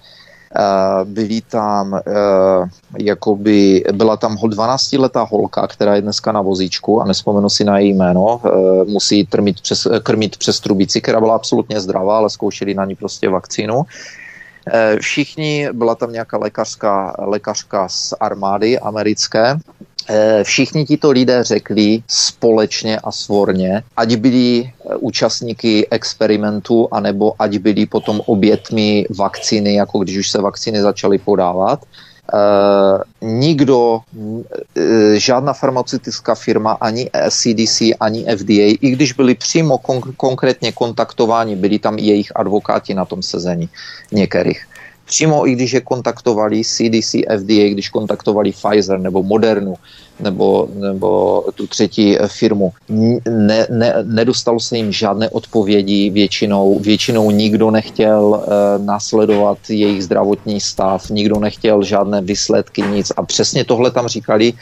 byli 1.03 1.41
tam, 1.41 1.99
jakoby, 2.99 3.83
byla 3.91 4.17
tam 4.17 4.35
12-letá 4.35 5.27
holka, 5.29 5.67
která 5.67 5.95
je 5.95 6.01
dneska 6.01 6.31
na 6.31 6.41
vozíčku 6.41 7.01
a 7.01 7.05
nespomenu 7.05 7.49
si 7.49 7.63
na 7.63 7.79
její 7.79 7.93
jméno, 7.93 8.41
musí 8.87 9.25
trmit 9.25 9.61
přes, 9.61 9.87
krmit 10.03 10.37
přes 10.37 10.59
trubici, 10.59 11.01
která 11.01 11.19
byla 11.19 11.35
absolutně 11.35 11.79
zdravá, 11.79 12.17
ale 12.17 12.29
zkoušeli 12.29 12.73
na 12.73 12.85
ní 12.85 12.95
prostě 12.95 13.29
vakcínu. 13.29 13.85
Všichni, 14.99 15.69
byla 15.73 15.95
tam 15.95 16.11
nějaká 16.11 16.37
lékařská, 16.37 17.15
lékařka 17.19 17.89
z 17.89 18.13
armády 18.19 18.79
americké, 18.79 19.59
Všichni 20.43 20.85
tito 20.85 21.11
lidé 21.11 21.43
řekli 21.43 22.03
společně 22.07 22.99
a 22.99 23.11
svorně, 23.11 23.83
ať 23.97 24.15
byli 24.15 24.71
účastníky 24.99 25.87
experimentu, 25.91 26.87
anebo 26.91 27.33
ať 27.39 27.57
byli 27.57 27.85
potom 27.85 28.21
obětmi 28.25 29.05
vakcíny, 29.17 29.75
jako 29.75 29.99
když 29.99 30.17
už 30.17 30.29
se 30.29 30.41
vakcíny 30.41 30.81
začaly 30.81 31.17
podávat, 31.17 31.85
nikdo, 33.21 33.99
uh, 34.13 34.43
žádná 35.17 35.53
farmaceutická 35.53 36.35
firma, 36.35 36.77
ani 36.81 37.09
CDC, 37.29 37.81
ani 37.99 38.25
FDA, 38.37 38.77
i 38.81 38.89
když 38.91 39.13
byli 39.13 39.35
přímo 39.35 39.77
kon- 39.77 40.13
konkrétně 40.17 40.71
kontaktováni, 40.71 41.55
byli 41.55 41.79
tam 41.79 41.97
jejich 41.97 42.31
advokáti 42.35 42.93
na 42.93 43.05
tom 43.05 43.21
sezení 43.21 43.69
některých. 44.11 44.68
Přímo 45.09 45.47
i 45.47 45.51
když 45.51 45.73
je 45.73 45.81
kontaktovali 45.81 46.61
CDC, 46.63 47.25
FDA, 47.25 47.65
když 47.73 47.89
kontaktovali 47.89 48.51
Pfizer 48.51 48.99
nebo 48.99 49.23
Modernu, 49.23 49.73
nebo, 50.19 50.69
nebo 50.75 51.43
tu 51.55 51.67
třetí 51.67 52.17
firmu. 52.27 52.73
Ne, 53.29 53.67
ne, 53.69 53.95
nedostalo 54.03 54.59
se 54.59 54.77
jim 54.77 54.91
žádné 54.91 55.29
odpovědi, 55.29 56.09
většinou, 56.09 56.79
většinou 56.79 57.31
nikdo 57.31 57.71
nechtěl 57.71 58.21
uh, 58.21 58.85
následovat 58.85 59.57
jejich 59.69 60.03
zdravotní 60.03 60.61
stav, 60.61 61.09
nikdo 61.09 61.39
nechtěl 61.39 61.83
žádné 61.83 62.21
výsledky, 62.21 62.81
nic. 62.81 63.11
A 63.17 63.25
přesně 63.25 63.65
tohle 63.65 63.91
tam 63.91 64.07
říkali, 64.07 64.53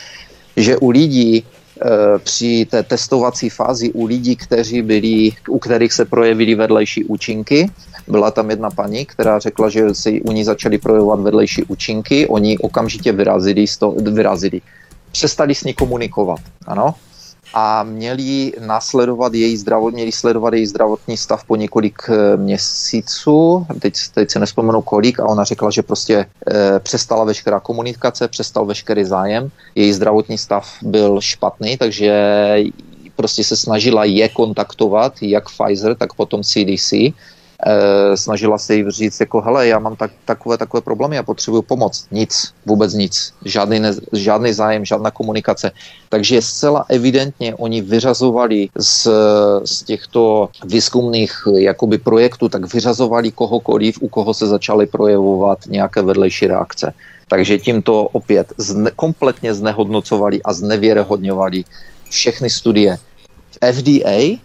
že 0.55 0.77
u 0.77 0.89
lidí, 0.89 1.43
eh, 1.43 2.19
při 2.23 2.65
té 2.71 2.83
testovací 2.83 3.49
fázi 3.49 3.91
u 3.91 4.05
lidí, 4.05 4.35
kteří 4.35 4.81
byli, 4.81 5.31
u 5.49 5.59
kterých 5.59 5.93
se 5.93 6.05
projevily 6.05 6.55
vedlejší 6.55 7.05
účinky, 7.05 7.69
byla 8.07 8.31
tam 8.31 8.49
jedna 8.49 8.69
paní, 8.69 9.05
která 9.05 9.39
řekla, 9.39 9.69
že 9.69 9.95
se 9.95 10.11
u 10.11 10.31
ní 10.31 10.43
začaly 10.43 10.77
projevovat 10.77 11.19
vedlejší 11.19 11.63
účinky, 11.63 12.27
oni 12.27 12.57
okamžitě 12.57 13.11
vyrazili, 13.11 13.67
sto, 13.67 13.91
vyrazili 13.91 14.61
přestali 15.11 15.55
s 15.55 15.63
ní 15.63 15.73
komunikovat. 15.73 16.39
Ano? 16.67 16.95
a 17.53 17.83
měli 17.83 18.53
následovat 18.59 19.33
její 19.33 19.57
zdravot, 19.57 19.93
měli 19.93 20.11
sledovat 20.11 20.53
její 20.53 20.65
zdravotní 20.65 21.17
stav 21.17 21.43
po 21.43 21.55
několik 21.55 21.97
eh, 22.09 22.37
měsíců, 22.37 23.65
teď, 23.79 23.93
teď 24.13 24.31
se 24.31 24.39
nespomenu 24.39 24.81
kolik, 24.81 25.19
a 25.19 25.25
ona 25.25 25.43
řekla, 25.43 25.71
že 25.71 25.81
prostě 25.81 26.25
e, 26.51 26.79
přestala 26.79 27.23
veškerá 27.23 27.59
komunikace, 27.59 28.27
přestal 28.27 28.65
veškerý 28.65 29.03
zájem, 29.03 29.49
její 29.75 29.93
zdravotní 29.93 30.37
stav 30.37 30.67
byl 30.81 31.21
špatný, 31.21 31.77
takže 31.77 32.13
prostě 33.15 33.43
se 33.43 33.57
snažila 33.57 34.05
je 34.05 34.29
kontaktovat, 34.29 35.13
jak 35.21 35.43
Pfizer, 35.49 35.95
tak 35.95 36.13
potom 36.13 36.43
CDC, 36.43 36.93
e, 37.65 38.17
snažila 38.17 38.57
se 38.57 38.75
jí 38.75 38.85
říct, 38.87 39.19
jako 39.19 39.41
hele, 39.41 39.67
já 39.67 39.79
mám 39.79 39.95
tak, 39.95 40.11
takové, 40.25 40.57
takové 40.57 40.81
problémy, 40.81 41.15
já 41.15 41.23
potřebuju 41.23 41.61
pomoc. 41.61 42.07
Nic, 42.11 42.53
vůbec 42.65 42.93
nic. 42.93 43.33
Žádný, 43.45 43.79
ne, 43.79 43.93
žádný 44.13 44.53
zájem, 44.53 44.85
žádná 44.85 45.11
komunikace. 45.11 45.71
Takže 46.09 46.41
zcela 46.41 46.85
evidentně 46.89 47.55
oni 47.55 47.81
vyřazovali 47.81 48.69
z, 48.77 49.07
z 49.65 49.83
těchto 49.83 50.49
výzkumných 50.65 51.47
jakoby 51.57 51.97
projektů, 51.97 52.49
tak 52.49 52.73
vyřazovali 52.73 53.31
kohokoliv, 53.31 53.97
u 54.01 54.07
koho 54.07 54.33
se 54.33 54.47
začaly 54.47 54.87
projevovat 54.87 55.59
nějaké 55.67 56.01
vedlejší 56.01 56.47
reakce. 56.47 56.93
Takže 57.27 57.57
tímto 57.57 58.03
opět 58.03 58.53
zne, 58.57 58.91
kompletně 58.95 59.53
znehodnocovali 59.53 60.43
a 60.43 60.53
znevěrohodňovali 60.53 61.63
všechny 62.09 62.49
studie. 62.49 62.97
FDA 63.71 64.39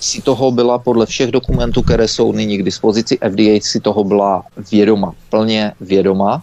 si 0.00 0.22
toho 0.22 0.50
byla 0.50 0.78
podle 0.78 1.06
všech 1.06 1.30
dokumentů, 1.30 1.82
které 1.82 2.08
jsou 2.08 2.32
nyní 2.32 2.58
k 2.58 2.62
dispozici, 2.62 3.18
FDA 3.18 3.60
si 3.60 3.80
toho 3.80 4.04
byla 4.04 4.44
vědoma, 4.70 5.12
plně 5.30 5.72
vědoma, 5.80 6.42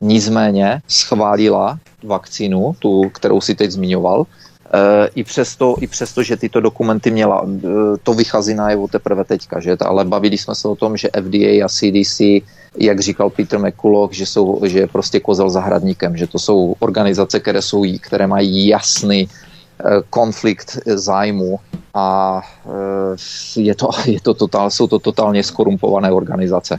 nicméně 0.00 0.82
schválila 0.88 1.78
vakcínu, 2.04 2.76
tu, 2.78 3.08
kterou 3.08 3.40
si 3.40 3.54
teď 3.54 3.70
zmiňoval, 3.70 4.26
e, 4.26 5.08
i 5.14 5.24
přesto, 5.24 5.76
i 5.80 5.86
přesto, 5.86 6.22
že 6.22 6.36
tyto 6.36 6.60
dokumenty 6.60 7.10
měla, 7.10 7.46
e, 7.46 7.58
to 8.02 8.14
vychází 8.14 8.54
najevo 8.54 8.88
teprve 8.88 9.24
teďka, 9.24 9.60
že? 9.60 9.76
ale 9.80 10.04
bavili 10.04 10.38
jsme 10.38 10.54
se 10.54 10.68
o 10.68 10.76
tom, 10.76 10.96
že 10.96 11.08
FDA 11.08 11.64
a 11.64 11.68
CDC, 11.68 12.20
jak 12.78 13.00
říkal 13.00 13.30
Peter 13.30 13.58
McCulloch, 13.58 14.12
že, 14.12 14.26
jsou, 14.26 14.60
že 14.66 14.78
je 14.78 14.86
prostě 14.86 15.20
kozel 15.20 15.50
zahradníkem, 15.50 16.16
že 16.16 16.26
to 16.26 16.38
jsou 16.38 16.74
organizace, 16.78 17.40
které, 17.40 17.62
jsou, 17.62 17.84
které 18.00 18.26
mají 18.26 18.68
jasný 18.68 19.28
konflikt 20.10 20.78
zájmu 20.86 21.60
a 21.94 22.40
eh, 22.66 23.60
je 23.60 23.74
to, 23.74 23.88
je 24.06 24.20
to 24.20 24.34
totál, 24.34 24.70
jsou 24.70 24.86
to 24.86 24.98
totálně 24.98 25.42
skorumpované 25.42 26.12
organizace. 26.12 26.78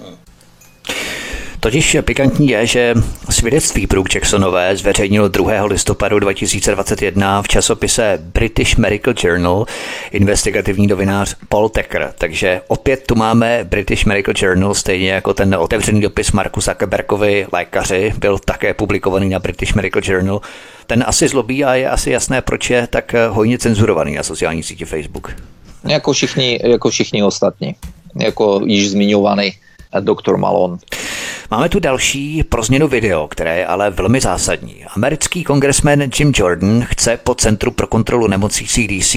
Totiž 1.59 1.97
pikantní 2.01 2.49
je, 2.49 2.65
že 2.65 2.93
svědectví 3.29 3.87
Brooke 3.87 4.17
Jacksonové 4.17 4.77
zveřejnil 4.77 5.29
2. 5.29 5.65
listopadu 5.65 6.19
2021 6.19 7.41
v 7.41 7.47
časopise 7.47 8.19
British 8.21 8.77
Medical 8.77 9.13
Journal 9.23 9.65
investigativní 10.11 10.87
novinář 10.87 11.35
Paul 11.49 11.69
Tecker. 11.69 12.13
Takže 12.17 12.61
opět 12.67 13.03
tu 13.07 13.15
máme 13.15 13.59
British 13.63 14.05
Medical 14.05 14.33
Journal, 14.37 14.73
stejně 14.73 15.11
jako 15.11 15.33
ten 15.33 15.55
otevřený 15.55 16.01
dopis 16.01 16.31
Marku 16.31 16.61
Zuckerbergovi, 16.61 17.47
lékaři, 17.51 18.13
byl 18.17 18.39
také 18.39 18.73
publikovaný 18.73 19.29
na 19.29 19.39
British 19.39 19.73
Medical 19.73 20.01
Journal. 20.05 20.41
Ten 20.87 21.03
asi 21.07 21.27
zlobí 21.27 21.65
a 21.65 21.75
je 21.75 21.89
asi 21.89 22.11
jasné, 22.11 22.41
proč 22.41 22.69
je 22.69 22.87
tak 22.87 23.15
hojně 23.29 23.57
cenzurovaný 23.57 24.15
na 24.15 24.23
sociální 24.23 24.63
síti 24.63 24.85
Facebook. 24.85 25.35
Jako 25.87 26.13
všichni, 26.13 26.59
jako 26.63 26.89
všichni 26.89 27.23
ostatní. 27.23 27.75
Jako 28.15 28.61
již 28.65 28.89
zmiňovaný 28.89 29.53
doktor 29.99 30.37
Malone. 30.37 30.77
Máme 31.51 31.69
tu 31.69 31.79
další 31.79 32.43
pro 32.43 32.63
změnu 32.63 32.87
video, 32.87 33.27
které 33.27 33.57
je 33.57 33.65
ale 33.65 33.89
velmi 33.89 34.21
zásadní. 34.21 34.85
Americký 34.95 35.43
kongresmen 35.43 36.09
Jim 36.19 36.31
Jordan 36.35 36.85
chce 36.85 37.17
po 37.17 37.35
Centru 37.35 37.71
pro 37.71 37.87
kontrolu 37.87 38.27
nemocí 38.27 38.67
CDC, 38.67 39.15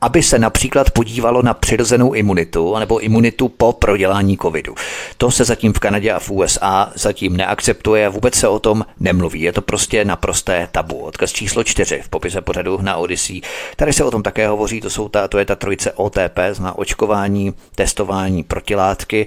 aby 0.00 0.22
se 0.22 0.38
například 0.38 0.90
podívalo 0.90 1.42
na 1.42 1.54
přirozenou 1.54 2.12
imunitu 2.12 2.78
nebo 2.78 2.98
imunitu 2.98 3.48
po 3.48 3.72
prodělání 3.72 4.38
covidu. 4.38 4.74
To 5.16 5.30
se 5.30 5.44
zatím 5.44 5.72
v 5.72 5.78
Kanadě 5.78 6.12
a 6.12 6.18
v 6.18 6.30
USA 6.30 6.92
zatím 6.94 7.36
neakceptuje, 7.36 8.08
vůbec 8.08 8.34
se 8.34 8.48
o 8.48 8.58
tom 8.58 8.84
nemluví. 9.00 9.40
Je 9.40 9.52
to 9.52 9.62
prostě 9.62 10.04
naprosté 10.04 10.68
tabu. 10.72 10.98
Odkaz 10.98 11.32
číslo 11.32 11.64
čtyři 11.64 12.00
v 12.04 12.08
popise 12.08 12.40
pořadu 12.40 12.78
na 12.82 12.96
Odyssey. 12.96 13.40
Tady 13.76 13.92
se 13.92 14.04
o 14.04 14.10
tom 14.10 14.22
také 14.22 14.48
hovoří, 14.48 14.80
to, 14.80 14.90
jsou 14.90 15.08
ta, 15.08 15.28
to 15.28 15.38
je 15.38 15.44
ta 15.44 15.56
trojice 15.56 15.92
OTP, 15.92 16.38
zná 16.52 16.78
očkování, 16.78 17.54
testování 17.74 18.42
protilátky. 18.42 19.26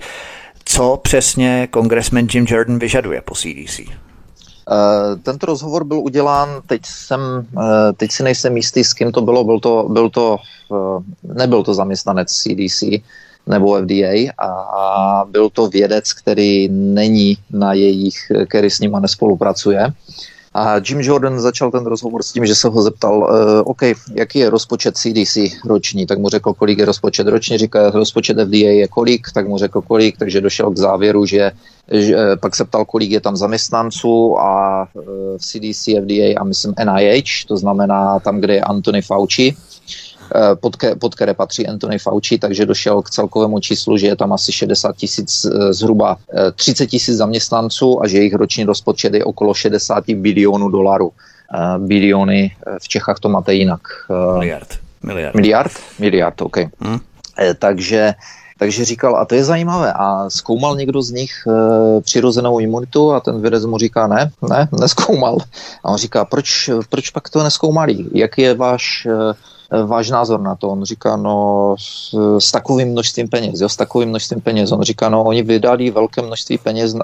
Co 0.66 1.00
přesně 1.02 1.68
kongresmen 1.72 2.28
Jim 2.34 2.46
Jordan 2.50 2.80
vyžaduje 2.80 3.22
po 3.22 3.36
CDC? 3.36 3.80
Uh, 3.80 5.22
tento 5.24 5.46
rozhovor 5.46 5.84
byl 5.84 6.00
udělán, 6.00 6.50
teď, 6.68 6.82
jsem, 6.86 7.22
uh, 7.58 7.64
teď 7.98 8.12
si 8.12 8.24
nejsem 8.24 8.58
jistý, 8.58 8.84
s 8.84 8.94
kým 8.94 9.12
to 9.12 9.22
bylo, 9.22 9.44
byl 9.44 9.60
to, 9.60 9.88
byl 9.90 10.10
to 10.10 10.38
uh, 10.68 11.04
nebyl 11.24 11.64
to 11.64 11.74
zaměstnanec 11.74 12.32
CDC 12.32 12.84
nebo 13.48 13.78
FDA 13.82 14.32
a 14.42 15.26
byl 15.30 15.50
to 15.50 15.68
vědec, 15.68 16.14
který 16.14 16.70
není 16.70 17.38
na 17.52 17.74
jejich, 17.74 18.32
který 18.48 18.70
s 18.70 18.80
nima 18.80 19.00
nespolupracuje. 19.00 19.94
A 20.58 20.76
Jim 20.90 21.02
Jordan 21.02 21.40
začal 21.40 21.72
ten 21.72 21.86
rozhovor 21.86 22.24
s 22.24 22.32
tím, 22.32 22.46
že 22.46 22.56
se 22.56 22.68
ho 22.68 22.82
zeptal, 22.82 23.18
uh, 23.18 23.72
OK, 23.72 23.82
jaký 24.16 24.40
je 24.40 24.50
rozpočet 24.50 24.98
CDC 24.98 25.38
roční, 25.66 26.06
tak 26.06 26.20
mu 26.20 26.30
řekl, 26.30 26.54
kolik 26.54 26.80
je 26.80 26.86
rozpočet 26.86 27.28
roční, 27.28 27.58
říká, 27.58 27.90
rozpočet 27.90 28.38
FDA 28.40 28.72
je 28.72 28.88
kolik, 28.88 29.28
tak 29.34 29.48
mu 29.48 29.58
řekl 29.58 29.82
kolik, 29.82 30.18
takže 30.18 30.42
došel 30.42 30.72
k 30.72 30.78
závěru, 30.78 31.26
že, 31.26 31.52
že 31.92 32.16
eh, 32.16 32.38
pak 32.38 32.56
se 32.56 32.66
ptal, 32.66 32.86
kolik 32.86 33.12
je 33.12 33.22
tam 33.22 33.36
zaměstnanců 33.36 34.40
a 34.40 34.88
uh, 34.94 35.04
CDC, 35.38 35.84
FDA 35.84 36.40
a 36.40 36.44
myslím 36.44 36.74
NIH, 36.86 37.46
to 37.48 37.58
znamená 37.58 38.20
tam, 38.20 38.40
kde 38.40 38.54
je 38.54 38.62
Anthony 38.62 39.02
Fauci, 39.02 39.56
Eh, 39.56 40.05
pod, 40.56 40.76
ke, 40.76 40.96
pod 40.96 41.16
které 41.16 41.34
patří 41.34 41.68
Anthony 41.68 42.00
Fauci, 42.00 42.38
takže 42.38 42.66
došel 42.66 43.02
k 43.02 43.10
celkovému 43.10 43.60
číslu, 43.60 43.98
že 43.98 44.08
je 44.08 44.16
tam 44.16 44.34
asi 44.34 44.52
60 44.52 44.96
tisíc, 44.96 45.46
eh, 45.46 45.74
zhruba 45.74 46.18
30 46.56 46.84
eh, 46.84 46.88
tisíc 46.88 47.16
zaměstnanců 47.18 48.04
a 48.04 48.08
že 48.08 48.18
jejich 48.18 48.34
roční 48.34 48.64
rozpočet 48.64 49.14
je 49.14 49.24
okolo 49.24 49.54
60 49.54 50.04
bilionů 50.16 50.70
dolarů. 50.70 51.12
Biliony 51.78 52.52
v 52.80 52.88
Čechách 52.88 53.20
to 53.20 53.30
máte 53.30 53.54
jinak. 53.54 53.82
Miliard. 54.34 54.68
Miliard. 55.04 55.36
Miliard? 55.36 55.72
Miliard, 56.00 56.42
OK. 56.42 56.58
Hmm. 56.58 57.00
Takže 57.60 58.14
takže 58.60 58.86
říkal, 58.86 59.18
a 59.18 59.26
to 59.26 59.36
je 59.36 59.44
zajímavé, 59.44 59.94
a 59.94 60.30
zkoumal 60.30 60.76
někdo 60.76 61.02
z 61.02 61.12
nich 61.12 61.32
e, 61.48 62.02
přirozenou 62.02 62.60
imunitu 62.60 63.14
a 63.14 63.20
ten 63.20 63.42
vědec 63.42 63.66
mu 63.66 63.78
říká, 63.78 64.08
ne, 64.08 64.32
ne, 64.50 64.68
neskoumal. 64.80 65.38
A 65.84 65.90
on 65.92 65.98
říká, 65.98 66.26
proč, 66.26 66.70
proč 66.90 67.10
pak 67.10 67.30
to 67.30 67.44
neskoumalí? 67.44 68.10
Jak 68.14 68.38
je 68.38 68.54
váš, 68.54 69.06
e, 69.06 69.34
váš 69.86 70.10
názor 70.10 70.42
na 70.42 70.56
to? 70.56 70.70
On 70.70 70.84
říká, 70.84 71.18
no 71.18 71.76
s, 71.80 72.16
s 72.40 72.52
takovým 72.52 72.92
množstvím 72.92 73.28
peněz, 73.28 73.62
jo, 73.62 73.70
s 73.70 73.76
takovým 73.76 74.10
množstvím 74.10 74.42
peněz. 74.42 74.72
On 74.72 74.82
říká, 74.82 75.10
no 75.10 75.24
oni 75.24 75.44
vydali 75.44 75.92
velké 75.92 76.22
množství 76.22 76.58
peněz 76.58 76.96
e, 76.96 76.98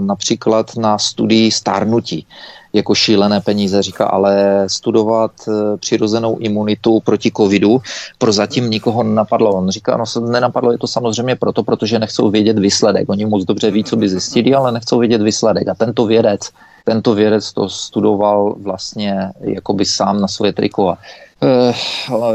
například 0.00 0.76
na 0.76 0.98
studii 0.98 1.50
stárnutí 1.50 2.26
jako 2.72 2.94
šílené 2.94 3.40
peníze. 3.40 3.82
Říká, 3.82 4.06
ale 4.06 4.64
studovat 4.66 5.32
eh, 5.48 5.76
přirozenou 5.76 6.38
imunitu 6.38 7.00
proti 7.00 7.30
covidu 7.36 7.80
prozatím 8.18 8.70
nikoho 8.70 9.02
nenapadlo. 9.02 9.52
On 9.52 9.70
říká, 9.70 9.96
no 9.96 10.04
nenapadlo 10.30 10.72
je 10.72 10.78
to 10.78 10.86
samozřejmě 10.86 11.36
proto, 11.36 11.62
protože 11.62 11.98
nechcou 11.98 12.30
vědět 12.30 12.58
výsledek. 12.58 13.08
Oni 13.08 13.26
moc 13.26 13.44
dobře 13.44 13.70
ví, 13.70 13.84
co 13.84 13.96
by 13.96 14.08
zjistili, 14.08 14.54
ale 14.54 14.72
nechcou 14.72 14.98
vědět 14.98 15.22
výsledek. 15.22 15.68
A 15.68 15.74
tento 15.74 16.06
vědec, 16.06 16.40
tento 16.84 17.14
vědec 17.14 17.52
to 17.52 17.68
studoval 17.68 18.54
vlastně 18.62 19.30
jakoby 19.40 19.84
sám 19.84 20.20
na 20.20 20.28
svoje 20.28 20.52
triko. 20.52 20.96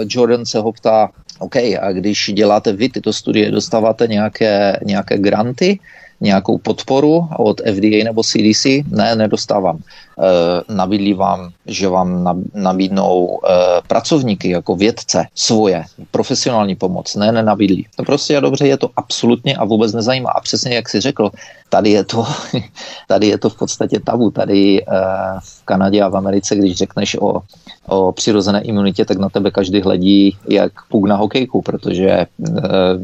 Jordan 0.07 0.45
se 0.45 0.59
ho 0.59 0.71
ptá, 0.71 1.09
OK, 1.39 1.55
a 1.55 1.91
když 1.91 2.31
děláte 2.33 2.73
vy 2.73 2.89
tyto 2.89 3.13
studie, 3.13 3.51
dostáváte 3.51 4.07
nějaké, 4.07 4.79
nějaké 4.85 5.17
granty, 5.17 5.79
nějakou 6.23 6.57
podporu 6.57 7.27
od 7.37 7.61
FDA 7.61 8.03
nebo 8.03 8.23
CDC? 8.23 8.65
Ne, 8.87 9.15
nedostávám. 9.15 9.77
E, 9.77 10.73
nabídli 10.73 11.13
vám, 11.13 11.49
že 11.67 11.87
vám 11.87 12.39
nabídnou 12.53 13.39
e, 13.43 13.47
pracovníky 13.87 14.49
jako 14.49 14.75
vědce 14.75 15.25
svoje, 15.35 15.83
profesionální 16.11 16.75
pomoc. 16.75 17.15
Ne, 17.15 17.31
nenabídli. 17.31 17.83
To 17.95 18.03
prostě 18.03 18.33
je 18.33 18.41
dobře, 18.41 18.67
je 18.67 18.77
to 18.77 18.89
absolutně 18.95 19.55
a 19.55 19.65
vůbec 19.65 19.93
nezajímá. 19.93 20.29
A 20.29 20.41
přesně 20.41 20.75
jak 20.75 20.89
si 20.89 21.01
řekl, 21.01 21.31
tady 21.69 21.89
je 21.89 22.03
to, 22.03 22.25
tady 23.07 23.27
je 23.27 23.37
to 23.37 23.49
v 23.49 23.57
podstatě 23.57 23.99
tabu. 23.99 24.31
Tady 24.31 24.81
e, 24.81 24.85
v 25.43 25.65
Kanadě 25.65 26.01
a 26.01 26.09
v 26.09 26.17
Americe, 26.17 26.55
když 26.55 26.77
řekneš 26.77 27.17
o, 27.21 27.41
o 27.87 28.11
přirozené 28.11 28.61
imunitě, 28.61 29.05
tak 29.05 29.17
na 29.17 29.29
tebe 29.29 29.51
každý 29.51 29.81
hledí 29.81 30.37
jak 30.49 30.71
puk 30.89 31.07
na 31.07 31.15
hokejku, 31.15 31.61
protože 31.61 32.09
e, 32.09 32.27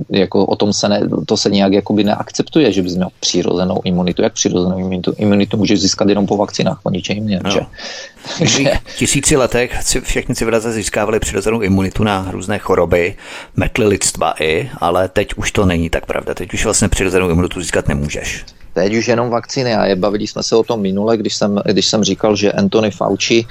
jako 0.09 0.45
o 0.45 0.55
tom 0.55 0.73
se 0.73 0.89
ne, 0.89 1.01
to 1.25 1.37
se 1.37 1.49
nějak 1.49 1.73
jakoby 1.73 2.03
neakceptuje, 2.03 2.71
že 2.71 2.81
bys 2.81 2.95
měl 2.95 3.08
přirozenou 3.19 3.81
imunitu. 3.83 4.21
Jak 4.21 4.33
přirozenou 4.33 4.79
imunitu? 4.79 5.13
Imunitu 5.17 5.57
můžeš 5.57 5.81
získat 5.81 6.09
jenom 6.09 6.27
po 6.27 6.37
vakcínách, 6.37 6.79
po 6.83 6.89
ničem 6.89 7.17
jiném. 7.17 7.41
No. 7.43 7.51
V 8.85 8.97
tisíci 8.97 9.35
letech 9.35 9.75
všechny 10.01 10.35
civilizace 10.35 10.71
získávaly 10.71 11.19
přirozenou 11.19 11.61
imunitu 11.61 12.03
na 12.03 12.31
různé 12.31 12.59
choroby, 12.59 13.15
metly 13.55 13.85
lidstva 13.85 14.33
i, 14.39 14.69
ale 14.77 15.07
teď 15.07 15.33
už 15.33 15.51
to 15.51 15.65
není 15.65 15.89
tak 15.89 16.05
pravda. 16.05 16.33
Teď 16.33 16.53
už 16.53 16.63
vlastně 16.63 16.89
přirozenou 16.89 17.29
imunitu 17.29 17.61
získat 17.61 17.87
nemůžeš. 17.87 18.45
Teď 18.73 18.95
už 18.95 19.07
jenom 19.07 19.29
vakcíny 19.29 19.75
a 19.75 19.85
je, 19.85 19.95
bavili 19.95 20.27
jsme 20.27 20.43
se 20.43 20.55
o 20.55 20.63
tom 20.63 20.81
minule, 20.81 21.17
když 21.17 21.35
jsem, 21.35 21.61
když 21.65 21.85
jsem 21.85 22.03
říkal, 22.03 22.35
že 22.35 22.51
Anthony 22.51 22.91
Fauci 22.91 23.45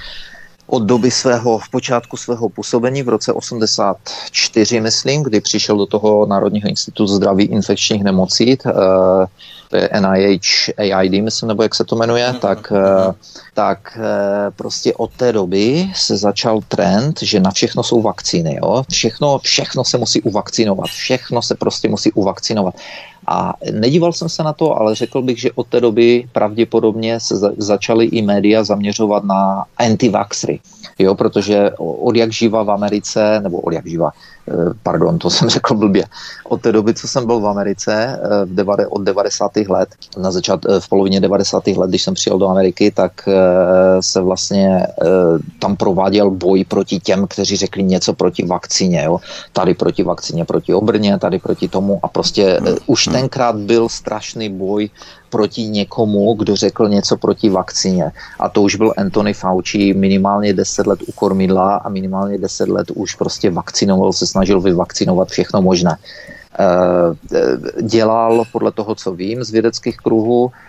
od 0.68 0.82
doby 0.82 1.10
svého, 1.10 1.58
v 1.58 1.68
počátku 1.68 2.16
svého 2.16 2.48
působení 2.48 3.02
v 3.02 3.08
roce 3.08 3.32
84, 3.32 4.80
myslím, 4.80 5.22
kdy 5.22 5.40
přišel 5.40 5.76
do 5.76 5.86
toho 5.86 6.26
Národního 6.26 6.68
institutu 6.68 7.06
zdraví 7.06 7.44
infekčních 7.44 8.04
nemocí, 8.04 8.48
je 8.48 8.56
NIH 9.72 10.70
AID, 10.78 11.12
myslím, 11.12 11.48
nebo 11.48 11.62
jak 11.62 11.74
se 11.74 11.84
to 11.84 11.96
jmenuje, 11.96 12.28
mm-hmm. 12.28 12.38
tak, 12.38 12.72
eh, 12.76 13.12
tak 13.54 13.98
eh, 14.00 14.50
prostě 14.56 14.94
od 14.94 15.10
té 15.12 15.32
doby 15.32 15.90
se 15.94 16.16
začal 16.16 16.60
trend, 16.68 17.22
že 17.22 17.40
na 17.40 17.50
všechno 17.50 17.82
jsou 17.82 18.02
vakcíny. 18.02 18.58
Jo? 18.62 18.82
Všechno, 18.90 19.38
všechno 19.38 19.84
se 19.84 19.98
musí 19.98 20.22
uvakcinovat. 20.22 20.86
Všechno 20.86 21.42
se 21.42 21.54
prostě 21.54 21.88
musí 21.88 22.12
uvakcinovat. 22.12 22.74
A 23.26 23.54
nedíval 23.72 24.12
jsem 24.12 24.28
se 24.28 24.42
na 24.42 24.52
to, 24.52 24.76
ale 24.76 24.94
řekl 24.94 25.22
bych, 25.22 25.40
že 25.40 25.52
od 25.52 25.66
té 25.66 25.80
doby 25.80 26.28
pravděpodobně 26.32 27.20
se 27.20 27.36
za, 27.36 27.50
začaly 27.56 28.04
i 28.04 28.22
média 28.22 28.64
zaměřovat 28.64 29.24
na 29.24 29.64
antivaxry. 29.78 30.60
Jo, 30.98 31.14
protože 31.14 31.70
od 31.78 32.16
jak 32.16 32.32
živa 32.32 32.62
v 32.62 32.70
Americe, 32.70 33.40
nebo 33.40 33.60
od 33.60 33.72
jak 33.72 33.86
živa, 33.86 34.10
Eh, 34.10 34.37
pardon, 34.82 35.18
to 35.18 35.30
jsem 35.34 35.48
řekl 35.48 35.74
blbě, 35.74 36.04
od 36.44 36.60
té 36.60 36.72
doby, 36.72 36.94
co 36.94 37.08
jsem 37.08 37.26
byl 37.26 37.40
v 37.40 37.46
Americe 37.46 37.94
eh, 37.94 38.44
v 38.44 38.54
devade, 38.54 38.86
od 38.86 39.02
90. 39.02 39.56
let, 39.56 39.88
na 40.18 40.30
začát, 40.30 40.60
eh, 40.66 40.80
v 40.80 40.88
polovině 40.88 41.20
90. 41.20 41.66
let, 41.66 41.88
když 41.88 42.02
jsem 42.02 42.14
přijel 42.14 42.38
do 42.38 42.48
Ameriky, 42.48 42.90
tak 42.90 43.28
se 44.00 44.20
vlastně 44.20 44.86
tam 45.58 45.76
prováděl 45.76 46.30
boj 46.30 46.64
proti 46.64 47.00
těm, 47.00 47.26
kteří 47.26 47.56
řekli 47.56 47.82
něco 47.82 48.12
proti 48.12 48.46
vakcíně. 48.46 49.02
Jo? 49.04 49.20
Tady 49.52 49.74
proti 49.74 50.02
vakcíně, 50.02 50.44
proti 50.44 50.74
obrně, 50.74 51.18
tady 51.18 51.38
proti 51.38 51.68
tomu 51.68 52.00
a 52.02 52.08
prostě 52.08 52.58
hmm. 52.60 52.76
už 52.86 53.06
hmm. 53.06 53.16
tenkrát 53.16 53.56
byl 53.56 53.88
strašný 53.88 54.48
boj 54.48 54.90
proti 55.30 55.62
někomu, 55.62 56.34
kdo 56.34 56.56
řekl 56.56 56.88
něco 56.88 57.16
proti 57.16 57.48
vakcíně. 57.48 58.10
A 58.40 58.48
to 58.48 58.62
už 58.62 58.74
byl 58.76 58.94
Anthony 58.96 59.34
Fauci 59.34 59.94
minimálně 59.94 60.52
10 60.52 60.86
let 60.86 61.00
u 61.06 61.12
kormidla 61.12 61.76
a 61.76 61.88
minimálně 61.88 62.38
10 62.38 62.68
let 62.68 62.90
už 62.94 63.14
prostě 63.14 63.50
vakcinoval, 63.50 64.12
se 64.12 64.26
snažil 64.26 64.60
vyvakcinovat 64.60 65.28
všechno 65.28 65.62
možné. 65.62 65.96
Eh, 66.60 67.82
dělal 67.82 68.44
podle 68.52 68.72
toho, 68.72 68.94
co 68.94 69.12
vím 69.12 69.44
z 69.44 69.50
vědeckých 69.50 69.96
kruhů, 69.96 70.50
Eh, 70.50 70.67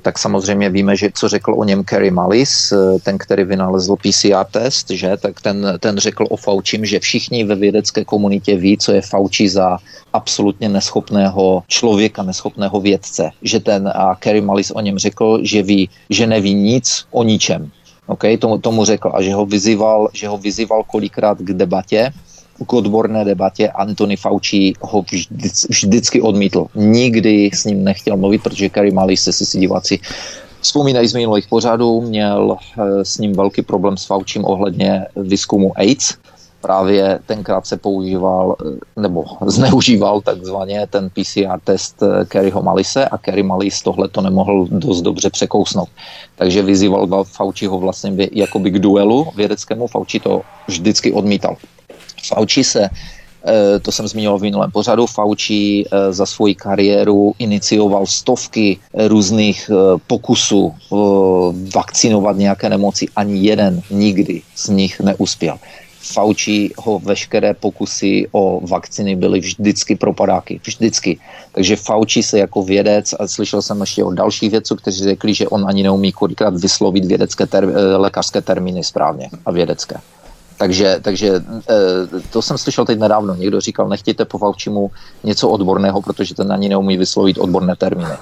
tak 0.00 0.18
samozřejmě 0.18 0.70
víme, 0.70 0.96
že 0.96 1.10
co 1.14 1.28
řekl 1.28 1.54
o 1.56 1.64
něm 1.64 1.84
Kerry 1.84 2.10
Mullis, 2.10 2.72
eh, 2.72 2.98
ten, 3.02 3.18
který 3.18 3.44
vynalezl 3.44 3.96
PCR 3.96 4.44
test, 4.50 4.90
že, 4.90 5.16
tak 5.16 5.40
ten, 5.40 5.78
ten 5.80 5.98
řekl 5.98 6.26
o 6.30 6.36
Faučím, 6.36 6.84
že 6.84 7.00
všichni 7.00 7.44
ve 7.44 7.54
vědecké 7.54 8.04
komunitě 8.04 8.56
ví, 8.56 8.78
co 8.78 8.92
je 8.92 9.02
Fauci 9.02 9.48
za 9.48 9.78
absolutně 10.12 10.68
neschopného 10.68 11.62
člověka, 11.68 12.22
neschopného 12.22 12.80
vědce. 12.80 13.30
Že 13.42 13.60
ten 13.60 13.88
a 13.94 14.14
Kerry 14.14 14.40
Mullis 14.40 14.70
o 14.70 14.80
něm 14.80 14.98
řekl, 14.98 15.40
že 15.42 15.62
ví, 15.62 15.88
že 16.10 16.26
neví 16.26 16.54
nic 16.54 17.04
o 17.10 17.22
ničem. 17.22 17.70
Okay, 18.06 18.36
tomu, 18.36 18.58
tomu 18.58 18.84
řekl 18.84 19.12
a 19.14 19.22
že 19.22 19.34
ho 19.34 19.46
vyzýval, 19.46 20.08
že 20.12 20.28
ho 20.28 20.38
vyzýval 20.38 20.82
kolikrát 20.82 21.38
k 21.38 21.52
debatě 21.52 22.12
k 22.66 22.72
odborné 22.72 23.24
debatě 23.24 23.68
Anthony 23.68 24.16
Fauci 24.16 24.72
ho 24.80 25.02
vždy, 25.02 25.50
vždycky 25.68 26.22
odmítl. 26.22 26.66
Nikdy 26.74 27.50
s 27.54 27.64
ním 27.64 27.84
nechtěl 27.84 28.16
mluvit, 28.16 28.42
protože 28.42 28.68
Kerry 28.68 28.90
Mali 28.90 29.16
se 29.16 29.32
si 29.32 29.58
diváci 29.58 30.00
vzpomínají 30.62 31.08
z 31.08 31.14
minulých 31.14 31.48
pořadů, 31.48 32.00
měl 32.00 32.56
eh, 32.56 33.04
s 33.04 33.18
ním 33.18 33.32
velký 33.32 33.62
problém 33.62 33.96
s 33.96 34.04
Faučím 34.04 34.44
ohledně 34.44 35.06
výzkumu 35.16 35.72
AIDS. 35.78 36.14
Právě 36.60 37.18
tenkrát 37.26 37.66
se 37.66 37.76
používal, 37.76 38.56
eh, 38.66 39.00
nebo 39.00 39.24
zneužíval 39.46 40.20
takzvaně 40.20 40.86
ten 40.90 41.10
PCR 41.10 41.58
test 41.64 42.02
eh, 42.02 42.24
Kerryho 42.24 42.62
Malise 42.62 43.04
a 43.04 43.18
Kerry 43.18 43.42
Malis 43.42 43.82
tohle 43.82 44.08
to 44.08 44.20
nemohl 44.20 44.66
dost 44.70 45.02
dobře 45.02 45.30
překousnout. 45.30 45.88
Takže 46.36 46.62
vyzýval 46.62 47.24
Fauciho 47.24 47.78
vlastně 47.78 48.28
jakoby 48.32 48.70
k 48.70 48.78
duelu 48.78 49.26
vědeckému, 49.36 49.86
Fauci 49.86 50.20
to 50.20 50.42
vždycky 50.68 51.12
odmítal. 51.12 51.56
Fauci 52.28 52.64
se 52.64 52.88
eh, 53.46 53.78
to 53.80 53.92
jsem 53.92 54.08
zmínil 54.08 54.38
v 54.38 54.42
minulém 54.42 54.70
pořadu, 54.70 55.06
Fauci 55.06 55.84
eh, 55.84 56.12
za 56.12 56.26
svoji 56.26 56.54
kariéru 56.54 57.34
inicioval 57.38 58.06
stovky 58.06 58.78
různých 58.94 59.70
eh, 59.70 59.98
pokusů 60.06 60.74
vakcinovat 61.74 62.36
nějaké 62.36 62.68
nemoci. 62.68 63.06
Ani 63.16 63.46
jeden 63.46 63.82
nikdy 63.90 64.42
z 64.54 64.68
nich 64.68 65.00
neuspěl. 65.00 65.58
Fauci 66.02 66.70
ho 66.78 66.98
veškeré 66.98 67.54
pokusy 67.54 68.28
o 68.32 68.66
vakciny 68.66 69.16
byly 69.16 69.40
vždycky 69.40 69.96
propadáky. 69.96 70.60
Vždycky. 70.64 71.18
Takže 71.52 71.76
Fauci 71.76 72.22
se 72.22 72.38
jako 72.38 72.62
vědec, 72.62 73.14
a 73.18 73.26
slyšel 73.26 73.62
jsem 73.62 73.80
ještě 73.80 74.04
o 74.04 74.12
dalších 74.12 74.50
vědců, 74.50 74.76
kteří 74.76 75.04
řekli, 75.04 75.34
že 75.34 75.48
on 75.48 75.64
ani 75.68 75.82
neumí 75.82 76.12
kolikrát 76.12 76.56
vyslovit 76.56 77.04
vědecké 77.04 77.44
ter- 77.44 77.96
lékařské 77.96 78.40
termíny 78.40 78.84
správně 78.84 79.30
a 79.46 79.50
vědecké. 79.50 79.96
Takže, 80.62 80.96
takže 81.02 81.42
eh, 81.70 82.20
to 82.30 82.42
jsem 82.42 82.58
slyšel 82.58 82.84
teď 82.84 82.98
nedávno. 82.98 83.34
Někdo 83.34 83.60
říkal, 83.60 83.88
nechtějte 83.88 84.24
po 84.24 84.38
Faučimu 84.38 84.90
něco 85.24 85.48
odborného, 85.48 86.02
protože 86.02 86.34
ten 86.34 86.52
ani 86.52 86.68
neumí 86.68 86.96
vyslovit 86.96 87.38
odborné 87.38 87.76
termíny. 87.76 88.14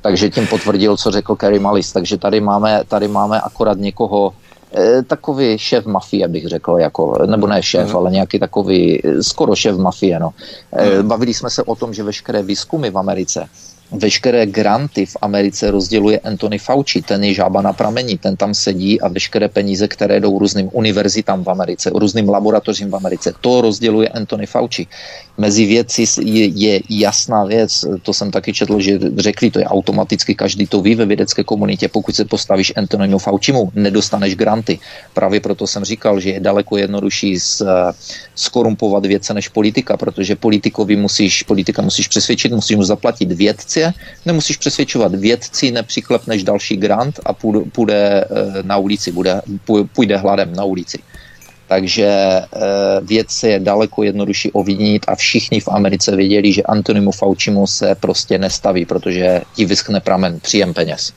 Takže 0.00 0.30
tím 0.30 0.46
potvrdil, 0.46 0.96
co 0.96 1.10
řekl 1.10 1.36
Kerry 1.36 1.58
Malis. 1.58 1.92
Takže 1.92 2.16
tady 2.16 2.40
máme, 2.40 2.80
tady 2.88 3.08
máme 3.08 3.40
akorát 3.40 3.78
někoho, 3.78 4.32
eh, 4.72 5.02
takový 5.02 5.58
šéf 5.58 5.86
mafie, 5.86 6.28
bych 6.28 6.48
řekl, 6.48 6.76
jako, 6.80 7.26
nebo 7.26 7.46
ne 7.46 7.62
šéf, 7.62 7.88
mm. 7.88 7.96
ale 7.96 8.10
nějaký 8.10 8.38
takový, 8.38 9.02
skoro 9.20 9.52
šéf 9.56 9.76
mafie. 9.76 10.18
No. 10.18 10.32
Mm. 10.72 11.08
Bavili 11.08 11.34
jsme 11.34 11.50
se 11.50 11.62
o 11.62 11.76
tom, 11.76 11.92
že 11.94 12.02
veškeré 12.02 12.42
výzkumy 12.42 12.90
v 12.90 12.98
Americe 12.98 13.48
veškeré 13.92 14.46
granty 14.46 15.06
v 15.06 15.16
Americe 15.22 15.70
rozděluje 15.70 16.18
Anthony 16.18 16.58
Fauci, 16.58 17.02
ten 17.02 17.24
je 17.24 17.34
žába 17.34 17.62
na 17.62 17.72
pramení, 17.72 18.18
ten 18.18 18.36
tam 18.36 18.54
sedí 18.54 19.00
a 19.00 19.08
veškeré 19.08 19.48
peníze, 19.48 19.88
které 19.88 20.20
jdou 20.20 20.38
různým 20.38 20.70
univerzitám 20.72 21.44
v 21.44 21.50
Americe, 21.50 21.90
různým 21.94 22.28
laboratořím 22.28 22.90
v 22.90 22.96
Americe, 22.96 23.34
to 23.40 23.60
rozděluje 23.60 24.08
Anthony 24.08 24.46
Fauci. 24.46 24.86
Mezi 25.38 25.66
věci 25.66 26.04
je, 26.20 26.46
je 26.46 26.80
jasná 26.90 27.44
věc, 27.44 27.84
to 28.02 28.12
jsem 28.12 28.30
taky 28.30 28.52
četl, 28.52 28.80
že 28.80 28.98
řekli, 29.16 29.50
to 29.50 29.58
je 29.58 29.64
automaticky, 29.64 30.34
každý 30.34 30.66
to 30.66 30.80
ví 30.80 30.94
ve 30.94 31.06
vědecké 31.06 31.44
komunitě, 31.44 31.88
pokud 31.88 32.16
se 32.16 32.24
postavíš 32.24 32.72
Anthonymu 32.76 33.18
Faucimu, 33.18 33.70
nedostaneš 33.74 34.34
granty. 34.34 34.78
Právě 35.14 35.40
proto 35.40 35.66
jsem 35.66 35.84
říkal, 35.84 36.20
že 36.20 36.30
je 36.30 36.40
daleko 36.40 36.76
jednodušší 36.76 37.38
skorumpovat 38.34 39.06
věce 39.06 39.34
než 39.34 39.48
politika, 39.48 39.96
protože 39.96 40.36
politikovi 40.36 40.96
musíš, 40.96 41.42
politika 41.42 41.82
musíš 41.82 42.08
přesvědčit, 42.08 42.52
musíš 42.52 42.76
mu 42.76 42.84
zaplatit 42.84 43.28
vědce, 43.76 44.00
nemusíš 44.26 44.56
přesvědčovat 44.56 45.14
vědci, 45.14 45.70
nepřiklepneš 45.70 46.44
další 46.44 46.76
grant 46.76 47.20
a 47.26 47.32
půjde, 47.72 48.24
eh, 48.24 48.62
na 48.62 48.76
ulici, 48.76 49.12
bude, 49.12 49.42
půjde 49.92 50.16
hladem 50.16 50.52
na 50.52 50.64
ulici. 50.64 50.98
Takže 51.68 52.06
e, 52.06 52.46
věc 53.02 53.42
je 53.42 53.60
daleko 53.60 54.02
jednodušší 54.02 54.52
ovinit 54.52 55.04
a 55.08 55.14
všichni 55.14 55.60
v 55.60 55.68
Americe 55.68 56.16
věděli, 56.16 56.52
že 56.52 56.62
Antonimu 56.62 57.10
Faucimu 57.10 57.66
se 57.66 57.94
prostě 57.94 58.38
nestaví, 58.38 58.86
protože 58.86 59.42
ti 59.54 59.64
vyskne 59.64 60.00
pramen 60.00 60.40
příjem 60.40 60.74
peněz. 60.74 61.12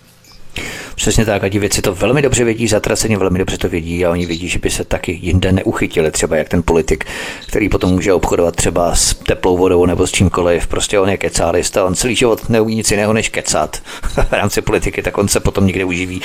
Přesně 0.96 1.26
tak, 1.26 1.44
a 1.44 1.50
ti 1.50 1.60
věci 1.60 1.82
to 1.82 1.96
velmi 1.96 2.22
dobře 2.22 2.44
vědí, 2.44 2.68
zatraceně 2.68 3.18
velmi 3.18 3.40
dobře 3.40 3.58
to 3.58 3.70
vědí 3.70 4.06
a 4.06 4.12
oni 4.12 4.26
vědí, 4.26 4.48
že 4.48 4.60
by 4.60 4.70
se 4.70 4.84
taky 4.84 5.20
jinde 5.22 5.52
neuchytili, 5.52 6.12
třeba 6.12 6.36
jak 6.36 6.50
ten 6.50 6.64
politik, 6.64 7.06
který 7.48 7.70
potom 7.70 7.92
může 7.92 8.14
obchodovat 8.14 8.56
třeba 8.56 8.96
s 8.96 9.14
teplou 9.14 9.58
vodou 9.58 9.86
nebo 9.86 10.08
s 10.08 10.12
čímkoliv. 10.12 10.68
Prostě 10.68 11.00
on 11.00 11.10
je 11.10 11.18
kecálista, 11.18 11.86
on 11.86 11.96
celý 11.96 12.16
život 12.16 12.50
neumí 12.50 12.76
nic 12.76 12.92
jiného 12.92 13.14
než 13.14 13.30
kecat 13.30 13.78
v 14.30 14.32
rámci 14.32 14.62
politiky, 14.62 15.02
tak 15.02 15.18
on 15.18 15.28
se 15.28 15.40
potom 15.40 15.68
někde 15.68 15.86
uživí. 15.86 16.22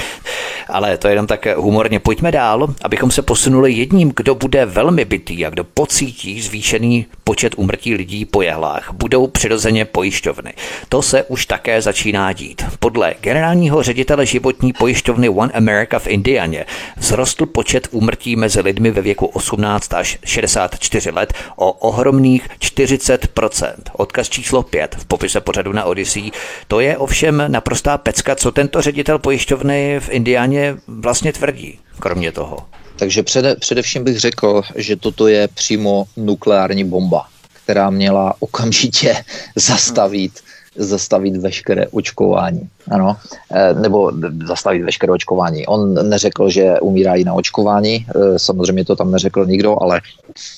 Ale 0.69 0.99
to 0.99 1.09
je 1.09 1.13
jenom 1.13 1.27
tak 1.27 1.47
humorně. 1.57 2.01
Pojďme 2.01 2.33
dál, 2.33 2.75
abychom 2.83 3.11
se 3.11 3.23
posunuli 3.23 3.73
jedním, 3.73 4.13
kdo 4.17 4.35
bude 4.35 4.67
velmi 4.67 5.05
bytý 5.05 5.47
a 5.47 5.51
kdo 5.51 5.65
pocítí 5.65 6.43
zvýšený 6.43 7.07
počet 7.25 7.55
úmrtí 7.57 7.95
lidí 7.95 8.25
po 8.25 8.43
jehlách. 8.43 8.91
Budou 8.93 9.27
přirozeně 9.27 9.85
pojišťovny. 9.85 10.55
To 10.89 11.03
se 11.03 11.23
už 11.23 11.47
také 11.47 11.83
začíná 11.83 12.33
dít. 12.33 12.65
Podle 12.79 13.15
generálního 13.21 13.83
ředitele 13.83 14.14
životní 14.23 14.55
zdravotní 14.55 14.73
pojišťovny 14.73 15.29
One 15.29 15.53
America 15.53 15.99
v 15.99 16.07
Indianě 16.07 16.65
vzrostl 16.99 17.47
počet 17.47 17.89
úmrtí 17.91 18.37
mezi 18.37 18.61
lidmi 18.61 18.91
ve 18.91 19.03
věku 19.03 19.27
18 19.27 19.95
až 19.95 20.19
64 20.25 21.11
let 21.11 21.33
o 21.57 21.73
ohromných 21.73 22.49
40%. 22.61 23.75
Odkaz 23.93 24.29
číslo 24.29 24.63
5 24.63 24.95
v 24.95 25.05
popise 25.05 25.41
pořadu 25.41 25.73
na 25.73 25.85
Odyssey. 25.85 26.31
To 26.69 26.81
je 26.81 26.97
ovšem 26.97 27.45
naprostá 27.49 27.99
pecka, 27.99 28.35
co 28.35 28.53
tento 28.53 28.83
ředitel 28.83 29.19
pojišťovny 29.19 30.01
v 30.01 30.09
Indianě 30.09 30.77
vlastně 30.87 31.33
tvrdí, 31.33 31.79
kromě 31.99 32.33
toho. 32.33 32.59
Takže 32.97 33.23
přede, 33.23 33.57
především 33.57 34.05
bych 34.05 34.19
řekl, 34.19 34.63
že 34.77 34.97
toto 34.97 35.29
je 35.29 35.49
přímo 35.49 36.05
nukleární 36.17 36.85
bomba, 36.85 37.27
která 37.65 37.91
měla 37.91 38.35
okamžitě 38.41 39.25
zastavit 39.57 40.33
zastavit 40.77 41.37
veškeré 41.37 41.87
očkování. 41.89 42.69
Ano, 42.91 43.17
e, 43.51 43.75
nebo 43.75 44.13
zastavit 44.47 44.83
veškeré 44.83 45.13
očkování. 45.13 45.67
On 45.67 46.09
neřekl, 46.09 46.51
že 46.51 46.81
umírají 46.81 47.25
na 47.25 47.33
očkování, 47.33 47.95
e, 47.95 48.39
samozřejmě 48.39 48.85
to 48.85 48.97
tam 48.97 49.11
neřekl 49.11 49.47
nikdo, 49.47 49.83
ale 49.83 50.01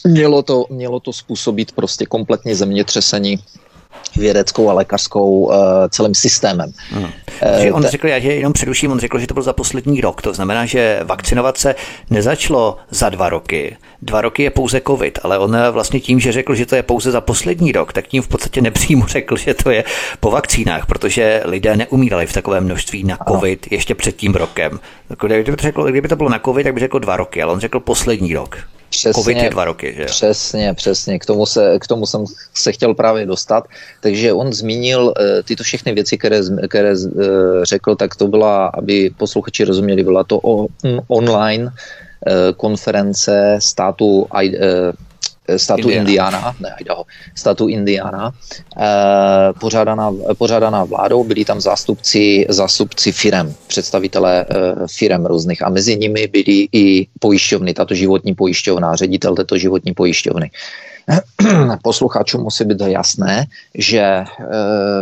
mělo 0.05 0.43
to, 0.43 0.64
mělo 0.70 1.01
to 1.01 1.12
způsobit 1.12 1.72
prostě 1.72 2.06
kompletně 2.06 2.56
zemětřesení 2.56 3.38
vědeckou 4.16 4.70
a 4.70 4.73
lékařskou 4.73 5.31
uh, 5.31 5.55
celým 5.90 6.14
systémem. 6.14 6.73
Hmm. 6.90 7.05
Uh, 7.05 7.10
on 7.73 7.86
řekl, 7.86 8.06
já 8.06 8.16
jenom 8.16 8.52
předuším, 8.52 8.93
on 8.93 8.98
řekl, 8.98 9.18
že 9.18 9.27
to 9.27 9.35
byl 9.35 9.43
za 9.43 9.52
poslední 9.52 10.01
rok. 10.01 10.23
To 10.23 10.35
znamená, 10.35 10.66
že 10.66 11.01
vakcinovat 11.05 11.59
se 11.59 11.74
nezačalo 12.10 12.77
za 12.90 13.09
dva 13.09 13.28
roky. 13.28 13.77
Dva 14.02 14.20
roky 14.20 14.43
je 14.43 14.51
pouze 14.51 14.81
covid, 14.86 15.18
ale 15.23 15.39
on 15.39 15.56
vlastně 15.70 16.01
tím, 16.01 16.20
že 16.20 16.32
řekl, 16.32 16.55
že 16.55 16.66
to 16.66 16.77
je 16.77 16.82
pouze 16.82 17.10
za 17.10 17.20
poslední 17.20 17.73
rok, 17.73 17.93
tak 17.93 18.06
tím 18.06 18.23
v 18.23 18.28
podstatě 18.28 18.60
nepřímo 18.60 19.06
řekl, 19.09 19.36
že 19.36 19.55
to 19.55 19.70
je 19.70 19.85
po 20.20 20.31
vakcínách, 20.31 20.86
protože 20.86 21.43
lidé 21.44 21.77
neumírali 21.77 22.27
v 22.27 22.32
takovém 22.32 22.64
množství 22.64 23.05
na 23.05 23.18
covid 23.28 23.66
ano. 23.66 23.77
ještě 23.77 23.94
před 23.94 24.16
tím 24.16 24.35
rokem. 24.35 24.81
Kdyby 25.27 25.56
to, 25.56 25.62
řekl, 25.62 25.85
kdyby 25.85 26.09
to 26.09 26.16
bylo 26.16 26.28
na 26.28 26.39
covid, 26.39 26.64
tak 26.64 26.74
by 26.74 26.81
řekl 26.81 26.98
dva 26.98 27.16
roky, 27.16 27.43
ale 27.43 27.52
on 27.52 27.60
řekl 27.60 27.81
poslední 27.81 28.35
rok. 28.35 28.59
Přesně, 28.90 29.12
COVID 29.12 29.36
je 29.36 29.50
dva 29.50 29.64
roky, 29.64 29.94
že 29.96 30.04
Přesně, 30.04 30.74
přesně. 30.74 31.18
K 31.18 31.26
tomu, 31.26 31.46
se, 31.46 31.78
k 31.78 31.86
tomu 31.86 32.06
jsem 32.06 32.24
se 32.54 32.72
chtěl 32.72 32.94
právě 32.94 33.26
dostat. 33.26 33.64
Takže 34.00 34.32
on 34.32 34.52
zmínil 34.52 35.02
uh, 35.04 35.12
tyto 35.44 35.64
všechny 35.64 35.92
věci, 35.92 36.18
které, 36.18 36.40
které 36.68 36.92
uh, 36.92 37.22
řekl, 37.64 37.96
tak 37.96 38.16
to 38.16 38.28
byla, 38.28 38.66
aby 38.66 39.10
posluchači 39.18 39.64
rozuměli, 39.64 40.04
byla 40.04 40.24
to 40.24 40.40
o, 40.42 40.66
online 41.08 41.64
uh, 41.64 41.72
konference 42.56 43.58
státu 43.60 44.26
uh, 44.32 44.50
státu 45.56 45.90
Indiana, 45.90 46.39
Indiana 46.39 46.55
ne 46.60 46.77
Idaho, 46.81 47.05
státu 47.35 47.68
Indiana, 47.68 48.32
eh, 48.77 49.52
pořádaná, 49.60 50.12
pořádaná 50.39 50.85
vládou, 50.85 51.24
byli 51.24 51.44
tam 51.44 51.60
zástupci, 51.60 52.47
zástupci 52.48 53.12
firem, 53.12 53.55
představitelé 53.66 54.47
eh, 54.48 54.55
firem 54.86 55.27
různých. 55.27 55.62
A 55.62 55.68
mezi 55.68 55.97
nimi 55.97 56.27
byli 56.27 56.68
i 56.73 57.06
pojišťovny, 57.20 57.74
tato 57.74 57.94
životní 57.94 58.35
pojišťovna, 58.35 58.94
ředitel 58.94 59.35
této 59.35 59.59
životní 59.59 59.94
pojišťovny. 59.94 60.51
posluchačům 61.83 62.43
musí 62.43 62.65
být 62.65 62.81
jasné, 62.81 63.47
že 63.74 63.99
e, 64.01 64.27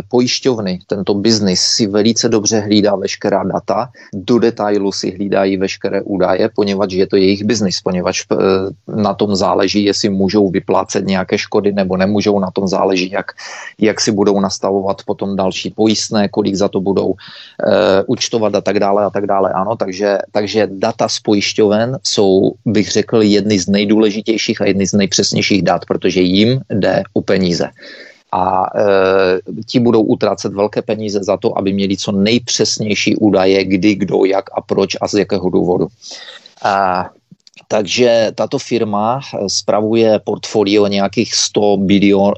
pojišťovny, 0.09 0.79
tento 0.87 1.13
biznis 1.13 1.61
si 1.61 1.87
velice 1.87 2.29
dobře 2.29 2.59
hlídá 2.59 2.95
veškerá 2.95 3.43
data, 3.43 3.89
do 4.13 4.39
detailu 4.39 4.91
si 4.91 5.11
hlídají 5.11 5.57
veškeré 5.57 6.01
údaje, 6.01 6.49
poněvadž 6.55 6.93
je 6.93 7.07
to 7.07 7.15
jejich 7.15 7.43
biznis, 7.43 7.81
poněvadž 7.81 8.23
e, 8.31 8.35
na 9.01 9.13
tom 9.13 9.35
záleží, 9.35 9.83
jestli 9.83 10.09
můžou 10.09 10.49
vyplácet 10.49 11.05
nějaké 11.05 11.37
škody 11.37 11.73
nebo 11.73 11.97
nemůžou, 11.97 12.39
na 12.39 12.51
tom 12.51 12.67
záleží, 12.67 13.11
jak, 13.11 13.31
jak 13.79 14.01
si 14.01 14.11
budou 14.11 14.39
nastavovat 14.39 15.01
potom 15.05 15.35
další 15.35 15.69
pojistné, 15.69 16.29
kolik 16.29 16.55
za 16.55 16.67
to 16.67 16.81
budou 16.81 17.13
e, 17.13 18.03
účtovat 18.03 18.55
a 18.55 18.61
tak 18.61 18.79
dále 18.79 19.05
a 19.05 19.09
tak 19.09 19.27
dále. 19.27 19.51
Ano, 19.53 19.75
takže, 19.75 20.17
takže 20.31 20.67
data 20.71 21.09
z 21.09 21.19
pojišťoven 21.19 21.97
jsou, 22.03 22.51
bych 22.65 22.91
řekl, 22.91 23.21
jedny 23.21 23.59
z 23.59 23.67
nejdůležitějších 23.67 24.61
a 24.61 24.65
jedny 24.65 24.87
z 24.87 24.93
nejpřesnějších 24.93 25.63
dat, 25.63 25.85
protože 25.95 26.21
jim 26.21 26.59
jde 26.69 27.03
o 27.13 27.21
peníze. 27.21 27.69
A 28.31 28.67
e, 28.75 28.83
ti 29.63 29.79
budou 29.79 30.01
utrácet 30.01 30.53
velké 30.53 30.81
peníze 30.81 31.23
za 31.23 31.37
to, 31.37 31.57
aby 31.57 31.73
měli 31.73 31.97
co 31.97 32.11
nejpřesnější 32.11 33.15
údaje, 33.15 33.63
kdy, 33.63 33.95
kdo, 33.95 34.25
jak 34.25 34.45
a 34.51 34.61
proč 34.61 34.99
a 35.01 35.07
z 35.07 35.13
jakého 35.13 35.49
důvodu. 35.49 35.87
A, 36.63 37.07
takže 37.67 38.35
tato 38.35 38.59
firma 38.59 39.23
spravuje 39.47 40.19
portfolio 40.19 40.87
nějakých 40.87 41.35
100 41.35 41.77
bilion, 41.77 42.33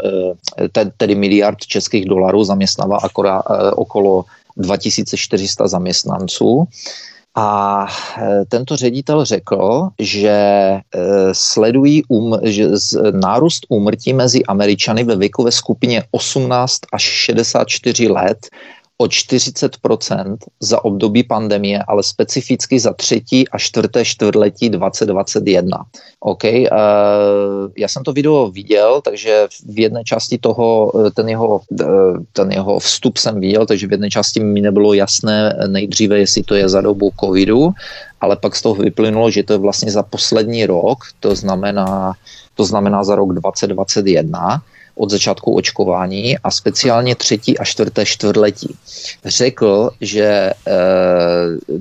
e, 0.69 0.85
tedy 0.97 1.15
miliard 1.15 1.57
českých 1.57 2.05
dolarů, 2.05 2.43
zaměstnává 2.43 2.97
akorát, 2.97 3.41
e, 3.49 3.71
okolo 3.71 4.25
2400 4.57 5.67
zaměstnanců 5.67 6.67
a 7.37 7.85
e, 8.17 8.45
tento 8.45 8.75
ředitel 8.75 9.25
řekl, 9.25 9.89
že 9.99 10.29
e, 10.29 10.81
sledují 11.31 12.03
um, 12.07 12.39
že 12.43 12.67
nárůst 13.11 13.65
úmrtí 13.69 14.13
mezi 14.13 14.45
Američany 14.45 15.03
ve 15.03 15.15
věkové 15.15 15.51
skupině 15.51 16.03
18 16.11 16.79
až 16.93 17.03
64 17.03 18.07
let 18.07 18.37
o 18.97 19.05
40% 19.05 20.37
za 20.59 20.85
období 20.85 21.23
pandemie, 21.23 21.83
ale 21.87 22.03
specificky 22.03 22.79
za 22.79 22.93
třetí 22.93 23.49
a 23.49 23.57
čtvrté 23.57 24.05
čtvrtletí 24.05 24.69
2021. 24.69 25.77
OK, 26.19 26.43
uh, 26.43 26.59
já 27.77 27.87
jsem 27.87 28.03
to 28.03 28.13
video 28.13 28.49
viděl, 28.49 29.01
takže 29.01 29.47
v 29.65 29.79
jedné 29.79 30.03
části 30.03 30.37
toho, 30.37 30.91
eh, 30.97 31.11
ten 31.11 31.29
jeho, 31.29 31.61
uh, 31.69 32.17
ten 32.33 32.51
jeho 32.51 32.79
vstup 32.79 33.17
jsem 33.17 33.39
viděl, 33.39 33.65
takže 33.65 33.87
v 33.87 33.91
jedné 33.91 34.09
části 34.09 34.39
mi 34.39 34.61
nebylo 34.61 34.93
jasné 34.93 35.53
nejdříve, 35.67 36.19
jestli 36.19 36.43
to 36.43 36.55
je 36.55 36.69
za 36.69 36.81
dobu 36.81 37.11
covidu, 37.19 37.69
ale 38.21 38.35
pak 38.35 38.55
z 38.55 38.61
toho 38.61 38.75
vyplynulo, 38.75 39.31
že 39.31 39.43
to 39.43 39.53
je 39.53 39.59
vlastně 39.59 39.91
za 39.91 40.03
poslední 40.03 40.65
rok, 40.65 40.97
to 41.19 41.35
znamená, 41.35 42.13
to 42.55 42.65
znamená 42.65 43.03
za 43.03 43.15
rok 43.15 43.33
2021 43.33 44.61
od 44.97 45.09
začátku 45.09 45.55
očkování 45.55 46.37
a 46.37 46.51
speciálně 46.51 47.15
třetí 47.15 47.57
a 47.57 47.63
čtvrté 47.63 48.05
čtvrtletí. 48.05 48.75
Řekl, 49.25 49.89
že 50.01 50.23
e, 50.23 50.53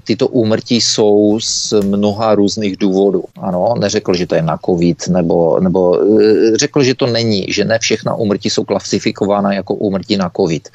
tyto 0.04 0.28
úmrtí 0.28 0.80
jsou 0.80 1.40
z 1.40 1.72
mnoha 1.72 2.34
různých 2.34 2.76
důvodů. 2.76 3.24
Ano, 3.40 3.74
neřekl, 3.78 4.14
že 4.14 4.26
to 4.26 4.34
je 4.34 4.42
na 4.42 4.58
covid, 4.66 5.08
nebo, 5.08 5.60
nebo 5.60 6.02
e, 6.02 6.56
řekl, 6.56 6.82
že 6.82 6.94
to 6.94 7.06
není, 7.06 7.46
že 7.48 7.64
ne 7.64 7.78
všechna 7.78 8.14
úmrtí 8.14 8.50
jsou 8.50 8.64
klasifikována 8.64 9.52
jako 9.54 9.74
úmrtí 9.74 10.16
na 10.16 10.30
covid. 10.36 10.68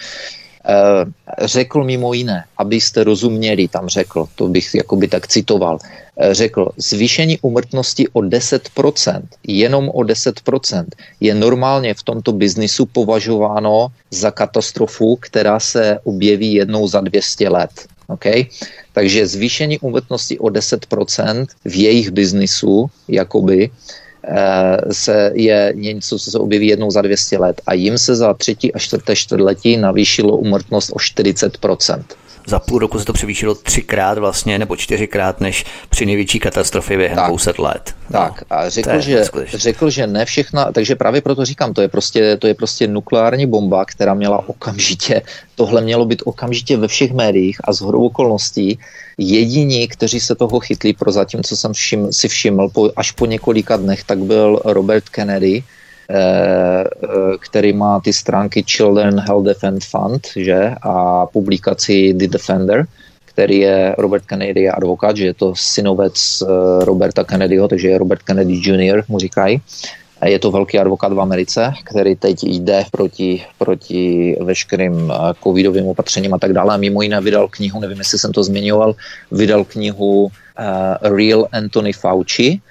Řekl 1.41 1.83
mimo 1.83 2.13
jiné, 2.13 2.43
abyste 2.57 3.03
rozuměli, 3.03 3.67
tam 3.67 3.89
řekl, 3.89 4.27
to 4.35 4.47
bych 4.47 4.75
jakoby 4.75 5.07
tak 5.07 5.27
citoval, 5.27 5.79
řekl, 6.31 6.69
zvýšení 6.77 7.39
umrtnosti 7.41 8.07
o 8.07 8.19
10%, 8.19 9.21
jenom 9.47 9.89
o 9.89 9.99
10%, 9.99 10.85
je 11.19 11.33
normálně 11.35 11.93
v 11.93 12.03
tomto 12.03 12.31
biznisu 12.31 12.85
považováno 12.85 13.87
za 14.11 14.31
katastrofu, 14.31 15.15
která 15.15 15.59
se 15.59 15.99
objeví 16.03 16.53
jednou 16.53 16.87
za 16.87 17.01
200 17.01 17.49
let. 17.49 17.71
Okay? 18.07 18.45
Takže 18.93 19.27
zvýšení 19.27 19.79
úmrtnosti 19.79 20.39
o 20.39 20.47
10% 20.47 21.47
v 21.65 21.75
jejich 21.75 22.09
biznisu, 22.11 22.89
jakoby, 23.07 23.69
eh, 23.69 23.71
se 24.91 25.31
je 25.33 25.73
něco, 25.75 26.19
co 26.19 26.31
se 26.31 26.37
objeví 26.37 26.67
jednou 26.67 26.91
za 26.91 27.01
200 27.01 27.37
let 27.37 27.61
a 27.67 27.73
jim 27.73 27.97
se 27.97 28.15
za 28.15 28.33
třetí 28.33 28.73
a 28.73 28.79
čtvrté 28.79 29.15
čtvrtletí 29.15 29.77
navýšilo 29.77 30.37
úmrtnost 30.37 30.89
o 30.89 30.95
40% 30.95 32.03
za 32.47 32.59
půl 32.59 32.79
roku 32.79 32.99
se 32.99 33.05
to 33.05 33.13
převýšilo 33.13 33.55
třikrát 33.55 34.17
vlastně, 34.17 34.59
nebo 34.59 34.75
čtyřikrát, 34.75 35.41
než 35.41 35.65
při 35.89 36.05
největší 36.05 36.39
katastrofě 36.39 36.97
během 36.97 37.15
tak, 37.15 37.29
200 37.29 37.53
let. 37.59 37.95
No, 38.09 38.19
tak 38.19 38.43
a 38.49 38.69
řekl, 38.69 38.99
že, 38.99 39.23
řekl, 39.53 39.89
že 39.89 40.07
ne 40.07 40.25
všechna, 40.25 40.71
takže 40.71 40.95
právě 40.95 41.21
proto 41.21 41.45
říkám, 41.45 41.73
to 41.73 41.81
je, 41.81 41.87
prostě, 41.87 42.37
to 42.37 42.47
je 42.47 42.53
prostě 42.53 42.87
nukleární 42.87 43.45
bomba, 43.45 43.85
která 43.85 44.13
měla 44.13 44.49
okamžitě, 44.49 45.21
tohle 45.55 45.81
mělo 45.81 46.05
být 46.05 46.21
okamžitě 46.25 46.77
ve 46.77 46.87
všech 46.87 47.13
médiích 47.13 47.57
a 47.63 47.73
z 47.73 47.81
okolností 47.81 48.79
jediní, 49.17 49.87
kteří 49.87 50.19
se 50.19 50.35
toho 50.35 50.59
chytli, 50.59 50.93
prozatím, 50.93 51.43
co 51.43 51.57
jsem 51.57 51.73
všim, 51.73 52.13
si 52.13 52.27
všiml, 52.27 52.69
po, 52.69 52.89
až 52.95 53.11
po 53.11 53.25
několika 53.25 53.77
dnech, 53.77 54.03
tak 54.03 54.19
byl 54.19 54.61
Robert 54.65 55.09
Kennedy, 55.09 55.63
Eh, 56.13 56.83
který 57.39 57.73
má 57.73 57.99
ty 57.99 58.13
stránky 58.13 58.63
Children 58.67 59.19
Health 59.19 59.45
Defend 59.45 59.83
Fund 59.83 60.27
že, 60.35 60.75
a 60.81 61.25
publikaci 61.25 62.13
The 62.13 62.27
Defender, 62.27 62.85
který 63.25 63.59
je 63.59 63.95
Robert 63.97 64.25
Kennedy 64.25 64.69
advokát, 64.69 65.17
že 65.17 65.25
je 65.25 65.33
to 65.33 65.53
synovec 65.55 66.41
eh, 66.41 66.45
Roberta 66.85 67.23
Kennedyho, 67.23 67.67
takže 67.67 67.87
je 67.87 67.97
Robert 67.97 68.21
Kennedy 68.21 68.53
Jr., 68.53 69.03
mu 69.07 69.19
říkají. 69.19 69.61
Je 70.25 70.39
to 70.39 70.51
velký 70.51 70.79
advokát 70.79 71.13
v 71.13 71.19
Americe, 71.21 71.73
který 71.83 72.15
teď 72.15 72.43
jde 72.43 72.83
proti, 72.91 73.45
proti 73.57 74.37
veškerým 74.41 75.11
eh, 75.11 75.33
covidovým 75.43 75.87
opatřením 75.87 76.33
a 76.33 76.37
tak 76.37 76.53
dále. 76.53 76.77
Mimo 76.77 77.01
jiné 77.01 77.21
vydal 77.21 77.47
knihu, 77.47 77.79
nevím, 77.79 77.97
jestli 77.97 78.19
jsem 78.19 78.31
to 78.31 78.43
zmiňoval, 78.43 78.95
vydal 79.31 79.63
knihu 79.65 80.31
uh, 80.61 81.17
Real 81.17 81.47
Anthony 81.51 81.93
Fauci, 81.93 82.61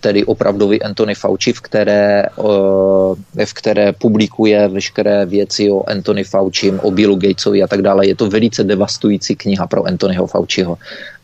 tedy 0.00 0.24
opravdový 0.24 0.82
Anthony 0.82 1.14
Fauci, 1.14 1.52
v 1.52 1.60
které, 1.60 2.24
uh, 2.36 3.16
v 3.44 3.52
které 3.54 3.92
publikuje 3.92 4.68
veškeré 4.68 5.26
věci 5.26 5.70
o 5.70 5.88
Anthony 5.90 6.24
Fauci, 6.24 6.72
o 6.72 6.90
Billu 6.90 7.16
Gatesovi 7.16 7.62
a 7.62 7.66
tak 7.66 7.82
dále. 7.82 8.06
Je 8.06 8.14
to 8.14 8.28
velice 8.28 8.64
devastující 8.64 9.36
kniha 9.36 9.66
pro 9.66 9.84
Anthonyho 9.84 10.26
Fauciho 10.26 10.78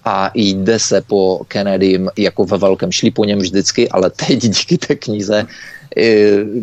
a 0.04 0.30
jde 0.34 0.78
se 0.78 1.00
po 1.00 1.40
Kennedym 1.48 2.08
jako 2.18 2.44
ve 2.44 2.58
velkém. 2.58 2.92
Šli 2.92 3.10
po 3.10 3.24
něm 3.24 3.38
vždycky, 3.38 3.88
ale 3.88 4.10
teď 4.10 4.38
díky 4.38 4.78
té 4.78 4.94
knize 4.94 5.46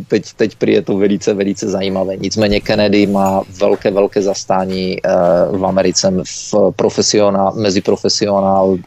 teď, 0.08 0.34
teď 0.36 0.56
prý 0.56 0.74
je 0.74 0.82
to 0.82 0.98
velice, 0.98 1.34
velice 1.34 1.70
zajímavé. 1.70 2.18
Nicméně 2.18 2.60
Kennedy 2.60 3.08
má 3.08 3.42
velké, 3.60 3.92
velké 3.92 4.22
zastání 4.22 4.98
eh, 5.04 5.10
v 5.52 5.66
Americe 5.66 6.14
v 6.24 6.54
profesionál, 6.76 7.54
mezi 7.56 7.82
profesionál, 7.82 8.78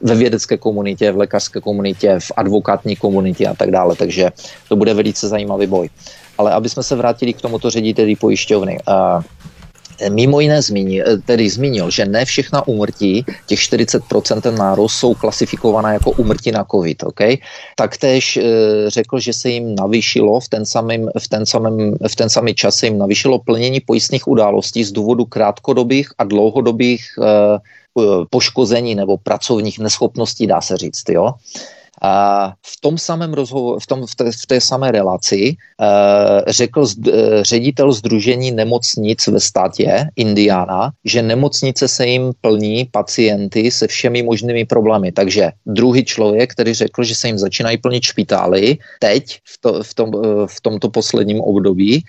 ve 0.00 0.14
vědecké 0.14 0.56
komunitě, 0.56 1.12
v 1.12 1.16
lékařské 1.16 1.60
komunitě, 1.60 2.16
v 2.18 2.32
advokátní 2.36 2.96
komunitě 2.96 3.46
a 3.46 3.54
tak 3.54 3.70
dále. 3.70 3.96
Takže 3.96 4.30
to 4.68 4.76
bude 4.76 4.94
velice 4.94 5.28
zajímavý 5.28 5.66
boj. 5.66 5.90
Ale 6.38 6.52
aby 6.52 6.68
jsme 6.68 6.82
se 6.82 6.96
vrátili 6.96 7.32
k 7.32 7.40
tomuto 7.40 7.70
řediteli 7.70 8.16
pojišťovny. 8.16 8.78
Mimo 10.08 10.40
jiné 10.40 10.62
zmínil, 10.62 11.04
tedy 11.24 11.50
zmínil, 11.50 11.90
že 11.90 12.06
ne 12.06 12.24
všechna 12.24 12.68
úmrtí, 12.68 13.24
těch 13.46 13.58
40% 13.58 14.58
nárůst, 14.58 14.94
jsou 14.94 15.14
klasifikovaná 15.14 15.92
jako 15.92 16.10
úmrtí 16.10 16.52
na 16.52 16.64
COVID. 16.70 17.02
Okay? 17.02 17.36
Taktéž 17.76 18.36
e, 18.36 18.42
řekl, 18.88 19.18
že 19.18 19.32
se 19.32 19.48
jim 19.50 19.74
navýšilo 19.74 20.40
v 20.40 20.48
ten, 20.48 20.66
samým, 20.66 21.10
v, 21.18 21.28
ten 21.28 21.46
samým, 21.46 21.96
v 22.08 22.16
ten 22.16 22.30
samý 22.30 22.54
čas 22.54 22.74
se 22.74 22.86
jim 22.86 22.98
navýšilo 22.98 23.38
plnění 23.38 23.80
pojistných 23.80 24.28
událostí 24.28 24.84
z 24.84 24.92
důvodu 24.92 25.24
krátkodobých 25.24 26.08
a 26.18 26.24
dlouhodobých 26.24 27.04
e, 27.22 27.58
poškození 28.30 28.94
nebo 28.94 29.16
pracovních 29.16 29.78
neschopností, 29.78 30.46
dá 30.46 30.60
se 30.60 30.76
říct. 30.76 31.08
Jo? 31.08 31.34
A 32.02 32.52
v 32.66 32.80
tom 32.80 32.98
samém 32.98 33.34
rozhovoru, 33.34 33.78
v, 33.78 33.86
tom, 33.86 34.06
v, 34.06 34.14
té, 34.14 34.32
v 34.32 34.46
té 34.46 34.60
samé 34.60 34.90
relaci 34.90 35.56
uh, 35.80 35.86
řekl 36.46 36.86
z, 36.86 36.98
uh, 36.98 37.04
ředitel 37.42 37.92
Združení 37.92 38.50
nemocnic 38.50 39.26
ve 39.26 39.40
státě 39.40 40.06
Indiana, 40.16 40.90
že 41.04 41.22
nemocnice 41.22 41.88
se 41.88 42.06
jim 42.06 42.32
plní 42.40 42.88
pacienty 42.90 43.70
se 43.70 43.86
všemi 43.86 44.22
možnými 44.22 44.64
problémy. 44.64 45.12
Takže 45.12 45.50
druhý 45.66 46.04
člověk, 46.04 46.52
který 46.52 46.74
řekl, 46.74 47.04
že 47.04 47.14
se 47.14 47.26
jim 47.26 47.38
začínají 47.38 47.78
plnit 47.78 48.02
špitály, 48.02 48.78
teď 49.00 49.38
v, 49.44 49.58
to, 49.60 49.82
v, 49.82 49.94
tom, 49.94 50.14
uh, 50.14 50.46
v 50.46 50.60
tomto 50.60 50.90
posledním 50.90 51.40
období, 51.40 52.04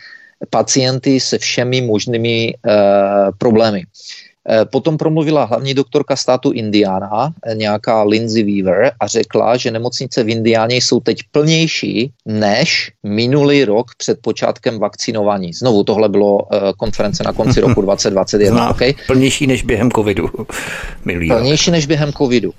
pacienty 0.49 1.19
se 1.19 1.37
všemi 1.37 1.81
možnými 1.81 2.53
uh, 2.65 3.35
problémy. 3.37 3.83
Eh, 3.83 4.28
potom 4.71 4.97
promluvila 4.97 5.45
hlavní 5.45 5.73
doktorka 5.73 6.15
státu 6.15 6.51
Indiana, 6.51 7.33
eh, 7.45 7.55
nějaká 7.55 8.03
Lindsay 8.03 8.43
Weaver, 8.43 8.91
a 8.99 9.07
řekla, 9.07 9.57
že 9.57 9.71
nemocnice 9.71 10.23
v 10.23 10.29
Indiáně 10.29 10.75
jsou 10.75 10.99
teď 10.99 11.19
plnější 11.31 12.11
než 12.25 12.91
minulý 13.03 13.65
rok 13.65 13.87
před 13.97 14.19
počátkem 14.21 14.79
vakcinování. 14.79 15.53
Znovu, 15.53 15.83
tohle 15.83 16.09
bylo 16.09 16.37
uh, 16.37 16.59
konference 16.77 17.23
na 17.23 17.33
konci 17.33 17.61
roku 17.61 17.81
2021. 17.81 18.65
No, 18.65 18.71
okay? 18.71 18.93
Plnější 19.07 19.47
než 19.47 19.63
během 19.63 19.91
covidu. 19.91 20.29
Minulý 21.05 21.27
plnější 21.27 21.71
rok. 21.71 21.73
než 21.73 21.85
během 21.85 22.13
covidu. 22.13 22.53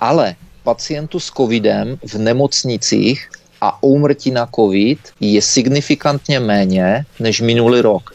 Ale 0.00 0.34
pacientů 0.62 1.20
s 1.20 1.30
covidem 1.30 1.98
v 2.06 2.14
nemocnicích 2.14 3.28
a 3.60 3.82
úmrtí 3.82 4.30
na 4.30 4.48
covid 4.54 4.98
je 5.20 5.42
signifikantně 5.42 6.40
méně 6.40 7.04
než 7.20 7.40
minulý 7.40 7.80
rok. 7.80 8.14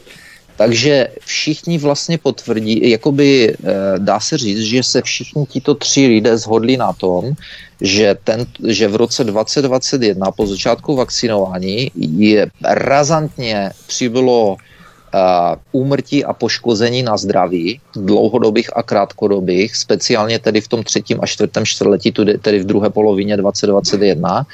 Takže 0.56 1.08
všichni 1.20 1.78
vlastně 1.78 2.18
potvrdí, 2.18 2.90
jakoby 2.90 3.54
eh, 3.54 3.74
dá 3.98 4.20
se 4.20 4.38
říct, 4.38 4.60
že 4.60 4.82
se 4.82 5.02
všichni 5.02 5.46
tito 5.46 5.74
tři 5.74 6.06
lidé 6.06 6.38
shodli 6.38 6.76
na 6.76 6.92
tom, 6.92 7.32
že, 7.80 8.16
ten, 8.24 8.46
že 8.68 8.88
v 8.88 8.96
roce 8.96 9.24
2021 9.24 10.30
po 10.30 10.46
začátku 10.46 10.96
vakcinování 10.96 11.90
je 11.96 12.46
razantně 12.62 13.70
přibylo 13.86 14.52
uh, 14.54 14.58
úmrtí 15.72 16.24
a 16.24 16.32
poškození 16.32 17.02
na 17.02 17.16
zdraví, 17.16 17.80
dlouhodobých 17.96 18.76
a 18.76 18.82
krátkodobých, 18.82 19.76
speciálně 19.76 20.38
tedy 20.38 20.60
v 20.60 20.68
tom 20.68 20.82
třetím 20.82 21.18
a 21.22 21.26
čtvrtém 21.26 21.66
čtvrtletí, 21.66 22.12
tedy 22.42 22.58
v 22.58 22.66
druhé 22.66 22.90
polovině 22.90 23.36
2021. 23.36 24.46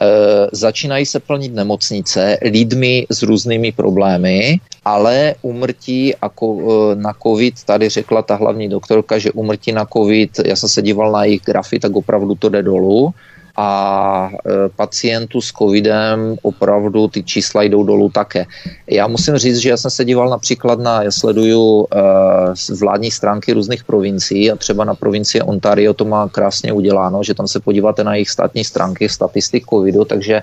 E, 0.00 0.06
začínají 0.52 1.06
se 1.06 1.20
plnit 1.20 1.54
nemocnice 1.54 2.38
lidmi 2.42 3.06
s 3.10 3.22
různými 3.22 3.72
problémy, 3.72 4.60
ale 4.84 5.34
umrtí 5.42 6.14
a 6.14 6.28
ko, 6.28 6.58
e, 6.92 6.94
na 6.96 7.12
covid, 7.22 7.64
tady 7.64 7.88
řekla 7.88 8.22
ta 8.22 8.34
hlavní 8.34 8.68
doktorka, 8.68 9.18
že 9.18 9.32
umrtí 9.32 9.72
na 9.72 9.86
covid, 9.86 10.30
já 10.44 10.56
jsem 10.56 10.68
se 10.68 10.82
díval 10.82 11.12
na 11.12 11.24
jejich 11.24 11.42
grafy, 11.42 11.78
tak 11.78 11.96
opravdu 11.96 12.34
to 12.34 12.48
jde 12.48 12.62
dolů 12.62 13.14
a 13.56 14.30
e, 14.32 14.68
pacientů 14.68 15.40
s 15.40 15.52
covidem 15.52 16.36
opravdu 16.42 17.08
ty 17.08 17.22
čísla 17.22 17.62
jdou 17.62 17.84
dolů 17.84 18.08
také. 18.08 18.46
Já 18.86 19.06
musím 19.06 19.36
říct, 19.36 19.56
že 19.56 19.70
já 19.70 19.76
jsem 19.76 19.90
se 19.90 20.04
díval 20.04 20.28
například 20.28 20.78
na, 20.78 21.02
já 21.02 21.10
sleduju 21.10 21.86
e, 21.92 22.74
vládní 22.74 23.10
stránky 23.10 23.52
různých 23.52 23.84
provincií 23.84 24.50
a 24.50 24.56
třeba 24.56 24.84
na 24.84 24.94
provincii 24.94 25.42
Ontario 25.42 25.94
to 25.94 26.04
má 26.04 26.28
krásně 26.28 26.72
uděláno, 26.72 27.22
že 27.22 27.34
tam 27.34 27.48
se 27.48 27.60
podíváte 27.60 28.04
na 28.04 28.14
jejich 28.14 28.30
státní 28.30 28.64
stránky 28.64 29.08
statistik 29.08 29.64
covidu, 29.66 30.04
takže 30.04 30.42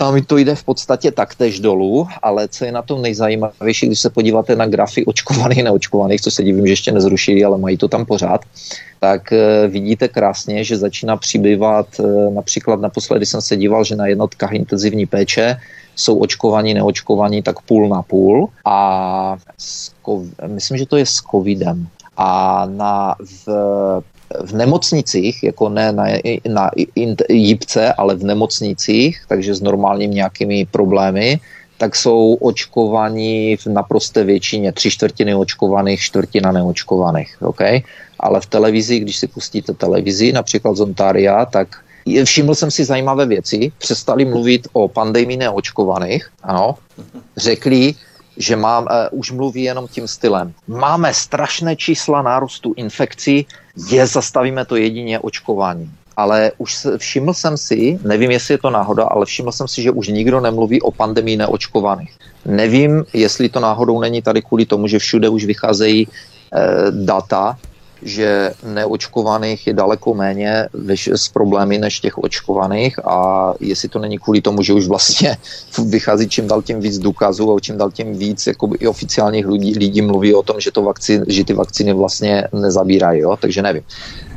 tam 0.00 0.22
to 0.24 0.38
jde 0.38 0.54
v 0.54 0.64
podstatě 0.64 1.10
taktéž 1.10 1.60
dolů, 1.60 2.08
ale 2.22 2.48
co 2.48 2.64
je 2.64 2.72
na 2.72 2.82
tom 2.82 3.02
nejzajímavější, 3.02 3.86
když 3.86 4.00
se 4.00 4.10
podíváte 4.10 4.56
na 4.56 4.66
grafy 4.66 5.04
očkovaných, 5.04 5.64
neočkovaných, 5.64 6.20
co 6.20 6.30
se 6.30 6.42
divím, 6.42 6.66
že 6.66 6.72
ještě 6.72 6.92
nezrušili, 6.92 7.44
ale 7.44 7.58
mají 7.58 7.76
to 7.76 7.88
tam 7.88 8.06
pořád, 8.06 8.40
tak 9.00 9.32
eh, 9.32 9.68
vidíte 9.68 10.08
krásně, 10.08 10.64
že 10.64 10.76
začíná 10.76 11.16
přibývat, 11.16 11.86
eh, 12.00 12.30
například 12.30 12.80
naposledy 12.80 13.26
jsem 13.26 13.40
se 13.40 13.56
díval, 13.56 13.84
že 13.84 13.96
na 13.96 14.06
jednotkách 14.06 14.52
intenzivní 14.52 15.06
péče 15.06 15.56
jsou 15.96 16.18
očkovaní, 16.18 16.74
neočkovaní 16.74 17.42
tak 17.42 17.60
půl 17.60 17.88
na 17.88 18.02
půl 18.02 18.48
a 18.64 19.36
myslím, 20.46 20.78
že 20.78 20.86
to 20.86 20.96
je 20.96 21.06
s 21.06 21.20
covidem. 21.30 21.88
A 22.16 22.64
na, 22.66 23.14
v 23.20 23.48
v 24.38 24.52
nemocnicích, 24.52 25.42
jako 25.42 25.68
ne 25.68 25.92
na, 25.92 26.04
na 26.48 26.70
jípce, 27.28 27.92
ale 27.92 28.14
v 28.14 28.24
nemocnicích, 28.24 29.22
takže 29.28 29.54
s 29.54 29.60
normálními 29.60 30.14
nějakými 30.14 30.66
problémy, 30.70 31.40
tak 31.78 31.96
jsou 31.96 32.34
očkovaní 32.34 33.56
v 33.56 33.66
naprosté 33.66 34.24
většině, 34.24 34.72
tři 34.72 34.90
čtvrtiny 34.90 35.34
očkovaných, 35.34 36.00
čtvrtina 36.00 36.52
neočkovaných. 36.52 37.36
Okay? 37.40 37.80
Ale 38.20 38.40
v 38.40 38.46
televizi, 38.46 39.00
když 39.00 39.16
si 39.16 39.26
pustíte 39.26 39.72
televizi, 39.72 40.32
například 40.32 40.76
z 40.76 40.80
Ontaria, 40.80 41.44
tak 41.44 41.68
všiml 42.24 42.54
jsem 42.54 42.70
si 42.70 42.84
zajímavé 42.84 43.26
věci. 43.26 43.72
Přestali 43.78 44.24
mluvit 44.24 44.68
o 44.72 44.88
pandemii 44.88 45.36
neočkovaných, 45.36 46.28
ano. 46.42 46.74
Řekli, 47.36 47.94
že 48.40 48.56
mám, 48.56 48.84
uh, 48.84 49.18
už 49.20 49.30
mluví 49.30 49.62
jenom 49.62 49.88
tím 49.88 50.08
stylem. 50.08 50.52
Máme 50.68 51.14
strašné 51.14 51.76
čísla 51.76 52.22
nárůstu 52.22 52.74
infekcí, 52.76 53.46
je, 53.76 54.06
zastavíme 54.06 54.64
to 54.64 54.76
jedině 54.76 55.18
očkování. 55.20 55.90
Ale 56.16 56.52
už 56.58 56.86
všiml 56.96 57.34
jsem 57.34 57.56
si, 57.56 57.98
nevím, 58.04 58.30
jestli 58.30 58.54
je 58.54 58.58
to 58.58 58.70
náhoda, 58.70 59.04
ale 59.04 59.26
všiml 59.26 59.52
jsem 59.52 59.68
si, 59.68 59.82
že 59.82 59.90
už 59.90 60.08
nikdo 60.08 60.40
nemluví 60.40 60.82
o 60.82 60.90
pandemii 60.90 61.36
neočkovaných. 61.36 62.12
Nevím, 62.44 63.04
jestli 63.12 63.48
to 63.48 63.60
náhodou 63.60 64.00
není 64.00 64.22
tady 64.22 64.42
kvůli 64.42 64.66
tomu, 64.66 64.86
že 64.88 64.98
všude 64.98 65.28
už 65.28 65.44
vycházejí 65.44 66.08
eh, 66.08 66.90
data 66.90 67.56
že 68.02 68.52
neočkovaných 68.64 69.66
je 69.66 69.72
daleko 69.72 70.14
méně 70.14 70.68
s 71.12 71.28
problémy 71.28 71.78
než 71.78 72.00
těch 72.00 72.18
očkovaných 72.18 72.98
a 73.04 73.52
jestli 73.60 73.88
to 73.88 73.98
není 73.98 74.18
kvůli 74.18 74.40
tomu, 74.40 74.62
že 74.62 74.72
už 74.72 74.86
vlastně 74.86 75.36
vychází 75.88 76.28
čím 76.28 76.46
dál 76.46 76.62
tím 76.62 76.80
víc 76.80 76.98
důkazů 76.98 77.56
a 77.56 77.60
čím 77.60 77.78
dál 77.78 77.90
tím 77.90 78.18
víc 78.18 78.46
jako 78.46 78.70
i 78.78 78.86
oficiálních 78.86 79.46
lidí, 79.46 79.78
lidí 79.78 80.02
mluví 80.02 80.34
o 80.34 80.42
tom, 80.42 80.60
že, 80.60 80.70
to 80.70 80.82
vakcín, 80.82 81.24
že 81.28 81.44
ty 81.44 81.52
vakcíny 81.52 81.92
vlastně 81.92 82.48
nezabírají, 82.52 83.20
jo? 83.20 83.36
takže 83.40 83.62
nevím. 83.62 83.82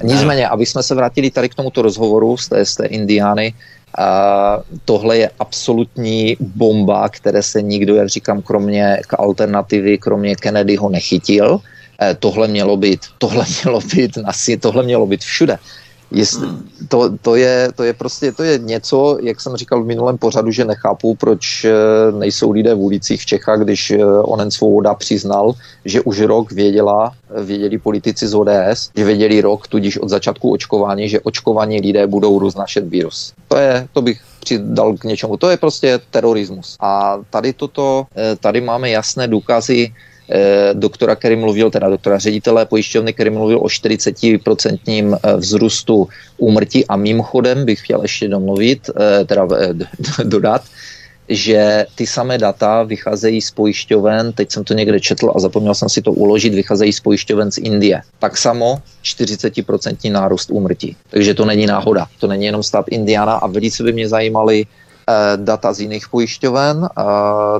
Nicméně, 0.03 0.47
aby 0.47 0.65
jsme 0.65 0.83
se 0.83 0.95
vrátili 0.95 1.31
tady 1.31 1.49
k 1.49 1.55
tomuto 1.55 1.81
rozhovoru 1.81 2.37
z 2.37 2.47
té, 2.47 2.65
z 2.65 2.75
té 2.75 2.85
Indiány, 2.85 3.53
a 3.97 4.59
tohle 4.85 5.17
je 5.17 5.29
absolutní 5.39 6.37
bomba, 6.39 7.09
které 7.09 7.43
se 7.43 7.61
nikdo, 7.61 7.95
jak 7.95 8.09
říkám, 8.09 8.41
kromě 8.41 8.97
k 9.07 9.19
alternativy, 9.19 9.97
kromě 9.97 10.35
Kennedyho 10.35 10.89
nechytil. 10.89 11.59
Eh, 12.03 12.15
tohle 12.19 12.47
mělo 12.47 12.77
být, 12.77 12.99
tohle 13.17 13.45
mělo 13.63 13.79
být 13.95 14.17
na 14.17 14.31
tohle 14.59 14.83
mělo 14.83 15.05
být 15.05 15.21
všude. 15.21 15.57
Jestli, 16.11 16.47
hmm. 16.47 16.69
to, 16.87 17.17
to, 17.21 17.35
je, 17.35 17.69
to 17.75 17.83
je 17.83 17.93
prostě 17.93 18.31
to 18.31 18.43
je 18.43 18.59
něco, 18.59 19.17
jak 19.21 19.41
jsem 19.41 19.55
říkal 19.55 19.83
v 19.83 19.85
minulém 19.85 20.17
pořadu, 20.17 20.51
že 20.51 20.65
nechápu, 20.65 21.15
proč 21.15 21.65
eh, 21.65 21.71
nejsou 22.11 22.51
lidé 22.51 22.75
v 22.75 22.79
ulicích 22.79 23.21
v 23.21 23.25
Čechách, 23.25 23.59
když 23.59 23.91
eh, 23.91 24.05
onen 24.05 24.51
svoboda 24.51 24.93
přiznal, 24.93 25.53
že 25.85 26.01
už 26.01 26.21
rok 26.21 26.51
věděla, 26.51 27.13
věděli 27.43 27.77
politici 27.77 28.27
z 28.27 28.35
ODS, 28.35 28.91
že 28.95 29.03
věděli 29.03 29.41
rok, 29.41 29.67
tudíž 29.67 29.97
od 29.97 30.09
začátku 30.09 30.51
očkování, 30.51 31.09
že 31.09 31.19
očkovaní 31.19 31.81
lidé 31.81 32.07
budou 32.07 32.39
roznašet 32.39 32.87
virus. 32.87 33.33
To 33.47 33.57
je, 33.57 33.87
to 33.93 34.01
bych 34.01 34.21
přidal 34.39 34.93
k 34.97 35.03
něčemu. 35.03 35.37
To 35.37 35.49
je 35.49 35.57
prostě 35.57 35.99
terorismus. 36.11 36.77
A 36.79 37.17
tady 37.29 37.53
toto, 37.53 38.05
tady 38.39 38.61
máme 38.61 38.89
jasné 38.89 39.27
důkazy, 39.27 39.93
doktora, 40.73 41.15
který 41.15 41.35
mluvil, 41.35 41.71
teda 41.71 41.89
doktora 41.89 42.17
ředitele 42.17 42.65
pojišťovny, 42.65 43.13
který 43.13 43.29
mluvil 43.29 43.57
o 43.57 43.67
40% 43.67 45.19
eh, 45.23 45.37
vzrůstu 45.37 46.07
úmrtí 46.37 46.87
a 46.87 46.95
mimochodem 46.95 47.65
bych 47.65 47.79
chtěl 47.79 48.01
ještě 48.01 48.27
domluvit, 48.27 48.89
eh, 48.89 49.25
teda 49.25 49.47
dodat, 50.23 50.61
že 51.29 51.85
ty 51.95 52.07
samé 52.07 52.37
data 52.37 52.83
vycházejí 52.83 53.41
z 53.41 53.51
pojišťoven, 53.51 54.33
teď 54.33 54.51
jsem 54.51 54.63
to 54.63 54.73
někde 54.73 54.99
četl 54.99 55.31
a 55.35 55.39
zapomněl 55.39 55.75
jsem 55.75 55.89
si 55.89 56.01
to 56.01 56.11
uložit, 56.11 56.53
vycházejí 56.53 56.93
z 56.93 56.99
pojišťoven 56.99 57.51
z 57.51 57.57
Indie. 57.57 58.01
Tak 58.19 58.37
samo 58.37 58.81
40% 59.03 60.11
nárůst 60.11 60.51
úmrtí. 60.51 60.95
Takže 61.09 61.33
to 61.33 61.45
není 61.45 61.65
náhoda, 61.65 62.05
to 62.19 62.27
není 62.27 62.45
jenom 62.45 62.63
stát 62.63 62.85
Indiana 62.89 63.33
a 63.33 63.47
velice 63.47 63.83
by 63.83 63.93
mě 63.93 64.07
zajímaly 64.09 64.65
Eh, 64.65 64.82
data 65.35 65.73
z 65.73 65.79
jiných 65.79 66.09
pojišťoven. 66.09 66.89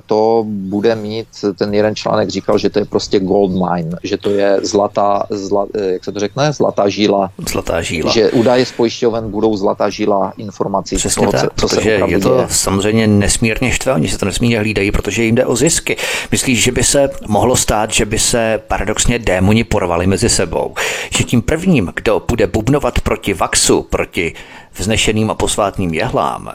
To 0.06 0.44
bude 0.48 0.96
mít, 0.96 1.28
ten 1.58 1.74
jeden 1.74 1.96
článek 1.96 2.30
říkal, 2.30 2.58
že 2.58 2.70
to 2.70 2.80
je 2.80 2.86
prostě 2.86 3.20
gold 3.20 3.52
mine, 3.52 3.98
že 4.04 4.18
to 4.18 4.30
je 4.30 4.60
zlatá, 4.62 5.26
zla, 5.30 5.66
eh, 5.76 5.92
jak 5.94 6.04
se 6.04 6.12
to 6.12 6.20
řekne, 6.20 6.54
zlatá 6.54 6.90
žíla. 6.90 7.32
Zlatá 7.50 7.82
žíla. 7.82 8.12
Že 8.12 8.32
údaje 8.32 8.66
z 8.66 8.72
pojišťoven 8.72 9.32
budou 9.32 9.58
zlatá 9.58 9.90
žíla 9.90 10.34
informací. 10.38 10.96
Přesně 10.96 11.20
toho, 11.20 11.32
tak, 11.32 11.42
co 11.42 11.50
protože 11.68 11.82
se 11.82 11.90
je 11.92 12.20
to 12.20 12.30
děje. 12.30 12.48
samozřejmě 12.48 13.08
nesmírně 13.08 13.72
štve, 13.72 13.94
oni 13.94 14.08
se 14.08 14.18
to 14.18 14.26
nesmírně 14.26 14.60
hlídají, 14.60 14.92
protože 14.92 15.24
jim 15.24 15.36
jde 15.36 15.46
o 15.46 15.56
zisky. 15.56 15.98
Myslíš, 16.32 16.64
že 16.64 16.72
by 16.72 16.84
se 16.84 17.10
mohlo 17.28 17.56
stát, 17.56 17.92
že 17.92 18.06
by 18.06 18.20
se 18.20 18.62
paradoxně 18.68 19.20
démoni 19.20 19.64
porvali 19.64 20.08
mezi 20.08 20.30
sebou? 20.30 20.76
Že 21.18 21.24
tím 21.24 21.42
prvním, 21.42 21.92
kdo 21.96 22.22
bude 22.28 22.48
bubnovat 22.48 23.02
proti 23.02 23.34
vaxu, 23.34 23.82
proti 23.82 24.34
vznešeným 24.74 25.32
a 25.32 25.34
posvátným 25.34 25.94
jehlám, 25.94 26.52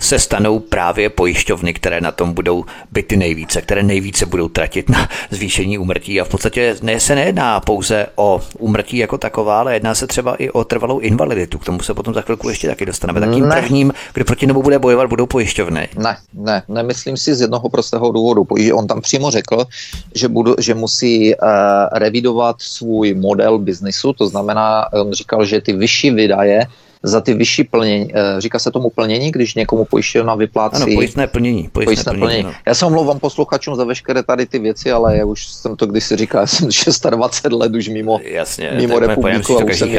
se 0.00 0.18
stanou 0.18 0.58
právě 0.58 1.10
pojišťovny, 1.10 1.74
které 1.74 2.00
na 2.00 2.12
tom 2.12 2.32
budou 2.32 2.64
byty 2.92 3.16
nejvíce, 3.16 3.62
které 3.62 3.82
nejvíce 3.82 4.26
budou 4.26 4.48
tratit 4.48 4.88
na 4.88 5.08
zvýšení 5.30 5.78
úmrtí. 5.78 6.20
A 6.20 6.24
v 6.24 6.28
podstatě 6.28 6.76
ne, 6.82 7.00
se 7.00 7.14
nejedná 7.14 7.60
pouze 7.60 8.06
o 8.16 8.40
úmrtí 8.58 8.96
jako 8.96 9.18
taková, 9.18 9.60
ale 9.60 9.74
jedná 9.74 9.94
se 9.94 10.06
třeba 10.06 10.34
i 10.34 10.50
o 10.50 10.64
trvalou 10.64 10.98
invaliditu. 10.98 11.58
K 11.58 11.64
tomu 11.64 11.80
se 11.80 11.94
potom 11.94 12.14
za 12.14 12.20
chvilku 12.20 12.48
ještě 12.48 12.68
taky 12.68 12.86
dostaneme. 12.86 13.20
Takým 13.20 13.48
ne. 13.48 13.56
prvním, 13.60 13.92
kdo 14.14 14.24
proti 14.24 14.46
němu 14.46 14.62
bude 14.62 14.78
bojovat, 14.78 15.08
budou 15.08 15.26
pojišťovny. 15.26 15.88
Ne, 15.98 16.16
ne, 16.34 16.62
nemyslím 16.68 17.16
si 17.16 17.34
z 17.34 17.40
jednoho 17.40 17.68
prostého 17.68 18.12
důvodu. 18.12 18.46
On 18.74 18.86
tam 18.86 19.00
přímo 19.00 19.30
řekl, 19.30 19.66
že, 20.14 20.28
budu, 20.28 20.54
že 20.58 20.74
musí 20.74 21.34
uh, 21.34 21.48
revidovat 21.92 22.56
svůj 22.58 23.14
model 23.14 23.58
biznisu, 23.58 24.12
to 24.12 24.28
znamená, 24.28 24.92
on 24.92 25.12
říkal, 25.12 25.44
že 25.44 25.60
ty 25.60 25.72
vyšší 25.72 26.10
výdaje 26.10 26.66
za 27.02 27.20
ty 27.20 27.34
vyšší 27.34 27.64
plnění. 27.64 28.12
Eh, 28.14 28.40
říká 28.40 28.58
se 28.58 28.70
tomu 28.70 28.90
plnění, 28.90 29.30
když 29.30 29.54
někomu 29.54 29.84
pojišťovna 29.84 30.34
vyplácí. 30.34 30.76
Ano, 30.76 30.86
pojistné 30.94 31.26
plnění. 31.26 31.68
Pojistné, 31.72 31.84
pojistné 31.84 32.12
plnění. 32.12 32.26
plnění. 32.26 32.44
No. 32.44 32.52
Já 32.66 32.74
se 32.74 32.86
omlouvám 32.86 33.18
posluchačům 33.18 33.76
za 33.76 33.84
veškeré 33.84 34.22
tady 34.22 34.46
ty 34.46 34.58
věci, 34.58 34.92
ale 34.92 35.16
já 35.16 35.24
už 35.24 35.46
jsem 35.46 35.76
to 35.76 35.86
když 35.86 36.04
si 36.04 36.16
říkal, 36.16 36.46
jsem 36.46 36.68
26 37.10 37.52
let 37.52 37.74
už 37.74 37.88
mimo, 37.88 38.20
Jasně, 38.24 38.70
mimo 38.76 38.98
republiku 38.98 39.58
a 39.58 39.64
už 39.64 39.78
se, 39.78 39.86
mi, 39.86 39.98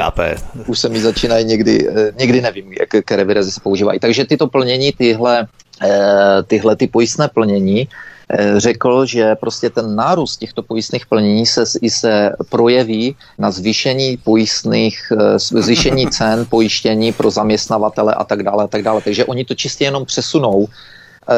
už 0.68 0.80
se 0.80 0.90
mi 0.90 1.00
začínají 1.00 1.46
někdy, 1.46 1.90
eh, 1.90 2.12
někdy 2.20 2.42
nevím, 2.42 2.74
jak, 2.80 3.06
které 3.06 3.26
výrazy 3.26 3.52
se 3.52 3.60
používají. 3.64 4.00
Takže 4.00 4.26
tyto 4.26 4.48
plnění, 4.48 4.92
tyhle, 4.92 5.48
eh, 5.82 6.44
tyhle 6.48 6.76
ty 6.76 6.88
pojistné 6.88 7.28
plnění, 7.28 7.88
řekl, 8.58 9.06
že 9.06 9.36
prostě 9.36 9.70
ten 9.70 9.96
nárůst 9.96 10.38
těchto 10.38 10.64
pojistných 10.64 11.06
plnění 11.06 11.46
se, 11.46 11.64
i 11.82 11.90
se 11.90 12.36
projeví 12.50 13.16
na 13.38 13.52
zvýšení 13.52 14.18
pojistných, 14.18 15.12
eh, 15.12 15.40
zvýšení 15.40 16.08
cen 16.12 16.46
pojištění 16.50 17.12
pro 17.12 17.32
zaměstnavatele 17.32 18.14
a 18.14 18.24
tak 18.24 18.44
dále 18.44 18.64
a 18.64 18.68
tak 18.68 18.84
dále. 18.84 19.02
Takže 19.02 19.26
oni 19.26 19.46
to 19.46 19.56
čistě 19.56 19.84
jenom 19.84 20.06
přesunou 20.06 20.68
eh, 20.68 21.34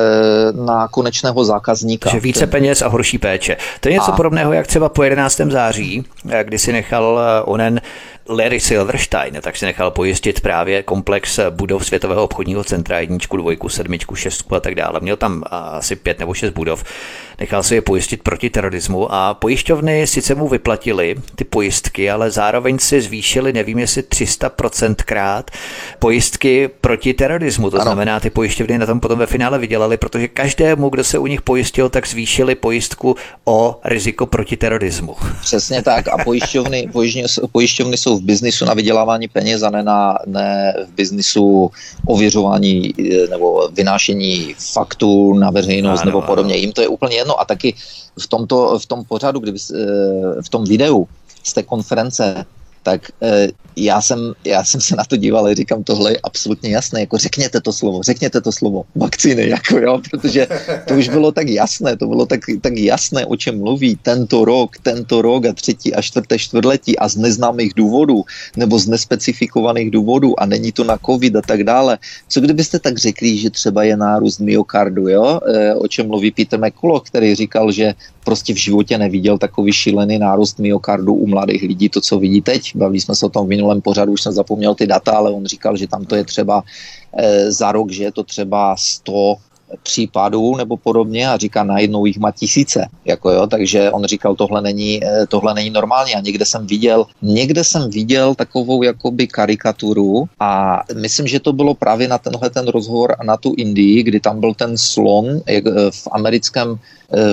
na 0.54 0.88
konečného 0.88 1.46
zákazníka. 1.46 2.10
Že 2.10 2.20
více 2.20 2.48
peněz 2.48 2.82
a 2.82 2.88
horší 2.88 3.18
péče. 3.18 3.58
To 3.80 3.90
je 3.90 3.94
něco 3.94 4.14
a... 4.14 4.16
podobného, 4.16 4.54
jak 4.54 4.68
třeba 4.68 4.90
po 4.90 5.04
11. 5.04 5.42
září, 5.50 6.04
kdy 6.44 6.60
si 6.60 6.72
nechal 6.72 7.20
onen 7.46 7.82
Larry 8.30 8.60
Silverstein, 8.60 9.38
tak 9.42 9.58
si 9.58 9.66
nechal 9.66 9.92
pojistit 9.92 10.42
právě 10.42 10.84
komplex 10.84 11.40
budov 11.50 11.86
Světového 11.86 12.24
obchodního 12.24 12.64
centra, 12.64 13.00
jedničku, 13.00 13.38
dvojku, 13.38 13.70
sedmičku, 13.70 14.16
šestku 14.16 14.56
a 14.56 14.60
tak 14.60 14.76
dále. 14.76 15.00
Měl 15.00 15.18
tam 15.18 15.44
asi 15.50 15.96
pět 15.96 16.20
nebo 16.20 16.34
šest 16.34 16.52
budov. 16.52 16.84
Nechal 17.44 17.64
si 17.64 17.76
je 17.76 17.82
pojistit 17.82 18.24
proti 18.24 18.48
terorismu 18.50 19.12
a 19.12 19.34
pojišťovny 19.36 20.08
sice 20.08 20.32
mu 20.36 20.48
vyplatili 20.48 21.20
ty 21.36 21.44
pojistky, 21.44 22.08
ale 22.08 22.32
zároveň 22.32 22.80
si 22.80 23.02
zvýšili, 23.02 23.54
nevím 23.54 23.84
jestli 23.84 24.02
300% 24.02 24.96
krát, 24.96 25.52
pojistky 26.00 26.72
proti 26.82 27.14
terorismu. 27.14 27.70
To 27.70 27.76
ano. 27.76 27.84
znamená, 27.84 28.20
ty 28.20 28.30
pojišťovny 28.30 28.78
na 28.78 28.86
tom 28.86 29.00
potom 29.00 29.20
ve 29.20 29.28
finále 29.28 29.60
vydělali, 29.60 29.98
protože 29.98 30.28
každému, 30.28 30.90
kdo 30.90 31.04
se 31.04 31.18
u 31.18 31.28
nich 31.28 31.42
pojistil, 31.42 31.90
tak 31.90 32.08
zvýšili 32.08 32.56
pojistku 32.56 33.16
o 33.46 33.80
riziko 33.84 34.26
proti 34.26 34.58
terorismu. 34.58 35.16
Přesně 35.42 35.84
tak 35.84 36.08
a 36.08 36.24
pojišťovny, 36.24 36.90
pojišťovny 37.52 37.98
jsou 37.98 38.18
v 38.18 38.24
biznisu 38.24 38.66
na 38.66 38.74
vydělávání 38.74 39.28
peněz 39.28 39.64
a 39.64 39.70
ne, 39.70 39.84
na, 39.84 40.16
ne 40.26 40.74
v 40.88 40.96
biznisu 40.96 41.72
ověřování 42.06 42.94
eh, 43.00 43.28
nebo 43.28 43.70
vynášení 43.74 44.56
faktů 44.74 45.34
na 45.34 45.52
veřejnost 45.52 46.02
ano, 46.02 46.12
nebo 46.12 46.22
podobně. 46.22 46.56
Jim 46.56 46.72
to 46.72 46.82
je 46.82 46.88
úplně 46.88 47.16
jedno 47.16 47.33
a 47.40 47.46
taky 47.46 47.76
v, 48.20 48.28
tomto, 48.28 48.80
v 48.80 48.86
tom 48.86 49.06
pořadu, 49.06 49.40
kdyby, 49.40 49.60
eh, 49.60 50.42
v 50.42 50.50
tom 50.50 50.64
videu 50.64 51.08
z 51.44 51.54
té 51.54 51.64
konference 51.64 52.46
tak 52.84 53.02
e, 53.22 53.48
já, 53.76 54.02
jsem, 54.02 54.34
já 54.46 54.64
jsem 54.64 54.82
se 54.82 54.96
na 54.96 55.04
to 55.04 55.16
díval 55.16 55.46
a 55.46 55.54
říkám, 55.54 55.84
tohle 55.84 56.12
je 56.12 56.20
absolutně 56.24 56.70
jasné, 56.70 57.00
jako 57.00 57.18
řekněte 57.18 57.62
to 57.62 57.74
slovo, 57.74 58.04
řekněte 58.04 58.42
to 58.42 58.52
slovo, 58.52 58.84
vakcíny, 58.96 59.50
jako 59.50 59.78
jo, 59.78 60.02
protože 60.12 60.48
to 60.88 60.94
už 60.94 61.10
bylo 61.10 61.32
tak 61.32 61.48
jasné, 61.48 61.98
to 61.98 62.08
bylo 62.08 62.26
tak, 62.26 62.40
tak 62.62 62.78
jasné, 62.78 63.26
o 63.26 63.36
čem 63.36 63.58
mluví 63.58 63.98
tento 64.02 64.46
rok, 64.46 64.78
tento 64.84 65.22
rok 65.22 65.46
a 65.46 65.54
třetí 65.54 65.96
a 65.96 66.02
čtvrté 66.02 66.40
čtvrtletí 66.40 67.00
a 67.00 67.08
z 67.08 67.16
neznámých 67.16 67.74
důvodů 67.76 68.24
nebo 68.58 68.80
z 68.80 68.88
nespecifikovaných 68.88 69.92
důvodů 69.92 70.40
a 70.40 70.46
není 70.46 70.72
to 70.72 70.84
na 70.84 70.98
covid 71.06 71.36
a 71.36 71.42
tak 71.42 71.64
dále. 71.64 71.98
Co 72.28 72.42
kdybyste 72.42 72.80
tak 72.80 72.98
řekli, 72.98 73.38
že 73.38 73.50
třeba 73.50 73.84
je 73.84 73.98
nárůst 73.98 74.40
myokardu, 74.40 75.08
jo, 75.08 75.40
e, 75.48 75.76
o 75.76 75.88
čem 75.88 76.08
mluví 76.08 76.32
Peter 76.32 76.60
McCulloch, 76.60 77.04
který 77.08 77.36
říkal, 77.36 77.72
že 77.72 77.94
prostě 78.24 78.54
v 78.54 78.58
životě 78.58 78.98
neviděl 78.98 79.38
takový 79.38 79.74
šílený 79.74 80.20
nárůst 80.20 80.60
myokardu 80.60 81.14
u 81.14 81.28
mladých 81.28 81.64
lidí, 81.64 81.90
to, 81.90 82.02
co 82.02 82.20
vidí 82.20 82.42
teď. 82.42 82.76
Bavili 82.76 83.02
jsme 83.02 83.16
se 83.16 83.26
o 83.26 83.30
tom 83.30 83.46
v 83.46 83.50
minulém 83.50 83.82
pořadu, 83.82 84.12
už 84.12 84.22
jsem 84.22 84.34
zapomněl 84.34 84.76
ty 84.76 84.88
data, 84.88 85.12
ale 85.12 85.32
on 85.32 85.46
říkal, 85.46 85.78
že 85.78 85.88
tam 85.88 86.06
to 86.06 86.16
je 86.16 86.24
třeba 86.24 86.64
e, 87.18 87.52
za 87.52 87.72
rok, 87.72 87.92
že 87.92 88.04
je 88.04 88.12
to 88.12 88.24
třeba 88.24 88.76
100 88.78 89.36
případů 89.84 90.56
nebo 90.56 90.78
podobně 90.78 91.30
a 91.30 91.38
říká, 91.38 91.64
najednou 91.64 92.06
jich 92.06 92.20
má 92.20 92.32
tisíce. 92.32 92.88
Jako 93.06 93.32
jo, 93.32 93.48
takže 93.48 93.92
on 93.92 94.06
říkal, 94.06 94.36
tohle 94.36 94.62
není, 94.62 95.04
eh, 95.04 95.26
tohle 95.28 95.54
není 95.54 95.70
normální 95.70 96.16
a 96.16 96.20
někde 96.20 96.46
jsem 96.46 96.68
viděl, 96.68 97.06
někde 97.22 97.64
jsem 97.64 97.90
viděl 97.90 98.36
takovou 98.36 98.84
jakoby 98.84 99.28
karikaturu 99.28 100.26
a 100.40 100.82
myslím, 101.02 101.28
že 101.28 101.40
to 101.40 101.54
bylo 101.54 101.74
právě 101.74 102.08
na 102.08 102.18
tenhle 102.18 102.50
ten 102.50 102.68
rozhovor 102.68 103.16
a 103.20 103.24
na 103.24 103.38
tu 103.38 103.54
Indii, 103.58 104.04
kdy 104.04 104.20
tam 104.20 104.40
byl 104.40 104.54
ten 104.54 104.78
slon 104.78 105.42
jak 105.48 105.64
eh, 105.68 105.92
v 105.92 106.08
americkém 106.12 106.80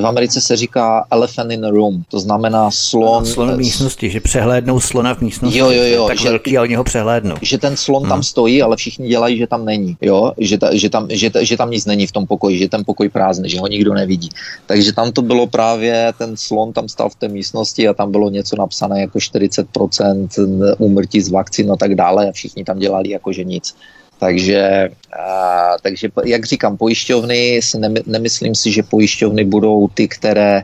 v 0.00 0.06
Americe 0.06 0.40
se 0.40 0.56
říká 0.56 1.06
elephant 1.10 1.52
in 1.52 1.64
a 1.64 1.70
room, 1.70 2.02
to 2.08 2.20
znamená 2.20 2.70
slon... 2.70 3.26
slon 3.26 3.54
v 3.54 3.58
místnosti, 3.58 4.10
že 4.10 4.20
přehlédnou 4.20 4.80
slona 4.80 5.14
v 5.14 5.20
místnosti. 5.20 5.58
Jo, 5.58 5.70
jo, 5.70 5.84
jo. 5.84 6.06
Tak 6.08 6.18
že, 6.18 6.28
velký 6.28 6.58
a 6.58 6.62
oni 6.62 6.74
ho 6.74 6.84
přehlédnou. 6.84 7.36
Že 7.42 7.58
ten 7.58 7.76
slon 7.76 8.02
hmm. 8.02 8.08
tam 8.08 8.22
stojí, 8.22 8.62
ale 8.62 8.76
všichni 8.76 9.08
dělají, 9.08 9.38
že 9.38 9.46
tam 9.46 9.64
není. 9.64 9.96
Jo, 10.00 10.32
že, 10.38 10.58
ta, 10.58 10.74
že, 10.74 10.90
tam, 10.90 11.06
že, 11.10 11.30
ta, 11.30 11.42
že 11.42 11.56
tam 11.56 11.70
nic 11.70 11.86
není 11.86 12.06
v 12.06 12.12
tom 12.12 12.26
pokoji, 12.26 12.58
že 12.58 12.68
ten 12.68 12.84
pokoj 12.84 13.08
prázdný, 13.08 13.48
že 13.48 13.60
ho 13.60 13.66
nikdo 13.66 13.94
nevidí. 13.94 14.28
Takže 14.66 14.92
tam 14.92 15.12
to 15.12 15.22
bylo 15.22 15.46
právě, 15.46 16.12
ten 16.18 16.36
slon 16.36 16.72
tam 16.72 16.88
stál 16.88 17.08
v 17.08 17.14
té 17.14 17.28
místnosti 17.28 17.88
a 17.88 17.94
tam 17.94 18.10
bylo 18.10 18.30
něco 18.30 18.56
napsané 18.56 19.00
jako 19.00 19.18
40% 19.18 20.28
úmrtí 20.78 21.20
z 21.20 21.28
vakcín 21.28 21.72
a 21.72 21.76
tak 21.76 21.94
dále 21.94 22.28
a 22.28 22.32
všichni 22.32 22.64
tam 22.64 22.78
dělali 22.78 23.10
jako 23.10 23.32
že 23.32 23.44
nic. 23.44 23.74
Takže, 24.20 24.90
a, 25.18 25.74
takže 25.82 26.08
jak 26.24 26.44
říkám, 26.44 26.76
pojišťovny, 26.76 27.60
si 27.62 27.78
nemy, 27.78 28.00
nemyslím 28.06 28.54
si, 28.54 28.72
že 28.72 28.82
pojišťovny 28.82 29.44
budou 29.44 29.88
ty, 29.88 30.08
které 30.08 30.62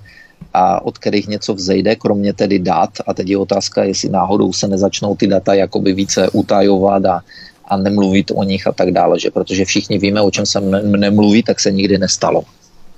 a 0.54 0.84
od 0.84 0.98
kterých 0.98 1.28
něco 1.28 1.54
vzejde, 1.54 1.96
kromě 1.96 2.32
tedy 2.32 2.58
dat. 2.58 2.90
A 3.06 3.14
teď 3.14 3.28
je 3.28 3.38
otázka, 3.38 3.84
jestli 3.84 4.08
náhodou 4.08 4.52
se 4.52 4.68
nezačnou 4.68 5.16
ty 5.16 5.26
data 5.26 5.54
jakoby 5.54 5.92
více 5.92 6.30
utajovat 6.30 7.04
a, 7.04 7.20
a 7.64 7.76
nemluvit 7.76 8.32
o 8.34 8.42
nich 8.42 8.66
a 8.66 8.72
tak 8.72 8.90
dále, 8.90 9.20
že 9.20 9.30
protože 9.30 9.64
všichni 9.64 9.98
víme, 9.98 10.20
o 10.20 10.30
čem 10.30 10.46
se 10.46 10.60
nemluví, 10.60 11.42
tak 11.42 11.60
se 11.60 11.72
nikdy 11.72 11.98
nestalo. 11.98 12.44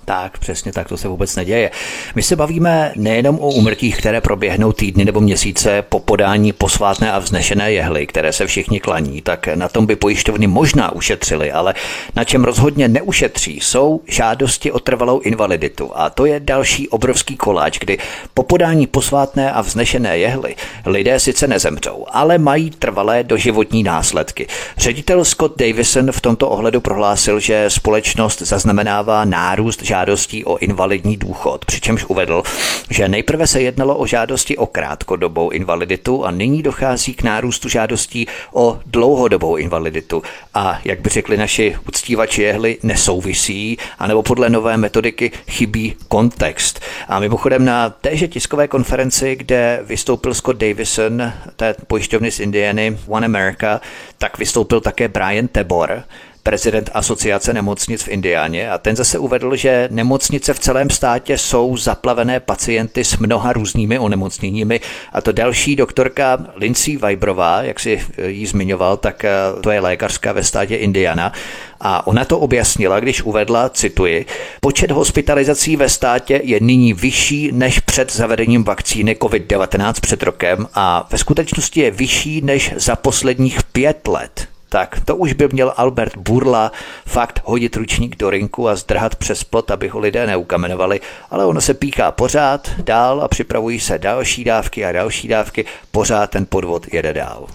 Tak, 0.09 0.39
přesně 0.39 0.73
tak, 0.73 0.89
to 0.89 0.97
se 0.97 1.09
vůbec 1.09 1.37
neděje. 1.37 1.71
My 2.15 2.23
se 2.23 2.37
bavíme 2.37 2.93
nejenom 2.97 3.39
o 3.39 3.51
umrtích, 3.51 3.97
které 3.97 4.21
proběhnou 4.21 4.73
týdny 4.73 5.05
nebo 5.05 5.21
měsíce 5.21 5.83
po 5.83 6.01
podání 6.01 6.53
posvátné 6.53 7.13
a 7.13 7.19
vznešené 7.19 7.73
jehly, 7.73 8.07
které 8.07 8.33
se 8.33 8.47
všichni 8.47 8.81
klaní, 8.81 9.23
tak 9.23 9.49
na 9.55 9.69
tom 9.69 9.87
by 9.87 9.97
pojišťovny 9.97 10.47
možná 10.47 10.93
ušetřili, 10.93 11.53
ale 11.53 11.75
na 12.17 12.25
čem 12.25 12.45
rozhodně 12.45 12.89
neušetří, 12.89 13.61
jsou 13.61 14.01
žádosti 14.07 14.73
o 14.73 14.79
trvalou 14.79 15.21
invaliditu. 15.21 15.91
A 15.95 16.11
to 16.11 16.27
je 16.27 16.41
další 16.41 16.89
obrovský 16.89 17.37
koláč, 17.37 17.79
kdy 17.79 17.99
po 18.35 18.43
podání 18.43 18.87
posvátné 18.87 19.53
a 19.53 19.61
vznešené 19.61 20.19
jehly 20.19 20.57
lidé 20.87 21.21
sice 21.21 21.47
nezemřou, 21.47 22.07
ale 22.11 22.39
mají 22.39 22.71
trvalé 22.71 23.25
doživotní 23.25 23.83
následky. 23.83 24.47
Ředitel 24.77 25.25
Scott 25.25 25.59
Davison 25.59 26.13
v 26.13 26.21
tomto 26.21 26.49
ohledu 26.49 26.81
prohlásil, 26.81 27.41
že 27.41 27.65
společnost 27.69 28.43
zaznamenává 28.43 29.25
nárůst 29.25 29.83
žádostí 29.83 29.98
žádostí 29.99 30.45
o 30.45 30.59
invalidní 30.59 31.17
důchod, 31.17 31.65
přičemž 31.65 32.05
uvedl, 32.05 32.43
že 32.91 33.09
nejprve 33.09 33.47
se 33.47 33.63
jednalo 33.63 33.97
o 33.97 34.07
žádosti 34.07 34.57
o 34.57 34.67
krátkodobou 34.67 35.51
invaliditu 35.51 36.25
a 36.25 36.31
nyní 36.31 36.63
dochází 36.63 37.15
k 37.15 37.23
nárůstu 37.23 37.69
žádostí 37.69 38.27
o 38.53 38.79
dlouhodobou 38.87 39.57
invaliditu. 39.57 40.23
A 40.55 40.79
jak 40.85 41.01
by 41.01 41.11
řekli 41.11 41.37
naši 41.37 41.77
uctívači 41.89 42.43
jehly, 42.43 42.79
nesouvisí, 42.83 43.79
anebo 43.99 44.23
podle 44.23 44.51
nové 44.51 44.77
metodiky 44.77 45.31
chybí 45.51 45.97
kontext. 46.09 46.81
A 47.09 47.19
mimochodem 47.19 47.65
na 47.65 47.91
téže 47.91 48.29
tiskové 48.29 48.69
konferenci, 48.69 49.37
kde 49.37 49.81
vystoupil 49.83 50.35
Scott 50.35 50.57
Davison, 50.57 51.33
té 51.57 51.75
pojišťovny 51.87 52.31
z 52.31 52.41
Indiany, 52.41 52.99
One 53.09 53.27
America, 53.27 53.81
tak 54.19 54.39
vystoupil 54.39 54.81
také 54.81 55.09
Brian 55.09 55.49
Tebor, 55.49 56.03
prezident 56.43 56.91
asociace 56.95 57.53
nemocnic 57.53 58.03
v 58.03 58.09
Indiáně 58.09 58.71
a 58.71 58.79
ten 58.79 58.97
zase 58.97 59.19
uvedl, 59.19 59.57
že 59.57 59.89
nemocnice 59.93 60.55
v 60.55 60.59
celém 60.59 60.91
státě 60.91 61.39
jsou 61.39 61.77
zaplavené 61.77 62.41
pacienty 62.41 63.05
s 63.05 63.19
mnoha 63.19 63.53
různými 63.53 63.99
onemocněními. 63.99 64.81
A 65.13 65.21
to 65.21 65.33
další 65.33 65.77
doktorka 65.77 66.39
Lindsay 66.57 66.97
Vibrová, 66.97 67.63
jak 67.63 67.81
si 67.81 68.03
ji 68.27 68.47
zmiňoval, 68.47 68.97
tak 68.97 69.25
eh, 69.25 69.31
to 69.61 69.71
je 69.71 69.81
lékařka 69.81 70.33
ve 70.33 70.45
státě 70.45 70.77
Indiana. 70.77 71.33
A 71.81 72.07
ona 72.07 72.25
to 72.25 72.39
objasnila, 72.39 73.01
když 73.01 73.23
uvedla, 73.23 73.69
cituji, 73.69 74.27
počet 74.61 74.91
hospitalizací 74.91 75.77
ve 75.77 75.89
státě 75.89 76.41
je 76.45 76.61
nyní 76.61 76.93
vyšší 76.93 77.51
než 77.53 77.81
před 77.81 78.13
zavedením 78.13 78.65
vakcíny 78.65 79.15
COVID-19 79.15 79.95
před 80.01 80.23
rokem 80.23 80.67
a 80.75 81.09
ve 81.11 81.19
skutečnosti 81.19 81.81
je 81.81 81.91
vyšší 81.91 82.41
než 82.41 82.75
za 82.77 82.97
posledních 82.97 83.63
pět 83.63 84.09
let 84.09 84.49
tak 84.69 85.01
to 85.05 85.17
už 85.17 85.33
by 85.33 85.49
měl 85.53 85.73
Albert 85.77 86.17
Burla 86.17 86.73
fakt 87.07 87.41
hodit 87.45 87.77
ručník 87.77 88.17
do 88.17 88.31
rinku 88.31 88.69
a 88.69 88.77
zdrhat 88.77 89.17
přes 89.17 89.45
plot, 89.45 89.71
aby 89.71 89.89
ho 89.89 89.99
lidé 89.99 90.27
neukamenovali, 90.27 91.01
ale 91.31 91.47
ono 91.47 91.61
se 91.61 91.75
píká 91.75 92.13
pořád 92.13 92.71
dál 92.85 93.21
a 93.23 93.29
připravují 93.29 93.81
se 93.81 93.99
další 93.99 94.45
dávky 94.45 94.85
a 94.85 94.93
další 94.93 95.29
dávky, 95.29 95.65
pořád 95.91 96.31
ten 96.31 96.47
podvod 96.49 96.87
jede 96.93 97.13
dál. 97.13 97.47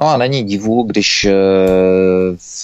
No 0.00 0.08
a 0.08 0.16
není 0.16 0.44
divu, 0.44 0.82
když 0.82 1.24
eh, 1.24 1.32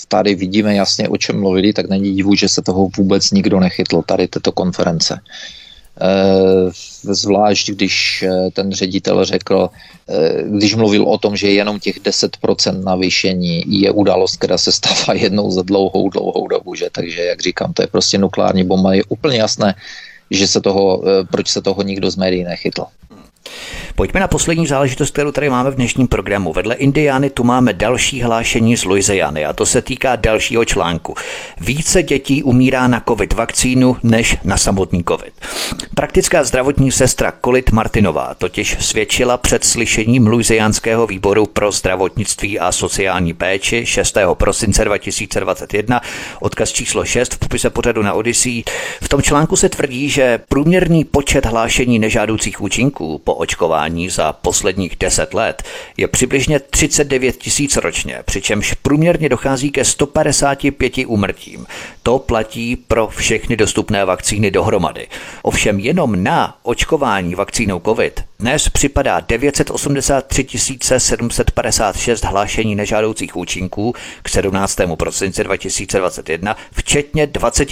tady 0.08 0.34
vidíme 0.34 0.74
jasně, 0.74 1.08
o 1.08 1.16
čem 1.16 1.40
mluvili, 1.40 1.72
tak 1.72 1.88
není 1.88 2.14
divu, 2.14 2.34
že 2.34 2.48
se 2.48 2.62
toho 2.62 2.88
vůbec 2.96 3.30
nikdo 3.30 3.60
nechytl, 3.60 4.02
tady 4.06 4.28
této 4.28 4.52
konference. 4.52 5.20
Eh, 6.00 6.70
zvlášť 7.02 7.70
když 7.70 8.22
eh, 8.22 8.50
ten 8.52 8.72
ředitel 8.72 9.24
řekl, 9.24 9.70
eh, 10.08 10.42
když 10.46 10.74
mluvil 10.74 11.04
o 11.04 11.18
tom, 11.18 11.36
že 11.36 11.50
jenom 11.50 11.80
těch 11.80 12.00
10% 12.00 12.84
navýšení 12.84 13.64
je 13.66 13.90
událost, 13.90 14.36
která 14.36 14.58
se 14.58 14.72
stává 14.72 15.14
jednou 15.14 15.50
za 15.50 15.62
dlouhou, 15.62 16.08
dlouhou 16.08 16.48
dobu, 16.48 16.74
že? 16.74 16.88
takže 16.92 17.22
jak 17.22 17.40
říkám, 17.40 17.72
to 17.72 17.82
je 17.82 17.86
prostě 17.86 18.18
nukleární 18.18 18.64
bomba, 18.64 18.94
je 18.94 19.04
úplně 19.08 19.38
jasné, 19.38 19.74
že 20.30 20.46
se 20.46 20.60
toho, 20.60 21.02
proč 21.30 21.48
se 21.48 21.62
toho 21.62 21.82
nikdo 21.82 22.10
z 22.10 22.16
médií 22.16 22.44
nechytl. 22.44 22.84
Pojďme 23.94 24.20
na 24.20 24.28
poslední 24.28 24.66
záležitost, 24.66 25.10
kterou 25.10 25.32
tady 25.32 25.50
máme 25.50 25.70
v 25.70 25.74
dnešním 25.74 26.08
programu. 26.08 26.52
Vedle 26.52 26.74
Indiány 26.74 27.30
tu 27.30 27.44
máme 27.44 27.72
další 27.72 28.22
hlášení 28.22 28.76
z 28.76 28.84
Louisiany 28.84 29.44
a 29.44 29.52
to 29.52 29.66
se 29.66 29.82
týká 29.82 30.16
dalšího 30.16 30.64
článku. 30.64 31.14
Více 31.60 32.02
dětí 32.02 32.42
umírá 32.42 32.88
na 32.88 33.02
COVID 33.08 33.32
vakcínu 33.32 33.96
než 34.02 34.36
na 34.44 34.56
samotný 34.56 35.04
COVID. 35.08 35.32
Praktická 35.94 36.44
zdravotní 36.44 36.92
sestra 36.92 37.30
Kolit 37.30 37.70
Martinová 37.70 38.34
totiž 38.38 38.76
svědčila 38.80 39.36
před 39.36 39.64
slyšením 39.64 40.26
Louisianského 40.26 41.06
výboru 41.06 41.46
pro 41.46 41.72
zdravotnictví 41.72 42.58
a 42.58 42.72
sociální 42.72 43.34
péči 43.34 43.86
6. 43.86 44.18
prosince 44.34 44.84
2021, 44.84 46.00
odkaz 46.40 46.72
číslo 46.72 47.04
6 47.04 47.34
v 47.34 47.38
popise 47.38 47.70
pořadu 47.70 48.02
na 48.02 48.12
Odyssey. 48.12 48.64
V 49.02 49.08
tom 49.08 49.22
článku 49.22 49.56
se 49.56 49.68
tvrdí, 49.68 50.08
že 50.08 50.40
průměrný 50.48 51.04
počet 51.04 51.46
hlášení 51.46 51.98
nežádoucích 51.98 52.60
účinků 52.60 53.20
po 53.24 53.34
očkování 53.38 54.10
za 54.10 54.32
posledních 54.32 54.96
10 54.96 55.34
let 55.34 55.62
je 55.96 56.08
přibližně 56.08 56.60
39 56.60 57.36
tisíc 57.36 57.76
ročně, 57.76 58.22
přičemž 58.24 58.74
průměrně 58.74 59.28
dochází 59.28 59.70
ke 59.70 59.84
155 59.84 60.92
úmrtím. 61.06 61.66
To 62.02 62.18
platí 62.18 62.76
pro 62.76 63.06
všechny 63.06 63.56
dostupné 63.56 64.04
vakcíny 64.04 64.50
dohromady. 64.50 65.06
Ovšem 65.42 65.78
jenom 65.78 66.22
na 66.22 66.56
očkování 66.62 67.34
vakcínou 67.34 67.80
COVID 67.84 68.24
dnes 68.42 68.68
připadá 68.68 69.20
983 69.20 70.46
756 70.98 72.24
hlášení 72.24 72.74
nežádoucích 72.74 73.36
účinků 73.36 73.94
k 74.22 74.28
17. 74.28 74.78
prosinci 74.98 75.44
2021, 75.44 76.56
včetně 76.72 77.26
20 77.26 77.68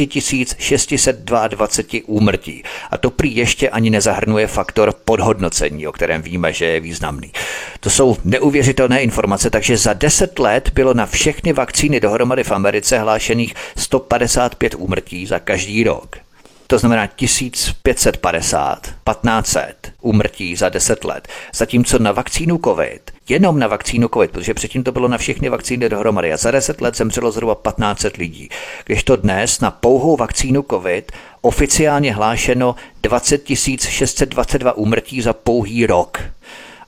622 0.59 1.69
úmrtí. 2.07 2.63
A 2.91 2.99
to 2.99 3.11
prý 3.11 3.37
ještě 3.37 3.71
ani 3.71 3.91
nezahrnuje 3.91 4.47
faktor 4.47 4.95
podhodnocení, 5.05 5.87
o 5.87 5.93
kterém 5.93 6.23
víme, 6.23 6.53
že 6.53 6.65
je 6.65 6.81
významný. 6.81 7.33
To 7.81 7.91
jsou 7.91 8.17
neuvěřitelné 8.25 9.03
informace, 9.03 9.51
takže 9.51 9.77
za 9.77 9.93
10 9.93 10.39
let 10.39 10.71
bylo 10.75 10.95
na 10.95 11.07
všechny 11.07 11.53
vakcíny 11.53 12.01
dohromady 12.01 12.45
v 12.45 12.53
Americe 12.53 12.99
hlášených 12.99 13.55
155 13.77 14.75
úmrtí 14.75 15.27
za 15.27 15.39
každý 15.39 15.85
rok. 15.85 16.26
To 16.67 16.79
znamená 16.79 17.07
1550, 17.07 18.81
1500 18.83 19.93
úmrtí 20.01 20.57
za 20.57 20.69
10 20.69 21.05
let. 21.05 21.29
Zatímco 21.55 21.99
na 21.99 22.13
vakcínu 22.13 22.61
COVID, 22.65 23.11
jenom 23.29 23.59
na 23.59 23.67
vakcínu 23.67 24.09
COVID, 24.09 24.31
protože 24.31 24.55
předtím 24.55 24.85
to 24.85 24.93
bylo 24.93 25.09
na 25.09 25.19
všechny 25.19 25.49
vakcíny 25.49 25.89
dohromady 25.89 26.33
a 26.33 26.37
za 26.37 26.51
10 26.51 26.81
let 26.81 26.97
zemřelo 26.97 27.33
zhruba 27.33 27.55
1500 27.55 28.17
lidí. 28.17 28.49
Když 28.85 29.05
to 29.05 29.17
dnes 29.17 29.61
na 29.61 29.71
pouhou 29.71 30.17
vakcínu 30.17 30.65
COVID 30.71 31.13
oficiálně 31.41 32.15
hlášeno 32.15 32.75
20 33.03 33.43
622 33.79 34.73
úmrtí 34.73 35.23
za 35.23 35.33
pouhý 35.33 35.87
rok. 35.87 36.23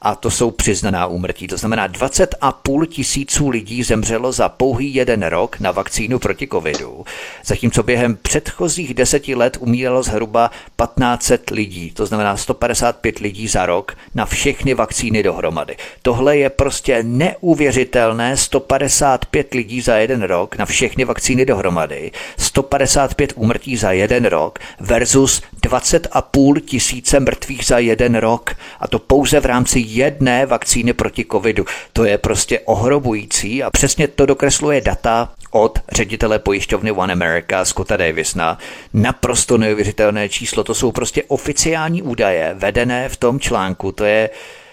A 0.03 0.15
to 0.15 0.31
jsou 0.31 0.51
přiznaná 0.51 1.07
úmrtí. 1.07 1.47
To 1.47 1.57
znamená 1.57 1.87
20 1.87 2.35
a 2.41 2.53
půl 2.53 2.87
tisíců 2.87 3.49
lidí 3.49 3.83
zemřelo 3.83 4.33
za 4.33 4.49
pouhý 4.49 4.95
jeden 4.95 5.23
rok 5.23 5.61
na 5.61 5.71
vakcínu 5.71 6.19
proti 6.19 6.49
covidu, 6.49 7.05
zatímco 7.45 7.83
během 7.83 8.19
předchozích 8.23 8.95
deseti 8.95 9.35
let 9.35 9.57
umíralo 9.61 10.03
zhruba 10.03 10.51
1500 10.77 11.51
lidí, 11.51 11.91
to 11.91 12.07
znamená 12.07 12.37
155 12.37 13.19
lidí 13.19 13.49
za 13.49 13.67
rok 13.67 13.97
na 14.15 14.27
všechny 14.27 14.75
vakcíny 14.75 15.23
dohromady. 15.23 15.77
Tohle 16.03 16.37
je 16.37 16.51
prostě 16.51 17.03
neuvěřitelné, 17.03 18.37
155 18.37 19.55
lidí 19.55 19.81
za 19.81 19.97
jeden 19.97 20.23
rok 20.23 20.57
na 20.57 20.67
všechny 20.67 21.05
vakcíny 21.05 21.47
dohromady, 21.47 22.11
155 22.37 23.33
úmrtí 23.37 23.77
za 23.77 23.93
jeden 23.93 24.25
rok 24.25 24.59
versus 24.81 25.43
20,5 25.65 26.61
tisíce 26.61 27.21
mrtvých 27.21 27.65
za 27.65 27.79
jeden 27.79 28.15
rok 28.15 28.57
a 28.81 28.89
to 28.89 28.99
pouze 28.99 29.41
v 29.41 29.47
rámci 29.47 29.85
jedné 29.87 30.47
vakcíny 30.47 30.93
proti 30.93 31.27
covidu. 31.33 31.65
To 31.93 32.05
je 32.05 32.19
prostě 32.19 32.61
ohrobující 32.61 33.63
a 33.63 33.71
přesně 33.71 34.09
to 34.09 34.27
dokresluje 34.27 34.81
data 34.81 35.33
od 35.51 35.79
ředitele 35.93 36.39
pojišťovny 36.39 36.93
One 36.93 37.13
America 37.13 37.65
Scotta 37.65 37.97
Davisna. 37.97 38.59
Naprosto 38.95 39.59
neuvěřitelné 39.59 40.29
číslo, 40.29 40.65
to 40.65 40.75
jsou 40.75 40.93
prostě 40.93 41.23
oficiální 41.23 42.03
údaje 42.03 42.55
vedené 42.55 43.09
v 43.09 43.17
tom 43.17 43.41
článku, 43.41 43.93
to 43.93 44.05
je 44.05 44.31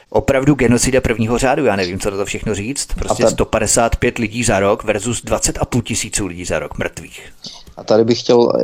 opravdu 0.10 0.56
genocida 0.56 1.02
prvního 1.02 1.38
řádu, 1.38 1.66
já 1.66 1.76
nevím, 1.76 2.00
co 2.00 2.12
to 2.12 2.26
všechno 2.26 2.56
říct. 2.56 2.88
Prostě 2.94 3.24
ten... 3.24 3.32
155 3.32 4.18
lidí 4.18 4.44
za 4.44 4.60
rok 4.60 4.84
versus 4.84 5.24
20,5 5.24 5.82
tisíců 5.82 6.28
lidí 6.28 6.46
za 6.46 6.60
rok 6.60 6.78
mrtvých. 6.78 7.34
A 7.78 7.84
tady 7.84 8.04
bych 8.04 8.20
chtěl 8.20 8.52
e, 8.56 8.64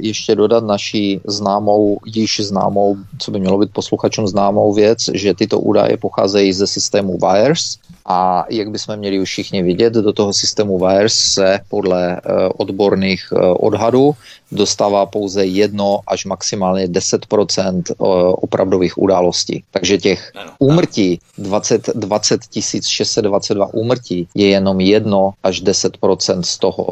ještě 0.00 0.34
dodat 0.34 0.64
naší 0.64 1.20
známou, 1.26 1.98
již 2.06 2.40
známou, 2.40 2.96
co 3.18 3.30
by 3.30 3.40
mělo 3.40 3.58
být 3.58 3.72
posluchačům 3.72 4.28
známou 4.28 4.72
věc, 4.72 4.98
že 5.14 5.34
tyto 5.34 5.60
údaje 5.60 5.96
pocházejí 5.96 6.52
ze 6.52 6.66
systému 6.66 7.18
WIRES, 7.18 7.78
a 8.06 8.44
jak 8.50 8.70
bychom 8.70 8.96
měli 8.96 9.20
už 9.20 9.28
všichni 9.28 9.62
vidět, 9.62 9.92
do 9.92 10.12
toho 10.12 10.32
systému 10.32 10.78
VIRS 10.78 11.14
se 11.14 11.60
podle 11.68 12.16
eh, 12.16 12.20
odborných 12.56 13.32
eh, 13.32 13.38
odhadů 13.40 14.12
dostává 14.52 15.06
pouze 15.06 15.46
jedno 15.46 16.00
až 16.06 16.24
maximálně 16.24 16.86
10% 16.86 17.82
eh, 17.90 17.94
opravdových 18.34 18.98
událostí. 18.98 19.64
Takže 19.70 19.98
těch 19.98 20.32
úmrtí, 20.58 21.20
20, 21.38 21.88
20 21.94 22.40
622 22.86 23.74
úmrtí, 23.74 24.28
je 24.34 24.48
jenom 24.48 24.80
jedno 24.80 25.30
až 25.42 25.62
10% 25.62 26.40
z 26.42 26.58
toho, 26.58 26.86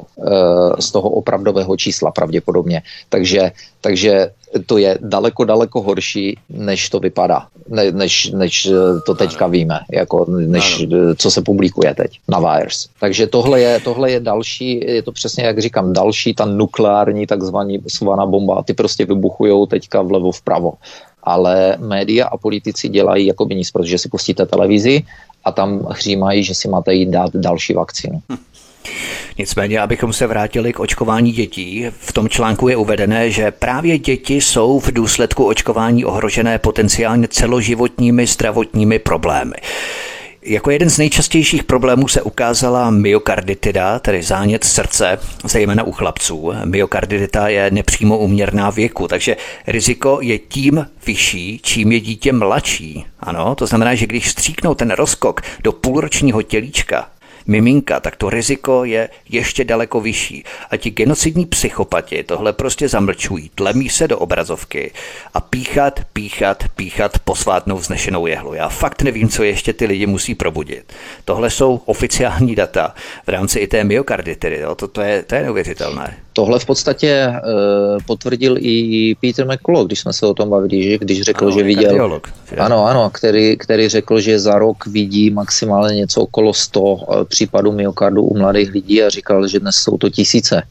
z 0.78 0.92
toho 0.92 1.10
opravdového 1.10 1.76
čísla 1.76 2.10
pravděpodobně. 2.10 2.82
Takže, 3.08 3.52
takže 3.80 4.30
to 4.66 4.78
je 4.78 4.98
daleko, 5.00 5.44
daleko 5.44 5.82
horší, 5.82 6.38
než 6.48 6.88
to 6.88 7.00
vypadá, 7.00 7.46
ne, 7.68 7.92
než, 7.92 8.30
než 8.30 8.66
eh, 8.66 9.00
to 9.06 9.14
teďka 9.14 9.44
ano. 9.44 9.52
víme, 9.52 9.80
jako 9.92 10.26
než 10.28 10.82
ano. 10.82 11.14
co 11.14 11.30
se 11.30 11.42
publikuje 11.42 11.94
teď 11.94 12.20
na 12.28 12.38
Wires. 12.38 12.88
Takže 13.00 13.26
tohle 13.26 13.60
je, 13.60 13.80
tohle 13.80 14.10
je 14.10 14.20
další, 14.20 14.80
je 14.86 15.02
to 15.02 15.12
přesně, 15.12 15.44
jak 15.44 15.58
říkám, 15.58 15.92
další 15.92 16.34
ta 16.34 16.44
nukleární 16.44 17.26
takzvaná 17.26 17.74
svaná 17.88 18.26
bomba. 18.26 18.62
Ty 18.62 18.74
prostě 18.74 19.04
vybuchují 19.04 19.66
teďka 19.66 20.02
vlevo 20.02 20.32
vpravo. 20.32 20.72
Ale 21.22 21.76
média 21.78 22.26
a 22.26 22.36
politici 22.36 22.88
dělají 22.88 23.26
jako 23.26 23.44
by 23.44 23.54
nic, 23.54 23.70
protože 23.70 23.98
si 23.98 24.08
pustíte 24.08 24.46
televizi 24.46 25.02
a 25.44 25.52
tam 25.52 25.86
hřímají, 25.90 26.44
že 26.44 26.54
si 26.54 26.68
máte 26.68 26.94
jít 26.94 27.10
dát 27.10 27.36
další 27.36 27.74
vakcínu. 27.74 28.22
Hm. 28.32 28.36
Nicméně, 29.38 29.80
abychom 29.80 30.12
se 30.12 30.26
vrátili 30.26 30.72
k 30.72 30.80
očkování 30.80 31.32
dětí, 31.32 31.86
v 32.00 32.12
tom 32.12 32.28
článku 32.28 32.68
je 32.68 32.76
uvedené, 32.76 33.30
že 33.30 33.50
právě 33.50 33.98
děti 33.98 34.40
jsou 34.40 34.80
v 34.80 34.92
důsledku 34.92 35.46
očkování 35.46 36.04
ohrožené 36.04 36.58
potenciálně 36.58 37.28
celoživotními 37.28 38.26
zdravotními 38.26 38.98
problémy. 38.98 39.54
Jako 40.42 40.70
jeden 40.70 40.90
z 40.90 40.98
nejčastějších 40.98 41.64
problémů 41.64 42.08
se 42.08 42.22
ukázala 42.22 42.90
myokarditida, 42.90 43.98
tedy 43.98 44.22
zánět 44.22 44.64
srdce, 44.64 45.18
zejména 45.44 45.82
u 45.82 45.92
chlapců. 45.92 46.52
Myokarditida 46.64 47.48
je 47.48 47.70
nepřímo 47.70 48.18
uměrná 48.18 48.70
věku, 48.70 49.08
takže 49.08 49.36
riziko 49.66 50.18
je 50.22 50.38
tím 50.38 50.86
vyšší, 51.06 51.60
čím 51.62 51.92
je 51.92 52.00
dítě 52.00 52.32
mladší. 52.32 53.04
Ano, 53.20 53.54
to 53.54 53.66
znamená, 53.66 53.94
že 53.94 54.06
když 54.06 54.30
stříknou 54.30 54.74
ten 54.74 54.90
rozkok 54.90 55.40
do 55.62 55.72
půlročního 55.72 56.42
tělíčka, 56.42 57.08
miminka, 57.48 58.00
tak 58.00 58.16
to 58.16 58.30
riziko 58.30 58.84
je 58.84 59.08
ještě 59.28 59.64
daleko 59.64 60.00
vyšší. 60.00 60.44
A 60.70 60.76
ti 60.76 60.90
genocidní 60.90 61.46
psychopati 61.46 62.24
tohle 62.24 62.52
prostě 62.52 62.88
zamlčují, 62.88 63.50
tlemí 63.54 63.88
se 63.88 64.08
do 64.08 64.18
obrazovky 64.18 64.92
a 65.34 65.40
píchat, 65.40 66.00
píchat, 66.12 66.64
píchat 66.76 67.18
posvátnou 67.18 67.76
vznešenou 67.76 68.26
jehlu. 68.26 68.54
Já 68.54 68.68
fakt 68.68 69.02
nevím, 69.02 69.28
co 69.28 69.42
ještě 69.42 69.72
ty 69.72 69.86
lidi 69.86 70.06
musí 70.06 70.34
probudit. 70.34 70.92
Tohle 71.24 71.50
jsou 71.50 71.80
oficiální 71.84 72.54
data 72.54 72.94
v 73.26 73.28
rámci 73.28 73.58
i 73.58 73.66
té 73.66 73.84
myokarditidy. 73.84 74.62
To, 74.76 74.88
to, 74.88 75.00
je, 75.00 75.22
to 75.22 75.34
je 75.34 75.42
neuvěřitelné. 75.42 76.16
Tohle 76.38 76.58
v 76.58 76.66
podstatě 76.66 77.28
uh, 77.28 77.98
potvrdil 78.06 78.56
i 78.58 79.14
Peter 79.20 79.46
McCullough, 79.46 79.86
když 79.86 80.00
jsme 80.00 80.12
se 80.12 80.26
o 80.26 80.34
tom 80.34 80.50
bavili, 80.50 80.82
že 80.82 80.98
když 80.98 81.22
řekl, 81.22 81.46
ano, 81.46 81.58
že 81.58 81.62
viděl... 81.62 81.84
Kardiolog, 81.84 82.28
ano, 82.58 82.86
ano, 82.86 83.10
který, 83.10 83.56
který 83.56 83.88
řekl, 83.88 84.20
že 84.20 84.38
za 84.38 84.58
rok 84.58 84.86
vidí 84.86 85.30
maximálně 85.30 85.96
něco 85.96 86.20
okolo 86.20 86.54
100 86.54 86.80
uh, 86.80 87.00
eh, 87.02 87.24
případů 87.24 87.72
myokardu 87.72 88.22
u 88.22 88.38
mladých 88.38 88.70
lidí 88.70 89.02
a 89.02 89.08
říkal, 89.08 89.48
že 89.48 89.60
dnes 89.60 89.76
jsou 89.76 89.98
to 89.98 90.10
tisíce, 90.10 90.62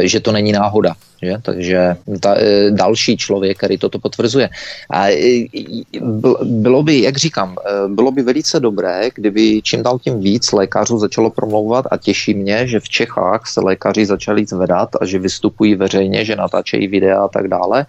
že 0.00 0.20
to 0.20 0.32
není 0.32 0.52
náhoda. 0.52 0.94
Že? 1.22 1.34
Takže 1.42 1.96
ta, 2.20 2.34
e, 2.38 2.70
další 2.70 3.16
člověk, 3.16 3.56
který 3.56 3.78
toto 3.78 3.98
potvrzuje. 3.98 4.48
A 4.90 5.08
e, 5.08 5.48
bylo 6.42 6.82
by, 6.82 7.00
jak 7.02 7.16
říkám, 7.16 7.56
bylo 7.88 8.12
by 8.12 8.22
velice 8.22 8.60
dobré, 8.60 9.08
kdyby 9.14 9.60
čím 9.62 9.82
dál 9.82 9.98
tím 9.98 10.20
víc 10.20 10.52
lékařů 10.52 10.98
začalo 10.98 11.30
promlouvat 11.30 11.84
a 11.90 11.96
těší 11.96 12.34
mě, 12.34 12.66
že 12.66 12.80
v 12.80 12.88
Čechách 12.88 13.46
se 13.46 13.60
lékaři 13.60 14.06
začali 14.06 14.46
zvedat 14.46 14.88
a 15.00 15.06
že 15.06 15.18
vystupují 15.18 15.74
veřejně, 15.74 16.24
že 16.24 16.36
natáčejí 16.36 16.88
videa 16.88 17.24
a 17.24 17.28
tak 17.28 17.48
dále. 17.48 17.86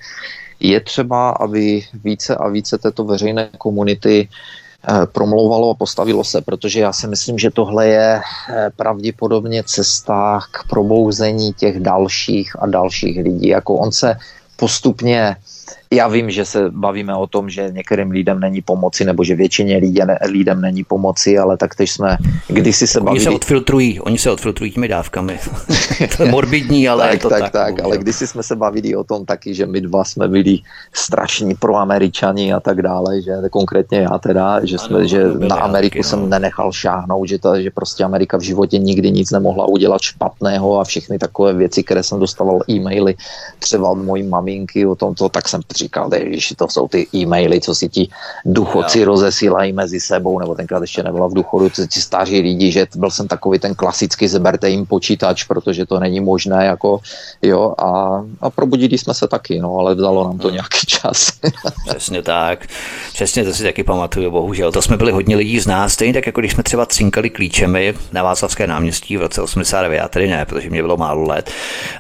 Je 0.60 0.80
třeba, 0.80 1.30
aby 1.30 1.84
více 2.04 2.36
a 2.36 2.48
více 2.48 2.78
této 2.78 3.04
veřejné 3.04 3.50
komunity 3.58 4.28
Eh, 4.28 4.67
promlouvalo 5.12 5.72
a 5.72 5.74
postavilo 5.74 6.24
se, 6.24 6.42
protože 6.42 6.80
já 6.80 6.94
si 6.94 7.08
myslím, 7.08 7.40
že 7.40 7.52
tohle 7.52 7.88
je 7.88 8.22
eh, 8.22 8.70
pravděpodobně 8.76 9.64
cesta 9.64 10.40
k 10.52 10.68
probouzení 10.70 11.54
těch 11.54 11.80
dalších 11.80 12.56
a 12.60 12.68
dalších 12.68 13.20
lidí. 13.24 13.48
Jako 13.48 13.76
on 13.76 13.92
se 13.92 14.16
postupně 14.56 15.36
já 15.92 16.08
vím, 16.08 16.32
že 16.32 16.46
se 16.46 16.70
bavíme 16.70 17.16
o 17.16 17.28
tom, 17.28 17.50
že 17.50 17.70
některým 17.72 18.12
lidem 18.12 18.40
není 18.40 18.62
pomoci, 18.62 19.06
nebo 19.06 19.24
že 19.24 19.36
většině 19.36 19.78
lidem, 19.78 20.08
lidem 20.30 20.62
není 20.62 20.84
pomoci, 20.84 21.38
ale 21.38 21.58
tak 21.58 21.76
teď 21.76 21.90
jsme 21.90 22.18
kdysi 22.48 22.88
se 22.88 23.00
oni 23.00 23.06
bavili... 23.06 23.24
se 23.24 23.30
odfiltrují, 23.30 24.00
oni 24.00 24.18
se 24.18 24.32
odfiltrují 24.32 24.72
těmi 24.72 24.88
dávkami. 24.88 25.40
to 26.18 26.24
je 26.24 26.32
morbidní, 26.32 26.90
ale 26.90 27.04
tak, 27.04 27.14
je 27.14 27.20
to 27.20 27.30
tak. 27.30 27.40
tak, 27.40 27.52
tak 27.52 27.84
ale 27.84 27.98
kdysi 27.98 28.28
jsme 28.28 28.44
se 28.44 28.56
bavili 28.56 28.96
o 28.96 29.04
tom 29.04 29.26
taky, 29.26 29.54
že 29.54 29.66
my 29.66 29.82
dva 29.82 30.04
jsme 30.04 30.28
byli 30.28 30.60
strašní 30.94 31.56
proameričani 31.56 32.54
a 32.54 32.60
tak 32.60 32.82
dále, 32.82 33.22
že 33.22 33.32
konkrétně 33.52 34.00
já 34.00 34.18
teda, 34.18 34.66
že, 34.66 34.78
jsme, 34.78 34.98
ano, 34.98 35.08
že 35.08 35.24
na 35.48 35.56
Ameriku 35.56 35.94
taky, 35.94 36.00
no. 36.00 36.04
jsem 36.04 36.30
nenechal 36.30 36.72
šáhnout, 36.72 37.28
že, 37.28 37.40
to, 37.40 37.62
že 37.62 37.72
prostě 37.72 38.04
Amerika 38.04 38.38
v 38.38 38.42
životě 38.42 38.78
nikdy 38.78 39.12
nic 39.12 39.32
nemohla 39.32 39.66
udělat 39.66 40.02
špatného 40.02 40.80
a 40.80 40.84
všechny 40.84 41.20
takové 41.20 41.54
věci, 41.54 41.84
které 41.84 42.04
jsem 42.04 42.20
dostával 42.20 42.60
e-maily 42.70 43.16
třeba 43.60 43.90
od 43.90 44.04
mojí 44.04 44.24
maminky 44.24 44.86
o 44.86 44.96
tomto, 44.96 45.30
tak 45.30 45.50
jsem 45.50 45.62
říkal, 45.78 46.10
že 46.32 46.56
to 46.56 46.68
jsou 46.68 46.88
ty 46.88 47.08
e-maily, 47.16 47.62
co 47.62 47.76
si 47.76 47.90
ti 47.90 48.10
duchoci 48.46 49.00
no. 49.00 49.06
rozesílají 49.06 49.74
mezi 49.74 50.00
sebou, 50.00 50.40
nebo 50.40 50.56
tenkrát 50.56 50.82
ještě 50.82 51.04
nebyla 51.04 51.28
v 51.28 51.34
duchodu, 51.34 51.70
ti 51.70 52.02
staří 52.02 52.42
lidi, 52.42 52.72
že 52.72 52.88
byl 52.96 53.12
jsem 53.12 53.28
takový 53.28 53.60
ten 53.60 53.76
klasický, 53.76 54.28
zeberte 54.28 54.70
jim 54.70 54.86
počítač, 54.86 55.44
protože 55.44 55.86
to 55.86 56.00
není 56.00 56.20
možné, 56.20 56.66
jako, 56.66 57.00
jo, 57.42 57.74
a, 57.78 58.22
a 58.42 58.50
probudili 58.50 58.98
jsme 58.98 59.14
se 59.14 59.28
taky, 59.28 59.60
no, 59.60 59.78
ale 59.78 59.96
vzalo 59.96 60.24
nám 60.24 60.38
to 60.38 60.48
hmm. 60.48 60.54
nějaký 60.56 60.86
čas. 60.88 61.32
Přesně 61.90 62.22
tak, 62.22 62.68
přesně 63.14 63.44
to 63.44 63.54
si 63.54 63.64
taky 63.64 63.84
pamatuju, 63.84 64.32
bohužel. 64.32 64.72
To 64.72 64.82
jsme 64.82 64.98
byli 64.98 65.12
hodně 65.12 65.36
lidí 65.36 65.60
z 65.60 65.68
nás, 65.68 65.94
stejně 65.94 66.14
tak, 66.14 66.26
jako 66.26 66.40
když 66.40 66.54
jsme 66.54 66.64
třeba 66.64 66.86
cinkali 66.86 67.30
klíčemi 67.30 67.94
na 68.12 68.24
Václavské 68.24 68.68
náměstí 68.68 69.18
v 69.18 69.22
roce 69.22 69.42
89, 69.42 69.98
já 69.98 70.08
tedy 70.08 70.28
ne, 70.28 70.46
protože 70.46 70.70
mě 70.70 70.82
bylo 70.82 70.98
málo 70.98 71.24
let, 71.24 71.52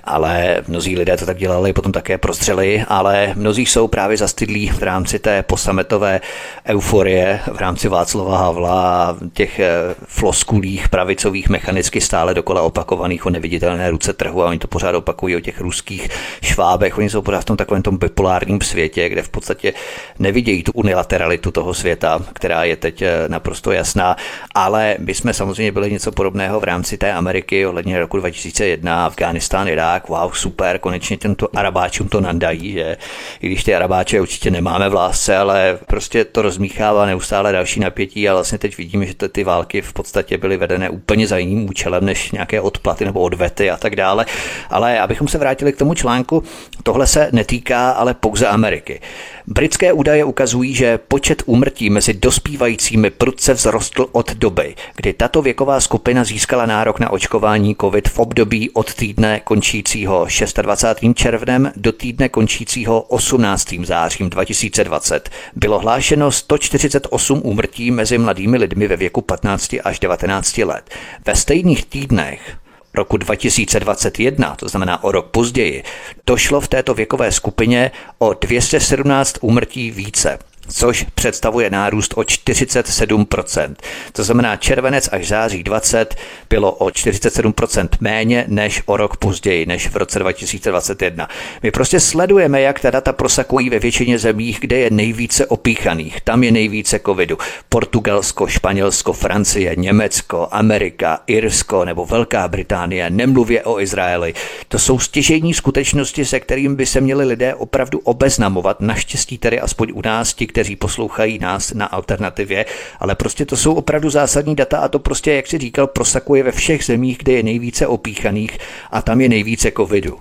ale 0.07 0.63
mnozí 0.67 0.97
lidé 0.97 1.17
to 1.17 1.25
tak 1.25 1.37
dělali, 1.37 1.73
potom 1.73 1.91
také 1.91 2.17
prostřeli, 2.17 2.85
ale 2.87 3.33
mnozí 3.35 3.65
jsou 3.65 3.87
právě 3.87 4.17
zastydlí 4.17 4.69
v 4.69 4.83
rámci 4.83 5.19
té 5.19 5.43
posametové 5.43 6.21
euforie, 6.65 7.39
v 7.53 7.57
rámci 7.57 7.87
Václava 7.87 8.37
Havla 8.37 9.17
těch 9.33 9.59
eh, 9.59 9.69
floskulích 10.07 10.89
pravicových 10.89 11.49
mechanicky 11.49 12.01
stále 12.01 12.33
dokola 12.33 12.61
opakovaných 12.61 13.25
o 13.25 13.29
neviditelné 13.29 13.91
ruce 13.91 14.13
trhu 14.13 14.43
a 14.43 14.47
oni 14.47 14.59
to 14.59 14.67
pořád 14.67 14.95
opakují 14.95 15.35
o 15.35 15.39
těch 15.39 15.61
ruských 15.61 16.09
švábech. 16.41 16.97
Oni 16.97 17.09
jsou 17.09 17.21
pořád 17.21 17.41
v 17.41 17.45
tom 17.45 17.57
takovém 17.57 17.83
tom 17.83 17.97
bipolárním 17.97 18.61
světě, 18.61 19.09
kde 19.09 19.21
v 19.21 19.29
podstatě 19.29 19.73
nevidějí 20.19 20.63
tu 20.63 20.71
unilateralitu 20.71 21.51
toho 21.51 21.73
světa, 21.73 22.19
která 22.33 22.63
je 22.63 22.75
teď 22.75 23.01
eh, 23.01 23.25
naprosto 23.27 23.71
jasná, 23.71 24.15
ale 24.55 24.95
my 24.99 25.13
jsme 25.13 25.33
samozřejmě 25.33 25.71
byli 25.71 25.91
něco 25.91 26.11
podobného 26.11 26.59
v 26.59 26.63
rámci 26.63 26.97
té 26.97 27.13
Ameriky 27.13 27.65
ohledně 27.65 27.99
roku 27.99 28.17
2001, 28.17 29.05
Afghánistán, 29.05 29.67
Irák, 29.67 29.96
wow, 30.07 30.31
super, 30.31 30.79
konečně 30.79 31.17
těmto 31.17 31.47
Arabáčům 31.55 32.07
to 32.07 32.21
nandají, 32.21 32.71
že 32.71 32.97
i 33.41 33.47
když 33.47 33.63
ty 33.63 33.75
arabáče 33.75 34.21
určitě 34.21 34.51
nemáme 34.51 34.89
v 34.89 34.93
lásce, 34.93 35.37
ale 35.37 35.79
prostě 35.87 36.25
to 36.25 36.41
rozmíchává 36.41 37.05
neustále 37.05 37.51
další 37.51 37.79
napětí 37.79 38.29
a 38.29 38.33
vlastně 38.33 38.57
teď 38.57 38.77
vidíme, 38.77 39.05
že 39.05 39.13
ty 39.13 39.43
války 39.43 39.81
v 39.81 39.93
podstatě 39.93 40.37
byly 40.37 40.57
vedené 40.57 40.89
úplně 40.89 41.27
za 41.27 41.37
jiným 41.37 41.69
účelem 41.69 42.05
než 42.05 42.31
nějaké 42.31 42.61
odplaty 42.61 43.05
nebo 43.05 43.19
odvety 43.19 43.71
a 43.71 43.77
tak 43.77 43.95
dále. 43.95 44.25
Ale 44.69 44.99
abychom 44.99 45.27
se 45.27 45.37
vrátili 45.37 45.73
k 45.73 45.77
tomu 45.77 45.93
článku, 45.93 46.43
tohle 46.83 47.07
se 47.07 47.29
netýká 47.31 47.91
ale 47.91 48.13
pouze 48.13 48.47
Ameriky. 48.47 49.01
Britské 49.47 49.93
údaje 49.93 50.23
ukazují, 50.23 50.75
že 50.75 50.97
počet 50.97 51.43
úmrtí 51.45 51.89
mezi 51.89 52.13
dospívajícími 52.13 53.09
prudce 53.09 53.55
vzrostl 53.55 54.05
od 54.11 54.33
doby, 54.33 54.75
kdy 54.95 55.13
tato 55.13 55.41
věková 55.41 55.79
skupina 55.79 56.23
získala 56.23 56.65
nárok 56.65 56.99
na 56.99 57.09
očkování 57.09 57.75
COVID 57.81 58.09
v 58.09 58.19
období 58.19 58.69
od 58.69 58.93
týdne 58.93 59.41
končícího 59.87 60.27
26. 60.61 61.13
červnem 61.15 61.71
do 61.75 61.91
týdne 61.91 62.29
končícího 62.29 63.01
18. 63.01 63.73
zářím 63.83 64.29
2020. 64.29 65.29
Bylo 65.55 65.79
hlášeno 65.79 66.31
148 66.31 67.41
úmrtí 67.43 67.91
mezi 67.91 68.17
mladými 68.17 68.57
lidmi 68.57 68.87
ve 68.87 68.97
věku 68.97 69.21
15 69.21 69.75
až 69.83 69.99
19 69.99 70.57
let. 70.57 70.89
Ve 71.25 71.35
stejných 71.35 71.85
týdnech 71.85 72.57
roku 72.93 73.17
2021, 73.17 74.55
to 74.55 74.69
znamená 74.69 75.03
o 75.03 75.11
rok 75.11 75.27
později, 75.31 75.83
došlo 76.25 76.61
v 76.61 76.67
této 76.67 76.93
věkové 76.93 77.31
skupině 77.31 77.91
o 78.17 78.33
217 78.33 79.37
úmrtí 79.41 79.91
více 79.91 80.39
což 80.67 81.05
představuje 81.15 81.69
nárůst 81.69 82.13
o 82.17 82.21
47%. 82.21 83.75
To 84.11 84.23
znamená 84.23 84.55
červenec 84.55 85.09
až 85.11 85.27
září 85.27 85.63
20 85.63 86.15
bylo 86.49 86.71
o 86.71 86.87
47% 86.87 87.87
méně 87.99 88.45
než 88.47 88.83
o 88.85 88.97
rok 88.97 89.17
později, 89.17 89.65
než 89.65 89.89
v 89.89 89.95
roce 89.95 90.19
2021. 90.19 91.29
My 91.63 91.71
prostě 91.71 91.99
sledujeme, 91.99 92.61
jak 92.61 92.79
ta 92.79 92.91
data 92.91 93.13
prosakují 93.13 93.69
ve 93.69 93.79
většině 93.79 94.19
zemích, 94.19 94.57
kde 94.61 94.77
je 94.77 94.89
nejvíce 94.89 95.45
opíchaných. 95.45 96.21
Tam 96.21 96.43
je 96.43 96.51
nejvíce 96.51 96.99
covidu. 97.05 97.37
Portugalsko, 97.69 98.47
Španělsko, 98.47 99.13
Francie, 99.13 99.75
Německo, 99.77 100.47
Amerika, 100.51 101.19
Irsko 101.27 101.85
nebo 101.85 102.05
Velká 102.05 102.47
Británie, 102.47 103.09
nemluvě 103.09 103.63
o 103.63 103.79
Izraeli. 103.79 104.33
To 104.67 104.79
jsou 104.79 104.99
stěžejní 104.99 105.53
skutečnosti, 105.53 106.25
se 106.25 106.39
kterým 106.39 106.75
by 106.75 106.85
se 106.85 107.01
měli 107.01 107.25
lidé 107.25 107.55
opravdu 107.55 107.99
obeznamovat. 107.99 108.81
Naštěstí 108.81 109.37
tedy 109.37 109.59
aspoň 109.59 109.91
u 109.93 110.01
nás 110.05 110.33
ti, 110.33 110.47
kteří 110.57 110.75
poslouchají 110.75 111.39
nás 111.39 111.73
na 111.73 111.85
alternativě, 111.85 112.65
ale 112.99 113.15
prostě 113.15 113.45
to 113.45 113.57
jsou 113.57 113.73
opravdu 113.73 114.09
zásadní 114.09 114.55
data 114.55 114.77
a 114.77 114.87
to 114.87 114.99
prostě, 114.99 115.33
jak 115.33 115.47
si 115.47 115.57
říkal, 115.57 115.87
prosakuje 115.87 116.43
ve 116.43 116.51
všech 116.51 116.85
zemích, 116.85 117.17
kde 117.17 117.33
je 117.33 117.43
nejvíce 117.43 117.87
opíchaných 117.87 118.57
a 118.91 119.01
tam 119.01 119.21
je 119.21 119.29
nejvíce 119.29 119.71
covidu. 119.77 120.17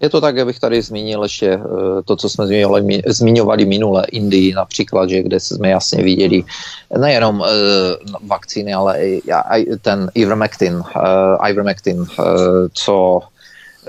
Je 0.00 0.10
to 0.10 0.20
tak, 0.20 0.38
abych 0.38 0.60
tady 0.60 0.82
zmínil 0.82 1.22
ještě 1.22 1.46
eh, 1.46 1.58
to, 2.04 2.16
co 2.16 2.28
jsme 2.28 2.46
zmiňovali, 2.46 3.02
zmiňovali 3.06 3.64
minule, 3.64 4.06
Indii 4.12 4.54
například, 4.54 5.10
že 5.10 5.22
kde 5.22 5.40
jsme 5.40 5.70
jasně 5.70 6.02
viděli 6.02 6.42
nejenom 6.98 7.40
uh, 7.40 7.46
vakcíny, 8.26 8.74
ale 8.74 9.02
i, 9.02 9.22
i 9.54 9.76
ten 9.76 10.10
ivermectin, 10.14 10.74
uh, 10.74 11.48
ivermectin 11.48 12.00
uh, 12.00 12.06
co 12.72 13.20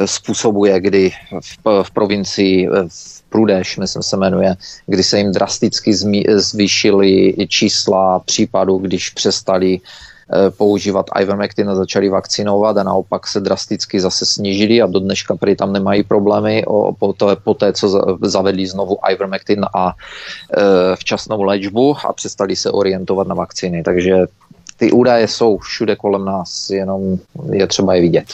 způsobuje, 0.06 0.82
kdy 0.82 1.12
v, 1.42 1.84
v 1.84 1.92
provincii, 1.92 2.70
v 2.88 3.23
Prudeš, 3.34 3.78
myslím 3.78 4.04
se 4.04 4.18
jmenuje, 4.18 4.56
kdy 4.86 5.04
se 5.04 5.18
jim 5.18 5.32
drasticky 5.32 5.94
zvýšily 6.38 7.34
čísla 7.48 8.20
případů, 8.20 8.78
když 8.78 9.10
přestali 9.10 9.80
eh, 9.82 10.52
používat 10.52 11.06
ivermectin 11.22 11.70
a 11.70 11.76
začali 11.76 12.10
vakcinovat 12.10 12.78
a 12.78 12.84
naopak 12.84 13.28
se 13.28 13.40
drasticky 13.40 14.00
zase 14.00 14.26
snížili 14.26 14.82
a 14.82 14.86
do 14.86 15.00
dneška 15.00 15.36
prý 15.36 15.56
tam 15.56 15.74
nemají 15.74 16.04
problémy 16.04 16.66
o, 16.66 16.94
po, 16.94 17.14
to, 17.14 17.34
po 17.44 17.54
té, 17.54 17.74
co 17.74 18.18
zavedli 18.22 18.68
znovu 18.68 18.98
ivermectin 19.10 19.66
a 19.66 19.90
e, 19.90 20.96
včasnou 20.96 21.42
léčbu 21.42 21.96
a 22.06 22.14
přestali 22.14 22.56
se 22.56 22.72
orientovat 22.72 23.28
na 23.28 23.36
vakcíny. 23.36 23.84
Takže 23.84 24.30
ty 24.78 24.92
údaje 24.92 25.28
jsou 25.28 25.58
všude 25.58 25.96
kolem 25.96 26.26
nás, 26.26 26.70
jenom 26.70 27.18
je 27.52 27.68
třeba 27.68 27.96
je 27.96 28.02
vidět. 28.02 28.30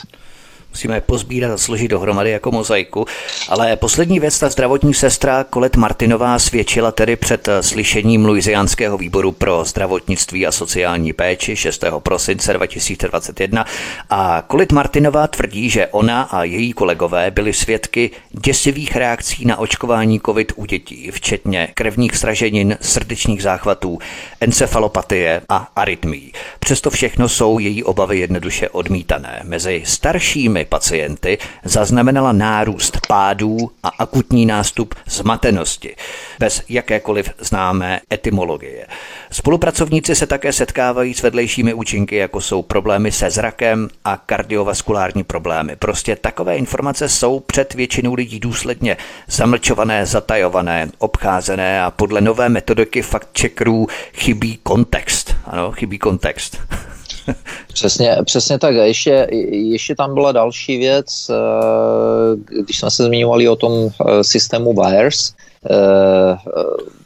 Musíme 0.72 0.96
je 0.96 1.02
pozbírat 1.02 1.52
a 1.52 1.58
složit 1.58 1.88
dohromady 1.88 2.32
jako 2.32 2.52
mozaiku. 2.52 3.06
Ale 3.50 3.76
poslední 3.76 4.20
věc, 4.20 4.40
ta 4.40 4.50
zdravotní 4.50 4.94
sestra 4.94 5.44
Kolet 5.44 5.76
Martinová 5.76 6.40
svědčila 6.40 6.92
tedy 6.92 7.16
před 7.16 7.48
eh, 7.48 7.64
slyšením 7.64 8.26
Luiziánského 8.26 8.98
výboru 8.98 9.32
pro 9.32 9.66
zdravotnictví 9.66 10.48
a 10.48 10.52
sociální 10.52 11.14
péči 11.14 11.56
6. 11.56 11.84
prosince 12.00 12.54
2021 12.54 13.66
a 14.10 14.44
Kolet 14.48 14.72
Martinová 14.72 15.28
tvrdí, 15.28 15.70
že 15.70 15.88
ona 15.88 16.22
a 16.22 16.44
její 16.44 16.74
kolegové 16.74 17.32
byli 17.32 17.54
svědky 17.54 18.12
děsivých 18.32 18.96
reakcí 18.96 19.46
na 19.46 19.58
očkování 19.58 20.20
COVID 20.26 20.52
u 20.56 20.66
dětí, 20.66 21.12
včetně 21.12 21.68
krevních 21.74 22.18
sraženin, 22.18 22.78
srdečních 22.82 23.44
záchvatů, 23.44 24.00
encefalopatie 24.42 25.42
a 25.50 25.72
arytmí. 25.76 26.32
Přesto 26.60 26.90
všechno 26.90 27.30
jsou 27.30 27.60
její 27.60 27.84
obavy 27.84 28.20
jednoduše 28.20 28.70
odmítané. 28.70 29.42
Mezi 29.44 29.84
staršími 29.86 30.59
těmi 30.60 30.66
pacienty 30.66 31.38
zaznamenala 31.64 32.32
nárůst 32.32 32.98
pádů 33.08 33.72
a 33.84 33.88
akutní 33.88 34.46
nástup 34.46 34.96
zmatenosti, 35.06 35.96
bez 36.40 36.64
jakékoliv 36.70 37.30
známé 37.40 38.02
etymologie. 38.14 38.88
Spolupracovníci 39.32 40.16
se 40.16 40.28
také 40.28 40.54
setkávají 40.54 41.14
s 41.14 41.22
vedlejšími 41.22 41.74
účinky, 41.74 42.16
jako 42.16 42.42
jsou 42.42 42.62
problémy 42.62 43.12
se 43.12 43.30
zrakem 43.30 43.90
a 44.06 44.18
kardiovaskulární 44.18 45.24
problémy. 45.24 45.76
Prostě 45.76 46.16
takové 46.16 46.58
informace 46.58 47.10
jsou 47.10 47.40
před 47.40 47.74
většinou 47.74 48.14
lidí 48.14 48.40
důsledně 48.40 48.98
zamlčované, 49.28 50.06
zatajované, 50.06 50.90
obcházené 50.98 51.84
a 51.84 51.92
podle 51.92 52.22
nové 52.22 52.50
metodiky 52.50 53.02
fakt 53.02 53.40
checkerů 53.40 53.88
chybí 54.14 54.60
kontext. 54.64 55.36
Ano, 55.46 55.72
chybí 55.72 55.98
kontext. 55.98 56.58
Přesně, 57.74 58.18
přesně 58.26 58.60
tak. 58.60 58.76
A 58.76 58.84
ještě, 58.84 59.28
ještě 59.52 59.96
tam 59.96 60.14
byla 60.14 60.32
další 60.32 60.78
věc, 60.78 61.30
eh, 61.30 62.64
když 62.64 62.80
jsme 62.80 62.92
se 62.92 63.04
zmiňovali 63.04 63.50
o 63.50 63.56
tom 63.56 63.90
eh, 63.90 64.24
systému 64.24 64.74
VIRES, 64.74 65.34
eh, 65.70 66.38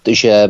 že 0.10 0.50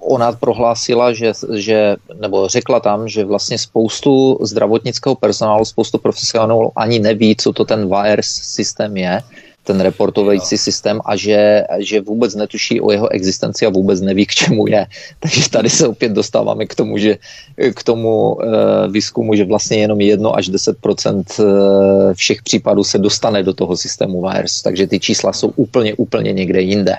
ona 0.00 0.32
prohlásila, 0.32 1.12
že, 1.12 1.32
že, 1.54 1.96
nebo 2.20 2.48
řekla 2.48 2.80
tam, 2.80 3.08
že 3.08 3.24
vlastně 3.24 3.58
spoustu 3.58 4.38
zdravotnického 4.42 5.14
personálu, 5.14 5.64
spoustu 5.64 5.98
profesionálů 5.98 6.72
ani 6.76 6.98
neví, 6.98 7.36
co 7.36 7.52
to 7.52 7.64
ten 7.64 7.88
VIRES 7.88 8.26
systém 8.26 8.96
je 8.96 9.22
ten 9.64 9.80
reportovající 9.80 10.58
systém 10.58 11.00
a 11.04 11.16
že, 11.16 11.64
že 11.78 12.00
vůbec 12.00 12.34
netuší 12.34 12.80
o 12.80 12.90
jeho 12.90 13.08
existenci 13.08 13.66
a 13.66 13.70
vůbec 13.70 14.00
neví, 14.00 14.26
k 14.26 14.34
čemu 14.34 14.66
je. 14.66 14.86
Takže 15.20 15.50
tady 15.50 15.70
se 15.70 15.88
opět 15.88 16.12
dostáváme 16.12 16.66
k 16.66 16.74
tomu, 16.74 16.98
že 16.98 17.18
k 17.74 17.82
tomu 17.82 18.34
uh, 18.34 18.42
výzkumu, 18.90 19.34
že 19.34 19.44
vlastně 19.44 19.76
jenom 19.78 20.00
1 20.00 20.30
až 20.30 20.48
10 20.48 20.76
uh, 20.86 20.94
všech 22.14 22.42
případů 22.42 22.84
se 22.84 22.98
dostane 22.98 23.42
do 23.42 23.52
toho 23.54 23.76
systému 23.76 24.22
VIRS. 24.22 24.62
Takže 24.62 24.86
ty 24.86 25.00
čísla 25.00 25.32
jsou 25.32 25.52
úplně, 25.56 25.94
úplně 25.94 26.32
někde 26.32 26.60
jinde. 26.60 26.94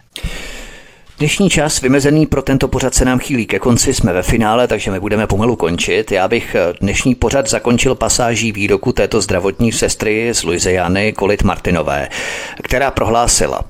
Dnešní 1.18 1.50
čas 1.50 1.82
vymezený 1.82 2.26
pro 2.26 2.42
tento 2.42 2.68
pořad 2.68 2.94
se 2.96 3.06
nám 3.06 3.20
chýlí 3.20 3.46
ke 3.46 3.60
konci, 3.60 3.94
jsme 3.94 4.14
ve 4.14 4.24
finále, 4.24 4.68
takže 4.68 4.92
my 4.92 5.00
budeme 5.00 5.28
pomalu 5.28 5.56
končit. 5.56 6.12
Já 6.12 6.28
bych 6.28 6.56
eh, 6.56 6.74
dnešní 6.82 7.16
pořad 7.16 7.50
zakončil 7.50 7.96
pasáží 7.96 8.52
výroku 8.52 8.92
této 8.92 9.22
zdravotní 9.22 9.72
sestry 9.72 10.34
z 10.34 10.44
Luiziany 10.44 11.14
Kolit 11.14 11.44
Martinové, 11.44 12.10
která 12.64 12.92
prohlásila, 12.92 13.64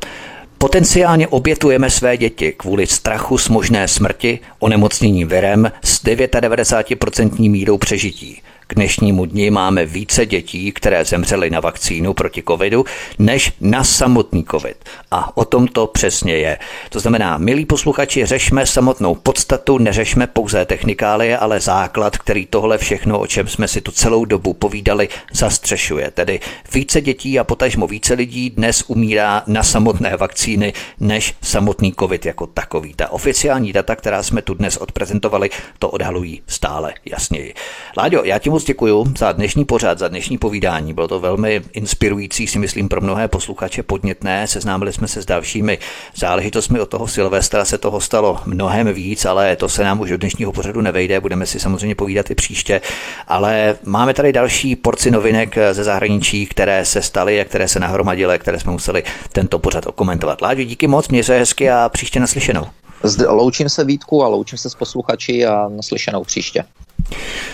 Potenciálně 0.57 1.27
obětujeme 1.27 1.89
své 1.89 2.17
děti 2.17 2.53
kvůli 2.57 2.87
strachu 2.87 3.37
z 3.37 3.49
možné 3.49 3.87
smrti, 3.87 4.39
onemocnění 4.59 5.25
virem 5.25 5.71
s 5.83 6.03
99% 6.03 7.49
mírou 7.49 7.77
přežití. 7.77 8.41
K 8.67 8.75
dnešnímu 8.75 9.25
dni 9.25 9.51
máme 9.51 9.85
více 9.85 10.25
dětí, 10.25 10.71
které 10.71 11.05
zemřely 11.05 11.49
na 11.49 11.59
vakcínu 11.59 12.13
proti 12.13 12.43
covidu, 12.47 12.85
než 13.19 13.53
na 13.61 13.83
samotný 13.83 14.45
covid. 14.51 14.77
A 15.11 15.37
o 15.37 15.45
tom 15.45 15.67
to 15.67 15.87
přesně 15.87 16.37
je. 16.37 16.59
To 16.89 16.99
znamená, 16.99 17.37
milí 17.37 17.65
posluchači, 17.65 18.25
řešme 18.25 18.65
samotnou 18.65 19.15
podstatu, 19.15 19.77
neřešme 19.77 20.27
pouze 20.27 20.65
technikálie, 20.65 21.37
ale 21.37 21.59
základ, 21.59 22.17
který 22.17 22.45
tohle 22.45 22.77
všechno, 22.77 23.19
o 23.19 23.27
čem 23.27 23.47
jsme 23.47 23.67
si 23.67 23.81
tu 23.81 23.91
celou 23.91 24.25
dobu 24.25 24.53
povídali, 24.53 25.09
zastřešuje. 25.31 26.11
Tedy 26.11 26.39
více 26.73 27.01
dětí 27.01 27.39
a 27.39 27.43
potažmo 27.43 27.87
více 27.87 28.13
lidí 28.13 28.49
dnes 28.49 28.83
umírá 28.87 29.43
na 29.47 29.63
samotné 29.63 30.17
vakcíny, 30.17 30.73
než 30.99 31.35
samotný 31.41 31.93
covid 31.99 32.25
jako 32.25 32.47
takový. 32.47 32.93
Ta 32.93 33.11
oficiální 33.11 33.73
data, 33.73 33.95
která 33.95 34.23
jsme 34.23 34.41
tu 34.41 34.53
dnes 34.53 34.77
odprezentovali, 34.77 35.49
to 35.79 35.89
odhalují 35.89 36.41
stále 36.47 36.93
jasněji. 37.05 37.53
Láďo, 37.97 38.23
já 38.23 38.39
ti 38.39 38.52
moc 38.53 38.63
děkuji 38.63 39.05
za 39.17 39.31
dnešní 39.31 39.65
pořad, 39.65 39.99
za 39.99 40.07
dnešní 40.07 40.37
povídání. 40.37 40.93
Bylo 40.93 41.07
to 41.07 41.19
velmi 41.19 41.61
inspirující, 41.73 42.47
si 42.47 42.59
myslím, 42.59 42.89
pro 42.89 43.01
mnohé 43.01 43.27
posluchače 43.27 43.83
podnětné. 43.83 44.47
Seznámili 44.47 44.93
jsme 44.93 45.07
se 45.07 45.21
s 45.21 45.25
dalšími 45.25 45.77
záležitostmi 46.15 46.79
od 46.79 46.89
toho 46.89 47.07
Silvestra, 47.07 47.65
se 47.65 47.77
toho 47.77 48.01
stalo 48.01 48.39
mnohem 48.45 48.93
víc, 48.93 49.25
ale 49.25 49.55
to 49.55 49.69
se 49.69 49.83
nám 49.83 49.99
už 49.99 50.09
do 50.09 50.17
dnešního 50.17 50.51
pořadu 50.51 50.81
nevejde. 50.81 51.19
Budeme 51.19 51.45
si 51.45 51.59
samozřejmě 51.59 51.95
povídat 51.95 52.31
i 52.31 52.35
příště. 52.35 52.81
Ale 53.27 53.75
máme 53.83 54.13
tady 54.13 54.33
další 54.33 54.75
porci 54.75 55.11
novinek 55.11 55.55
ze 55.71 55.83
zahraničí, 55.83 56.45
které 56.45 56.85
se 56.85 57.01
staly 57.01 57.41
a 57.41 57.45
které 57.45 57.67
se 57.67 57.79
nahromadily, 57.79 58.39
které 58.39 58.59
jsme 58.59 58.71
museli 58.71 59.03
tento 59.31 59.59
pořad 59.59 59.87
okomentovat. 59.87 60.41
Láďo, 60.41 60.63
díky 60.63 60.87
moc, 60.87 61.09
mě 61.09 61.23
se 61.23 61.39
hezky 61.39 61.69
a 61.69 61.89
příště 61.89 62.19
naslyšenou. 62.19 62.65
Zde 63.03 63.27
loučím 63.27 63.69
se 63.69 63.83
Vítku 63.83 64.23
a 64.23 64.27
loučím 64.27 64.57
se 64.57 64.69
s 64.69 64.75
posluchači 64.75 65.45
a 65.45 65.69
naslyšenou 65.69 66.23
příště. 66.23 66.63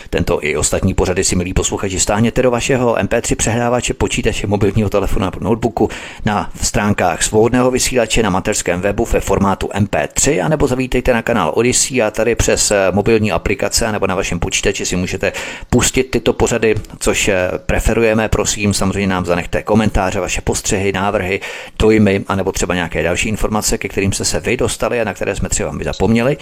Tento 0.10 0.40
i 0.42 0.58
ostatní 0.58 0.94
pořady 0.94 1.24
si, 1.24 1.36
milí 1.36 1.54
posluchači, 1.54 2.00
stáhněte 2.00 2.42
do 2.42 2.52
vašeho 2.52 2.96
MP3 2.96 3.36
přehrávače, 3.36 3.94
počítače, 3.94 4.48
mobilního 4.48 4.90
telefonu 4.90 5.26
nebo 5.26 5.38
notebooku 5.42 5.90
na 6.26 6.52
stránkách 6.62 7.24
svobodného 7.24 7.72
vysílače 7.72 8.24
na 8.24 8.30
mateřském 8.30 8.82
webu 8.82 9.06
ve 9.06 9.20
formátu 9.20 9.68
MP3, 9.68 10.46
anebo 10.46 10.68
zavítejte 10.68 11.14
na 11.14 11.22
kanál 11.22 11.52
Odyssey 11.56 12.02
a 12.02 12.12
tady 12.12 12.36
přes 12.36 12.72
eh, 12.72 12.88
mobilní 12.92 13.32
aplikace 13.32 13.92
nebo 13.92 14.08
na 14.08 14.16
vašem 14.16 14.40
počítači 14.40 14.86
si 14.86 14.96
můžete 14.96 15.32
pustit 15.70 16.04
tyto 16.04 16.34
pořady, 16.34 16.76
což 17.00 17.28
eh, 17.28 17.50
preferujeme. 17.66 18.30
Prosím, 18.30 18.74
samozřejmě 18.74 19.08
nám 19.08 19.26
zanechte 19.26 19.64
komentáře, 19.64 20.20
vaše 20.20 20.42
postřehy, 20.42 20.92
návrhy, 20.92 21.40
dojmy, 21.80 22.24
anebo 22.28 22.52
třeba 22.52 22.76
nějaké 22.76 23.04
další 23.04 23.30
informace, 23.30 23.78
ke 23.78 23.88
kterým 23.88 24.14
jste 24.14 24.26
se 24.26 24.40
vy 24.40 24.58
dostali 24.58 25.02
a 25.02 25.04
na 25.04 25.14
které 25.14 25.36
jsme 25.36 25.50
třeba 25.50 25.72
my 25.72 25.84
zapomněli. 25.84 26.38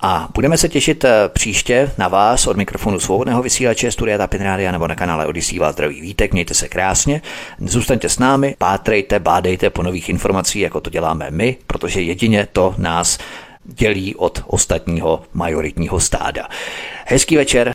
A 0.00 0.28
budeme 0.34 0.58
se 0.58 0.68
těšit 0.68 1.04
eh, 1.04 1.28
příště 1.28 1.90
na 1.98 2.08
vás 2.08 2.46
od 2.50 2.56
mikrofonu 2.56 3.00
svobodného 3.00 3.42
vysílače 3.42 3.92
Studia 3.92 4.18
Tapin 4.18 4.42
Rádia 4.42 4.72
nebo 4.72 4.88
na 4.88 4.94
kanále 4.94 5.26
Odisí 5.26 5.58
vás 5.58 5.72
zdraví 5.72 6.00
vítek, 6.00 6.32
mějte 6.32 6.54
se 6.54 6.68
krásně, 6.68 7.22
zůstaňte 7.58 8.08
s 8.08 8.18
námi, 8.18 8.54
pátrejte, 8.58 9.18
bádejte 9.18 9.70
po 9.70 9.82
nových 9.82 10.08
informací, 10.08 10.60
jako 10.60 10.80
to 10.80 10.90
děláme 10.90 11.26
my, 11.30 11.56
protože 11.66 12.00
jedině 12.00 12.48
to 12.52 12.74
nás 12.78 13.18
dělí 13.64 14.14
od 14.14 14.42
ostatního 14.46 15.22
majoritního 15.34 16.00
stáda. 16.00 16.48
Hezký 17.06 17.36
večer. 17.36 17.72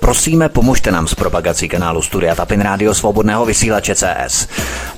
Prosíme, 0.00 0.48
pomožte 0.48 0.90
nám 0.90 1.08
s 1.08 1.14
propagací 1.14 1.68
kanálu 1.68 2.02
Studia 2.02 2.34
Tapin 2.34 2.60
Rádio 2.60 2.94
Svobodného 2.94 3.46
vysílače 3.46 3.94
CS. 3.94 4.48